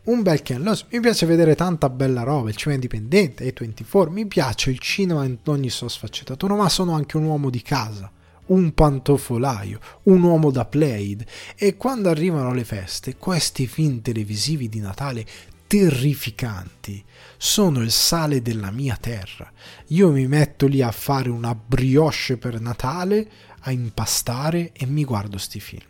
Un 0.04 0.22
bel 0.22 0.42
Ken 0.42 0.62
Loach. 0.62 0.86
Mi 0.90 1.00
piace 1.00 1.26
vedere 1.26 1.54
tanta 1.54 1.88
bella 1.88 2.22
roba. 2.22 2.48
Il 2.48 2.56
cinema 2.56 2.80
indipendente, 2.80 3.52
A24. 3.52 4.10
Mi 4.10 4.26
piace 4.26 4.70
il 4.70 4.78
cinema 4.78 5.24
in 5.24 5.38
ogni 5.46 5.70
sua 5.70 5.88
sfaccettatura, 5.88 6.54
ma 6.54 6.68
sono 6.68 6.94
anche 6.94 7.16
un 7.16 7.24
uomo 7.24 7.50
di 7.50 7.62
casa. 7.62 8.10
Un 8.46 8.74
pantofolaio, 8.74 9.78
un 10.04 10.22
uomo 10.22 10.50
da 10.50 10.64
Played. 10.64 11.24
E 11.54 11.76
quando 11.76 12.08
arrivano 12.08 12.52
le 12.52 12.64
feste, 12.64 13.16
questi 13.16 13.68
film 13.68 14.02
televisivi 14.02 14.68
di 14.68 14.80
Natale 14.80 15.24
terrificanti 15.70 17.04
sono 17.36 17.80
il 17.80 17.92
sale 17.92 18.42
della 18.42 18.72
mia 18.72 18.98
terra. 19.00 19.48
Io 19.88 20.10
mi 20.10 20.26
metto 20.26 20.66
lì 20.66 20.82
a 20.82 20.90
fare 20.90 21.30
una 21.30 21.54
brioche 21.54 22.36
per 22.36 22.60
Natale 22.60 23.30
a 23.60 23.70
impastare 23.70 24.72
e 24.72 24.86
mi 24.86 25.04
guardo 25.04 25.38
sti 25.38 25.60
film. 25.60 25.88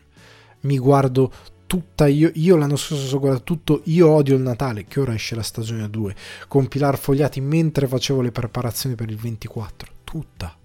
Mi 0.61 0.79
guardo 0.79 1.33
tutta 1.67 2.09
io, 2.09 2.33
io 2.35 2.57
l'anno 2.57 2.75
scorso 2.75 3.15
ho 3.15 3.21
guardato 3.21 3.45
tutto 3.45 3.83
Io 3.85 4.09
odio 4.09 4.35
il 4.35 4.43
Natale, 4.43 4.87
che 4.87 4.99
ora 4.99 5.15
esce 5.15 5.37
la 5.37 5.43
stagione 5.43 5.89
2, 5.89 6.15
con 6.49 6.67
Pilar 6.67 6.99
Fogliati 6.99 7.41
mentre 7.41 7.87
facevo 7.87 8.21
le 8.21 8.33
preparazioni 8.33 8.97
per 8.97 9.09
il 9.09 9.17
24. 9.17 9.93
Tutta, 10.03 10.57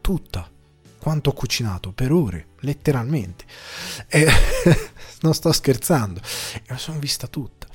tutta. 0.00 0.48
Quanto 0.98 1.30
ho 1.30 1.32
cucinato? 1.32 1.90
Per 1.90 2.12
ore, 2.12 2.50
letteralmente. 2.60 3.44
E 4.06 4.24
non 5.22 5.34
sto 5.34 5.50
scherzando. 5.50 6.20
E 6.54 6.62
la 6.68 6.78
sono 6.78 7.00
vista 7.00 7.26
tutta. 7.26 7.66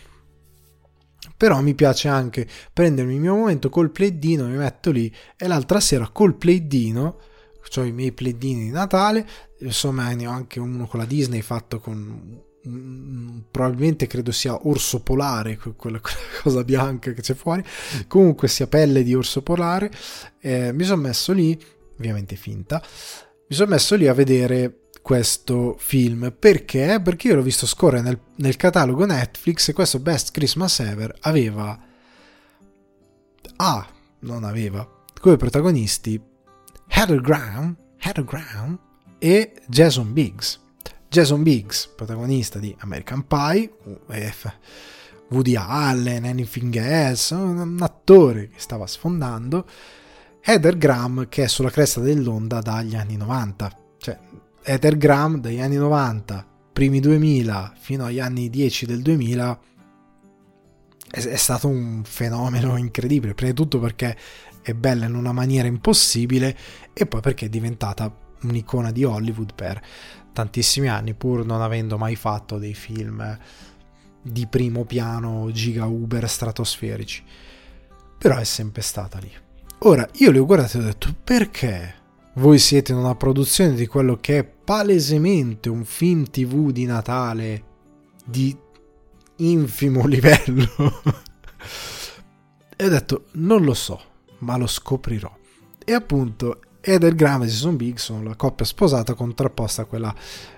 Però 1.35 1.59
mi 1.61 1.75
piace 1.75 2.07
anche 2.07 2.47
prendermi 2.71 3.15
il 3.15 3.19
mio 3.19 3.35
momento 3.35 3.69
col 3.69 3.91
pleddino, 3.91 4.47
mi 4.47 4.55
metto 4.55 4.91
lì 4.91 5.13
e 5.35 5.47
l'altra 5.47 5.81
sera 5.81 6.07
col 6.07 6.35
pleddino 6.35 7.19
ho 7.75 7.83
i 7.83 7.91
miei 7.91 8.11
pleddini 8.11 8.65
di 8.65 8.71
Natale, 8.71 9.27
insomma 9.59 10.11
ne 10.13 10.27
ho 10.27 10.31
anche 10.31 10.59
uno 10.59 10.87
con 10.87 10.99
la 10.99 11.05
Disney 11.05 11.41
fatto 11.41 11.79
con 11.79 12.45
probabilmente 13.49 14.07
credo 14.07 14.33
sia 14.33 14.67
orso 14.67 15.01
polare 15.01 15.57
quella, 15.57 15.99
quella, 16.01 16.17
cosa 16.41 16.63
bianca 16.63 17.11
che 17.13 17.21
c'è 17.21 17.33
fuori. 17.33 17.63
Comunque 18.07 18.47
sia 18.47 18.67
pelle 18.67 19.03
di 19.03 19.13
orso 19.13 19.41
polare. 19.41 19.91
Eh, 20.39 20.73
mi 20.73 20.83
sono 20.83 21.01
messo 21.01 21.31
lì 21.31 21.57
ovviamente 21.97 22.35
finta 22.35 22.79
mi 23.49 23.55
sono 23.55 23.69
messo 23.69 23.95
lì 23.95 24.07
a 24.07 24.13
vedere 24.13 24.81
questo 25.01 25.75
film. 25.79 26.35
Perché? 26.37 26.99
Perché 27.01 27.29
io 27.29 27.35
l'ho 27.35 27.41
visto 27.41 27.65
scorrere 27.65 28.03
nel, 28.03 28.19
nel 28.35 28.57
catalogo 28.57 29.05
Netflix 29.05 29.69
e 29.69 29.73
questo 29.73 29.99
Best 29.99 30.31
Christmas 30.31 30.79
Ever 30.79 31.15
aveva 31.21 31.79
ah 33.59 33.87
non 34.19 34.43
aveva 34.43 34.87
come 35.19 35.37
protagonisti 35.37 36.21
Heather 36.87 37.21
Graham 37.21 37.75
Heather 37.99 38.23
Graham 38.23 38.79
e 39.19 39.53
Jason 39.67 40.13
Biggs. 40.13 40.59
Jason 41.09 41.43
Biggs, 41.43 41.87
protagonista 41.87 42.59
di 42.59 42.75
American 42.79 43.25
Pie, 43.25 43.71
Woody 45.29 45.55
Allen, 45.55 46.25
Anything 46.25 46.75
Else, 46.75 47.33
un 47.33 47.77
attore 47.81 48.49
che 48.49 48.59
stava 48.59 48.85
sfondando, 48.87 49.65
Heather 50.41 50.77
Graham 50.77 51.27
che 51.27 51.43
è 51.43 51.47
sulla 51.47 51.69
cresta 51.69 52.01
dell'onda 52.01 52.61
dagli 52.61 52.95
anni 52.95 53.17
90. 53.17 53.71
Cioè, 53.97 54.17
Heather 54.63 54.97
Graham 54.97 55.39
dagli 55.39 55.59
anni 55.59 55.75
90, 55.75 56.45
primi 56.73 56.99
2000 56.99 57.73
fino 57.77 58.05
agli 58.05 58.19
anni 58.19 58.49
10 58.49 58.85
del 58.85 59.01
2000 59.01 59.59
è, 61.09 61.19
è 61.21 61.35
stato 61.35 61.67
un 61.67 62.01
fenomeno 62.03 62.77
incredibile, 62.77 63.33
prima 63.33 63.51
di 63.51 63.57
tutto 63.57 63.79
perché 63.79 64.15
è 64.67 64.73
bella 64.73 65.05
in 65.05 65.15
una 65.15 65.31
maniera 65.31 65.65
impossibile 65.65 66.57
e 66.91 67.05
poi 67.05 67.21
perché 67.21 67.45
è 67.45 67.49
diventata 67.49 68.13
un'icona 68.41 68.91
di 68.91 69.05
Hollywood 69.05 69.53
per 69.53 69.81
tantissimi 70.33 70.89
anni 70.89 71.13
pur 71.13 71.45
non 71.45 71.61
avendo 71.61 71.97
mai 71.97 72.17
fatto 72.17 72.57
dei 72.57 72.73
film 72.73 73.39
di 74.21 74.45
primo 74.47 74.83
piano 74.83 75.49
giga 75.53 75.85
uber 75.85 76.27
stratosferici. 76.27 77.23
Però 78.17 78.35
è 78.35 78.43
sempre 78.43 78.81
stata 78.81 79.19
lì. 79.19 79.31
Ora 79.79 80.05
io 80.15 80.31
li 80.31 80.37
ho 80.37 80.45
guardati 80.45 80.75
e 80.75 80.79
ho 80.81 80.83
detto 80.83 81.15
perché 81.23 81.93
voi 82.33 82.59
siete 82.59 82.91
in 82.91 82.97
una 82.97 83.15
produzione 83.15 83.73
di 83.73 83.87
quello 83.87 84.17
che 84.17 84.39
è 84.39 84.43
palesemente 84.43 85.69
un 85.69 85.85
film 85.85 86.25
tv 86.25 86.71
di 86.71 86.83
Natale 86.83 87.63
di 88.25 88.53
infimo 89.37 90.05
livello? 90.07 91.01
E 92.75 92.85
ho 92.85 92.89
detto 92.89 93.27
non 93.33 93.63
lo 93.63 93.73
so 93.73 94.15
ma 94.39 94.57
lo 94.57 94.67
scoprirò. 94.67 95.35
E 95.83 95.93
appunto 95.93 96.59
Eder 96.81 97.15
Graham 97.15 97.43
e 97.43 97.47
Jason 97.47 97.75
Biggs 97.75 98.03
sono 98.03 98.23
la 98.23 98.35
coppia 98.35 98.65
sposata 98.65 99.13
contrapposta 99.13 99.81
a 99.81 99.85
quella 99.85 100.13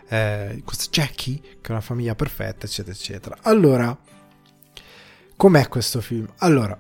eh, 0.08 0.62
questa 0.64 0.86
Jackie 0.90 1.40
che 1.40 1.68
è 1.68 1.72
una 1.72 1.82
famiglia 1.82 2.16
perfetta 2.16 2.66
eccetera 2.66 2.96
eccetera. 2.96 3.38
Allora 3.42 3.98
com'è 5.36 5.68
questo 5.68 6.02
film? 6.02 6.28
allora 6.38 6.78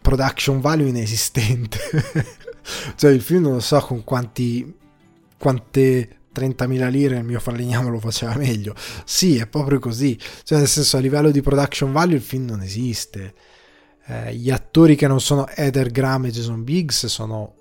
production 0.00 0.60
value 0.60 0.88
inesistente. 0.88 1.78
Cioè 2.96 3.12
il 3.12 3.22
film 3.22 3.42
non 3.42 3.52
lo 3.52 3.60
so 3.60 3.78
con 3.78 4.02
quanti 4.02 4.74
quante 5.38 6.18
30.000 6.34 6.90
lire 6.90 7.18
il 7.18 7.24
mio 7.24 7.38
falegname 7.38 7.90
lo 7.90 8.00
faceva 8.00 8.34
meglio. 8.36 8.74
Sì 9.04 9.38
è 9.38 9.46
proprio 9.46 9.78
così. 9.78 10.18
Cioè 10.42 10.58
nel 10.58 10.68
senso 10.68 10.96
a 10.96 11.00
livello 11.00 11.30
di 11.30 11.40
production 11.42 11.92
value 11.92 12.16
il 12.16 12.22
film 12.22 12.46
non 12.46 12.62
esiste 12.62 13.34
eh, 14.06 14.34
gli 14.34 14.50
attori 14.50 14.96
che 14.96 15.06
non 15.06 15.20
sono 15.20 15.48
Eder 15.48 15.90
Graham 15.90 16.26
e 16.26 16.30
Jason 16.30 16.62
Biggs 16.64 17.06
sono 17.06 17.54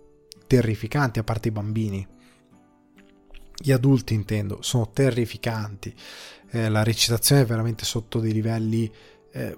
terrificanti, 0.48 1.20
a 1.20 1.24
parte 1.24 1.48
i 1.48 1.52
bambini. 1.52 2.06
Gli 3.58 3.72
adulti 3.72 4.14
intendo, 4.14 4.62
sono 4.62 4.90
terrificanti. 4.92 5.94
Eh, 6.52 6.70
la 6.70 6.84
recitazione 6.84 7.42
è 7.42 7.46
veramente 7.46 7.86
sotto 7.86 8.20
dei 8.20 8.32
livelli 8.32 8.92
eh, 9.32 9.58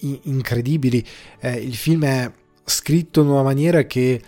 incredibili. 0.00 1.06
Eh, 1.38 1.56
il 1.56 1.76
film 1.76 2.04
è 2.04 2.30
scritto 2.64 3.22
in 3.22 3.28
una 3.28 3.42
maniera 3.42 3.84
che... 3.84 4.22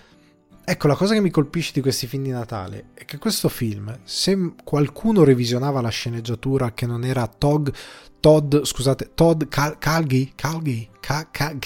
Ecco, 0.64 0.86
la 0.86 0.94
cosa 0.94 1.14
che 1.14 1.20
mi 1.20 1.30
colpisce 1.30 1.72
di 1.74 1.80
questi 1.80 2.06
film 2.06 2.22
di 2.22 2.30
Natale 2.30 2.90
è 2.94 3.04
che 3.04 3.18
questo 3.18 3.48
film, 3.48 3.98
se 4.04 4.54
qualcuno 4.62 5.24
revisionava 5.24 5.80
la 5.80 5.88
sceneggiatura 5.88 6.72
che 6.72 6.86
non 6.86 7.04
era 7.04 7.26
Todd, 7.26 7.68
Todd 8.20 8.62
scusate, 8.62 9.10
Todd 9.14 9.42
Cal- 9.48 9.76
Calgi, 9.78 10.32
Calgi, 10.36 10.88
Cal- 11.00 11.26
Cal- 11.30 11.58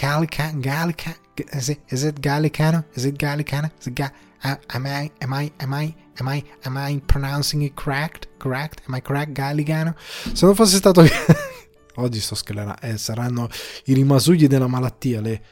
is 1.91 2.03
it 2.03 2.21
Gallicano? 2.21 2.87
Is 2.95 3.05
it 3.05 3.17
Gallicano? 3.17 3.71
Is 3.79 3.87
it 3.87 4.01
uh, 4.01 4.57
am 4.69 4.87
I 4.87 5.11
am 5.19 5.33
I 5.33 5.53
am 5.59 5.73
I 5.75 5.95
am 6.19 6.29
I 6.29 6.45
am 6.63 6.77
I 6.77 7.01
pronouncing 7.05 7.63
it 7.63 7.75
correct? 7.75 8.29
Correct? 8.39 8.81
Am 8.89 8.95
I 8.95 9.03
correct 9.03 9.33
Gallicano? 9.33 9.95
Se 10.33 10.47
non 10.47 10.55
fosse 10.55 10.77
stato 10.77 11.05
oggi 11.97 12.21
sto 12.21 12.35
schelerando, 12.35 12.81
eh, 12.81 12.97
saranno 12.97 13.49
i 13.85 13.93
rimasugli 13.93 14.47
della 14.47 14.67
malattia, 14.67 15.21
le, 15.21 15.43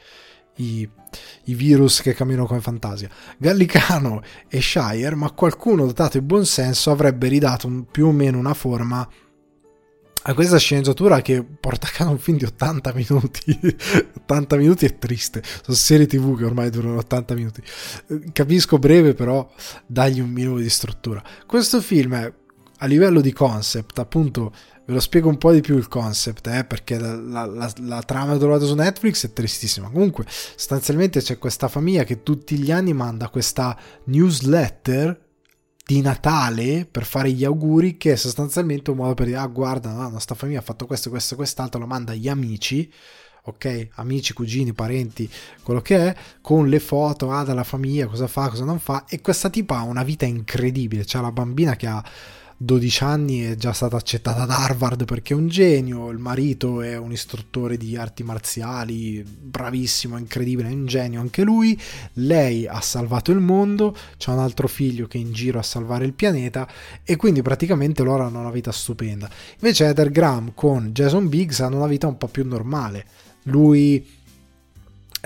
i, 0.55 0.87
i, 1.45 1.53
virus 1.53 2.01
che 2.01 2.13
camminano 2.13 2.45
come 2.45 2.61
fantasia. 2.61 3.09
Gallicano 3.37 4.21
e 4.47 4.61
Shire, 4.61 5.15
ma 5.15 5.31
qualcuno 5.31 5.85
dotato 5.85 6.19
di 6.19 6.25
buon 6.25 6.45
senso 6.45 6.91
avrebbe 6.91 7.27
ridato 7.27 7.67
un, 7.67 7.85
più 7.85 8.07
o 8.07 8.11
meno 8.11 8.37
una 8.37 8.53
forma 8.53 9.07
a 10.27 10.33
questa 10.33 10.57
sceneggiatura 10.57 11.21
che 11.21 11.43
porta 11.43 11.85
a 11.85 11.91
casa 11.91 12.09
un 12.09 12.17
film 12.17 12.37
di 12.37 12.45
80 12.45 12.93
minuti 12.95 13.59
80 14.25 14.55
minuti 14.57 14.85
è 14.85 14.97
triste. 14.97 15.43
Sono 15.63 15.77
serie 15.77 16.07
tv 16.07 16.35
che 16.37 16.45
ormai 16.45 16.69
durano 16.71 16.97
80 16.97 17.35
minuti. 17.35 17.61
Capisco 18.33 18.79
breve 18.79 19.13
però 19.13 19.47
dagli 19.85 20.19
un 20.19 20.29
minimo 20.29 20.57
di 20.57 20.69
struttura. 20.69 21.23
Questo 21.45 21.79
film 21.79 22.15
è 22.15 22.33
a 22.79 22.85
livello 22.87 23.21
di 23.21 23.31
concept 23.31 23.99
appunto 23.99 24.53
ve 24.85 24.93
lo 24.93 24.99
spiego 24.99 25.29
un 25.29 25.37
po' 25.37 25.51
di 25.51 25.61
più 25.61 25.77
il 25.77 25.87
concept 25.87 26.47
eh, 26.47 26.63
perché 26.63 26.99
la, 26.99 27.15
la, 27.15 27.45
la, 27.45 27.73
la 27.79 28.01
trama 28.03 28.37
trovata 28.37 28.65
su 28.65 28.75
Netflix 28.75 29.25
è 29.25 29.33
tristissima. 29.33 29.89
Comunque 29.89 30.25
sostanzialmente 30.27 31.21
c'è 31.21 31.37
questa 31.37 31.67
famiglia 31.67 32.03
che 32.03 32.23
tutti 32.23 32.57
gli 32.57 32.71
anni 32.71 32.93
manda 32.93 33.29
questa 33.29 33.77
newsletter 34.05 35.23
di 35.85 36.01
Natale 36.01 36.87
per 36.89 37.05
fare 37.05 37.31
gli 37.31 37.45
auguri 37.45 37.97
che 37.97 38.13
è 38.13 38.15
sostanzialmente 38.15 38.89
un 38.89 38.97
modo 38.97 39.13
per 39.13 39.27
dire 39.27 39.37
ah 39.37 39.45
guarda 39.45 39.91
la 39.91 40.07
nostra 40.07 40.33
famiglia 40.33 40.59
ha 40.59 40.63
fatto 40.63 40.87
questo 40.87 41.11
questo 41.11 41.35
quest'altro 41.35 41.79
lo 41.79 41.85
manda 41.85 42.13
agli 42.13 42.27
amici 42.27 42.91
ok? 43.43 43.89
Amici 43.95 44.33
cugini 44.33 44.73
parenti 44.73 45.29
quello 45.61 45.81
che 45.81 45.97
è 45.97 46.15
con 46.41 46.67
le 46.67 46.79
foto 46.79 47.29
ah 47.29 47.43
dalla 47.43 47.63
famiglia 47.63 48.07
cosa 48.07 48.25
fa 48.25 48.49
cosa 48.49 48.65
non 48.65 48.79
fa 48.79 49.05
e 49.07 49.21
questa 49.21 49.51
tipa 49.51 49.77
ha 49.77 49.83
una 49.83 50.03
vita 50.03 50.25
incredibile. 50.25 51.03
C'è 51.03 51.19
la 51.21 51.31
bambina 51.31 51.75
che 51.75 51.87
ha 51.87 52.03
12 52.65 53.03
anni 53.03 53.41
è 53.41 53.55
già 53.55 53.71
stata 53.73 53.95
accettata 53.95 54.41
ad 54.41 54.49
Harvard 54.49 55.05
perché 55.05 55.33
è 55.33 55.37
un 55.37 55.47
genio, 55.47 56.09
il 56.09 56.17
marito 56.17 56.81
è 56.81 56.97
un 56.97 57.11
istruttore 57.11 57.77
di 57.77 57.95
arti 57.95 58.23
marziali, 58.23 59.23
bravissimo, 59.23 60.17
incredibile, 60.17 60.69
è 60.69 60.73
un 60.73 60.87
genio 60.87 61.21
anche 61.21 61.43
lui, 61.43 61.79
lei 62.13 62.65
ha 62.67 62.81
salvato 62.81 63.31
il 63.31 63.39
mondo, 63.39 63.95
c'è 64.17 64.31
un 64.31 64.39
altro 64.39 64.67
figlio 64.67 65.05
che 65.05 65.19
è 65.19 65.21
in 65.21 65.31
giro 65.31 65.59
a 65.59 65.63
salvare 65.63 66.05
il 66.05 66.13
pianeta 66.13 66.67
e 67.03 67.15
quindi 67.15 67.43
praticamente 67.43 68.01
loro 68.01 68.23
hanno 68.23 68.39
una 68.39 68.51
vita 68.51 68.71
stupenda. 68.71 69.29
Invece 69.59 69.85
Heather 69.85 70.09
Graham 70.09 70.53
con 70.55 70.89
Jason 70.91 71.29
Biggs 71.29 71.59
hanno 71.59 71.77
una 71.77 71.87
vita 71.87 72.07
un 72.07 72.17
po' 72.17 72.27
più 72.27 72.45
normale. 72.45 73.05
Lui 73.43 74.23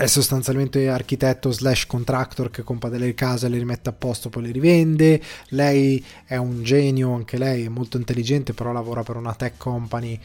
è 0.00 0.06
sostanzialmente 0.06 0.88
architetto 0.88 1.52
slash 1.52 1.84
contractor 1.84 2.50
che 2.50 2.62
compra 2.62 2.88
delle 2.88 3.12
case, 3.12 3.50
le 3.50 3.58
rimette 3.58 3.90
a 3.90 3.92
posto, 3.92 4.30
poi 4.30 4.44
le 4.44 4.50
rivende. 4.50 5.20
Lei 5.48 6.02
è 6.24 6.36
un 6.36 6.62
genio, 6.62 7.12
anche 7.12 7.36
lei 7.36 7.66
è 7.66 7.68
molto 7.68 7.98
intelligente, 7.98 8.54
però 8.54 8.72
lavora 8.72 9.02
per 9.02 9.16
una 9.16 9.34
tech 9.34 9.58
company 9.58 10.18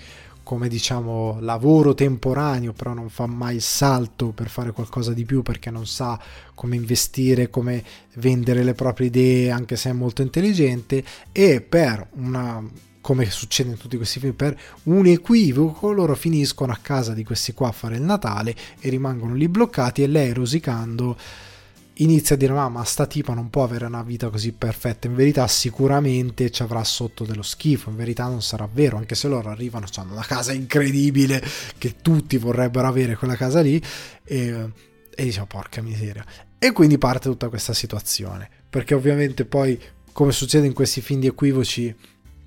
come 0.43 0.69
diciamo 0.69 1.39
lavoro 1.41 1.93
temporaneo, 1.93 2.71
però 2.71 2.93
non 2.93 3.09
fa 3.09 3.25
mai 3.25 3.55
il 3.55 3.61
salto 3.61 4.27
per 4.27 4.47
fare 4.47 4.71
qualcosa 4.71 5.11
di 5.11 5.25
più 5.25 5.41
perché 5.41 5.69
non 5.71 5.85
sa 5.85 6.17
come 6.53 6.77
investire, 6.77 7.49
come 7.49 7.83
vendere 8.13 8.63
le 8.63 8.75
proprie 8.75 9.07
idee, 9.07 9.51
anche 9.51 9.75
se 9.75 9.89
è 9.89 9.93
molto 9.93 10.21
intelligente 10.21 11.03
e 11.33 11.59
per 11.59 12.07
una 12.13 12.63
come 13.05 13.29
succede 13.29 13.69
in 13.69 13.77
tutti 13.77 13.97
questi 13.97 14.19
film, 14.19 14.33
per 14.33 14.59
un 14.85 15.05
equivoco 15.05 15.91
loro 15.91 16.15
finiscono 16.15 16.71
a 16.71 16.79
casa 16.81 17.13
di 17.13 17.23
questi 17.23 17.53
qua 17.53 17.67
a 17.67 17.71
fare 17.71 17.97
il 17.97 18.01
Natale 18.01 18.55
e 18.79 18.89
rimangono 18.89 19.35
lì 19.35 19.47
bloccati 19.47 20.01
e 20.01 20.07
lei 20.07 20.33
rosicando 20.33 21.15
inizia 21.97 22.33
a 22.33 22.37
dire 22.39 22.53
ma, 22.53 22.67
ma 22.67 22.83
sta 22.83 23.05
tipa 23.05 23.35
non 23.35 23.51
può 23.51 23.63
avere 23.63 23.85
una 23.85 24.01
vita 24.01 24.31
così 24.31 24.53
perfetta. 24.53 25.05
In 25.05 25.13
verità 25.13 25.45
sicuramente 25.45 26.49
ci 26.49 26.63
avrà 26.63 26.83
sotto 26.83 27.25
dello 27.25 27.43
schifo 27.43 27.91
in 27.91 27.95
verità 27.95 28.25
non 28.25 28.41
sarà 28.41 28.67
vero 28.73 28.97
anche 28.97 29.13
se 29.13 29.27
loro 29.27 29.51
arrivano 29.51 29.85
hanno 29.97 30.13
una 30.13 30.25
casa 30.25 30.51
incredibile 30.51 31.43
che 31.77 31.97
tutti 32.01 32.37
vorrebbero 32.37 32.87
avere 32.87 33.15
quella 33.15 33.35
casa 33.35 33.61
lì 33.61 33.79
e, 34.23 34.71
e 35.13 35.23
dice 35.23 35.45
porca 35.47 35.83
miseria. 35.83 36.25
E 36.57 36.71
quindi 36.71 36.97
parte 36.97 37.29
tutta 37.29 37.49
questa 37.49 37.75
situazione 37.75 38.49
perché 38.67 38.95
ovviamente 38.95 39.45
poi 39.45 39.79
come 40.11 40.31
succede 40.31 40.65
in 40.65 40.73
questi 40.73 41.01
film 41.01 41.19
di 41.19 41.27
equivoci 41.27 41.93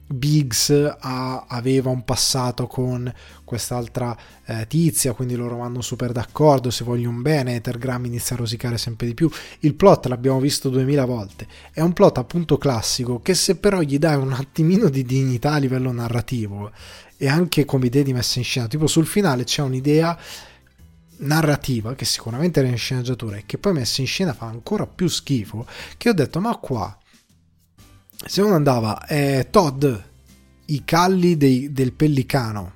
Biggs 0.09 0.70
ha, 0.98 1.44
aveva 1.47 1.90
un 1.90 2.05
passato 2.05 2.66
con 2.66 3.12
quest'altra 3.44 4.16
eh, 4.44 4.66
tizia, 4.66 5.12
quindi 5.12 5.35
loro 5.35 5.56
vanno 5.56 5.82
super 5.82 6.12
d'accordo, 6.12 6.70
se 6.70 6.85
vogliono 6.85 7.20
bene, 7.20 7.56
Ethergram 7.56 8.05
inizia 8.06 8.35
a 8.35 8.39
rosicare 8.39 8.78
sempre 8.78 9.06
di 9.06 9.14
più. 9.14 9.30
Il 9.60 9.74
plot 9.74 10.06
l'abbiamo 10.06 10.40
visto 10.40 10.70
duemila 10.70 11.05
volte, 11.05 11.47
è 11.72 11.80
un 11.80 11.93
plot 11.93 12.18
appunto 12.18 12.56
classico 12.56 13.20
che 13.20 13.35
se 13.35 13.56
però 13.56 13.80
gli 13.80 13.98
dai 13.98 14.16
un 14.16 14.32
attimino 14.32 14.89
di 14.89 15.05
dignità 15.05 15.52
a 15.52 15.59
livello 15.59 15.93
narrativo 15.93 16.70
e 17.16 17.28
anche 17.28 17.64
come 17.64 17.86
idea 17.86 18.02
di 18.02 18.12
messa 18.12 18.39
in 18.39 18.44
scena, 18.44 18.66
tipo 18.66 18.86
sul 18.86 19.06
finale 19.06 19.44
c'è 19.44 19.62
un'idea 19.62 20.18
narrativa 21.18 21.94
che 21.94 22.05
sicuramente 22.05 22.60
era 22.60 22.68
in 22.68 22.76
sceneggiatura 22.76 23.36
e 23.36 23.43
che 23.44 23.59
poi 23.59 23.72
messa 23.72 24.01
in 24.01 24.06
scena 24.06 24.32
fa 24.32 24.47
ancora 24.47 24.86
più 24.86 25.09
schifo, 25.09 25.66
che 25.97 26.09
ho 26.09 26.12
detto 26.12 26.40
ma 26.40 26.56
qua 26.56 26.98
se 28.27 28.43
uno 28.43 28.55
andava, 28.55 29.07
eh, 29.07 29.49
Todd, 29.51 29.86
i 30.66 30.85
calli 30.85 31.36
dei, 31.36 31.73
del 31.73 31.93
pellicano, 31.93 32.73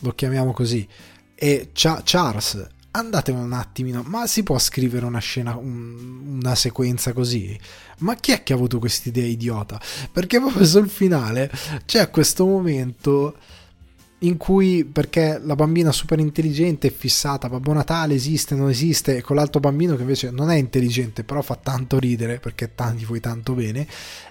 lo 0.00 0.12
chiamiamo 0.12 0.52
così, 0.52 0.86
e 1.34 1.70
Ch- 1.72 2.02
Charles, 2.04 2.66
andate 2.92 3.30
un 3.30 3.52
attimino, 3.52 4.02
ma 4.06 4.26
si 4.26 4.42
può 4.42 4.58
scrivere 4.58 5.06
una 5.06 5.18
scena, 5.18 5.56
un, 5.56 6.38
una 6.40 6.54
sequenza 6.54 7.12
così? 7.12 7.58
Ma 7.98 8.14
chi 8.16 8.32
è 8.32 8.42
che 8.42 8.52
ha 8.52 8.56
avuto 8.56 8.78
quest'idea 8.78 9.26
idiota? 9.26 9.80
Perché 10.10 10.40
proprio 10.40 10.64
sul 10.66 10.88
finale 10.88 11.50
c'è 11.84 12.10
questo 12.10 12.44
momento 12.46 13.36
in 14.20 14.36
cui 14.36 14.84
perché 14.84 15.40
la 15.42 15.54
bambina 15.54 15.92
super 15.92 16.18
intelligente 16.18 16.88
è 16.88 16.92
fissata, 16.92 17.48
Babbo 17.48 17.72
Natale 17.72 18.14
esiste, 18.14 18.56
non 18.56 18.68
esiste, 18.68 19.16
e 19.16 19.22
con 19.22 19.36
l'altro 19.36 19.60
bambino 19.60 19.94
che 19.94 20.02
invece 20.02 20.30
non 20.30 20.50
è 20.50 20.56
intelligente, 20.56 21.22
però 21.22 21.40
fa 21.40 21.54
tanto 21.54 21.98
ridere 21.98 22.40
perché 22.40 22.74
tanti 22.74 23.04
vuoi 23.04 23.20
tanto 23.20 23.54
bene, 23.54 23.86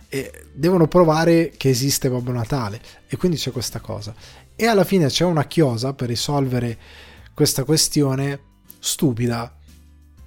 e 0.10 0.46
devono 0.54 0.88
provare 0.88 1.54
che 1.56 1.70
esiste 1.70 2.10
Babbo 2.10 2.32
Natale 2.32 2.82
e 3.08 3.16
quindi 3.16 3.38
c'è 3.38 3.52
questa 3.52 3.80
cosa. 3.80 4.14
E 4.56 4.66
alla 4.66 4.84
fine 4.84 5.08
c'è 5.08 5.24
una 5.24 5.46
chiosa 5.46 5.94
per 5.94 6.10
risolvere 6.10 6.78
questa 7.34 7.64
questione 7.64 8.40
stupida, 8.80 9.56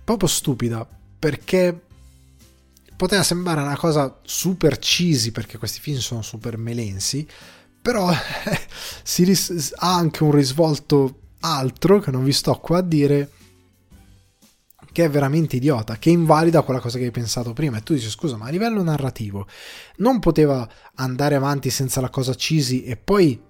proprio 0.05 0.29
stupida, 0.29 0.89
perché 1.19 1.79
poteva 2.97 3.23
sembrare 3.23 3.61
una 3.61 3.77
cosa 3.77 4.21
super 4.23 4.79
cheesy 4.79 5.33
perché 5.33 5.59
questi 5.59 5.81
film 5.81 5.99
sono 5.99 6.23
super 6.23 6.57
melensi 6.57 7.27
però 7.81 8.11
ris- 9.17 9.73
ha 9.77 9.95
anche 9.95 10.23
un 10.23 10.33
risvolto 10.33 11.19
altro 11.41 12.01
che 12.01 12.11
non 12.11 12.25
vi 12.25 12.33
sto 12.33 12.55
qua 12.59 12.79
a 12.79 12.83
dire 12.83 13.31
che 14.93 15.05
è 15.05 15.11
veramente 15.11 15.57
idiota, 15.57 15.99
che 15.99 16.11
invalida 16.11 16.63
quella 16.63 16.81
cosa 16.81 16.99
che 16.99 17.05
hai 17.05 17.11
pensato 17.11 17.53
prima. 17.53 17.79
E 17.79 17.83
tu 17.83 17.95
dici 17.95 18.11
scusa 18.11 18.37
ma 18.37 18.47
a 18.47 18.51
livello 18.51 18.83
narrativo 18.83 19.47
non 19.97 20.19
poteva 20.19 20.69
andare 20.97 21.37
avanti 21.37 21.71
senza 21.71 22.01
la 22.01 22.11
cosa 22.11 22.35
cheesy 22.35 22.83
e 22.83 22.97
poi 22.97 23.41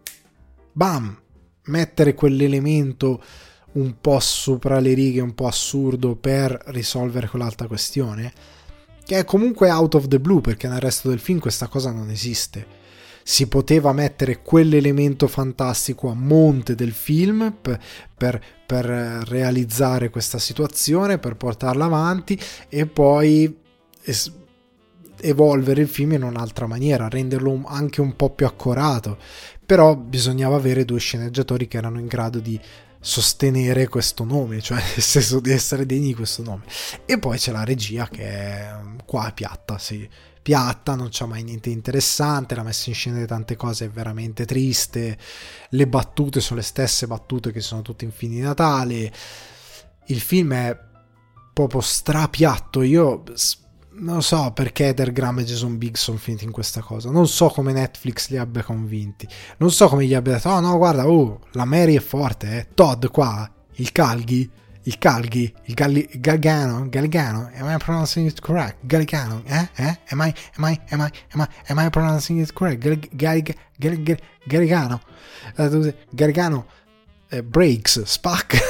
bam 0.73 1.19
mettere 1.65 2.15
quell'elemento 2.15 3.23
un 3.73 4.01
po' 4.01 4.19
sopra 4.20 4.81
le 4.81 4.94
righe, 4.94 5.20
un 5.20 5.35
po' 5.35 5.47
assurdo 5.47 6.16
per 6.16 6.61
risolvere 6.66 7.28
quell'altra 7.28 7.66
questione? 7.66 8.32
Che 9.05 9.19
è 9.19 9.24
comunque 9.24 9.70
out 9.70 9.94
of 9.94 10.09
the 10.09 10.20
blue 10.20 10.40
perché 10.40 10.69
nel 10.69 10.81
resto 10.81 11.09
del 11.09 11.20
film 11.20 11.39
questa 11.39 11.69
cosa 11.69 11.90
non 11.90 12.11
esiste 12.11 12.78
si 13.31 13.47
poteva 13.47 13.93
mettere 13.93 14.43
quell'elemento 14.43 15.28
fantastico 15.28 16.11
a 16.11 16.15
monte 16.15 16.74
del 16.74 16.90
film 16.90 17.55
per, 17.62 17.81
per, 18.12 18.43
per 18.66 18.85
realizzare 18.85 20.11
questa 20.11 20.40
situazione, 20.40 21.19
per 21.19 21.36
portarla 21.36 21.85
avanti 21.85 22.36
e 22.69 22.86
poi 22.86 23.57
es- 24.02 24.32
evolvere 25.20 25.81
il 25.81 25.86
film 25.86 26.15
in 26.15 26.24
un'altra 26.24 26.66
maniera, 26.66 27.09
renderlo 27.09 27.62
anche 27.66 28.01
un 28.01 28.16
po' 28.16 28.31
più 28.31 28.47
accorato. 28.47 29.16
Però 29.65 29.94
bisognava 29.94 30.57
avere 30.57 30.85
due 30.85 30.98
sceneggiatori 30.98 31.69
che 31.69 31.77
erano 31.77 32.01
in 32.01 32.09
grado 32.09 32.40
di 32.40 32.61
sostenere 32.98 33.86
questo 33.86 34.24
nome, 34.24 34.61
cioè 34.61 34.78
nel 34.82 35.02
senso 35.02 35.39
di 35.39 35.52
essere 35.52 35.86
degni 35.86 36.09
di 36.09 36.15
questo 36.15 36.43
nome. 36.43 36.65
E 37.07 37.16
poi 37.20 37.39
c'è 37.39 37.52
la 37.52 37.62
regia 37.62 38.09
che 38.09 38.24
è 38.24 38.74
qua 39.05 39.28
è 39.28 39.32
piatta, 39.32 39.78
sì 39.78 40.09
piatta, 40.51 40.97
non 40.97 41.10
c'è 41.10 41.27
mai 41.27 41.44
niente 41.44 41.70
interessante, 41.70 42.56
la 42.56 42.64
messa 42.64 42.89
in 42.89 42.97
scena 42.97 43.18
di 43.18 43.27
tante 43.27 43.55
cose 43.55 43.85
è 43.85 43.89
veramente 43.89 44.44
triste, 44.44 45.16
le 45.68 45.86
battute 45.86 46.40
sono 46.40 46.59
le 46.59 46.66
stesse 46.66 47.06
battute 47.06 47.52
che 47.52 47.60
sono 47.60 47.82
tutte 47.82 48.05
in 48.05 48.10
fini 48.10 48.35
di 48.35 48.40
Natale, 48.40 49.12
il 50.06 50.20
film 50.20 50.52
è 50.55 50.77
proprio 51.52 51.81
strapiatto, 51.81 52.82
io 52.82 53.22
non 54.01 54.24
so 54.24 54.51
perché 54.52 54.89
Ethergram 54.89 55.39
e 55.39 55.44
Jason 55.44 55.78
Biggs 55.78 56.02
sono 56.02 56.18
finiti 56.18 56.47
in 56.47 56.51
questa 56.51 56.81
cosa, 56.81 57.12
non 57.12 57.28
so 57.28 57.47
come 57.47 57.72
Netflix 57.72 58.28
li 58.31 58.36
abbia 58.36 58.64
convinti, 58.64 59.28
non 59.59 59.70
so 59.70 59.86
come 59.86 60.05
gli 60.05 60.14
abbia 60.14 60.32
detto, 60.32 60.48
oh 60.48 60.59
no 60.59 60.77
guarda, 60.78 61.09
oh, 61.09 61.43
la 61.52 61.64
Mary 61.64 61.94
è 61.94 62.01
forte, 62.01 62.59
eh. 62.59 62.66
Todd 62.74 63.06
qua, 63.06 63.48
il 63.74 63.93
Calghi, 63.93 64.51
il 64.85 64.98
Calghi, 64.98 65.52
il 65.65 65.74
Galli, 65.74 66.09
Galgano, 66.15 66.89
Galgano, 66.89 67.51
am 67.55 67.69
I 67.69 67.77
pronouncing 67.77 68.27
it 68.27 68.40
correct? 68.40 68.78
Galgano, 68.86 69.43
eh? 69.47 69.69
Eh? 69.74 69.98
Am 70.09 70.20
I, 70.20 70.32
am 70.57 70.65
I, 70.65 70.81
am 70.90 71.01
I, 71.01 71.11
am 71.32 71.40
I, 71.40 71.48
am 71.69 71.78
I 71.78 71.90
pronouncing 71.90 72.40
it 72.40 72.52
correct? 72.52 72.82
Galgano, 73.15 75.01
Galgano, 76.11 76.66
uh, 77.32 77.43
breaks, 77.43 78.02
spac. 78.05 78.59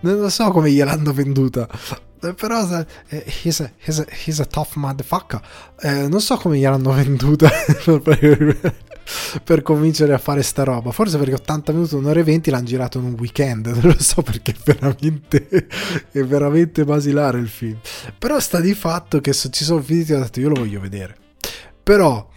non 0.00 0.20
lo 0.20 0.28
so 0.28 0.50
come 0.50 0.70
gliel'hanno 0.70 1.12
venduta. 1.12 1.68
Però 2.18 2.84
eh, 3.10 3.24
he's, 3.44 3.60
a, 3.60 3.70
he's, 3.78 4.00
a, 4.00 4.06
he's 4.24 4.40
a 4.40 4.44
tough 4.44 4.74
motherfucker. 4.74 5.40
Eh, 5.80 6.08
non 6.08 6.20
so 6.20 6.36
come 6.36 6.58
gliel'hanno 6.58 6.92
venduta 6.92 7.48
per 9.44 9.62
convincere 9.62 10.12
a 10.12 10.18
fare 10.18 10.42
sta 10.42 10.64
roba. 10.64 10.90
Forse 10.90 11.18
perché 11.18 11.34
80 11.34 11.72
minuti, 11.72 11.94
un'ora 11.94 12.20
e 12.20 12.22
20 12.22 12.50
l'hanno 12.50 12.64
girato 12.64 12.98
in 12.98 13.04
un 13.04 13.14
weekend. 13.18 13.66
Non 13.78 13.92
lo 13.94 14.02
so 14.02 14.22
perché 14.22 14.52
è 14.52 14.56
veramente, 14.64 15.46
è 16.10 16.22
veramente 16.24 16.84
basilare 16.84 17.38
il 17.38 17.48
film. 17.48 17.78
Però 18.18 18.38
sta 18.40 18.60
di 18.60 18.74
fatto 18.74 19.20
che 19.20 19.32
se 19.32 19.50
ci 19.50 19.64
sono 19.64 19.80
finiti 19.80 20.12
ho 20.12 20.18
detto 20.18 20.40
io 20.40 20.48
lo 20.48 20.56
voglio 20.56 20.80
vedere. 20.80 21.16
Però 21.82 22.28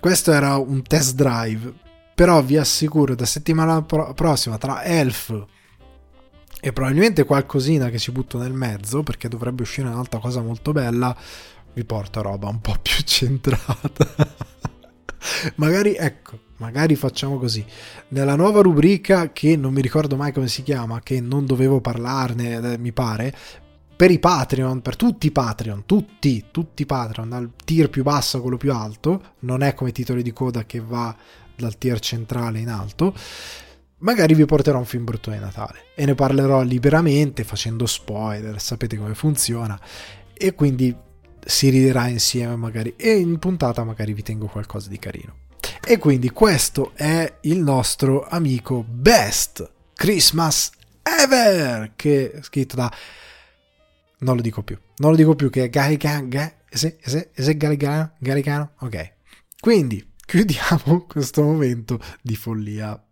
questo 0.00 0.32
era 0.32 0.56
un 0.56 0.82
test 0.82 1.14
drive. 1.14 1.72
Però 2.14 2.42
vi 2.42 2.56
assicuro, 2.56 3.14
da 3.14 3.26
settimana 3.26 3.82
pro- 3.82 4.12
prossima 4.12 4.58
tra 4.58 4.82
Elf 4.82 5.46
e 6.60 6.72
probabilmente 6.72 7.24
qualcosina 7.24 7.88
che 7.88 7.98
ci 7.98 8.10
butto 8.10 8.38
nel 8.38 8.52
mezzo 8.52 9.04
perché 9.04 9.28
dovrebbe 9.28 9.62
uscire 9.62 9.86
un'altra 9.86 10.18
cosa 10.18 10.40
molto 10.40 10.72
bella 10.72 11.16
vi 11.72 11.84
porto 11.84 12.20
roba 12.20 12.48
un 12.48 12.60
po' 12.60 12.74
più 12.82 13.00
centrata 13.04 14.34
magari 15.56 15.94
ecco, 15.94 16.38
magari 16.58 16.96
facciamo 16.96 17.38
così. 17.38 17.64
Nella 18.08 18.36
nuova 18.36 18.60
rubrica 18.60 19.32
che 19.32 19.56
non 19.56 19.72
mi 19.72 19.80
ricordo 19.80 20.16
mai 20.16 20.32
come 20.32 20.48
si 20.48 20.62
chiama, 20.62 21.00
che 21.00 21.20
non 21.20 21.46
dovevo 21.46 21.80
parlarne, 21.80 22.72
eh, 22.72 22.78
mi 22.78 22.92
pare, 22.92 23.34
per 23.96 24.10
i 24.10 24.18
Patreon, 24.20 24.80
per 24.80 24.96
tutti 24.96 25.26
i 25.26 25.32
Patreon, 25.32 25.84
tutti, 25.84 26.44
tutti 26.50 26.82
i 26.82 26.86
Patreon, 26.86 27.28
dal 27.28 27.50
tier 27.64 27.90
più 27.90 28.04
basso 28.04 28.36
a 28.38 28.40
quello 28.40 28.56
più 28.56 28.72
alto, 28.72 29.34
non 29.40 29.62
è 29.62 29.74
come 29.74 29.90
titoli 29.90 30.22
di 30.22 30.32
coda 30.32 30.64
che 30.64 30.80
va 30.80 31.14
dal 31.56 31.76
tier 31.76 31.98
centrale 31.98 32.60
in 32.60 32.68
alto, 32.68 33.12
magari 33.98 34.34
vi 34.34 34.44
porterò 34.44 34.78
un 34.78 34.84
film 34.84 35.04
brutto 35.04 35.30
di 35.30 35.38
Natale 35.38 35.86
e 35.96 36.04
ne 36.06 36.14
parlerò 36.14 36.62
liberamente 36.62 37.42
facendo 37.42 37.86
spoiler, 37.86 38.60
sapete 38.60 38.96
come 38.96 39.14
funziona 39.14 39.78
e 40.32 40.54
quindi 40.54 40.94
si 41.48 41.70
riderà 41.70 42.08
insieme 42.08 42.54
magari 42.56 42.92
e 42.94 43.16
in 43.16 43.38
puntata 43.38 43.82
magari 43.82 44.12
vi 44.12 44.22
tengo 44.22 44.48
qualcosa 44.48 44.90
di 44.90 44.98
carino. 44.98 45.46
E 45.82 45.96
quindi 45.96 46.28
questo 46.28 46.92
è 46.94 47.38
il 47.42 47.60
nostro 47.60 48.26
amico 48.28 48.84
Best 48.86 49.68
Christmas 49.94 50.70
Ever 51.02 51.92
che 51.96 52.32
è 52.32 52.42
scritto 52.42 52.76
da 52.76 52.92
non 54.18 54.36
lo 54.36 54.42
dico 54.42 54.62
più, 54.62 54.78
non 54.96 55.12
lo 55.12 55.16
dico 55.16 55.34
più 55.34 55.48
che 55.48 55.64
è 55.64 55.70
Garigano, 55.70 56.28
Garigano, 56.28 58.12
Garigano, 58.18 58.72
ok. 58.80 59.12
Quindi 59.58 60.06
chiudiamo 60.26 61.06
questo 61.08 61.42
momento 61.42 61.98
di 62.20 62.36
follia. 62.36 63.02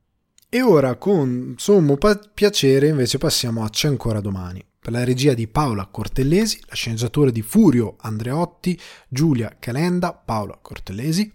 E 0.50 0.60
ora 0.60 0.96
con 0.96 1.54
sommo 1.56 1.96
piacere 2.34 2.88
invece 2.88 3.16
passiamo 3.16 3.64
a 3.64 3.70
C'è 3.70 3.88
ancora 3.88 4.20
domani 4.20 4.62
per 4.86 4.94
la 4.94 5.02
regia 5.02 5.34
di 5.34 5.48
Paola 5.48 5.86
Cortellesi, 5.86 6.60
la 6.68 6.76
sceneggiatura 6.76 7.32
di 7.32 7.42
Furio 7.42 7.96
Andreotti, 8.02 8.78
Giulia 9.08 9.56
Calenda, 9.58 10.12
Paola 10.12 10.56
Cortellesi, 10.62 11.28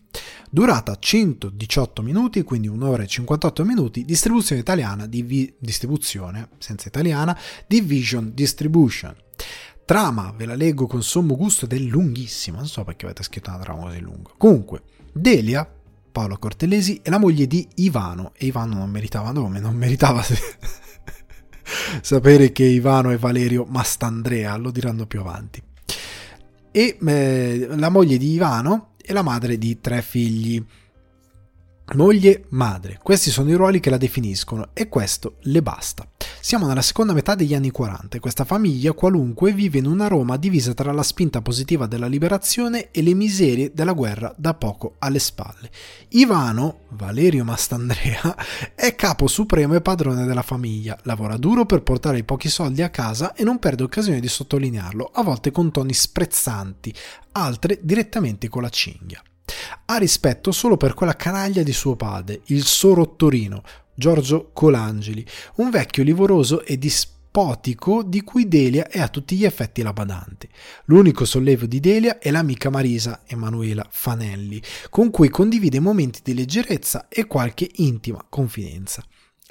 durata 0.50 0.96
118 0.98 2.02
minuti, 2.02 2.44
quindi 2.44 2.70
un'ora 2.70 3.04
e 3.04 3.08
58 3.08 3.66
minuti, 3.66 4.06
distribuzione 4.06 4.62
italiana 4.62 5.06
di 5.06 5.22
vi- 5.22 5.54
distribuzione 5.60 6.48
senza 6.60 6.88
italiana 6.88 7.38
di 7.68 7.82
Vision 7.82 8.32
Distribution. 8.34 9.14
Trama, 9.84 10.34
ve 10.34 10.46
la 10.46 10.56
leggo 10.56 10.88
con 10.88 11.04
sommo 11.04 11.36
gusto 11.36 11.66
ed 11.66 11.74
è 11.74 11.78
lunghissima, 11.78 12.56
non 12.56 12.68
so 12.68 12.86
perché 12.86 13.04
avete 13.04 13.24
scritto 13.24 13.50
una 13.50 13.60
trama 13.60 13.82
così 13.82 14.00
lunga. 14.00 14.32
Comunque, 14.38 14.84
Delia, 15.12 15.70
Paolo 16.10 16.38
Cortelesi, 16.38 17.02
è 17.04 17.10
la 17.10 17.20
moglie 17.20 17.48
di 17.48 17.68
Ivano, 17.76 18.32
e 18.38 18.46
Ivano 18.46 18.76
non 18.76 18.90
meritava 18.90 19.32
nome, 19.32 19.60
non 19.60 19.76
meritava 19.76 20.24
sapere 22.02 22.52
che 22.52 22.64
Ivano 22.64 23.12
è 23.12 23.18
Valerio 23.18 23.66
Mastandrea, 23.68 24.56
lo 24.58 24.72
diranno 24.72 25.06
più 25.06 25.20
avanti. 25.20 25.62
E 26.72 26.98
eh, 27.06 27.68
la 27.70 27.90
moglie 27.90 28.18
di 28.18 28.32
Ivano 28.34 28.94
è 29.02 29.12
la 29.14 29.22
madre 29.22 29.58
di 29.58 29.80
tre 29.82 30.02
figli. 30.02 30.64
Moglie, 31.94 32.46
madre, 32.50 33.00
questi 33.04 33.30
sono 33.30 33.50
i 33.50 33.56
ruoli 33.56 33.82
che 33.82 33.90
la 33.90 33.98
definiscono 33.98 34.70
e 34.74 34.88
questo 34.88 35.36
le 35.42 35.62
basta. 35.62 36.08
Siamo 36.44 36.66
nella 36.66 36.82
seconda 36.82 37.14
metà 37.14 37.36
degli 37.36 37.54
anni 37.54 37.70
40 37.70 38.18
e 38.18 38.20
questa 38.20 38.46
famiglia 38.46 38.94
qualunque 38.94 39.54
vive 39.54 39.78
in 39.78 39.86
una 39.86 40.08
Roma 40.08 40.38
divisa 40.38 40.74
tra 40.74 40.92
la 40.92 41.04
spinta 41.04 41.40
positiva 41.40 41.86
della 41.86 42.08
liberazione 42.08 42.90
e 42.90 43.04
le 43.04 43.14
miserie 43.14 43.72
della 43.76 43.94
guerra 43.94 44.34
da 44.36 44.56
poco 44.56 44.96
alle 44.98 45.20
spalle. 45.20 45.70
Ivano, 46.10 46.86
Valerio 46.90 47.44
Mastandrea, 47.44 48.36
è 48.74 48.96
capo 48.96 49.28
supremo 49.28 49.76
e 49.76 49.82
padrone 49.82 50.26
della 50.26 50.42
famiglia, 50.42 50.98
lavora 51.04 51.38
duro 51.38 51.68
per 51.68 51.84
portare 51.84 52.18
i 52.18 52.24
pochi 52.24 52.50
soldi 52.50 52.82
a 52.82 52.90
casa 52.90 53.36
e 53.36 53.44
non 53.44 53.60
perde 53.60 53.84
occasione 53.84 54.20
di 54.20 54.28
sottolinearlo, 54.28 55.12
a 55.14 55.22
volte 55.22 55.52
con 55.52 55.72
toni 55.72 55.94
sprezzanti, 55.94 56.92
altre 57.34 57.78
direttamente 57.84 58.50
con 58.50 58.64
la 58.64 58.70
cinghia. 58.70 59.22
Ha 59.86 59.98
rispetto 59.98 60.52
solo 60.52 60.76
per 60.76 60.96
quella 60.96 61.16
canaglia 61.16 61.62
di 61.62 61.72
suo 61.72 61.96
padre, 61.96 62.42
il 62.46 62.66
sorottorino, 62.66 63.62
Giorgio 64.02 64.50
Colangeli, 64.52 65.24
un 65.58 65.70
vecchio 65.70 66.02
livoroso 66.02 66.66
e 66.66 66.80
dispotico 66.80 68.02
di 68.02 68.24
cui 68.24 68.48
Delia 68.48 68.88
è 68.88 69.00
a 69.00 69.08
tutti 69.08 69.36
gli 69.36 69.46
effetti 69.46 69.84
la 69.84 69.94
badante. 69.94 70.50
L'unico 70.86 71.24
sollievo 71.24 71.68
di 71.68 71.80
Delia 71.80 72.18
è 72.18 72.32
l'amica 72.32 72.72
Marisa 72.72 73.22
Emanuela 73.28 73.86
Fanelli, 73.88 74.60
con 74.90 75.12
cui 75.12 75.30
condivide 75.30 75.80
momenti 75.80 76.22
di 76.24 76.34
leggerezza 76.34 77.10
e 77.10 77.28
qualche 77.28 77.70
intima 77.76 78.26
confidenza. 78.28 79.04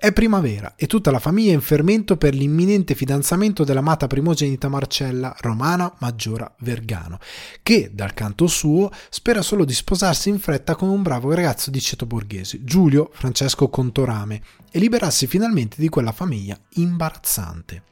È 0.02 0.14
primavera 0.14 0.77
e 0.77 0.86
tutta 0.86 1.10
la 1.10 1.18
famiglia 1.18 1.51
è 1.51 1.55
in 1.56 1.60
fermento 1.60 2.16
per 2.16 2.32
l'imminente 2.32 2.94
fidanzamento 2.94 3.64
dell'amata 3.64 4.06
primogenita 4.06 4.70
Marcella 4.70 5.36
Romana 5.40 5.94
Maggiora 5.98 6.51
Vergano, 6.60 7.18
che, 7.62 7.90
dal 7.93 8.14
canto 8.14 8.47
suo, 8.47 8.90
spera 9.10 9.43
solo 9.43 9.66
di 9.66 9.74
sposarsi 9.74 10.31
in 10.31 10.39
fretta 10.39 10.74
con 10.74 10.89
un 10.89 11.02
bravo 11.02 11.35
ragazzo 11.35 11.70
di 11.70 11.82
ceto 11.82 12.06
borghese, 12.06 12.64
Giulio 12.64 13.10
Francesco 13.12 13.68
Contorame, 13.68 14.40
e 14.70 14.78
liberarsi 14.78 15.27
finalmente 15.27 15.77
di 15.78 15.90
quella 15.90 16.12
famiglia 16.12 16.59
imbarazzante. 16.77 17.82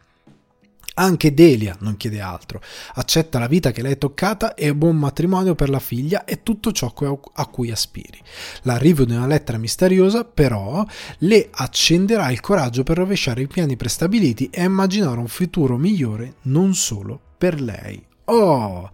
Anche 1.00 1.32
Delia 1.32 1.76
non 1.80 1.96
chiede 1.96 2.20
altro, 2.20 2.60
accetta 2.94 3.38
la 3.38 3.46
vita 3.46 3.70
che 3.70 3.82
le 3.82 3.90
è 3.90 3.98
toccata 3.98 4.54
e 4.54 4.74
buon 4.74 4.96
matrimonio 4.96 5.54
per 5.54 5.68
la 5.68 5.78
figlia 5.78 6.24
e 6.24 6.42
tutto 6.42 6.72
ciò 6.72 6.92
a 7.34 7.46
cui 7.46 7.70
aspiri. 7.70 8.20
L'arrivo 8.62 9.04
di 9.04 9.14
una 9.14 9.28
lettera 9.28 9.58
misteriosa, 9.58 10.24
però, 10.24 10.84
le 11.18 11.48
accenderà 11.52 12.32
il 12.32 12.40
coraggio 12.40 12.82
per 12.82 12.96
rovesciare 12.96 13.42
i 13.42 13.46
piani 13.46 13.76
prestabiliti 13.76 14.50
e 14.50 14.64
immaginare 14.64 15.20
un 15.20 15.28
futuro 15.28 15.76
migliore 15.76 16.34
non 16.42 16.74
solo 16.74 17.20
per 17.38 17.60
lei. 17.60 18.04
Oh! 18.24 18.90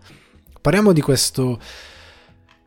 Parliamo 0.60 0.92
di 0.92 1.00
questo 1.00 1.58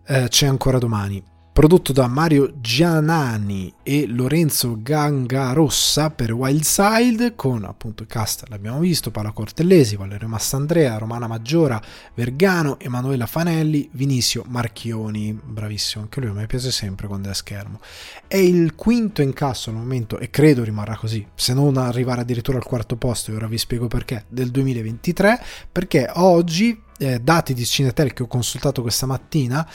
eh, 0.07 0.27
C'è 0.29 0.47
ancora 0.47 0.79
domani 0.79 1.23
prodotto 1.57 1.91
da 1.91 2.05
Mario 2.05 2.53
Gianani 2.61 3.73
e 3.81 4.05
Lorenzo 4.05 4.77
Gangarossa 4.79 6.11
per 6.11 6.31
Wildside, 6.31 7.33
con 7.33 7.63
appunto 7.63 8.03
il 8.03 8.07
cast, 8.07 8.43
l'abbiamo 8.49 8.77
visto, 8.77 9.09
Paola 9.09 9.31
Cortellesi, 9.31 9.95
Valerio 9.95 10.27
Massandrea, 10.27 10.99
Romana 10.99 11.25
Maggiora, 11.25 11.81
Vergano, 12.13 12.79
Emanuela 12.79 13.25
Fanelli, 13.25 13.89
Vinicio 13.93 14.43
Marchioni, 14.45 15.33
bravissimo, 15.33 16.03
anche 16.03 16.19
lui 16.19 16.31
me 16.31 16.45
piace 16.45 16.69
sempre 16.69 17.07
quando 17.07 17.29
è 17.29 17.31
a 17.31 17.33
schermo. 17.33 17.79
È 18.27 18.37
il 18.37 18.75
quinto 18.75 19.23
incasso 19.23 19.71
al 19.71 19.77
momento, 19.77 20.19
e 20.19 20.29
credo 20.29 20.63
rimarrà 20.63 20.95
così, 20.95 21.25
se 21.33 21.55
non 21.55 21.77
arrivare 21.77 22.21
addirittura 22.21 22.57
al 22.57 22.65
quarto 22.65 22.97
posto, 22.97 23.31
e 23.31 23.35
ora 23.35 23.47
vi 23.47 23.57
spiego 23.57 23.87
perché, 23.87 24.25
del 24.27 24.51
2023, 24.51 25.41
perché 25.71 26.07
oggi, 26.17 26.79
eh, 26.99 27.19
dati 27.19 27.55
di 27.55 27.65
Cinetel 27.65 28.13
che 28.13 28.21
ho 28.21 28.27
consultato 28.27 28.83
questa 28.83 29.07
mattina, 29.07 29.67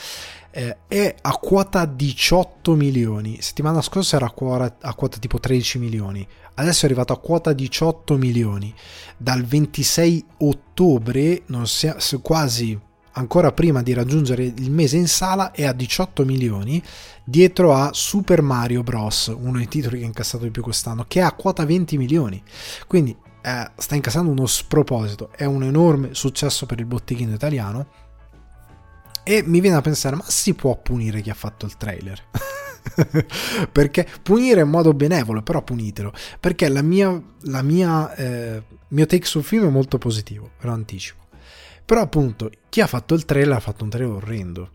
eh, 0.55 0.77
è 0.87 1.15
a 1.19 1.31
quota 1.37 1.85
18 1.85 2.75
milioni. 2.75 3.41
Settimana 3.41 3.81
scorsa 3.81 4.17
era 4.17 4.27
a 4.27 4.31
quota, 4.31 4.75
a 4.81 4.93
quota 4.93 5.17
tipo 5.17 5.39
13 5.39 5.79
milioni. 5.79 6.25
Adesso 6.53 6.83
è 6.83 6.85
arrivato 6.85 7.11
a 7.11 7.19
quota 7.19 7.53
18 7.53 8.15
milioni. 8.17 8.73
Dal 9.17 9.43
26 9.43 10.25
ottobre, 10.37 11.41
non 11.47 11.65
sia, 11.65 11.97
quasi 12.21 12.79
ancora 13.15 13.51
prima 13.51 13.81
di 13.81 13.93
raggiungere 13.93 14.43
il 14.43 14.69
mese 14.69 14.97
in 14.97 15.07
sala, 15.07 15.51
è 15.51 15.65
a 15.65 15.73
18 15.73 16.23
milioni, 16.23 16.81
dietro 17.23 17.73
a 17.73 17.89
Super 17.91 18.43
Mario 18.43 18.83
Bros., 18.83 19.33
uno 19.35 19.57
dei 19.57 19.67
titoli 19.67 19.97
che 19.97 20.03
ha 20.03 20.07
incassato 20.07 20.43
di 20.43 20.51
più 20.51 20.61
quest'anno, 20.61 21.05
che 21.07 21.19
è 21.19 21.23
a 21.23 21.31
quota 21.31 21.65
20 21.65 21.97
milioni. 21.97 22.41
Quindi 22.85 23.15
eh, 23.41 23.71
sta 23.75 23.95
incassando 23.95 24.29
uno 24.29 24.45
sproposito. 24.45 25.31
È 25.35 25.45
un 25.45 25.63
enorme 25.63 26.13
successo 26.13 26.67
per 26.67 26.79
il 26.79 26.85
botteghino 26.85 27.33
italiano 27.33 27.87
e 29.23 29.43
mi 29.45 29.59
viene 29.59 29.77
a 29.77 29.81
pensare, 29.81 30.15
ma 30.15 30.25
si 30.27 30.53
può 30.53 30.77
punire 30.81 31.21
chi 31.21 31.29
ha 31.29 31.35
fatto 31.35 31.65
il 31.65 31.77
trailer? 31.77 32.21
perché 33.71 34.07
punire 34.21 34.61
in 34.61 34.69
modo 34.69 34.93
benevolo, 34.93 35.41
però 35.41 35.61
punitelo. 35.61 36.13
Perché 36.39 36.67
la 36.69 36.81
mia, 36.81 37.21
la 37.41 37.61
mia 37.61 38.13
eh, 38.15 38.63
mio 38.93 39.05
take 39.07 39.25
sul 39.25 39.43
film 39.43 39.65
è 39.65 39.71
molto 39.71 39.97
positivo, 39.97 40.51
ve 40.59 40.67
lo 40.67 40.73
anticipo. 40.73 41.21
Però 41.85 42.01
appunto, 42.01 42.51
chi 42.69 42.79
ha 42.81 42.87
fatto 42.87 43.13
il 43.13 43.25
trailer 43.25 43.55
ha 43.55 43.59
fatto 43.59 43.83
un 43.83 43.89
trailer 43.89 44.13
orrendo. 44.13 44.71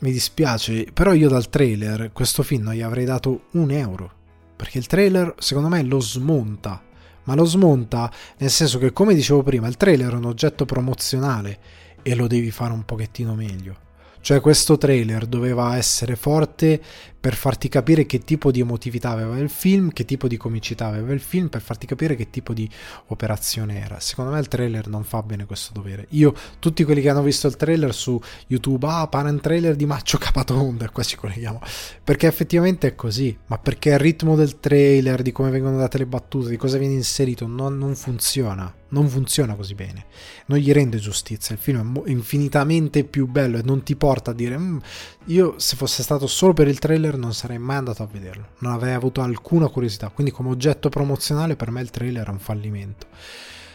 Mi 0.00 0.12
dispiace, 0.12 0.86
però 0.92 1.12
io 1.12 1.28
dal 1.28 1.48
trailer 1.48 2.10
questo 2.12 2.42
film 2.42 2.64
non 2.64 2.74
gli 2.74 2.82
avrei 2.82 3.04
dato 3.04 3.44
un 3.52 3.70
euro. 3.70 4.12
Perché 4.56 4.78
il 4.78 4.86
trailer, 4.86 5.34
secondo 5.38 5.68
me, 5.68 5.82
lo 5.82 6.00
smonta. 6.00 6.82
Ma 7.24 7.34
lo 7.34 7.44
smonta 7.44 8.10
nel 8.38 8.50
senso 8.50 8.78
che, 8.78 8.92
come 8.92 9.14
dicevo 9.14 9.42
prima, 9.42 9.68
il 9.68 9.76
trailer 9.76 10.12
è 10.12 10.16
un 10.16 10.24
oggetto 10.24 10.64
promozionale 10.64 11.58
e 12.02 12.14
lo 12.14 12.26
devi 12.26 12.50
fare 12.50 12.72
un 12.72 12.84
pochettino 12.84 13.34
meglio. 13.34 13.88
Cioè 14.20 14.40
questo 14.40 14.76
trailer 14.76 15.26
doveva 15.26 15.76
essere 15.76 16.16
forte 16.16 16.80
per 17.20 17.34
farti 17.34 17.68
capire 17.68 18.06
che 18.06 18.20
tipo 18.20 18.50
di 18.50 18.60
emotività 18.60 19.10
aveva 19.10 19.36
il 19.36 19.50
film, 19.50 19.92
che 19.92 20.06
tipo 20.06 20.26
di 20.26 20.38
comicità 20.38 20.86
aveva 20.86 21.12
il 21.12 21.20
film, 21.20 21.48
per 21.48 21.60
farti 21.60 21.86
capire 21.86 22.16
che 22.16 22.30
tipo 22.30 22.54
di 22.54 22.68
operazione 23.08 23.78
era. 23.78 24.00
Secondo 24.00 24.30
me 24.32 24.38
il 24.38 24.48
trailer 24.48 24.88
non 24.88 25.04
fa 25.04 25.22
bene 25.22 25.44
questo 25.44 25.72
dovere. 25.74 26.06
Io, 26.10 26.34
tutti 26.58 26.82
quelli 26.82 27.02
che 27.02 27.10
hanno 27.10 27.22
visto 27.22 27.46
il 27.46 27.56
trailer 27.56 27.94
su 27.94 28.18
YouTube, 28.46 28.86
ah, 28.88 29.06
parent 29.06 29.42
trailer 29.42 29.76
di 29.76 29.84
Maccio 29.84 30.16
Capatonda, 30.16 30.88
qua 30.88 31.02
ci 31.02 31.16
colleghiamo. 31.16 31.60
Perché 32.02 32.26
effettivamente 32.26 32.88
è 32.88 32.94
così, 32.94 33.36
ma 33.46 33.58
perché 33.58 33.90
il 33.90 33.98
ritmo 33.98 34.34
del 34.34 34.58
trailer, 34.58 35.20
di 35.20 35.30
come 35.30 35.50
vengono 35.50 35.76
date 35.76 35.98
le 35.98 36.06
battute, 36.06 36.48
di 36.48 36.56
cosa 36.56 36.78
viene 36.78 36.94
inserito, 36.94 37.46
non, 37.46 37.76
non 37.76 37.94
funziona 37.94 38.72
non 38.90 39.08
funziona 39.08 39.54
così 39.54 39.74
bene, 39.74 40.06
non 40.46 40.58
gli 40.58 40.72
rende 40.72 40.98
giustizia, 40.98 41.54
il 41.54 41.60
film 41.60 42.02
è 42.04 42.10
infinitamente 42.10 43.04
più 43.04 43.26
bello 43.26 43.58
e 43.58 43.62
non 43.62 43.82
ti 43.82 43.96
porta 43.96 44.30
a 44.30 44.34
dire 44.34 44.56
mm, 44.58 44.78
io 45.26 45.54
se 45.58 45.76
fosse 45.76 46.02
stato 46.02 46.26
solo 46.26 46.52
per 46.52 46.68
il 46.68 46.78
trailer 46.78 47.09
non 47.16 47.34
sarei 47.34 47.58
mai 47.58 47.76
andato 47.76 48.02
a 48.02 48.06
vederlo, 48.06 48.48
non 48.58 48.72
avrei 48.72 48.94
avuto 48.94 49.20
alcuna 49.20 49.68
curiosità, 49.68 50.08
quindi 50.08 50.32
come 50.32 50.50
oggetto 50.50 50.88
promozionale 50.88 51.56
per 51.56 51.70
me 51.70 51.80
il 51.80 51.90
trailer 51.90 52.26
è 52.26 52.30
un 52.30 52.38
fallimento. 52.38 53.06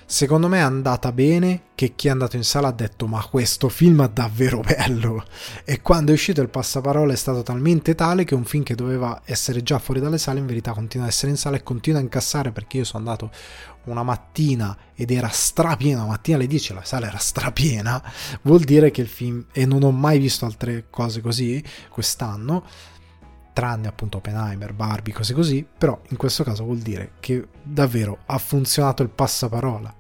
Secondo 0.08 0.48
me 0.48 0.60
è 0.60 0.62
andata 0.62 1.12
bene 1.12 1.64
che 1.74 1.96
chi 1.96 2.08
è 2.08 2.12
andato 2.12 2.36
in 2.36 2.44
sala 2.44 2.68
ha 2.68 2.72
detto 2.72 3.08
ma 3.08 3.26
questo 3.26 3.70
film 3.70 4.04
è 4.04 4.10
davvero 4.10 4.60
bello 4.62 5.26
e 5.64 5.82
quando 5.82 6.12
è 6.12 6.14
uscito 6.14 6.42
il 6.42 6.50
passaparola 6.50 7.12
è 7.12 7.16
stato 7.16 7.42
talmente 7.42 7.96
tale 7.96 8.24
che 8.24 8.36
un 8.36 8.46
film 8.46 8.62
che 8.62 8.76
doveva 8.76 9.24
essere 9.26 9.64
già 9.64 9.80
fuori 9.80 10.00
dalle 10.00 10.20
sale 10.20 10.38
in 10.38 10.46
verità 10.46 10.74
continua 10.74 11.08
ad 11.08 11.12
essere 11.12 11.32
in 11.32 11.38
sala 11.38 11.56
e 11.56 11.64
continua 11.64 12.00
a 12.00 12.04
incassare 12.04 12.52
perché 12.52 12.78
io 12.78 12.84
sono 12.84 13.00
andato 13.00 13.32
una 13.86 14.04
mattina 14.04 14.78
ed 14.94 15.12
era 15.12 15.28
strapiena, 15.28 16.02
la 16.02 16.08
mattina 16.08 16.38
alle 16.38 16.48
10 16.48 16.74
la 16.74 16.84
sala 16.84 17.08
era 17.08 17.18
strapiena, 17.18 18.02
vuol 18.44 18.62
dire 18.62 18.92
che 18.92 19.02
il 19.02 19.08
film, 19.08 19.46
e 19.52 19.66
non 19.66 19.84
ho 19.84 19.92
mai 19.92 20.20
visto 20.20 20.46
altre 20.46 20.86
cose 20.90 21.22
così 21.22 21.64
quest'anno, 21.90 22.64
tranne 23.56 23.88
appunto 23.88 24.18
Oppenheimer, 24.18 24.74
Barbie, 24.74 25.14
cose 25.14 25.34
così, 25.34 25.66
però 25.66 25.98
in 26.10 26.18
questo 26.18 26.44
caso 26.44 26.66
vuol 26.66 26.80
dire 26.80 27.14
che 27.22 27.48
davvero 27.64 28.18
ha 28.26 28.38
funzionato 28.38 29.02
il 29.02 29.08
passaparola. 29.08 29.96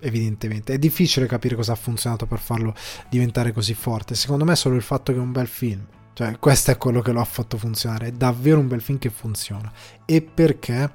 Evidentemente 0.00 0.72
è 0.72 0.78
difficile 0.78 1.26
capire 1.26 1.54
cosa 1.54 1.72
ha 1.72 1.76
funzionato 1.76 2.24
per 2.24 2.38
farlo 2.38 2.74
diventare 3.10 3.52
così 3.52 3.74
forte. 3.74 4.14
Secondo 4.14 4.46
me 4.46 4.52
è 4.52 4.56
solo 4.56 4.74
il 4.74 4.80
fatto 4.80 5.12
che 5.12 5.18
è 5.18 5.20
un 5.20 5.32
bel 5.32 5.46
film. 5.46 5.86
Cioè, 6.14 6.38
questo 6.38 6.70
è 6.70 6.78
quello 6.78 7.02
che 7.02 7.12
lo 7.12 7.20
ha 7.20 7.26
fatto 7.26 7.58
funzionare. 7.58 8.06
È 8.06 8.12
davvero 8.12 8.58
un 8.58 8.68
bel 8.68 8.80
film 8.80 8.98
che 8.98 9.10
funziona. 9.10 9.70
E 10.06 10.22
perché? 10.22 10.90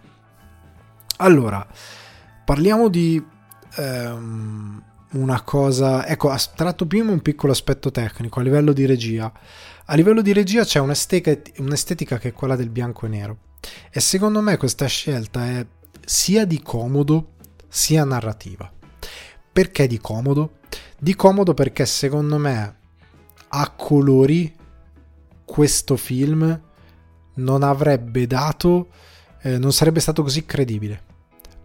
Allora, 1.17 1.63
parliamo 2.43 2.87
di 2.87 3.23
um, 3.77 4.81
una 5.11 5.41
cosa. 5.41 6.07
Ecco, 6.07 6.35
tratto 6.55 6.87
prima 6.87 7.11
un 7.11 7.21
piccolo 7.21 7.51
aspetto 7.51 7.91
tecnico 7.91 8.39
a 8.39 8.43
livello 8.43 8.73
di 8.73 8.87
regia. 8.87 9.31
A 9.85 9.95
livello 9.95 10.21
di 10.21 10.31
regia 10.33 10.63
c'è 10.63 10.79
un'estetica, 10.79 12.17
che 12.17 12.29
è 12.29 12.33
quella 12.33 12.55
del 12.55 12.69
bianco 12.69 13.05
e 13.05 13.09
nero. 13.09 13.37
E 13.91 13.99
secondo 13.99 14.41
me 14.41 14.57
questa 14.57 14.85
scelta 14.85 15.45
è 15.45 15.65
sia 16.05 16.45
di 16.45 16.61
comodo 16.61 17.33
sia 17.67 18.03
narrativa. 18.03 18.71
Perché 19.51 19.87
di 19.87 19.99
comodo? 19.99 20.59
Di 20.99 21.15
comodo 21.15 21.53
perché 21.53 21.85
secondo 21.85 22.37
me 22.37 22.75
a 23.49 23.69
colori 23.71 24.55
questo 25.43 25.97
film 25.97 26.61
non 27.35 27.63
avrebbe 27.63 28.27
dato, 28.27 28.89
eh, 29.41 29.57
non 29.57 29.73
sarebbe 29.73 29.99
stato 29.99 30.21
così 30.21 30.45
credibile. 30.45 31.09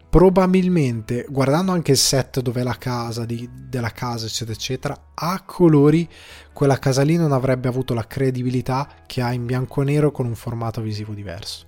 Probabilmente, 0.09 1.27
guardando 1.29 1.73
anche 1.73 1.93
il 1.93 1.99
set 1.99 2.41
dove 2.41 2.61
è 2.61 2.65
la 2.65 2.79
casa, 2.79 3.25
di, 3.25 3.49
della 3.69 3.91
casa, 3.91 4.27
eccetera, 4.27 4.57
eccetera, 4.57 5.03
a 5.15 5.43
colori 5.43 6.09
quella 6.57 6.79
casa 6.79 7.03
lì 7.03 7.17
non 7.17 7.33
avrebbe 7.33 7.69
avuto 7.69 7.93
la 7.93 8.07
credibilità 8.07 8.89
che 9.05 9.21
ha 9.21 9.31
in 9.31 9.45
bianco 9.45 9.83
e 9.83 9.85
nero 9.85 10.11
con 10.11 10.25
un 10.25 10.35
formato 10.35 10.81
visivo 10.81 11.13
diverso. 11.13 11.67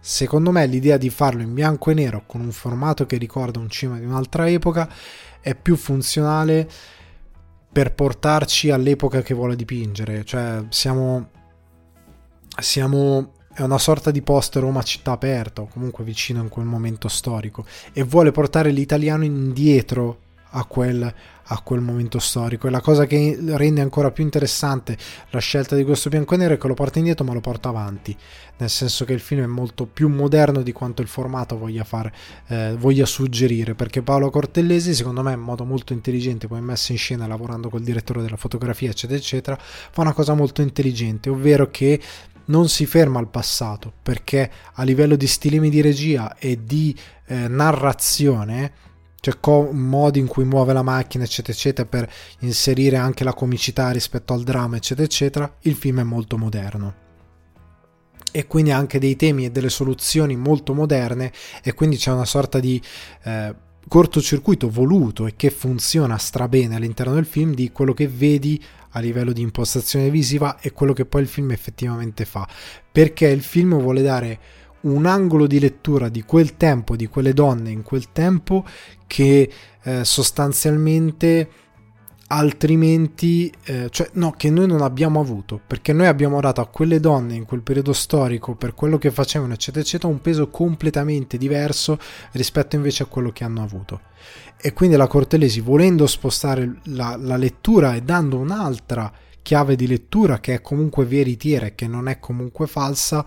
Secondo 0.00 0.50
me 0.50 0.64
l'idea 0.64 0.96
di 0.96 1.10
farlo 1.10 1.42
in 1.42 1.52
bianco 1.52 1.90
e 1.90 1.94
nero 1.94 2.22
con 2.24 2.40
un 2.40 2.52
formato 2.52 3.04
che 3.04 3.18
ricorda 3.18 3.58
un 3.58 3.68
cinema 3.68 3.98
di 3.98 4.06
un'altra 4.06 4.48
epoca 4.48 4.88
è 5.42 5.54
più 5.54 5.76
funzionale 5.76 6.66
per 7.70 7.92
portarci 7.92 8.70
all'epoca 8.70 9.20
che 9.20 9.34
vuole 9.34 9.56
dipingere. 9.56 10.24
Cioè, 10.24 10.64
siamo. 10.70 11.28
Siamo. 12.60 13.32
È 13.52 13.60
una 13.60 13.76
sorta 13.76 14.10
di 14.10 14.22
post 14.22 14.56
Roma 14.56 14.82
città 14.82 15.12
aperta, 15.12 15.60
o 15.60 15.66
comunque 15.66 16.02
vicino 16.02 16.40
in 16.40 16.48
quel 16.48 16.64
momento 16.64 17.08
storico, 17.08 17.66
e 17.92 18.02
vuole 18.04 18.30
portare 18.30 18.70
l'italiano 18.70 19.24
indietro 19.24 20.30
a 20.52 20.64
quel, 20.64 21.14
a 21.52 21.60
quel 21.60 21.80
momento 21.80 22.18
storico. 22.18 22.66
E 22.66 22.70
la 22.70 22.80
cosa 22.80 23.06
che 23.06 23.38
rende 23.40 23.80
ancora 23.80 24.10
più 24.10 24.24
interessante 24.24 24.96
la 25.30 25.38
scelta 25.38 25.76
di 25.76 25.84
questo 25.84 26.08
bianco 26.08 26.34
e 26.34 26.36
nero 26.38 26.54
è 26.54 26.58
che 26.58 26.66
lo 26.66 26.74
porta 26.74 26.98
indietro 26.98 27.24
ma 27.24 27.32
lo 27.32 27.40
porta 27.40 27.68
avanti, 27.68 28.16
nel 28.58 28.70
senso 28.70 29.04
che 29.04 29.12
il 29.12 29.20
film 29.20 29.42
è 29.42 29.46
molto 29.46 29.86
più 29.86 30.08
moderno 30.08 30.62
di 30.62 30.72
quanto 30.72 31.02
il 31.02 31.08
formato 31.08 31.58
voglia, 31.58 31.84
far, 31.84 32.10
eh, 32.48 32.74
voglia 32.78 33.06
suggerire, 33.06 33.74
perché 33.74 34.02
Paolo 34.02 34.30
Cortellesi 34.30 34.94
secondo 34.94 35.22
me 35.22 35.32
in 35.32 35.40
modo 35.40 35.64
molto 35.64 35.92
intelligente, 35.92 36.46
poi 36.46 36.60
messo 36.60 36.92
in 36.92 36.98
scena 36.98 37.26
lavorando 37.26 37.68
col 37.68 37.82
direttore 37.82 38.22
della 38.22 38.36
fotografia 38.36 38.90
eccetera 38.90 39.18
eccetera, 39.18 39.58
fa 39.58 40.00
una 40.00 40.12
cosa 40.12 40.34
molto 40.34 40.62
intelligente, 40.62 41.28
ovvero 41.28 41.70
che 41.70 42.00
non 42.46 42.68
si 42.68 42.86
ferma 42.86 43.18
al 43.18 43.28
passato 43.28 43.92
perché 44.02 44.50
a 44.74 44.82
livello 44.82 45.14
di 45.14 45.26
stilemi 45.26 45.70
di 45.70 45.80
regia 45.80 46.36
e 46.38 46.64
di 46.64 46.96
eh, 47.26 47.48
narrazione 47.48 48.72
cioè 49.22 49.38
co- 49.38 49.70
modi 49.70 50.18
in 50.18 50.26
cui 50.26 50.44
muove 50.44 50.72
la 50.72 50.82
macchina, 50.82 51.22
eccetera, 51.22 51.56
eccetera, 51.56 51.88
per 51.88 52.12
inserire 52.40 52.96
anche 52.96 53.22
la 53.22 53.32
comicità 53.32 53.92
rispetto 53.92 54.32
al 54.32 54.42
dramma, 54.42 54.74
eccetera, 54.74 55.06
eccetera, 55.06 55.56
il 55.60 55.76
film 55.76 56.00
è 56.00 56.02
molto 56.02 56.36
moderno. 56.36 56.94
E 58.32 58.48
quindi 58.48 58.72
ha 58.72 58.76
anche 58.76 58.98
dei 58.98 59.14
temi 59.14 59.44
e 59.44 59.52
delle 59.52 59.68
soluzioni 59.68 60.34
molto 60.34 60.74
moderne, 60.74 61.30
e 61.62 61.72
quindi 61.72 61.98
c'è 61.98 62.10
una 62.10 62.24
sorta 62.24 62.58
di 62.58 62.82
eh, 63.22 63.54
cortocircuito 63.86 64.68
voluto 64.68 65.28
e 65.28 65.36
che 65.36 65.50
funziona 65.50 66.18
strabene 66.18 66.74
all'interno 66.74 67.14
del 67.14 67.26
film 67.26 67.54
di 67.54 67.70
quello 67.70 67.94
che 67.94 68.08
vedi 68.08 68.60
a 68.94 68.98
livello 68.98 69.32
di 69.32 69.40
impostazione 69.40 70.10
visiva 70.10 70.58
e 70.58 70.72
quello 70.72 70.94
che 70.94 71.04
poi 71.04 71.22
il 71.22 71.28
film 71.28 71.52
effettivamente 71.52 72.24
fa. 72.24 72.44
Perché 72.90 73.28
il 73.28 73.42
film 73.42 73.78
vuole 73.78 74.02
dare 74.02 74.40
un 74.82 75.06
angolo 75.06 75.46
di 75.46 75.58
lettura 75.58 76.08
di 76.08 76.22
quel 76.22 76.56
tempo, 76.56 76.96
di 76.96 77.06
quelle 77.06 77.32
donne 77.32 77.70
in 77.70 77.82
quel 77.82 78.12
tempo 78.12 78.64
che 79.06 79.50
eh, 79.82 80.04
sostanzialmente 80.04 81.48
altrimenti, 82.32 83.52
eh, 83.64 83.88
cioè 83.90 84.08
no, 84.14 84.32
che 84.32 84.48
noi 84.50 84.66
non 84.66 84.80
abbiamo 84.80 85.20
avuto, 85.20 85.60
perché 85.64 85.92
noi 85.92 86.06
abbiamo 86.06 86.40
dato 86.40 86.62
a 86.62 86.66
quelle 86.66 86.98
donne 86.98 87.34
in 87.34 87.44
quel 87.44 87.60
periodo 87.60 87.92
storico, 87.92 88.54
per 88.54 88.74
quello 88.74 88.96
che 88.96 89.10
facevano, 89.10 89.52
eccetera, 89.52 89.84
eccetera, 89.84 90.10
un 90.10 90.22
peso 90.22 90.48
completamente 90.48 91.36
diverso 91.36 91.98
rispetto 92.32 92.74
invece 92.74 93.02
a 93.02 93.06
quello 93.06 93.32
che 93.32 93.44
hanno 93.44 93.62
avuto. 93.62 94.00
E 94.58 94.72
quindi 94.72 94.96
la 94.96 95.08
Cortelesi, 95.08 95.60
volendo 95.60 96.06
spostare 96.06 96.76
la, 96.84 97.16
la 97.20 97.36
lettura 97.36 97.94
e 97.94 98.00
dando 98.00 98.38
un'altra 98.38 99.12
chiave 99.42 99.76
di 99.76 99.86
lettura 99.86 100.40
che 100.40 100.54
è 100.54 100.60
comunque 100.62 101.04
veritiera 101.04 101.66
e 101.66 101.74
che 101.74 101.86
non 101.86 102.08
è 102.08 102.18
comunque 102.18 102.66
falsa, 102.66 103.24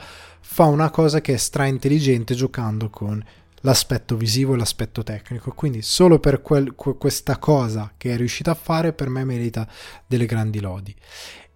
fa 0.47 0.65
una 0.65 0.91
cosa 0.91 1.19
che 1.19 1.33
è 1.33 1.37
stra 1.37 1.65
intelligente 1.65 2.35
giocando 2.35 2.89
con 2.89 3.21
l'aspetto 3.61 4.15
visivo 4.15 4.53
e 4.53 4.57
l'aspetto 4.57 5.03
tecnico. 5.03 5.51
Quindi 5.51 5.81
solo 5.81 6.19
per 6.19 6.41
quel, 6.41 6.75
questa 6.75 7.39
cosa 7.39 7.91
che 7.97 8.13
è 8.13 8.15
riuscita 8.15 8.51
a 8.51 8.55
fare 8.55 8.93
per 8.93 9.09
me 9.09 9.25
merita 9.25 9.67
delle 10.07 10.25
grandi 10.25 10.61
lodi. 10.61 10.95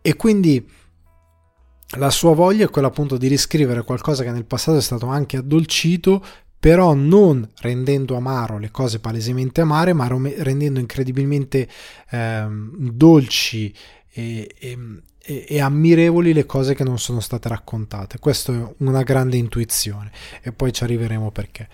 E 0.01 0.15
quindi 0.15 0.67
la 1.97 2.09
sua 2.09 2.33
voglia 2.33 2.65
è 2.65 2.69
quella 2.69 2.87
appunto 2.87 3.15
di 3.15 3.27
riscrivere 3.27 3.83
qualcosa 3.83 4.23
che 4.23 4.31
nel 4.31 4.45
passato 4.45 4.79
è 4.79 4.81
stato 4.81 5.05
anche 5.05 5.37
addolcito, 5.37 6.25
però 6.59 6.93
non 6.93 7.47
rendendo 7.59 8.17
amaro 8.17 8.57
le 8.57 8.71
cose 8.71 8.99
palesemente 8.99 9.61
amare, 9.61 9.93
ma 9.93 10.07
rendendo 10.07 10.79
incredibilmente 10.79 11.69
eh, 12.09 12.47
dolci 12.49 13.73
e, 14.11 14.53
e, 14.59 14.77
e, 15.29 15.45
e, 15.47 15.61
ammirevoli 15.61 16.33
le 16.33 16.47
cose 16.47 16.73
che 16.73 16.83
non 16.83 16.97
sono 16.97 17.19
state 17.19 17.47
raccontate. 17.47 18.17
Questa 18.17 18.51
è 18.51 18.73
una 18.77 19.03
grande 19.03 19.37
intuizione 19.37 20.11
e 20.41 20.51
poi 20.51 20.73
ci 20.73 20.83
arriveremo 20.83 21.29
perché. 21.29 21.67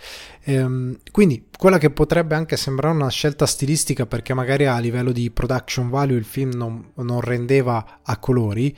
Ehm, 0.43 0.97
quindi 1.09 1.47
quella 1.57 1.77
che 1.77 1.89
potrebbe 1.89 2.35
anche 2.35 2.57
sembrare 2.57 2.93
una 2.93 3.09
scelta 3.09 3.45
stilistica 3.45 4.05
perché 4.05 4.33
magari 4.33 4.65
a 4.65 4.77
livello 4.79 5.13
di 5.13 5.31
production 5.31 5.89
value 5.89 6.17
il 6.17 6.25
film 6.25 6.51
non, 6.53 6.91
non 6.95 7.21
rendeva 7.21 8.01
a 8.03 8.17
colori, 8.17 8.75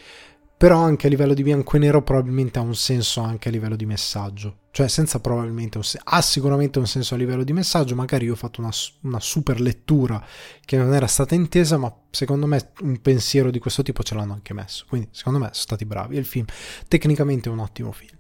però 0.58 0.80
anche 0.80 1.06
a 1.06 1.10
livello 1.10 1.36
di 1.36 1.44
bianco 1.44 1.76
e 1.76 1.80
nero 1.80 2.02
probabilmente 2.02 2.58
ha 2.58 2.64
un 2.64 2.76
senso 2.76 3.22
anche 3.22 3.50
a 3.50 3.52
livello 3.52 3.76
di 3.76 3.86
messaggio. 3.86 4.62
Cioè 4.72 4.88
senza 4.88 5.20
probabilmente 5.20 5.78
un 5.78 5.84
sen- 5.84 6.02
ha 6.04 6.20
sicuramente 6.22 6.80
un 6.80 6.88
senso 6.88 7.14
a 7.14 7.18
livello 7.18 7.44
di 7.44 7.54
messaggio 7.54 7.94
magari 7.94 8.26
io 8.26 8.34
ho 8.34 8.36
fatto 8.36 8.62
una, 8.62 8.72
una, 9.02 9.20
super 9.20 9.62
lettura 9.62 10.24
che 10.66 10.78
non 10.78 10.94
era 10.94 11.06
stata 11.06 11.36
intesa 11.36 11.78
ma 11.78 11.96
secondo 12.10 12.48
me 12.48 12.72
un 12.82 13.00
pensiero 13.02 13.52
di 13.52 13.60
questo 13.60 13.84
tipo 13.84 14.02
ce 14.02 14.16
l'hanno 14.16 14.34
anche 14.34 14.56
messo. 14.56 14.86
Quindi 14.90 15.10
secondo 15.12 15.38
me 15.38 15.50
sono 15.52 15.62
stati 15.62 15.86
bravi. 15.86 16.16
E 16.16 16.20
il 16.20 16.26
film 16.26 16.46
tecnicamente 16.88 17.50
è 17.50 17.52
un 17.52 17.60
ottimo 17.60 17.92
film. 17.92 18.18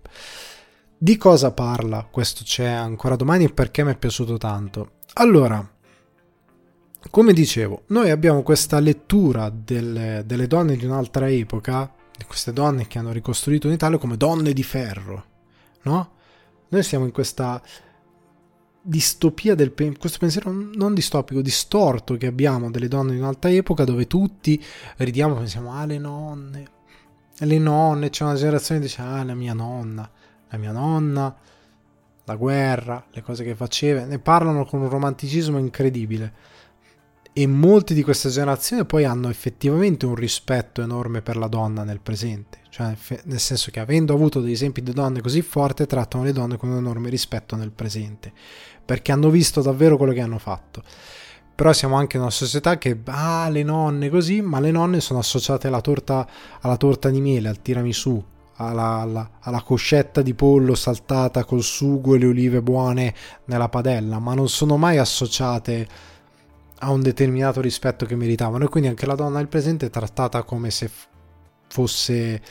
Di 0.95 1.17
cosa 1.17 1.51
parla? 1.51 2.07
Questo 2.09 2.43
c'è 2.43 2.67
ancora 2.67 3.15
domani 3.15 3.45
e 3.45 3.49
perché 3.49 3.83
mi 3.83 3.91
è 3.91 3.97
piaciuto 3.97 4.37
tanto. 4.37 4.91
Allora 5.13 5.71
come 7.09 7.33
dicevo, 7.33 7.83
noi 7.87 8.11
abbiamo 8.11 8.43
questa 8.43 8.79
lettura 8.79 9.49
delle, 9.49 10.23
delle 10.25 10.45
donne 10.45 10.75
di 10.75 10.85
un'altra 10.85 11.29
epoca 11.29 11.93
di 12.17 12.25
queste 12.25 12.51
donne 12.51 12.87
che 12.87 12.97
hanno 12.97 13.11
ricostruito 13.11 13.67
l'Italia 13.67 13.97
come 13.97 14.17
donne 14.17 14.53
di 14.53 14.63
ferro, 14.63 15.25
no? 15.83 16.11
Noi 16.69 16.83
siamo 16.83 17.05
in 17.05 17.11
questa 17.11 17.61
distopia 18.81 19.53
del 19.53 19.73
questo 19.97 20.17
pensiero 20.17 20.51
non 20.51 20.93
distopico, 20.93 21.41
distorto 21.41 22.15
che 22.15 22.25
abbiamo 22.25 22.71
delle 22.71 22.87
donne 22.87 23.11
di 23.11 23.19
un'altra 23.19 23.51
epoca 23.51 23.83
dove 23.83 24.07
tutti 24.07 24.63
ridiamo 24.97 25.35
pensiamo 25.35 25.73
ah 25.73 25.85
le 25.85 25.97
nonne, 25.97 26.67
le 27.37 27.57
nonne, 27.57 28.09
c'è 28.09 28.23
una 28.23 28.35
generazione 28.35 28.79
che 28.79 28.87
dice 28.87 29.01
ah 29.01 29.23
la 29.23 29.35
mia 29.35 29.53
nonna, 29.53 30.09
la 30.49 30.57
mia 30.57 30.71
nonna, 30.71 31.35
la 32.23 32.35
guerra, 32.35 33.05
le 33.11 33.21
cose 33.21 33.43
che 33.43 33.55
faceva, 33.55 34.05
ne 34.05 34.19
parlano 34.19 34.65
con 34.65 34.81
un 34.81 34.89
romanticismo 34.89 35.57
incredibile 35.57 36.55
e 37.39 37.45
molti 37.45 37.93
di 37.93 38.01
questa 38.01 38.29
generazione 38.29 38.83
poi 38.83 39.05
hanno 39.05 39.29
effettivamente 39.29 40.07
un 40.07 40.15
rispetto 40.15 40.81
enorme 40.81 41.21
per 41.21 41.37
la 41.37 41.45
donna 41.45 41.83
nel 41.83 41.99
presente, 41.99 42.61
cioè 42.69 42.95
nel 43.25 43.39
senso 43.39 43.69
che 43.69 43.79
avendo 43.79 44.11
avuto 44.11 44.41
dei 44.41 44.53
esempi 44.53 44.81
di 44.81 44.91
donne 44.91 45.21
così 45.21 45.43
forti 45.43 45.85
trattano 45.85 46.23
le 46.23 46.33
donne 46.33 46.57
con 46.57 46.69
un 46.69 46.77
enorme 46.77 47.09
rispetto 47.09 47.55
nel 47.55 47.69
presente, 47.69 48.33
perché 48.83 49.11
hanno 49.11 49.29
visto 49.29 49.61
davvero 49.61 49.97
quello 49.97 50.13
che 50.13 50.21
hanno 50.21 50.39
fatto. 50.39 50.81
Però 51.53 51.71
siamo 51.73 51.95
anche 51.95 52.17
una 52.17 52.31
società 52.31 52.79
che, 52.79 52.97
ah, 53.05 53.47
le 53.49 53.61
nonne 53.61 54.09
così, 54.09 54.41
ma 54.41 54.59
le 54.59 54.71
nonne 54.71 54.99
sono 54.99 55.19
associate 55.19 55.67
alla 55.67 55.81
torta, 55.81 56.27
alla 56.61 56.77
torta 56.77 57.11
di 57.11 57.21
miele, 57.21 57.49
al 57.49 57.61
tiramisù, 57.61 58.23
alla, 58.55 59.01
alla, 59.01 59.29
alla, 59.41 59.61
coscetta 59.61 60.23
di 60.23 60.33
pollo 60.33 60.73
saltata 60.73 61.45
col 61.45 61.61
sugo 61.61 62.15
e 62.15 62.17
le 62.17 62.25
olive 62.25 62.63
buone 62.63 63.13
nella 63.45 63.69
padella, 63.69 64.17
ma 64.17 64.33
non 64.33 64.49
sono 64.49 64.75
mai 64.77 64.97
associate 64.97 66.15
a 66.79 66.91
un 66.91 67.01
determinato 67.01 67.61
rispetto 67.61 68.05
che 68.05 68.15
meritavano. 68.15 68.65
E 68.65 68.69
quindi 68.69 68.89
anche 68.89 69.05
la 69.05 69.15
donna 69.15 69.37
del 69.37 69.47
presente 69.47 69.87
è 69.87 69.89
trattata 69.89 70.43
come 70.43 70.71
se 70.71 70.89
fosse 71.67 72.41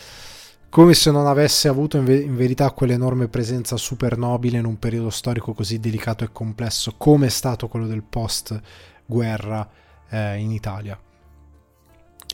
come 0.68 0.92
se 0.92 1.10
non 1.10 1.26
avesse 1.26 1.68
avuto 1.68 1.96
in, 1.96 2.04
ve- 2.04 2.20
in 2.20 2.36
verità 2.36 2.70
quell'enorme 2.70 3.28
presenza 3.28 3.78
super 3.78 4.18
nobile 4.18 4.58
in 4.58 4.66
un 4.66 4.78
periodo 4.78 5.08
storico 5.08 5.54
così 5.54 5.80
delicato 5.80 6.22
e 6.24 6.32
complesso 6.32 6.94
come 6.98 7.26
è 7.26 7.30
stato 7.30 7.68
quello 7.68 7.86
del 7.86 8.02
post 8.02 8.60
guerra 9.06 9.66
eh, 10.10 10.36
in 10.36 10.50
Italia. 10.50 10.98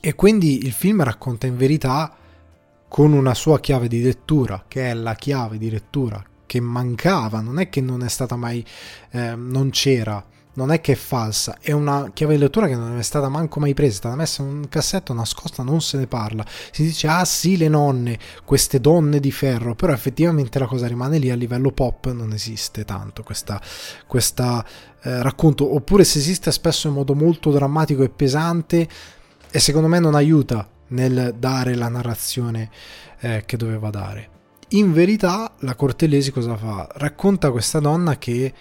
E 0.01 0.15
quindi 0.15 0.65
il 0.65 0.73
film 0.73 1.05
racconta 1.05 1.47
in 1.47 1.57
verità 1.57 2.17
con 2.89 3.13
una 3.13 3.35
sua 3.35 3.61
chiave 3.61 3.87
di 3.87 4.03
lettura 4.03 4.65
che 4.67 4.91
è 4.91 4.95
la 4.95 5.15
chiave 5.15 5.57
di 5.57 5.71
lettura 5.71 6.23
che 6.45 6.61
mancava 6.61 7.41
non 7.41 7.59
è 7.59 7.71
che 7.71 7.81
non 7.81 8.03
è 8.03 8.09
stata 8.09 8.37
mai 8.37 8.63
eh, 9.13 9.35
non 9.35 9.71
c'era 9.71 10.23
non 10.55 10.71
è 10.71 10.81
che 10.81 10.93
è 10.93 10.97
falsa, 10.97 11.57
è 11.61 11.73
una 11.73 12.11
chiave 12.13 12.35
di 12.35 12.41
lettura 12.41 12.67
che 12.67 12.77
non 12.77 12.99
è 12.99 13.03
stata 13.03 13.29
manco 13.29 13.59
mai 13.59 13.73
presa, 13.73 13.93
è 13.93 13.97
stata 13.97 14.17
messa 14.17 14.43
in 14.43 14.49
un 14.49 14.69
cassetto 14.69 15.13
nascosta, 15.15 15.63
non 15.63 15.81
se 15.81 15.97
ne 15.97 16.07
parla. 16.07 16.45
Si 16.71 16.83
dice, 16.83 17.07
ah 17.07 17.25
sì, 17.25 17.57
le 17.57 17.69
nonne, 17.69 18.19
queste 18.45 18.81
donne 18.81 19.19
di 19.19 19.31
ferro, 19.31 19.75
però 19.75 19.93
effettivamente 19.93 20.59
la 20.59 20.67
cosa 20.67 20.87
rimane 20.87 21.19
lì 21.19 21.31
a 21.31 21.35
livello 21.35 21.73
pop, 21.73 22.11
non 22.13 22.33
esiste 22.33 22.85
tanto 22.85 23.23
questa, 23.23 23.61
questa 24.07 24.65
eh, 25.03 25.23
racconto, 25.23 25.75
oppure 25.75 26.05
se 26.05 26.19
esiste 26.19 26.53
spesso 26.53 26.89
in 26.89 26.95
modo 26.95 27.15
molto 27.15 27.51
drammatico 27.51 28.03
e 28.03 28.11
pesante 28.11 28.89
e 29.51 29.59
secondo 29.59 29.89
me 29.89 29.99
non 29.99 30.15
aiuta 30.15 30.69
nel 30.89 31.35
dare 31.39 31.75
la 31.75 31.89
narrazione 31.89 32.71
eh, 33.21 33.45
che 33.47 33.57
doveva 33.57 33.91
dare. 33.91 34.29
In 34.71 34.93
verità 34.93 35.55
la 35.61 35.75
Cortellesi 35.75 36.31
cosa 36.31 36.57
fa? 36.57 36.89
Racconta 36.95 37.51
questa 37.51 37.79
donna 37.79 38.17
che 38.17 38.53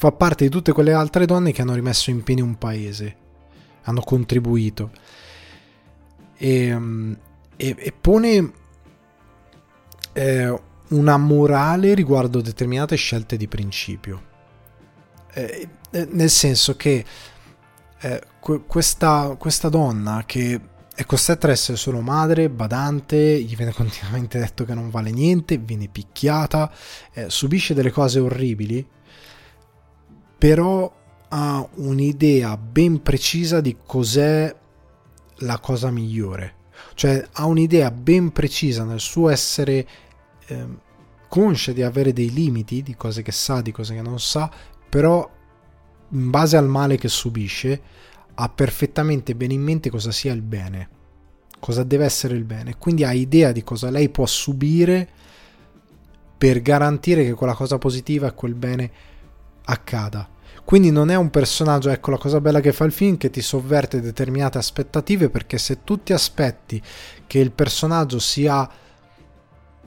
fa 0.00 0.12
parte 0.12 0.44
di 0.44 0.50
tutte 0.50 0.72
quelle 0.72 0.94
altre 0.94 1.26
donne 1.26 1.52
che 1.52 1.60
hanno 1.60 1.74
rimesso 1.74 2.08
in 2.08 2.22
piedi 2.22 2.40
un 2.40 2.56
paese, 2.56 3.16
hanno 3.82 4.00
contribuito 4.00 4.92
e, 6.38 6.74
mm, 6.74 7.12
e, 7.54 7.76
e 7.78 7.92
pone 7.92 8.52
eh, 10.14 10.60
una 10.88 11.16
morale 11.18 11.92
riguardo 11.92 12.40
determinate 12.40 12.96
scelte 12.96 13.36
di 13.36 13.46
principio. 13.46 14.22
Eh, 15.34 15.68
eh 15.90 16.08
nel 16.10 16.30
senso 16.30 16.76
che 16.76 17.04
eh, 18.00 18.22
questa, 18.66 19.36
questa 19.38 19.68
donna 19.68 20.22
che 20.24 20.58
è 20.94 21.04
costretta 21.04 21.46
ad 21.46 21.52
essere 21.52 21.76
solo 21.76 22.00
madre, 22.00 22.48
badante, 22.48 23.38
gli 23.42 23.54
viene 23.54 23.74
continuamente 23.76 24.38
detto 24.38 24.64
che 24.64 24.72
non 24.72 24.88
vale 24.88 25.10
niente, 25.10 25.58
viene 25.58 25.88
picchiata, 25.88 26.72
eh, 27.12 27.28
subisce 27.28 27.74
delle 27.74 27.90
cose 27.90 28.18
orribili 28.18 28.98
però 30.40 30.90
ha 31.28 31.68
un'idea 31.74 32.56
ben 32.56 33.02
precisa 33.02 33.60
di 33.60 33.76
cos'è 33.84 34.56
la 35.40 35.58
cosa 35.58 35.90
migliore. 35.90 36.54
Cioè 36.94 37.28
ha 37.32 37.44
un'idea 37.44 37.90
ben 37.90 38.32
precisa 38.32 38.84
nel 38.84 39.00
suo 39.00 39.28
essere 39.28 39.86
eh, 40.46 40.66
conscia 41.28 41.72
di 41.72 41.82
avere 41.82 42.14
dei 42.14 42.32
limiti, 42.32 42.82
di 42.82 42.96
cose 42.96 43.20
che 43.20 43.32
sa, 43.32 43.60
di 43.60 43.70
cose 43.70 43.94
che 43.94 44.00
non 44.00 44.18
sa, 44.18 44.50
però 44.88 45.28
in 46.08 46.30
base 46.30 46.56
al 46.56 46.68
male 46.68 46.96
che 46.96 47.08
subisce 47.08 47.82
ha 48.32 48.48
perfettamente 48.48 49.34
bene 49.34 49.52
in 49.52 49.60
mente 49.60 49.90
cosa 49.90 50.10
sia 50.10 50.32
il 50.32 50.40
bene, 50.40 50.88
cosa 51.58 51.82
deve 51.82 52.06
essere 52.06 52.34
il 52.34 52.44
bene. 52.44 52.78
Quindi 52.78 53.04
ha 53.04 53.12
idea 53.12 53.52
di 53.52 53.62
cosa 53.62 53.90
lei 53.90 54.08
può 54.08 54.24
subire 54.24 55.06
per 56.38 56.62
garantire 56.62 57.24
che 57.24 57.34
quella 57.34 57.52
cosa 57.52 57.76
positiva 57.76 58.28
e 58.28 58.32
quel 58.32 58.54
bene 58.54 58.90
accada. 59.70 60.28
Quindi 60.64 60.90
non 60.90 61.10
è 61.10 61.16
un 61.16 61.30
personaggio, 61.30 61.90
ecco 61.90 62.10
la 62.10 62.18
cosa 62.18 62.40
bella 62.40 62.60
che 62.60 62.72
fa 62.72 62.84
il 62.84 62.92
film, 62.92 63.16
che 63.16 63.30
ti 63.30 63.40
sovverte 63.40 64.00
determinate 64.00 64.58
aspettative, 64.58 65.28
perché 65.28 65.58
se 65.58 65.82
tu 65.82 66.02
ti 66.02 66.12
aspetti 66.12 66.80
che 67.26 67.38
il 67.38 67.50
personaggio 67.50 68.18
sia 68.18 68.68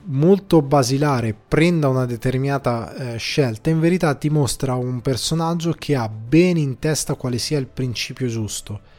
molto 0.06 0.60
basilare, 0.60 1.34
prenda 1.34 1.88
una 1.88 2.04
determinata 2.04 2.94
eh, 2.94 3.16
scelta, 3.16 3.70
in 3.70 3.80
verità 3.80 4.14
ti 4.14 4.28
mostra 4.28 4.74
un 4.74 5.00
personaggio 5.00 5.72
che 5.72 5.94
ha 5.94 6.08
bene 6.08 6.60
in 6.60 6.78
testa 6.78 7.14
quale 7.14 7.38
sia 7.38 7.58
il 7.58 7.66
principio 7.66 8.26
giusto 8.26 8.92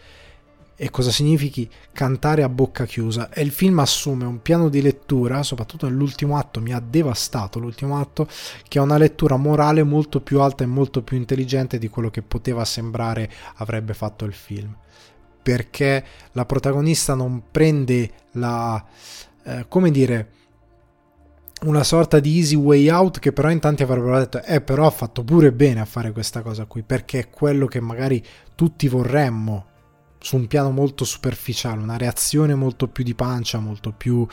e 0.78 0.90
cosa 0.90 1.10
significhi 1.10 1.70
cantare 1.94 2.44
a 2.44 2.50
bocca 2.50 2.86
chiusa 2.86 3.30
e 3.30 3.42
il 3.42 3.52
film 3.52 3.80
assume 3.80 4.26
un 4.26 4.42
piano 4.42 4.68
di 4.68 4.82
lettura, 4.82 5.42
soprattutto 5.42 5.88
nell'ultimo 5.88 6.38
atto 6.38 6.60
mi 6.60 6.74
ha 6.74 6.82
devastato 6.86 7.60
l'ultimo 7.60 8.00
atto, 8.00 8.28
che 8.68 8.80
ha 8.80 8.82
una 8.82 8.98
lettura 8.98 9.38
morale 9.38 9.84
molto 9.84 10.20
più 10.20 10.42
alta 10.42 10.64
e 10.64 10.68
molto 10.68 11.02
più 11.02 11.16
intelligente 11.16 11.78
di 11.78 11.88
quello 11.88 12.10
che 12.10 12.22
poteva 12.22 12.66
sembrare 12.66 13.32
avrebbe 13.56 13.94
fatto 13.94 14.26
il 14.26 14.34
film. 14.34 14.76
Perché 15.42 16.04
la 16.32 16.46
protagonista 16.46 17.14
non 17.14 17.44
prende 17.52 18.12
la 18.32 18.84
eh, 19.44 19.66
come 19.68 19.92
dire 19.92 20.30
una 21.62 21.84
sorta 21.84 22.20
di 22.20 22.38
easy 22.38 22.56
way 22.56 22.90
out 22.90 23.20
che 23.20 23.32
però 23.32 23.50
in 23.50 23.60
tanti 23.60 23.84
avrebbero 23.84 24.18
detto 24.18 24.44
eh 24.44 24.60
però 24.60 24.88
ha 24.88 24.92
fatto 24.92 25.24
pure 25.24 25.52
bene 25.52 25.80
a 25.80 25.86
fare 25.86 26.12
questa 26.12 26.42
cosa 26.42 26.66
qui 26.66 26.82
perché 26.82 27.20
è 27.20 27.30
quello 27.30 27.68
che 27.68 27.80
magari 27.80 28.24
tutti 28.56 28.88
vorremmo 28.88 29.68
su 30.26 30.38
un 30.38 30.48
piano 30.48 30.72
molto 30.72 31.06
superficiale, 31.06 31.84
una 31.84 31.98
reazione 31.98 32.56
molto 32.56 32.88
più 32.88 33.04
di 33.04 33.14
pancia, 33.14 33.60
molto 33.60 33.92
più 33.92 34.26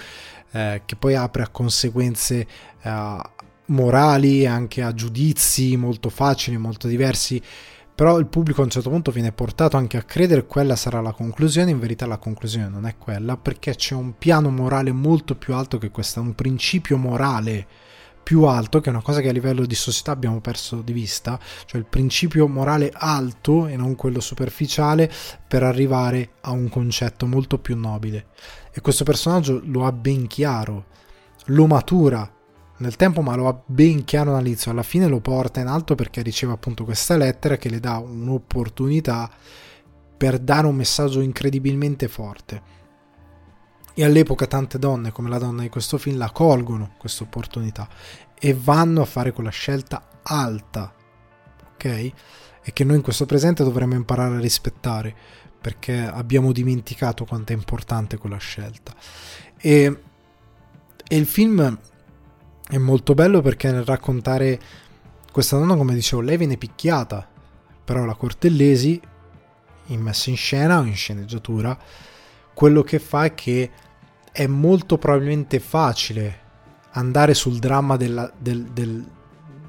eh, 0.52 0.80
che 0.86 0.96
poi 0.96 1.14
apre 1.14 1.42
a 1.42 1.48
conseguenze 1.48 2.46
eh, 2.80 3.20
morali, 3.66 4.46
anche 4.46 4.80
a 4.80 4.94
giudizi 4.94 5.76
molto 5.76 6.08
facili, 6.08 6.56
molto 6.56 6.88
diversi. 6.88 7.42
Però 7.94 8.18
il 8.18 8.24
pubblico 8.24 8.62
a 8.62 8.64
un 8.64 8.70
certo 8.70 8.88
punto 8.88 9.10
viene 9.10 9.32
portato 9.32 9.76
anche 9.76 9.98
a 9.98 10.02
credere 10.02 10.40
che 10.40 10.46
quella 10.46 10.76
sarà 10.76 11.02
la 11.02 11.12
conclusione, 11.12 11.72
in 11.72 11.78
verità 11.78 12.06
la 12.06 12.16
conclusione 12.16 12.70
non 12.70 12.86
è 12.86 12.96
quella, 12.96 13.36
perché 13.36 13.74
c'è 13.74 13.94
un 13.94 14.16
piano 14.16 14.48
morale 14.48 14.92
molto 14.92 15.34
più 15.34 15.52
alto 15.52 15.76
che 15.76 15.90
questo, 15.90 16.22
un 16.22 16.34
principio 16.34 16.96
morale 16.96 17.66
più 18.22 18.44
alto, 18.44 18.80
che 18.80 18.88
è 18.88 18.92
una 18.92 19.02
cosa 19.02 19.20
che 19.20 19.28
a 19.28 19.32
livello 19.32 19.66
di 19.66 19.74
società 19.74 20.12
abbiamo 20.12 20.40
perso 20.40 20.80
di 20.82 20.92
vista, 20.92 21.38
cioè 21.66 21.80
il 21.80 21.86
principio 21.86 22.46
morale 22.48 22.90
alto 22.92 23.66
e 23.66 23.76
non 23.76 23.94
quello 23.96 24.20
superficiale 24.20 25.10
per 25.46 25.62
arrivare 25.62 26.32
a 26.42 26.50
un 26.50 26.68
concetto 26.68 27.26
molto 27.26 27.58
più 27.58 27.76
nobile. 27.76 28.26
E 28.72 28.80
questo 28.80 29.04
personaggio 29.04 29.60
lo 29.64 29.84
ha 29.84 29.92
ben 29.92 30.26
chiaro, 30.26 30.86
lo 31.46 31.66
matura 31.66 32.30
nel 32.78 32.96
tempo, 32.96 33.22
ma 33.22 33.34
lo 33.36 33.48
ha 33.48 33.62
ben 33.64 34.04
chiaro 34.04 34.36
all'inizio, 34.36 34.70
alla 34.70 34.82
fine 34.82 35.06
lo 35.06 35.20
porta 35.20 35.60
in 35.60 35.66
alto 35.66 35.94
perché 35.94 36.22
riceve 36.22 36.52
appunto 36.52 36.84
questa 36.84 37.16
lettera 37.16 37.56
che 37.56 37.68
le 37.68 37.80
dà 37.80 37.98
un'opportunità 37.98 39.30
per 40.16 40.38
dare 40.38 40.66
un 40.66 40.74
messaggio 40.74 41.20
incredibilmente 41.20 42.08
forte. 42.08 42.80
E 43.94 44.04
all'epoca 44.04 44.46
tante 44.46 44.78
donne, 44.78 45.12
come 45.12 45.28
la 45.28 45.38
donna 45.38 45.62
di 45.62 45.68
questo 45.68 45.98
film, 45.98 46.16
la 46.16 46.30
colgono 46.30 46.94
questa 46.98 47.24
opportunità 47.24 47.88
e 48.38 48.54
vanno 48.54 49.02
a 49.02 49.06
fare 49.06 49.32
quella 49.32 49.50
scelta 49.50 50.08
alta, 50.22 50.92
ok? 51.74 51.84
E 51.84 52.72
che 52.72 52.84
noi 52.84 52.96
in 52.96 53.02
questo 53.02 53.26
presente 53.26 53.64
dovremmo 53.64 53.94
imparare 53.94 54.36
a 54.36 54.40
rispettare 54.40 55.14
perché 55.60 56.00
abbiamo 56.00 56.52
dimenticato 56.52 57.24
quanto 57.24 57.52
è 57.52 57.54
importante 57.54 58.18
quella 58.18 58.38
scelta. 58.38 58.94
E, 59.56 60.00
e 61.06 61.16
il 61.16 61.26
film 61.26 61.78
è 62.68 62.78
molto 62.78 63.14
bello 63.14 63.40
perché 63.42 63.70
nel 63.70 63.84
raccontare 63.84 64.60
questa 65.30 65.56
donna, 65.56 65.76
come 65.76 65.94
dicevo, 65.94 66.20
lei 66.20 66.36
viene 66.36 66.56
picchiata, 66.56 67.28
però 67.84 68.04
la 68.04 68.14
Cortellesi, 68.14 69.00
in 69.86 70.00
messa 70.00 70.30
in 70.30 70.36
scena 70.36 70.78
o 70.78 70.84
in 70.84 70.96
sceneggiatura, 70.96 71.78
quello 72.54 72.82
che 72.82 72.98
fa 72.98 73.24
è 73.24 73.34
che 73.34 73.70
è 74.32 74.46
molto 74.46 74.98
probabilmente 74.98 75.60
facile 75.60 76.40
andare 76.92 77.34
sul 77.34 77.58
dramma 77.58 77.96
della, 77.96 78.30
del, 78.36 78.64
del, 78.64 79.06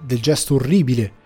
del, 0.04 0.20
gesto 0.20 0.56
orribile 0.56 1.22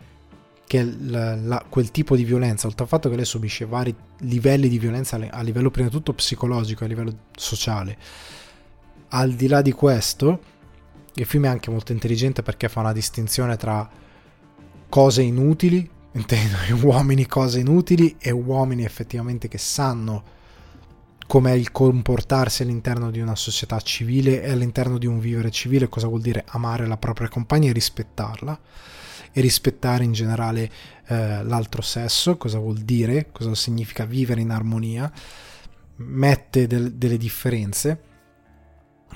che 0.65 0.81
è 0.81 0.83
la, 0.83 1.35
la, 1.35 1.65
quel 1.67 1.91
tipo 1.91 2.15
di 2.15 2.23
violenza, 2.23 2.67
oltre 2.67 2.83
al 2.83 2.89
fatto 2.89 3.09
che 3.09 3.15
lei 3.15 3.25
subisce 3.25 3.65
vari 3.65 3.95
livelli 4.19 4.67
di 4.67 4.77
violenza 4.79 5.17
a 5.29 5.41
livello 5.41 5.71
prima 5.71 5.87
di 5.87 5.93
tutto 5.93 6.13
psicologico, 6.13 6.83
a 6.83 6.87
livello 6.87 7.15
sociale. 7.35 7.97
Al 9.09 9.31
di 9.33 9.47
là 9.47 9.61
di 9.61 9.71
questo, 9.71 10.39
il 11.13 11.25
film 11.25 11.45
è 11.45 11.47
anche 11.47 11.71
molto 11.71 11.93
intelligente 11.93 12.43
perché 12.43 12.67
fa 12.67 12.81
una 12.81 12.91
distinzione 12.91 13.55
tra 13.55 13.89
cose 14.89 15.21
inutili, 15.21 15.89
intendo 16.11 16.57
uomini 16.81 17.25
cose 17.27 17.59
inutili 17.59 18.17
e 18.19 18.31
uomini 18.31 18.83
effettivamente 18.83 19.47
che 19.47 19.57
sanno 19.57 20.35
com'è 21.27 21.51
il 21.51 21.71
comportarsi 21.71 22.63
all'interno 22.63 23.11
di 23.11 23.19
una 23.19 23.35
società 23.35 23.79
civile 23.81 24.41
e 24.41 24.49
all'interno 24.49 24.97
di 24.97 25.05
un 25.05 25.19
vivere 25.19 25.51
civile, 25.51 25.89
cosa 25.89 26.07
vuol 26.07 26.21
dire 26.21 26.45
amare 26.47 26.87
la 26.87 26.97
propria 26.97 27.27
compagna 27.27 27.69
e 27.69 27.73
rispettarla 27.73 28.59
e 29.33 29.41
rispettare 29.41 30.05
in 30.05 30.13
generale 30.13 30.71
eh, 31.07 31.43
l'altro 31.43 31.81
sesso, 31.81 32.37
cosa 32.37 32.59
vuol 32.59 32.77
dire, 32.79 33.27
cosa 33.31 33.53
significa 33.53 34.05
vivere 34.05 34.41
in 34.41 34.51
armonia, 34.51 35.11
mette 35.97 36.65
del, 36.65 36.93
delle 36.93 37.17
differenze, 37.17 38.01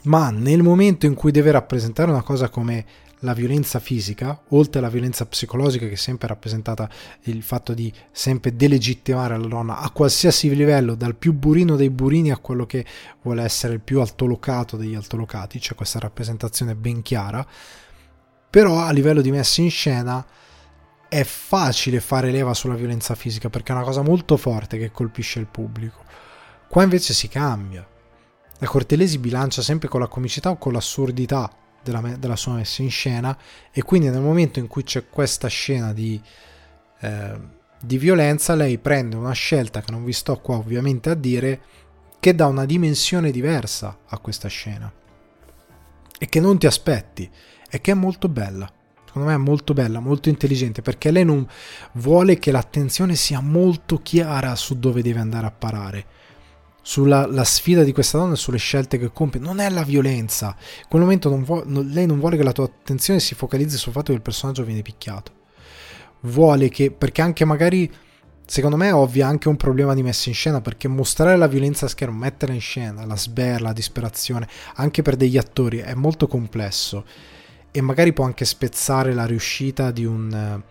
ma 0.04 0.30
nel 0.32 0.64
momento 0.64 1.06
in 1.06 1.14
cui 1.14 1.32
deve 1.32 1.52
rappresentare 1.52 2.12
una 2.12 2.24
cosa 2.24 2.50
come 2.50 2.86
la 3.22 3.34
violenza 3.34 3.80
fisica, 3.80 4.42
oltre 4.50 4.80
alla 4.80 4.90
violenza 4.90 5.26
psicologica 5.26 5.88
che 5.88 5.94
è 5.94 5.98
sempre 5.98 6.28
rappresentata 6.28 6.90
il 7.24 7.42
fatto 7.44 7.74
di 7.74 7.92
sempre 8.12 8.56
delegittimare 8.56 9.38
la 9.38 9.48
donna 9.48 9.80
a 9.80 9.90
qualsiasi 9.92 10.54
livello, 10.56 10.96
dal 10.96 11.16
più 11.16 11.34
burino 11.34 11.76
dei 11.76 11.90
burini 11.90 12.32
a 12.32 12.38
quello 12.38 12.66
che 12.66 12.86
vuole 13.22 13.44
essere 13.44 13.74
il 13.74 13.82
più 13.82 14.00
altolocato 14.02 14.78
degli 14.78 14.96
altolocati, 14.96 15.60
c'è 15.60 15.76
questa 15.76 16.00
rappresentazione 16.00 16.76
ben 16.76 17.02
chiara, 17.02 17.46
però 18.50 18.80
a 18.80 18.92
livello 18.92 19.22
di 19.22 19.32
messa 19.32 19.62
in 19.62 19.72
scena 19.72 20.26
è 21.08 21.24
facile 21.24 22.00
fare 22.00 22.32
leva 22.32 22.54
sulla 22.54 22.76
violenza 22.76 23.16
fisica 23.16 23.50
perché 23.50 23.72
è 23.72 23.76
una 23.76 23.86
cosa 23.86 24.02
molto 24.02 24.38
forte 24.38 24.78
che 24.78 24.92
colpisce 24.92 25.40
il 25.40 25.48
pubblico. 25.48 26.04
Qua 26.68 26.84
invece 26.84 27.14
si 27.14 27.28
cambia. 27.28 27.86
La 28.60 28.68
Cortelesi 28.68 29.18
bilancia 29.18 29.62
sempre 29.62 29.90
con 29.90 30.00
la 30.00 30.08
comicità 30.08 30.52
o 30.52 30.58
con 30.58 30.72
l'assurdità 30.72 31.52
della, 31.84 32.02
della, 32.18 32.36
sua 32.36 32.54
messa 32.54 32.82
in 32.82 32.90
scena. 32.90 33.38
E 33.72 33.82
quindi 33.84 34.10
nel 34.10 34.22
momento 34.22 34.60
in 34.60 34.68
cui 34.68 34.84
c'è 34.84 35.08
questa 35.10 35.48
scena 35.48 35.94
di, 35.94 36.22
eh, 37.00 37.40
di 37.82 37.98
violenza, 37.98 38.56
lei 38.56 38.78
prende 38.78 39.16
una 39.16 39.34
scelta 39.34 39.82
che 39.82 39.92
non 39.92 40.04
vi 40.04 40.14
sto 40.14 40.40
qua 40.40 40.56
ovviamente 40.56 41.10
a 41.10 41.16
dire, 41.16 41.62
che 42.20 42.36
dà 42.36 42.48
una 42.48 42.66
dimensione 42.66 43.32
diversa 43.32 44.00
a 44.08 44.18
questa 44.20 44.48
scena. 44.48 44.92
E 46.18 46.26
che 46.28 46.40
non 46.40 46.58
ti 46.58 46.68
aspetti. 46.68 47.30
E 47.70 47.82
che 47.82 47.92
è 47.92 47.96
molto 47.96 48.28
bella. 48.28 48.72
Secondo 49.06 49.28
me 49.28 49.34
è 49.34 49.38
molto 49.38 49.74
bella, 49.74 50.00
molto 50.00 50.30
intelligente 50.30 50.82
perché 50.82 51.12
lei 51.12 51.26
non 51.26 51.46
vuole 51.94 52.40
che 52.40 52.50
l'attenzione 52.50 53.16
sia 53.16 53.42
molto 53.42 54.02
chiara 54.02 54.56
su 54.56 54.80
dove 54.80 55.02
deve 55.02 55.20
andare 55.20 55.48
a 55.48 55.52
parare 55.52 56.06
sulla 56.82 57.44
sfida 57.44 57.84
di 57.84 57.94
questa 57.94 58.18
donna 58.18 58.34
e 58.34 58.38
sulle 58.38 58.58
scelte 58.58 58.98
che 58.98 59.12
compie. 59.12 59.40
Non 59.40 59.60
è 59.60 59.70
la 59.70 59.84
violenza. 59.84 60.56
In 60.80 60.88
quel 60.90 61.02
momento 61.02 61.30
non 61.30 61.44
vuole, 61.44 61.64
non, 61.68 61.88
lei 61.88 62.06
non 62.06 62.20
vuole 62.20 62.38
che 62.38 62.44
la 62.44 62.52
tua 62.52 62.66
attenzione 62.66 63.20
si 63.20 63.36
focalizzi 63.36 63.78
sul 63.78 63.92
fatto 63.92 64.08
che 64.08 64.18
il 64.18 64.22
personaggio 64.22 64.64
viene 64.64 64.82
picchiato. 64.82 65.32
Vuole 66.22 66.70
che, 66.70 66.92
perché 66.92 67.22
anche 67.22 67.46
magari, 67.46 67.92
secondo 68.46 68.78
me, 68.78 68.90
è 68.90 68.94
ovvio 68.94 69.26
anche 69.26 69.48
un 69.48 69.58
problema 69.58 69.94
di 69.94 70.04
messa 70.04 70.30
in 70.30 70.36
scena, 70.36 70.62
perché 70.62 70.88
mostrare 70.88 71.38
la 71.38 71.48
violenza 71.48 71.86
a 71.86 71.90
schermo, 71.90 72.18
metterla 72.18 72.54
in 72.54 72.62
scena, 72.62 73.06
la 73.06 73.18
sberla, 73.18 73.68
la 73.68 73.74
disperazione, 73.74 74.48
anche 74.76 75.02
per 75.02 75.16
degli 75.16 75.38
attori, 75.38 75.78
è 75.78 75.94
molto 75.94 76.28
complesso. 76.28 77.06
E 77.72 77.82
magari 77.82 78.12
può 78.12 78.26
anche 78.26 78.46
spezzare 78.46 79.14
la 79.14 79.26
riuscita 79.26 79.92
di 79.92 80.06
un... 80.06 80.62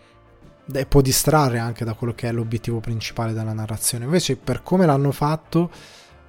Eh, 0.72 0.86
può 0.86 1.00
distrarre 1.00 1.58
anche 1.58 1.84
da 1.84 1.94
quello 1.94 2.14
che 2.14 2.28
è 2.28 2.32
l'obiettivo 2.32 2.78
principale 2.78 3.32
della 3.32 3.52
narrazione. 3.52 4.04
Invece, 4.04 4.36
per 4.36 4.62
come 4.62 4.86
l'hanno 4.86 5.10
fatto 5.10 5.70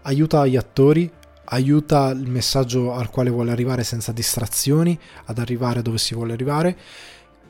aiuta 0.03 0.45
gli 0.45 0.55
attori, 0.55 1.11
aiuta 1.45 2.09
il 2.09 2.29
messaggio 2.29 2.93
al 2.93 3.09
quale 3.09 3.29
vuole 3.29 3.51
arrivare 3.51 3.83
senza 3.83 4.11
distrazioni, 4.11 4.97
ad 5.25 5.37
arrivare 5.37 5.81
dove 5.81 5.97
si 5.97 6.13
vuole 6.13 6.33
arrivare. 6.33 6.77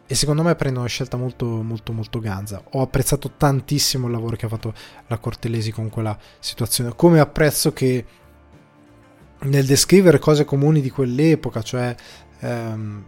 E 0.06 0.16
secondo 0.16 0.44
me 0.44 0.56
prende 0.56 0.80
una 0.80 0.88
scelta 0.90 1.16
molto, 1.16 1.46
molto, 1.46 1.94
molto 1.94 2.20
ganza. 2.20 2.62
Ho 2.72 2.82
apprezzato 2.82 3.32
tantissimo 3.38 4.08
il 4.08 4.12
lavoro 4.12 4.36
che 4.36 4.46
ha 4.46 4.50
fatto 4.50 4.74
la 5.08 5.18
Cortellesi 5.18 5.72
con 5.72 5.90
quella 5.90 6.18
situazione. 6.40 6.94
Come 6.96 7.20
apprezzo 7.20 7.72
che 7.72 8.06
nel 9.44 9.66
descrivere 9.66 10.20
cose 10.20 10.44
comuni 10.44 10.82
di 10.82 10.90
quell'epoca, 10.90 11.62
cioè 11.62 11.96
ehm, 12.40 13.04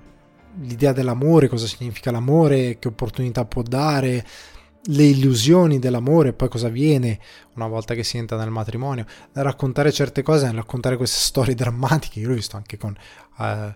l'idea 0.62 0.94
dell'amore, 0.94 1.48
cosa 1.48 1.68
significa 1.68 2.12
l'amore, 2.12 2.78
che 2.80 2.88
opportunità 2.88 3.44
può 3.46 3.62
dare, 3.64 4.26
le 4.88 5.04
illusioni 5.04 5.80
dell'amore, 5.80 6.34
poi 6.34 6.50
cosa 6.50 6.68
avviene 6.68 7.20
una 7.56 7.68
volta 7.68 7.94
che 7.94 8.04
si 8.04 8.18
entra 8.18 8.38
nel 8.38 8.50
matrimonio, 8.50 9.06
nel 9.34 9.46
raccontare 9.46 9.92
certe 9.92 10.24
cose, 10.24 10.46
nel 10.46 10.56
raccontare 10.56 10.98
queste 10.98 11.20
storie 11.24 11.56
drammatiche, 11.56 12.20
io 12.20 12.30
l'ho 12.30 12.36
visto 12.36 12.58
anche 12.58 12.78
con 12.78 12.96
eh, 13.40 13.76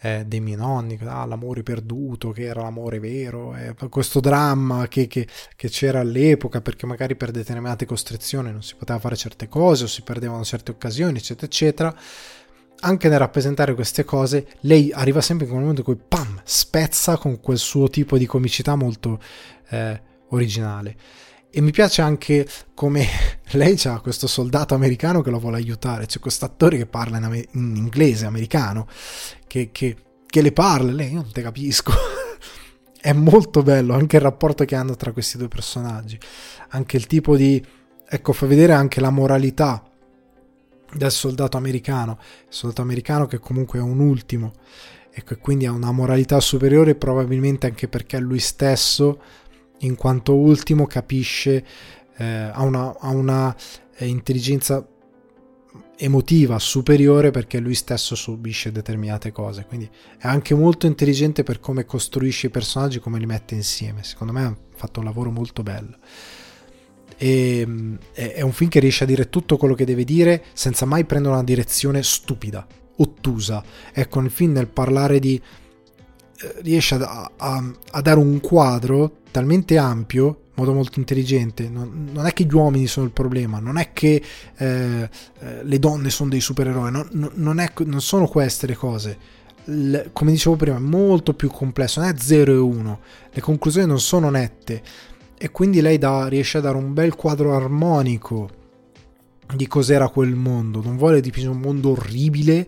eh, 0.00 0.24
dei 0.26 0.40
miei 0.40 0.56
nonni, 0.56 0.98
ah, 1.04 1.24
l'amore 1.24 1.62
perduto, 1.62 2.30
che 2.30 2.44
era 2.44 2.62
l'amore 2.62 2.98
vero, 2.98 3.54
eh, 3.54 3.74
questo 3.88 4.20
dramma 4.20 4.88
che, 4.88 5.06
che, 5.06 5.26
che, 5.56 5.68
c'era 5.68 6.00
all'epoca, 6.00 6.60
perché 6.60 6.86
magari 6.86 7.16
per 7.16 7.30
determinate 7.30 7.86
costrizioni 7.86 8.50
non 8.52 8.62
si 8.62 8.74
poteva 8.76 8.98
fare 8.98 9.16
certe 9.16 9.48
cose 9.48 9.84
o 9.84 9.86
si 9.86 10.02
perdevano 10.02 10.44
certe 10.44 10.70
occasioni, 10.70 11.18
eccetera, 11.18 11.46
eccetera. 11.46 11.94
Anche 12.80 13.08
nel 13.08 13.18
rappresentare 13.18 13.74
queste 13.74 14.04
cose, 14.04 14.46
lei 14.60 14.92
arriva 14.92 15.22
sempre 15.22 15.46
in 15.46 15.50
quel 15.50 15.64
momento 15.64 15.88
in 15.88 15.96
cui 15.96 16.06
pam, 16.08 16.40
spezza 16.44 17.16
con 17.16 17.40
quel 17.40 17.56
suo 17.56 17.88
tipo 17.88 18.18
di 18.18 18.26
comicità 18.26 18.76
molto 18.76 19.18
eh, 19.70 20.00
originale. 20.28 20.96
E 21.50 21.60
mi 21.60 21.70
piace 21.70 22.02
anche 22.02 22.46
come 22.74 23.06
lei 23.52 23.80
ha 23.84 24.00
questo 24.00 24.26
soldato 24.26 24.74
americano 24.74 25.22
che 25.22 25.30
lo 25.30 25.38
vuole 25.38 25.56
aiutare, 25.56 26.06
c'è 26.06 26.18
questo 26.18 26.44
attore 26.44 26.76
che 26.76 26.86
parla 26.86 27.18
in, 27.18 27.24
amer- 27.24 27.48
in 27.52 27.76
inglese 27.76 28.26
americano, 28.26 28.86
che, 29.46 29.70
che, 29.72 29.96
che, 30.26 30.42
le 30.42 30.52
parla, 30.52 30.92
lei 30.92 31.12
non 31.12 31.30
te 31.30 31.42
capisco. 31.42 31.92
È 33.00 33.12
molto 33.12 33.62
bello 33.62 33.94
anche 33.94 34.16
il 34.16 34.22
rapporto 34.22 34.64
che 34.64 34.74
hanno 34.74 34.96
tra 34.96 35.12
questi 35.12 35.38
due 35.38 35.48
personaggi, 35.48 36.18
anche 36.70 36.96
il 36.96 37.06
tipo 37.06 37.36
di... 37.36 37.64
ecco, 38.08 38.32
fa 38.32 38.46
vedere 38.46 38.72
anche 38.72 39.00
la 39.00 39.10
moralità 39.10 39.82
del 40.92 41.12
soldato 41.12 41.56
americano, 41.56 42.18
il 42.20 42.54
soldato 42.54 42.82
americano 42.82 43.26
che 43.26 43.38
comunque 43.38 43.78
è 43.78 43.82
un 43.82 44.00
ultimo 44.00 44.52
e 45.18 45.38
quindi 45.38 45.64
ha 45.64 45.72
una 45.72 45.92
moralità 45.92 46.40
superiore 46.40 46.94
probabilmente 46.94 47.66
anche 47.66 47.88
perché 47.88 48.18
lui 48.18 48.38
stesso 48.38 49.20
in 49.80 49.94
quanto 49.94 50.34
ultimo 50.34 50.86
capisce, 50.86 51.64
eh, 52.16 52.24
ha 52.24 52.62
una, 52.62 52.96
ha 52.98 53.10
una 53.10 53.54
eh, 53.96 54.06
intelligenza 54.06 54.86
emotiva 55.98 56.58
superiore 56.58 57.30
perché 57.30 57.58
lui 57.58 57.74
stesso 57.74 58.14
subisce 58.14 58.72
determinate 58.72 59.32
cose. 59.32 59.64
Quindi 59.66 59.88
è 60.18 60.26
anche 60.26 60.54
molto 60.54 60.86
intelligente 60.86 61.42
per 61.42 61.60
come 61.60 61.84
costruisce 61.84 62.48
i 62.48 62.50
personaggi 62.50 62.98
come 62.98 63.18
li 63.18 63.26
mette 63.26 63.54
insieme. 63.54 64.02
Secondo 64.02 64.32
me 64.32 64.44
ha 64.44 64.56
fatto 64.74 65.00
un 65.00 65.06
lavoro 65.06 65.30
molto 65.30 65.62
bello. 65.62 65.96
E, 67.18 67.60
ehm, 67.60 67.98
è 68.12 68.42
un 68.42 68.52
film 68.52 68.68
che 68.68 68.80
riesce 68.80 69.04
a 69.04 69.06
dire 69.06 69.30
tutto 69.30 69.56
quello 69.56 69.74
che 69.74 69.86
deve 69.86 70.04
dire 70.04 70.44
senza 70.52 70.84
mai 70.84 71.04
prendere 71.04 71.34
una 71.34 71.44
direzione 71.44 72.02
stupida 72.02 72.66
ottusa. 72.98 73.62
Ecco 73.92 74.20
il 74.20 74.30
film 74.30 74.52
nel 74.52 74.68
parlare 74.68 75.18
di 75.18 75.40
riesce 76.62 76.94
a, 76.96 77.30
a, 77.36 77.72
a 77.92 78.00
dare 78.00 78.18
un 78.18 78.40
quadro 78.40 79.18
talmente 79.30 79.76
ampio 79.76 80.24
in 80.26 80.52
modo 80.54 80.72
molto 80.72 80.98
intelligente. 80.98 81.68
Non, 81.68 82.08
non, 82.12 82.26
è 82.26 82.32
che 82.32 82.44
gli 82.44 82.54
uomini 82.54 82.86
sono 82.86 83.06
il 83.06 83.12
problema, 83.12 83.58
non 83.58 83.76
è 83.76 83.92
che 83.92 84.22
eh, 84.56 84.66
eh, 85.38 85.64
le 85.64 85.78
donne 85.78 86.10
sono 86.10 86.30
dei 86.30 86.40
supereroi, 86.40 86.90
non, 86.90 87.30
non, 87.34 87.58
è, 87.58 87.72
non 87.84 88.00
sono 88.00 88.26
queste 88.26 88.66
le 88.66 88.74
cose. 88.74 89.18
L, 89.64 89.96
come 90.12 90.30
dicevo 90.30 90.56
prima, 90.56 90.76
è 90.76 90.80
molto 90.80 91.34
più 91.34 91.50
complesso, 91.50 92.00
non 92.00 92.10
è 92.10 92.14
0 92.16 92.52
e 92.52 92.56
1, 92.56 93.00
le 93.32 93.40
conclusioni 93.40 93.86
non 93.86 94.00
sono 94.00 94.30
nette 94.30 94.82
e 95.38 95.50
quindi 95.50 95.80
lei 95.80 95.98
da, 95.98 96.28
riesce 96.28 96.58
a 96.58 96.62
dare 96.62 96.76
un 96.76 96.94
bel 96.94 97.14
quadro 97.14 97.54
armonico 97.54 98.64
di 99.54 99.66
cos'era 99.66 100.08
quel 100.08 100.34
mondo. 100.34 100.82
Non 100.82 100.96
vuole 100.96 101.20
dipingere 101.20 101.54
un 101.54 101.60
mondo 101.60 101.90
orribile 101.90 102.66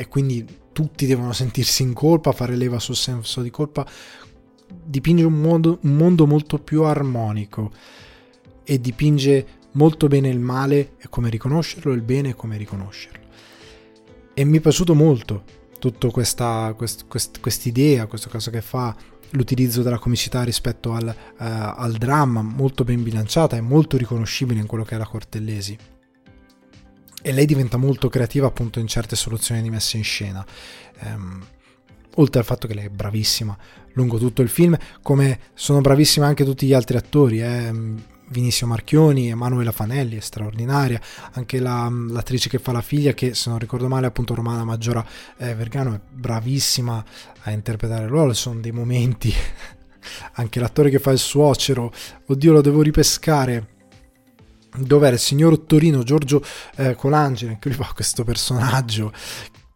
e 0.00 0.08
quindi 0.08 0.46
tutti 0.72 1.04
devono 1.04 1.34
sentirsi 1.34 1.82
in 1.82 1.92
colpa, 1.92 2.32
fare 2.32 2.56
leva 2.56 2.78
sul 2.78 2.96
senso 2.96 3.42
di 3.42 3.50
colpa 3.50 3.86
dipinge 4.82 5.24
un 5.24 5.38
mondo, 5.38 5.78
un 5.82 5.94
mondo 5.94 6.26
molto 6.26 6.58
più 6.58 6.84
armonico 6.84 7.70
e 8.64 8.80
dipinge 8.80 9.46
molto 9.72 10.08
bene 10.08 10.30
il 10.30 10.38
male 10.38 10.94
e 10.96 11.08
come 11.10 11.28
riconoscerlo, 11.28 11.92
il 11.92 12.00
bene 12.00 12.30
e 12.30 12.34
come 12.34 12.56
riconoscerlo. 12.56 13.26
E 14.32 14.44
mi 14.44 14.56
è 14.56 14.60
piaciuto 14.60 14.94
molto 14.94 15.44
tutta 15.78 16.08
questa 16.08 16.72
quest, 16.74 17.06
quest, 17.06 17.66
idea, 17.66 18.06
questo 18.06 18.30
caso 18.30 18.50
che 18.50 18.62
fa 18.62 18.96
l'utilizzo 19.32 19.82
della 19.82 19.98
comicità 19.98 20.44
rispetto 20.44 20.94
al, 20.94 21.14
uh, 21.14 21.34
al, 21.36 21.92
dramma, 21.98 22.40
molto 22.40 22.84
ben 22.84 23.02
bilanciata 23.02 23.54
e 23.54 23.60
molto 23.60 23.98
riconoscibile 23.98 24.60
in 24.60 24.66
quello 24.66 24.84
che 24.84 24.96
la 24.96 25.06
Cortellesi. 25.06 25.76
E 27.22 27.32
lei 27.32 27.46
diventa 27.46 27.76
molto 27.76 28.08
creativa 28.08 28.46
appunto 28.46 28.78
in 28.78 28.86
certe 28.86 29.16
soluzioni 29.16 29.62
di 29.62 29.70
messa 29.70 29.96
in 29.96 30.04
scena. 30.04 30.44
Um, 31.02 31.44
oltre 32.16 32.40
al 32.40 32.46
fatto 32.46 32.66
che 32.66 32.74
lei 32.74 32.86
è 32.86 32.90
bravissima 32.90 33.56
lungo 33.94 34.18
tutto 34.18 34.42
il 34.42 34.48
film, 34.48 34.76
come 35.02 35.38
sono 35.54 35.80
bravissimi 35.80 36.26
anche 36.26 36.44
tutti 36.44 36.66
gli 36.66 36.74
altri 36.74 36.96
attori. 36.96 37.40
Eh. 37.40 38.18
Vinicio 38.30 38.64
Marchioni, 38.64 39.28
Emanuela 39.28 39.72
Fanelli 39.72 40.16
è 40.16 40.20
straordinaria, 40.20 41.00
anche 41.32 41.58
la, 41.58 41.90
l'attrice 41.90 42.48
che 42.48 42.60
fa 42.60 42.70
la 42.70 42.80
figlia, 42.80 43.12
che 43.12 43.34
se 43.34 43.50
non 43.50 43.58
ricordo 43.58 43.88
male 43.88 44.06
appunto 44.06 44.36
Romana 44.36 44.62
Maggiora 44.62 45.04
eh, 45.36 45.52
Vergano, 45.56 45.94
è 45.94 46.00
bravissima 46.08 47.04
a 47.42 47.50
interpretare 47.50 48.04
il 48.04 48.08
ruolo, 48.08 48.32
sono 48.32 48.60
dei 48.60 48.70
momenti, 48.70 49.34
anche 50.34 50.60
l'attore 50.60 50.90
che 50.90 51.00
fa 51.00 51.10
il 51.10 51.18
suocero, 51.18 51.92
oddio 52.26 52.52
lo 52.52 52.60
devo 52.60 52.82
ripescare, 52.82 53.69
dov'era 54.76 55.14
il 55.14 55.20
signor 55.20 55.58
Torino 55.60 56.02
Giorgio 56.02 56.42
eh, 56.76 56.94
Colangeli, 56.94 57.52
anche 57.52 57.68
lui 57.68 57.76
fa 57.76 57.90
questo 57.94 58.24
personaggio 58.24 59.12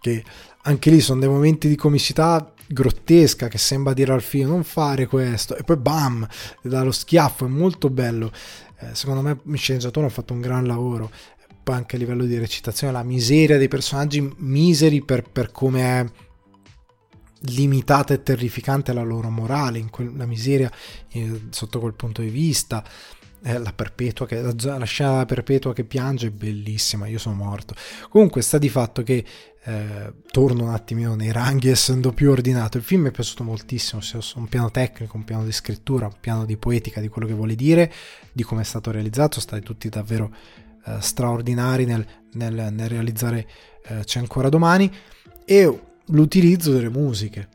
che 0.00 0.22
anche 0.62 0.90
lì 0.90 1.00
sono 1.00 1.20
dei 1.20 1.28
momenti 1.28 1.68
di 1.68 1.76
comicità 1.76 2.52
grottesca 2.66 3.48
che 3.48 3.58
sembra 3.58 3.92
dire 3.92 4.12
al 4.12 4.22
figlio 4.22 4.48
non 4.48 4.64
fare 4.64 5.06
questo 5.06 5.56
e 5.56 5.62
poi 5.62 5.76
bam 5.76 6.26
dà 6.62 6.82
lo 6.82 6.92
schiaffo 6.92 7.46
è 7.46 7.48
molto 7.48 7.90
bello. 7.90 8.32
Eh, 8.78 8.94
secondo 8.94 9.22
me 9.22 9.40
il 9.44 9.58
sceneggiatore 9.58 10.06
ha 10.06 10.10
fatto 10.10 10.32
un 10.32 10.40
gran 10.40 10.66
lavoro. 10.66 11.10
Poi 11.62 11.74
anche 11.74 11.96
a 11.96 11.98
livello 11.98 12.24
di 12.24 12.36
recitazione 12.38 12.92
la 12.92 13.02
miseria 13.02 13.56
dei 13.56 13.68
personaggi 13.68 14.34
miseri 14.38 15.02
per, 15.02 15.22
per 15.22 15.50
come 15.50 15.82
è 15.82 16.06
limitata 17.46 18.12
e 18.14 18.22
terrificante 18.22 18.92
la 18.92 19.02
loro 19.02 19.28
morale 19.30 19.84
quel, 19.90 20.12
la 20.16 20.26
miseria 20.26 20.70
eh, 21.10 21.42
sotto 21.50 21.80
quel 21.80 21.94
punto 21.94 22.22
di 22.22 22.28
vista 22.28 22.84
eh, 23.44 23.58
la 23.58 23.72
perpetua 23.72 24.26
che, 24.26 24.40
la, 24.40 24.78
la 24.78 24.84
scena 24.84 25.24
perpetua 25.26 25.72
che 25.72 25.84
piange 25.84 26.28
è 26.28 26.30
bellissima 26.30 27.06
io 27.06 27.18
sono 27.18 27.36
morto 27.36 27.74
comunque 28.08 28.42
sta 28.42 28.58
di 28.58 28.68
fatto 28.68 29.02
che 29.02 29.24
eh, 29.66 30.12
torno 30.30 30.64
un 30.64 30.74
attimino 30.74 31.14
nei 31.14 31.32
ranghi 31.32 31.70
essendo 31.70 32.12
più 32.12 32.30
ordinato. 32.30 32.76
Il 32.76 32.82
film 32.82 33.02
mi 33.02 33.08
è 33.08 33.12
piaciuto 33.12 33.44
moltissimo, 33.44 34.02
sia 34.02 34.20
su 34.20 34.38
un 34.38 34.46
piano 34.46 34.70
tecnico, 34.70 35.16
un 35.16 35.24
piano 35.24 35.44
di 35.44 35.52
scrittura, 35.52 36.04
un 36.04 36.16
piano 36.20 36.44
di 36.44 36.58
poetica 36.58 37.00
di 37.00 37.08
quello 37.08 37.26
che 37.26 37.32
vuole 37.32 37.54
dire, 37.54 37.90
di 38.30 38.42
come 38.42 38.60
è 38.60 38.64
stato 38.64 38.90
realizzato, 38.90 39.40
state 39.40 39.62
tutti 39.62 39.88
davvero 39.88 40.30
eh, 40.84 40.96
straordinari 41.00 41.86
nel, 41.86 42.06
nel, 42.32 42.68
nel 42.72 42.88
realizzare 42.88 43.48
eh, 43.86 44.04
C'è 44.04 44.18
ancora 44.18 44.50
domani 44.50 44.90
e 45.46 45.80
l'utilizzo 46.06 46.70
delle 46.70 46.90
musiche. 46.90 47.48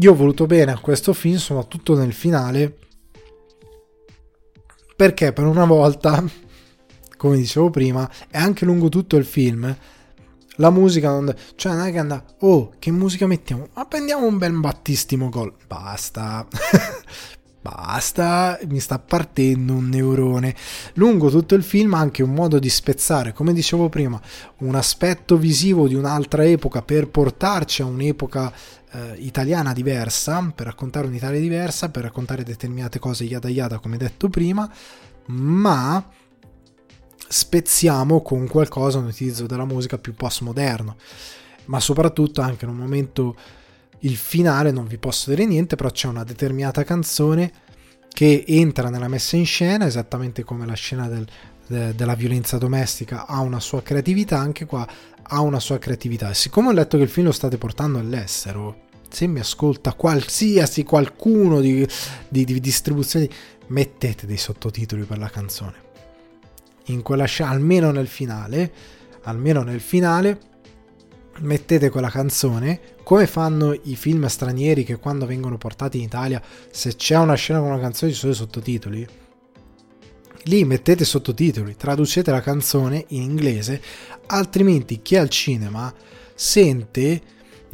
Io 0.00 0.12
ho 0.12 0.16
voluto 0.16 0.46
bene 0.46 0.72
a 0.72 0.78
questo 0.78 1.12
film, 1.12 1.36
soprattutto 1.36 1.94
nel 1.94 2.14
finale, 2.14 2.78
perché 4.96 5.32
per 5.32 5.46
una 5.46 5.64
volta, 5.64 6.22
come 7.16 7.36
dicevo 7.36 7.70
prima, 7.70 8.08
è 8.30 8.38
anche 8.38 8.64
lungo 8.64 8.88
tutto 8.88 9.16
il 9.16 9.24
film. 9.24 9.76
La 10.58 10.70
musica 10.70 11.10
non... 11.10 11.34
Cioè 11.56 11.74
non 11.74 11.86
è 11.86 11.92
che 11.92 11.98
anda... 11.98 12.24
Oh, 12.40 12.72
che 12.78 12.92
musica 12.92 13.26
mettiamo? 13.26 13.68
Ma 13.74 13.84
prendiamo 13.86 14.26
un 14.26 14.38
bel 14.38 14.52
battistimo 14.52 15.28
gol. 15.28 15.52
Basta. 15.66 16.46
Basta, 17.64 18.58
mi 18.68 18.78
sta 18.78 18.98
partendo 18.98 19.72
un 19.72 19.88
neurone. 19.88 20.54
Lungo 20.96 21.30
tutto 21.30 21.54
il 21.54 21.62
film 21.62 21.94
anche 21.94 22.22
un 22.22 22.34
modo 22.34 22.58
di 22.58 22.68
spezzare, 22.68 23.32
come 23.32 23.54
dicevo 23.54 23.88
prima, 23.88 24.20
un 24.58 24.74
aspetto 24.74 25.38
visivo 25.38 25.88
di 25.88 25.94
un'altra 25.94 26.44
epoca 26.44 26.82
per 26.82 27.08
portarci 27.08 27.80
a 27.80 27.86
un'epoca 27.86 28.52
eh, 28.94 29.14
italiana 29.18 29.72
diversa, 29.72 30.52
per 30.54 30.66
raccontare 30.66 31.06
un'Italia 31.06 31.40
diversa, 31.40 31.90
per 31.90 32.04
raccontare 32.04 32.44
determinate 32.44 32.98
cose 32.98 33.24
yada 33.24 33.48
yada 33.48 33.78
come 33.78 33.96
detto 33.96 34.28
prima, 34.28 34.70
ma 35.26 36.08
spezziamo 37.26 38.22
con 38.22 38.46
qualcosa, 38.46 38.98
un 38.98 39.06
utilizzo 39.06 39.46
della 39.46 39.64
musica 39.64 39.98
più 39.98 40.14
postmoderno, 40.14 40.96
ma 41.66 41.80
soprattutto 41.80 42.40
anche 42.40 42.64
in 42.64 42.70
un 42.70 42.76
momento 42.76 43.36
il 44.00 44.16
finale 44.16 44.70
non 44.70 44.86
vi 44.86 44.98
posso 44.98 45.30
dire 45.30 45.44
niente, 45.44 45.76
però 45.76 45.90
c'è 45.90 46.06
una 46.06 46.24
determinata 46.24 46.84
canzone 46.84 47.52
che 48.08 48.44
entra 48.46 48.90
nella 48.90 49.08
messa 49.08 49.36
in 49.36 49.46
scena, 49.46 49.86
esattamente 49.86 50.44
come 50.44 50.66
la 50.66 50.74
scena 50.74 51.08
del, 51.08 51.26
de, 51.66 51.94
della 51.94 52.14
violenza 52.14 52.58
domestica 52.58 53.26
ha 53.26 53.40
una 53.40 53.58
sua 53.58 53.82
creatività, 53.82 54.38
anche 54.38 54.66
qua 54.66 54.86
ha 55.20 55.40
una 55.40 55.58
sua 55.58 55.78
creatività. 55.78 56.30
E 56.30 56.34
siccome 56.34 56.68
ho 56.68 56.72
letto 56.72 56.96
che 56.96 57.02
il 57.02 57.08
film 57.08 57.26
lo 57.26 57.32
state 57.32 57.58
portando 57.58 57.98
all'estero, 57.98 58.83
se 59.14 59.28
mi 59.28 59.38
ascolta 59.38 59.92
qualsiasi 59.92 60.82
qualcuno 60.82 61.60
di, 61.60 61.86
di, 62.28 62.44
di 62.44 62.58
distribuzioni, 62.58 63.30
mettete 63.68 64.26
dei 64.26 64.36
sottotitoli 64.36 65.04
per 65.04 65.18
la 65.18 65.28
canzone. 65.28 65.82
In 66.86 67.02
quella 67.02 67.24
scena, 67.24 67.50
almeno 67.50 67.92
nel 67.92 68.08
finale, 68.08 68.72
almeno 69.22 69.62
nel 69.62 69.80
finale, 69.80 70.52
mettete 71.38 71.90
quella 71.90 72.10
canzone 72.10 72.80
come 73.04 73.26
fanno 73.26 73.72
i 73.72 73.96
film 73.96 74.26
stranieri 74.26 74.82
che 74.82 74.96
quando 74.96 75.26
vengono 75.26 75.58
portati 75.58 75.98
in 75.98 76.04
Italia 76.04 76.40
se 76.70 76.94
c'è 76.94 77.16
una 77.16 77.34
scena 77.34 77.58
con 77.58 77.70
una 77.70 77.80
canzone 77.80 78.12
ci 78.12 78.18
sono 78.18 78.32
i 78.32 78.36
sottotitoli 78.36 79.06
lì 80.44 80.64
mettete 80.64 81.04
sottotitoli 81.04 81.74
traducete 81.74 82.30
la 82.30 82.40
canzone 82.40 83.04
in 83.08 83.22
inglese 83.22 83.82
altrimenti 84.26 85.02
chi 85.02 85.16
è 85.16 85.18
al 85.18 85.28
cinema 85.28 85.92
sente 86.34 87.20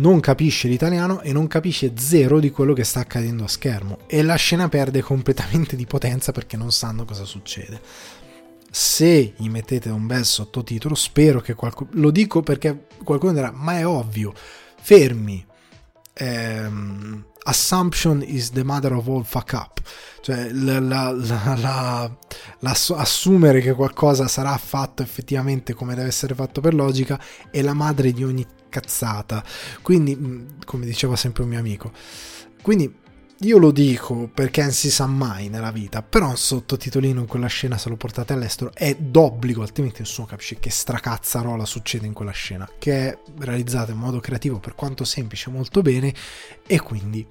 non 0.01 0.20
capisce 0.20 0.68
l'italiano 0.68 1.20
e 1.20 1.32
non 1.32 1.47
capisce 1.47 1.93
zero 1.97 2.40
di 2.40 2.51
quello 2.51 2.72
che 2.74 2.85
sta 2.85 3.01
accadendo 3.01 3.44
a 3.44 3.48
schermo 3.48 3.98
e 4.06 4.22
la 4.22 4.35
scena 4.35 4.68
perde 4.68 5.01
completamente 5.01 5.77
di 5.77 5.86
potenza 5.86 6.32
perché 6.32 6.56
non 6.56 6.72
sanno 6.72 7.05
cosa 7.05 7.24
succede 7.24 7.81
se 8.70 9.35
gli 9.36 9.48
mettete 9.48 9.89
un 9.90 10.06
bel 10.06 10.24
sottotitolo, 10.24 10.94
spero 10.94 11.40
che 11.40 11.55
qualcuno... 11.55 11.90
Lo 11.94 12.10
dico 12.10 12.43
perché 12.43 12.86
qualcuno 13.02 13.32
dirà, 13.32 13.51
ma 13.51 13.78
è 13.78 13.86
ovvio, 13.86 14.32
fermi. 14.81 15.44
Um, 16.20 17.24
assumption 17.45 18.23
is 18.23 18.51
the 18.51 18.65
mother 18.65 18.93
of 18.93 19.09
all 19.09 19.25
fuck 19.25 19.53
up. 19.53 19.81
Cioè, 20.21 20.51
la, 20.53 20.79
la, 20.79 21.12
la, 22.61 22.77
assumere 22.97 23.61
che 23.61 23.73
qualcosa 23.73 24.29
sarà 24.29 24.57
fatto 24.59 25.03
effettivamente 25.03 25.73
come 25.73 25.95
deve 25.95 26.09
essere 26.09 26.35
fatto 26.35 26.61
per 26.61 26.75
logica 26.75 27.19
è 27.51 27.62
la 27.62 27.75
madre 27.75 28.12
di 28.12 28.23
ogni 28.25 28.47
cazzata. 28.69 29.43
Quindi, 29.83 30.47
come 30.65 30.85
diceva 30.85 31.17
sempre 31.17 31.43
un 31.43 31.49
mio 31.49 31.59
amico. 31.59 31.93
Quindi 32.62 32.95
io 33.43 33.57
lo 33.57 33.71
dico 33.71 34.29
perché 34.33 34.61
non 34.61 34.73
si 34.73 34.91
sa 34.91 35.07
mai 35.07 35.49
nella 35.49 35.71
vita, 35.71 36.03
però 36.03 36.29
un 36.29 36.37
sottotitolino 36.37 37.21
in 37.21 37.27
quella 37.27 37.47
scena 37.47 37.79
se 37.79 37.89
lo 37.89 37.97
portate 37.97 38.35
all'estero 38.35 38.71
è 38.75 38.95
d'obbligo, 38.95 39.62
altrimenti 39.62 40.01
nessuno 40.01 40.27
capisce 40.27 40.59
che 40.59 40.69
stracazzarola 40.69 41.65
succede 41.65 42.07
in 42.07 42.12
quella 42.12 42.33
scena, 42.33 42.69
che 42.79 43.09
è 43.09 43.19
realizzata 43.39 43.93
in 43.93 43.99
modo 43.99 44.21
creativo 44.21 44.59
per 44.59 44.75
quanto 44.75 45.05
semplice 45.05 45.49
molto 45.49 45.81
bene 45.81 46.12
e 46.67 46.81
quindi 46.81 47.27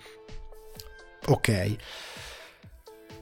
ok. 1.28 1.76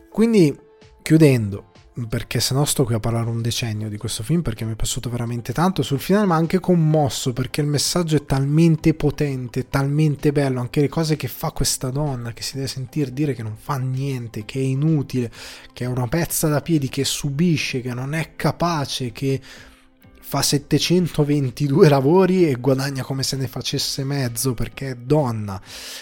Quindi 0.10 0.58
chiudendo, 1.02 1.72
perché 2.06 2.40
se 2.40 2.54
no 2.54 2.64
sto 2.66 2.84
qui 2.84 2.94
a 2.94 3.00
parlare 3.00 3.30
un 3.30 3.42
decennio 3.42 3.90
di 3.90 3.98
questo 3.98 4.22
film 4.22 4.42
perché 4.42 4.66
mi 4.66 4.74
è 4.74 4.76
piaciuto 4.76 5.10
veramente 5.10 5.52
tanto 5.52 5.82
sul 5.82 6.00
finale 6.00 6.28
ma 6.28 6.36
anche 6.36 6.60
commosso 6.60 7.34
perché 7.34 7.62
il 7.62 7.68
messaggio 7.68 8.16
è 8.16 8.26
talmente 8.26 8.94
potente, 8.94 9.68
talmente 9.68 10.32
bello, 10.32 10.60
anche 10.60 10.82
le 10.82 10.90
cose 10.90 11.16
che 11.16 11.28
fa 11.28 11.52
questa 11.52 11.90
donna 11.90 12.34
che 12.34 12.44
si 12.44 12.56
deve 12.56 12.68
sentire 12.68 13.12
dire 13.12 13.34
che 13.34 13.42
non 13.42 13.56
fa 13.58 13.78
niente, 13.78 14.46
che 14.46 14.60
è 14.60 14.64
inutile, 14.64 15.32
che 15.74 15.86
è 15.86 15.88
una 15.88 16.08
pezza 16.08 16.48
da 16.48 16.62
piedi, 16.62 16.88
che 16.90 17.04
subisce, 17.04 17.82
che 17.82 17.94
non 17.94 18.14
è 18.14 18.36
capace, 18.36 19.12
che 19.12 19.42
fa 20.20 20.42
722 20.42 21.88
lavori 21.88 22.50
e 22.50 22.56
guadagna 22.56 23.02
come 23.02 23.24
se 23.24 23.38
ne 23.38 23.48
facesse 23.48 24.04
mezzo 24.04 24.54
perché 24.54 24.92
è 24.92 24.96
donna. 24.96 25.60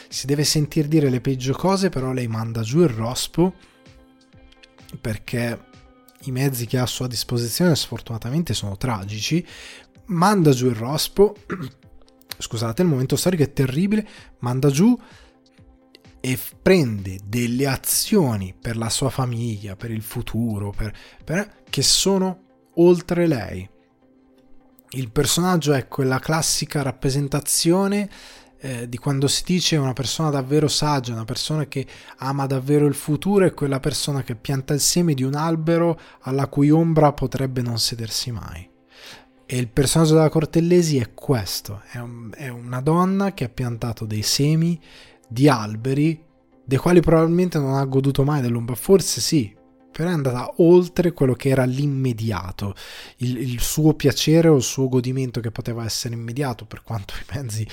Si 0.09 0.25
deve 0.25 0.43
sentire 0.43 0.87
dire 0.87 1.09
le 1.09 1.21
peggio 1.21 1.53
cose 1.53 1.89
però 1.89 2.11
lei 2.11 2.27
manda 2.27 2.61
giù 2.61 2.81
il 2.81 2.89
rospo 2.89 3.53
perché 4.99 5.73
i 6.25 6.31
mezzi 6.31 6.65
che 6.65 6.77
ha 6.77 6.83
a 6.83 6.87
sua 6.87 7.07
disposizione 7.07 7.75
sfortunatamente 7.75 8.53
sono 8.53 8.77
tragici, 8.77 9.45
manda 10.05 10.51
giù 10.51 10.67
il 10.67 10.75
rospo, 10.75 11.35
scusate, 12.37 12.81
il 12.81 12.87
momento 12.87 13.15
storico 13.15 13.43
è 13.43 13.53
terribile, 13.53 14.07
manda 14.39 14.69
giù 14.69 14.97
e 16.19 16.39
prende 16.61 17.19
delle 17.23 17.67
azioni 17.67 18.55
per 18.59 18.77
la 18.77 18.89
sua 18.89 19.09
famiglia, 19.09 19.75
per 19.75 19.91
il 19.91 20.01
futuro, 20.01 20.71
per, 20.71 20.91
per, 21.23 21.63
che 21.69 21.83
sono 21.83 22.69
oltre 22.75 23.27
lei. 23.27 23.69
Il 24.89 25.11
personaggio 25.11 25.73
è 25.73 25.87
quella 25.87 26.19
classica 26.19 26.81
rappresentazione 26.81 28.09
eh, 28.65 28.89
di 28.89 28.97
quando 28.97 29.27
si 29.27 29.43
dice 29.45 29.77
una 29.77 29.93
persona 29.93 30.31
davvero 30.31 30.67
saggia, 30.67 31.13
una 31.13 31.23
persona 31.23 31.67
che 31.67 31.85
ama 32.17 32.47
davvero 32.47 32.87
il 32.87 32.95
futuro, 32.95 33.45
è 33.45 33.53
quella 33.53 33.79
persona 33.79 34.23
che 34.23 34.35
pianta 34.35 34.73
il 34.73 34.79
seme 34.79 35.13
di 35.13 35.21
un 35.21 35.35
albero 35.35 35.99
alla 36.21 36.47
cui 36.47 36.71
ombra 36.71 37.13
potrebbe 37.13 37.61
non 37.61 37.77
sedersi 37.77 38.31
mai. 38.31 38.67
E 39.45 39.57
il 39.57 39.67
personaggio 39.67 40.15
della 40.15 40.29
Cortellesi 40.29 40.97
è 40.97 41.13
questo, 41.13 41.83
è, 41.91 41.99
un, 41.99 42.31
è 42.35 42.47
una 42.47 42.81
donna 42.81 43.35
che 43.35 43.43
ha 43.43 43.49
piantato 43.49 44.05
dei 44.05 44.23
semi 44.23 44.81
di 45.27 45.47
alberi 45.47 46.23
dei 46.67 46.79
quali 46.79 47.01
probabilmente 47.01 47.59
non 47.59 47.75
ha 47.75 47.85
goduto 47.85 48.23
mai 48.23 48.41
dell'ombra, 48.41 48.73
forse 48.73 49.21
sì, 49.21 49.55
però 49.91 50.09
è 50.09 50.13
andata 50.13 50.51
oltre 50.57 51.11
quello 51.13 51.33
che 51.33 51.49
era 51.49 51.65
l'immediato, 51.65 52.73
il, 53.17 53.37
il, 53.37 53.61
suo 53.61 53.93
piacere 53.93 54.47
o 54.47 54.55
il 54.55 54.63
suo 54.63 54.89
godimento 54.89 55.39
che 55.39 55.51
poteva 55.51 55.85
essere 55.85 56.15
immediato, 56.15 56.65
per 56.65 56.81
quanto 56.81 57.13
i 57.13 57.35
mezzi 57.35 57.67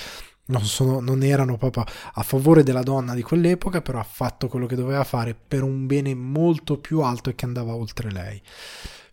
non, 0.45 0.63
sono, 0.63 0.99
non, 0.99 1.23
erano 1.23 1.57
proprio 1.57 1.85
a 2.13 2.23
favore 2.23 2.63
della 2.63 2.83
donna 2.83 3.13
di 3.13 3.21
quell'epoca, 3.21 3.81
però 3.81 3.99
ha 3.99 4.03
fatto 4.03 4.47
quello 4.47 4.65
che 4.65 4.75
doveva 4.75 5.03
fare 5.03 5.35
per 5.35 5.63
un 5.63 5.85
bene 5.87 6.13
molto 6.13 6.79
più 6.79 7.01
alto 7.01 7.29
e 7.29 7.35
che 7.35 7.45
andava 7.45 7.73
oltre 7.73 8.11
lei. 8.11 8.41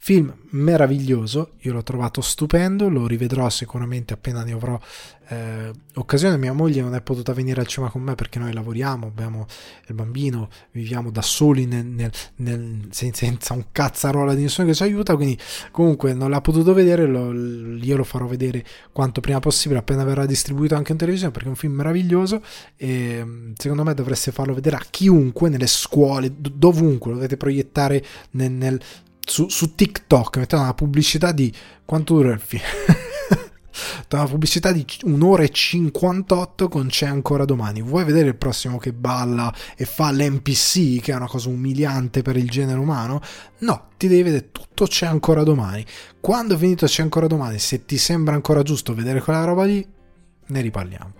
Film 0.03 0.35
meraviglioso, 0.53 1.57
io 1.59 1.75
l'ho 1.75 1.83
trovato 1.83 2.23
stupendo, 2.23 2.89
lo 2.89 3.07
rivedrò 3.07 3.51
sicuramente 3.51 4.15
appena 4.15 4.43
ne 4.43 4.53
avrò 4.53 4.81
eh, 5.29 5.71
occasione. 5.97 6.39
Mia 6.39 6.55
moglie 6.55 6.81
non 6.81 6.95
è 6.95 7.03
potuta 7.03 7.35
venire 7.35 7.61
al 7.61 7.67
cinema 7.67 7.93
con 7.93 8.01
me 8.01 8.15
perché 8.15 8.39
noi 8.39 8.55
lavoriamo, 8.55 9.09
abbiamo 9.09 9.47
il 9.89 9.95
bambino, 9.95 10.49
viviamo 10.71 11.11
da 11.11 11.21
soli 11.21 11.67
nel, 11.67 11.85
nel, 11.85 12.11
nel, 12.37 12.89
senza 12.91 13.53
un 13.53 13.67
cazzarola 13.73 14.33
di 14.33 14.41
nessuno 14.41 14.69
che 14.69 14.75
ci 14.75 14.85
aiuta, 14.85 15.17
quindi 15.17 15.39
comunque 15.71 16.15
non 16.15 16.31
l'ha 16.31 16.41
potuto 16.41 16.73
vedere, 16.73 17.05
lo, 17.05 17.31
io 17.31 17.97
lo 17.97 18.05
farò 18.05 18.25
vedere 18.25 18.65
quanto 18.93 19.21
prima 19.21 19.39
possibile 19.39 19.81
appena 19.81 20.03
verrà 20.03 20.25
distribuito 20.25 20.77
anche 20.77 20.93
in 20.93 20.99
televisione 20.99 21.31
perché 21.31 21.49
è 21.49 21.51
un 21.51 21.57
film 21.57 21.75
meraviglioso 21.75 22.43
e 22.77 23.53
secondo 23.55 23.85
me 23.85 23.93
dovreste 23.93 24.33
farlo 24.33 24.55
vedere 24.55 24.77
a 24.77 24.83
chiunque 24.89 25.51
nelle 25.51 25.67
scuole, 25.67 26.33
dovunque, 26.39 27.11
lo 27.11 27.17
dovete 27.17 27.37
proiettare 27.37 28.03
nel, 28.31 28.51
nel 28.51 28.81
su, 29.31 29.49
su 29.49 29.77
TikTok 29.77 30.39
mettendo 30.39 30.65
una 30.65 30.75
pubblicità 30.75 31.31
di 31.31 31.53
quanto 31.85 32.15
dura 32.15 32.33
il 32.33 32.41
film? 32.41 32.63
una 34.11 34.27
pubblicità 34.27 34.73
di 34.73 34.85
un'ora 35.05 35.45
e 35.45 35.51
58 35.51 36.69
con 36.69 36.89
C'è 36.89 37.07
ancora 37.07 37.45
domani. 37.45 37.81
Vuoi 37.81 38.05
vedere 38.05 38.29
il 38.29 38.35
prossimo 38.35 38.79
che 38.79 38.93
balla 38.93 39.55
e 39.77 39.85
fa 39.85 40.11
l'NPC, 40.11 41.01
che 41.01 41.13
è 41.13 41.15
una 41.15 41.29
cosa 41.29 41.49
umiliante 41.49 42.23
per 42.23 42.37
il 42.37 42.51
genere 42.51 42.81
umano? 42.81 43.21
No, 43.59 43.91
ti 43.97 44.09
devi 44.09 44.25
vedere 44.25 44.49
tutto 44.51 44.87
C'è 44.87 45.07
ancora 45.07 45.45
domani. 45.45 45.87
Quando 46.19 46.57
è 46.57 46.59
finito 46.59 46.87
C'è 46.87 47.03
ancora 47.03 47.29
domani, 47.29 47.61
se 47.61 47.85
ti 47.85 47.99
sembra 47.99 48.35
ancora 48.35 48.63
giusto 48.63 48.95
vedere 48.95 49.21
quella 49.21 49.45
roba 49.45 49.65
lì, 49.65 49.87
ne 50.51 50.61
riparliamo. 50.61 51.13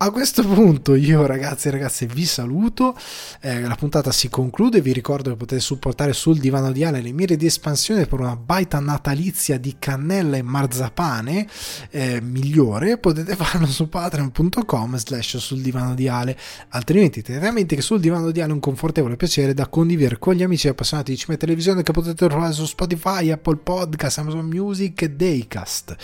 A 0.00 0.12
questo 0.12 0.46
punto 0.46 0.94
io 0.94 1.26
ragazzi 1.26 1.66
e 1.66 1.70
ragazze 1.72 2.06
vi 2.06 2.24
saluto, 2.24 2.96
eh, 3.40 3.62
la 3.62 3.74
puntata 3.74 4.12
si 4.12 4.28
conclude, 4.28 4.80
vi 4.80 4.92
ricordo 4.92 5.30
che 5.30 5.36
potete 5.36 5.60
supportare 5.60 6.12
sul 6.12 6.38
divano 6.38 6.70
di 6.70 6.84
Ale 6.84 7.00
le 7.00 7.10
mire 7.10 7.36
di 7.36 7.46
espansione 7.46 8.06
per 8.06 8.20
una 8.20 8.36
baita 8.36 8.78
natalizia 8.78 9.58
di 9.58 9.74
cannella 9.76 10.36
e 10.36 10.42
marzapane 10.42 11.48
eh, 11.90 12.20
migliore, 12.20 12.98
potete 12.98 13.34
farlo 13.34 13.66
su 13.66 13.88
patreon.com 13.88 14.96
slash 14.98 15.38
sul 15.38 15.62
divano 15.62 15.94
di 15.94 16.06
Ale, 16.06 16.38
altrimenti 16.68 17.20
tenete 17.20 17.48
a 17.48 17.50
mente 17.50 17.74
che 17.74 17.82
sul 17.82 17.98
divano 17.98 18.30
di 18.30 18.40
Ale 18.40 18.50
è 18.50 18.54
un 18.54 18.60
confortevole 18.60 19.16
piacere 19.16 19.52
da 19.52 19.66
condividere 19.66 20.20
con 20.20 20.34
gli 20.34 20.44
amici 20.44 20.68
appassionati 20.68 21.10
di 21.10 21.16
cinema 21.16 21.38
e 21.38 21.40
televisione 21.40 21.82
che 21.82 21.90
potete 21.90 22.28
trovare 22.28 22.52
su 22.52 22.66
Spotify, 22.66 23.32
Apple 23.32 23.56
Podcast, 23.56 24.18
Amazon 24.18 24.46
Music 24.46 25.02
e 25.02 25.10
Daycast. 25.10 25.96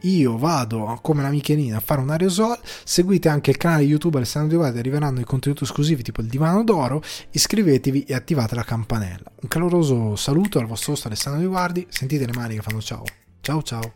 Io 0.00 0.38
vado 0.38 0.98
come 1.02 1.20
la 1.20 1.28
Michelina 1.28 1.76
a 1.76 1.80
fare 1.80 2.00
un 2.00 2.03
aerosol, 2.10 2.58
seguite 2.84 3.28
anche 3.28 3.50
il 3.50 3.56
canale 3.56 3.82
YouTube 3.82 4.16
Alessandro 4.16 4.50
Di 4.50 4.56
Guardi, 4.56 4.78
arriveranno 4.78 5.20
i 5.20 5.24
contenuti 5.24 5.64
esclusivi 5.64 6.02
tipo 6.02 6.20
il 6.20 6.26
divano 6.26 6.64
d'oro, 6.64 7.02
iscrivetevi 7.30 8.04
e 8.04 8.14
attivate 8.14 8.54
la 8.54 8.64
campanella. 8.64 9.30
Un 9.42 9.48
caloroso 9.48 10.16
saluto 10.16 10.58
al 10.58 10.66
vostro 10.66 10.92
host 10.92 11.06
Alessandro 11.06 11.40
Di 11.40 11.46
Guardi, 11.46 11.86
sentite 11.88 12.26
le 12.26 12.32
mani 12.32 12.56
che 12.56 12.62
fanno 12.62 12.80
ciao. 12.80 13.04
Ciao 13.40 13.62
ciao. 13.62 13.92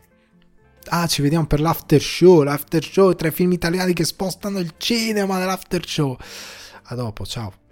Ah, 0.91 1.07
ci 1.07 1.21
vediamo 1.21 1.45
per 1.45 1.59
l'after 1.59 2.01
show, 2.01 2.41
l'after 2.41 2.83
show 2.83 3.13
tra 3.13 3.27
i 3.27 3.31
film 3.31 3.51
italiani 3.51 3.93
che 3.93 4.05
spostano 4.05 4.59
il 4.59 4.73
cinema 4.77 5.37
nell'after 5.37 5.87
show. 5.87 6.17
A 6.83 6.95
dopo, 6.95 7.25
ciao. 7.25 7.68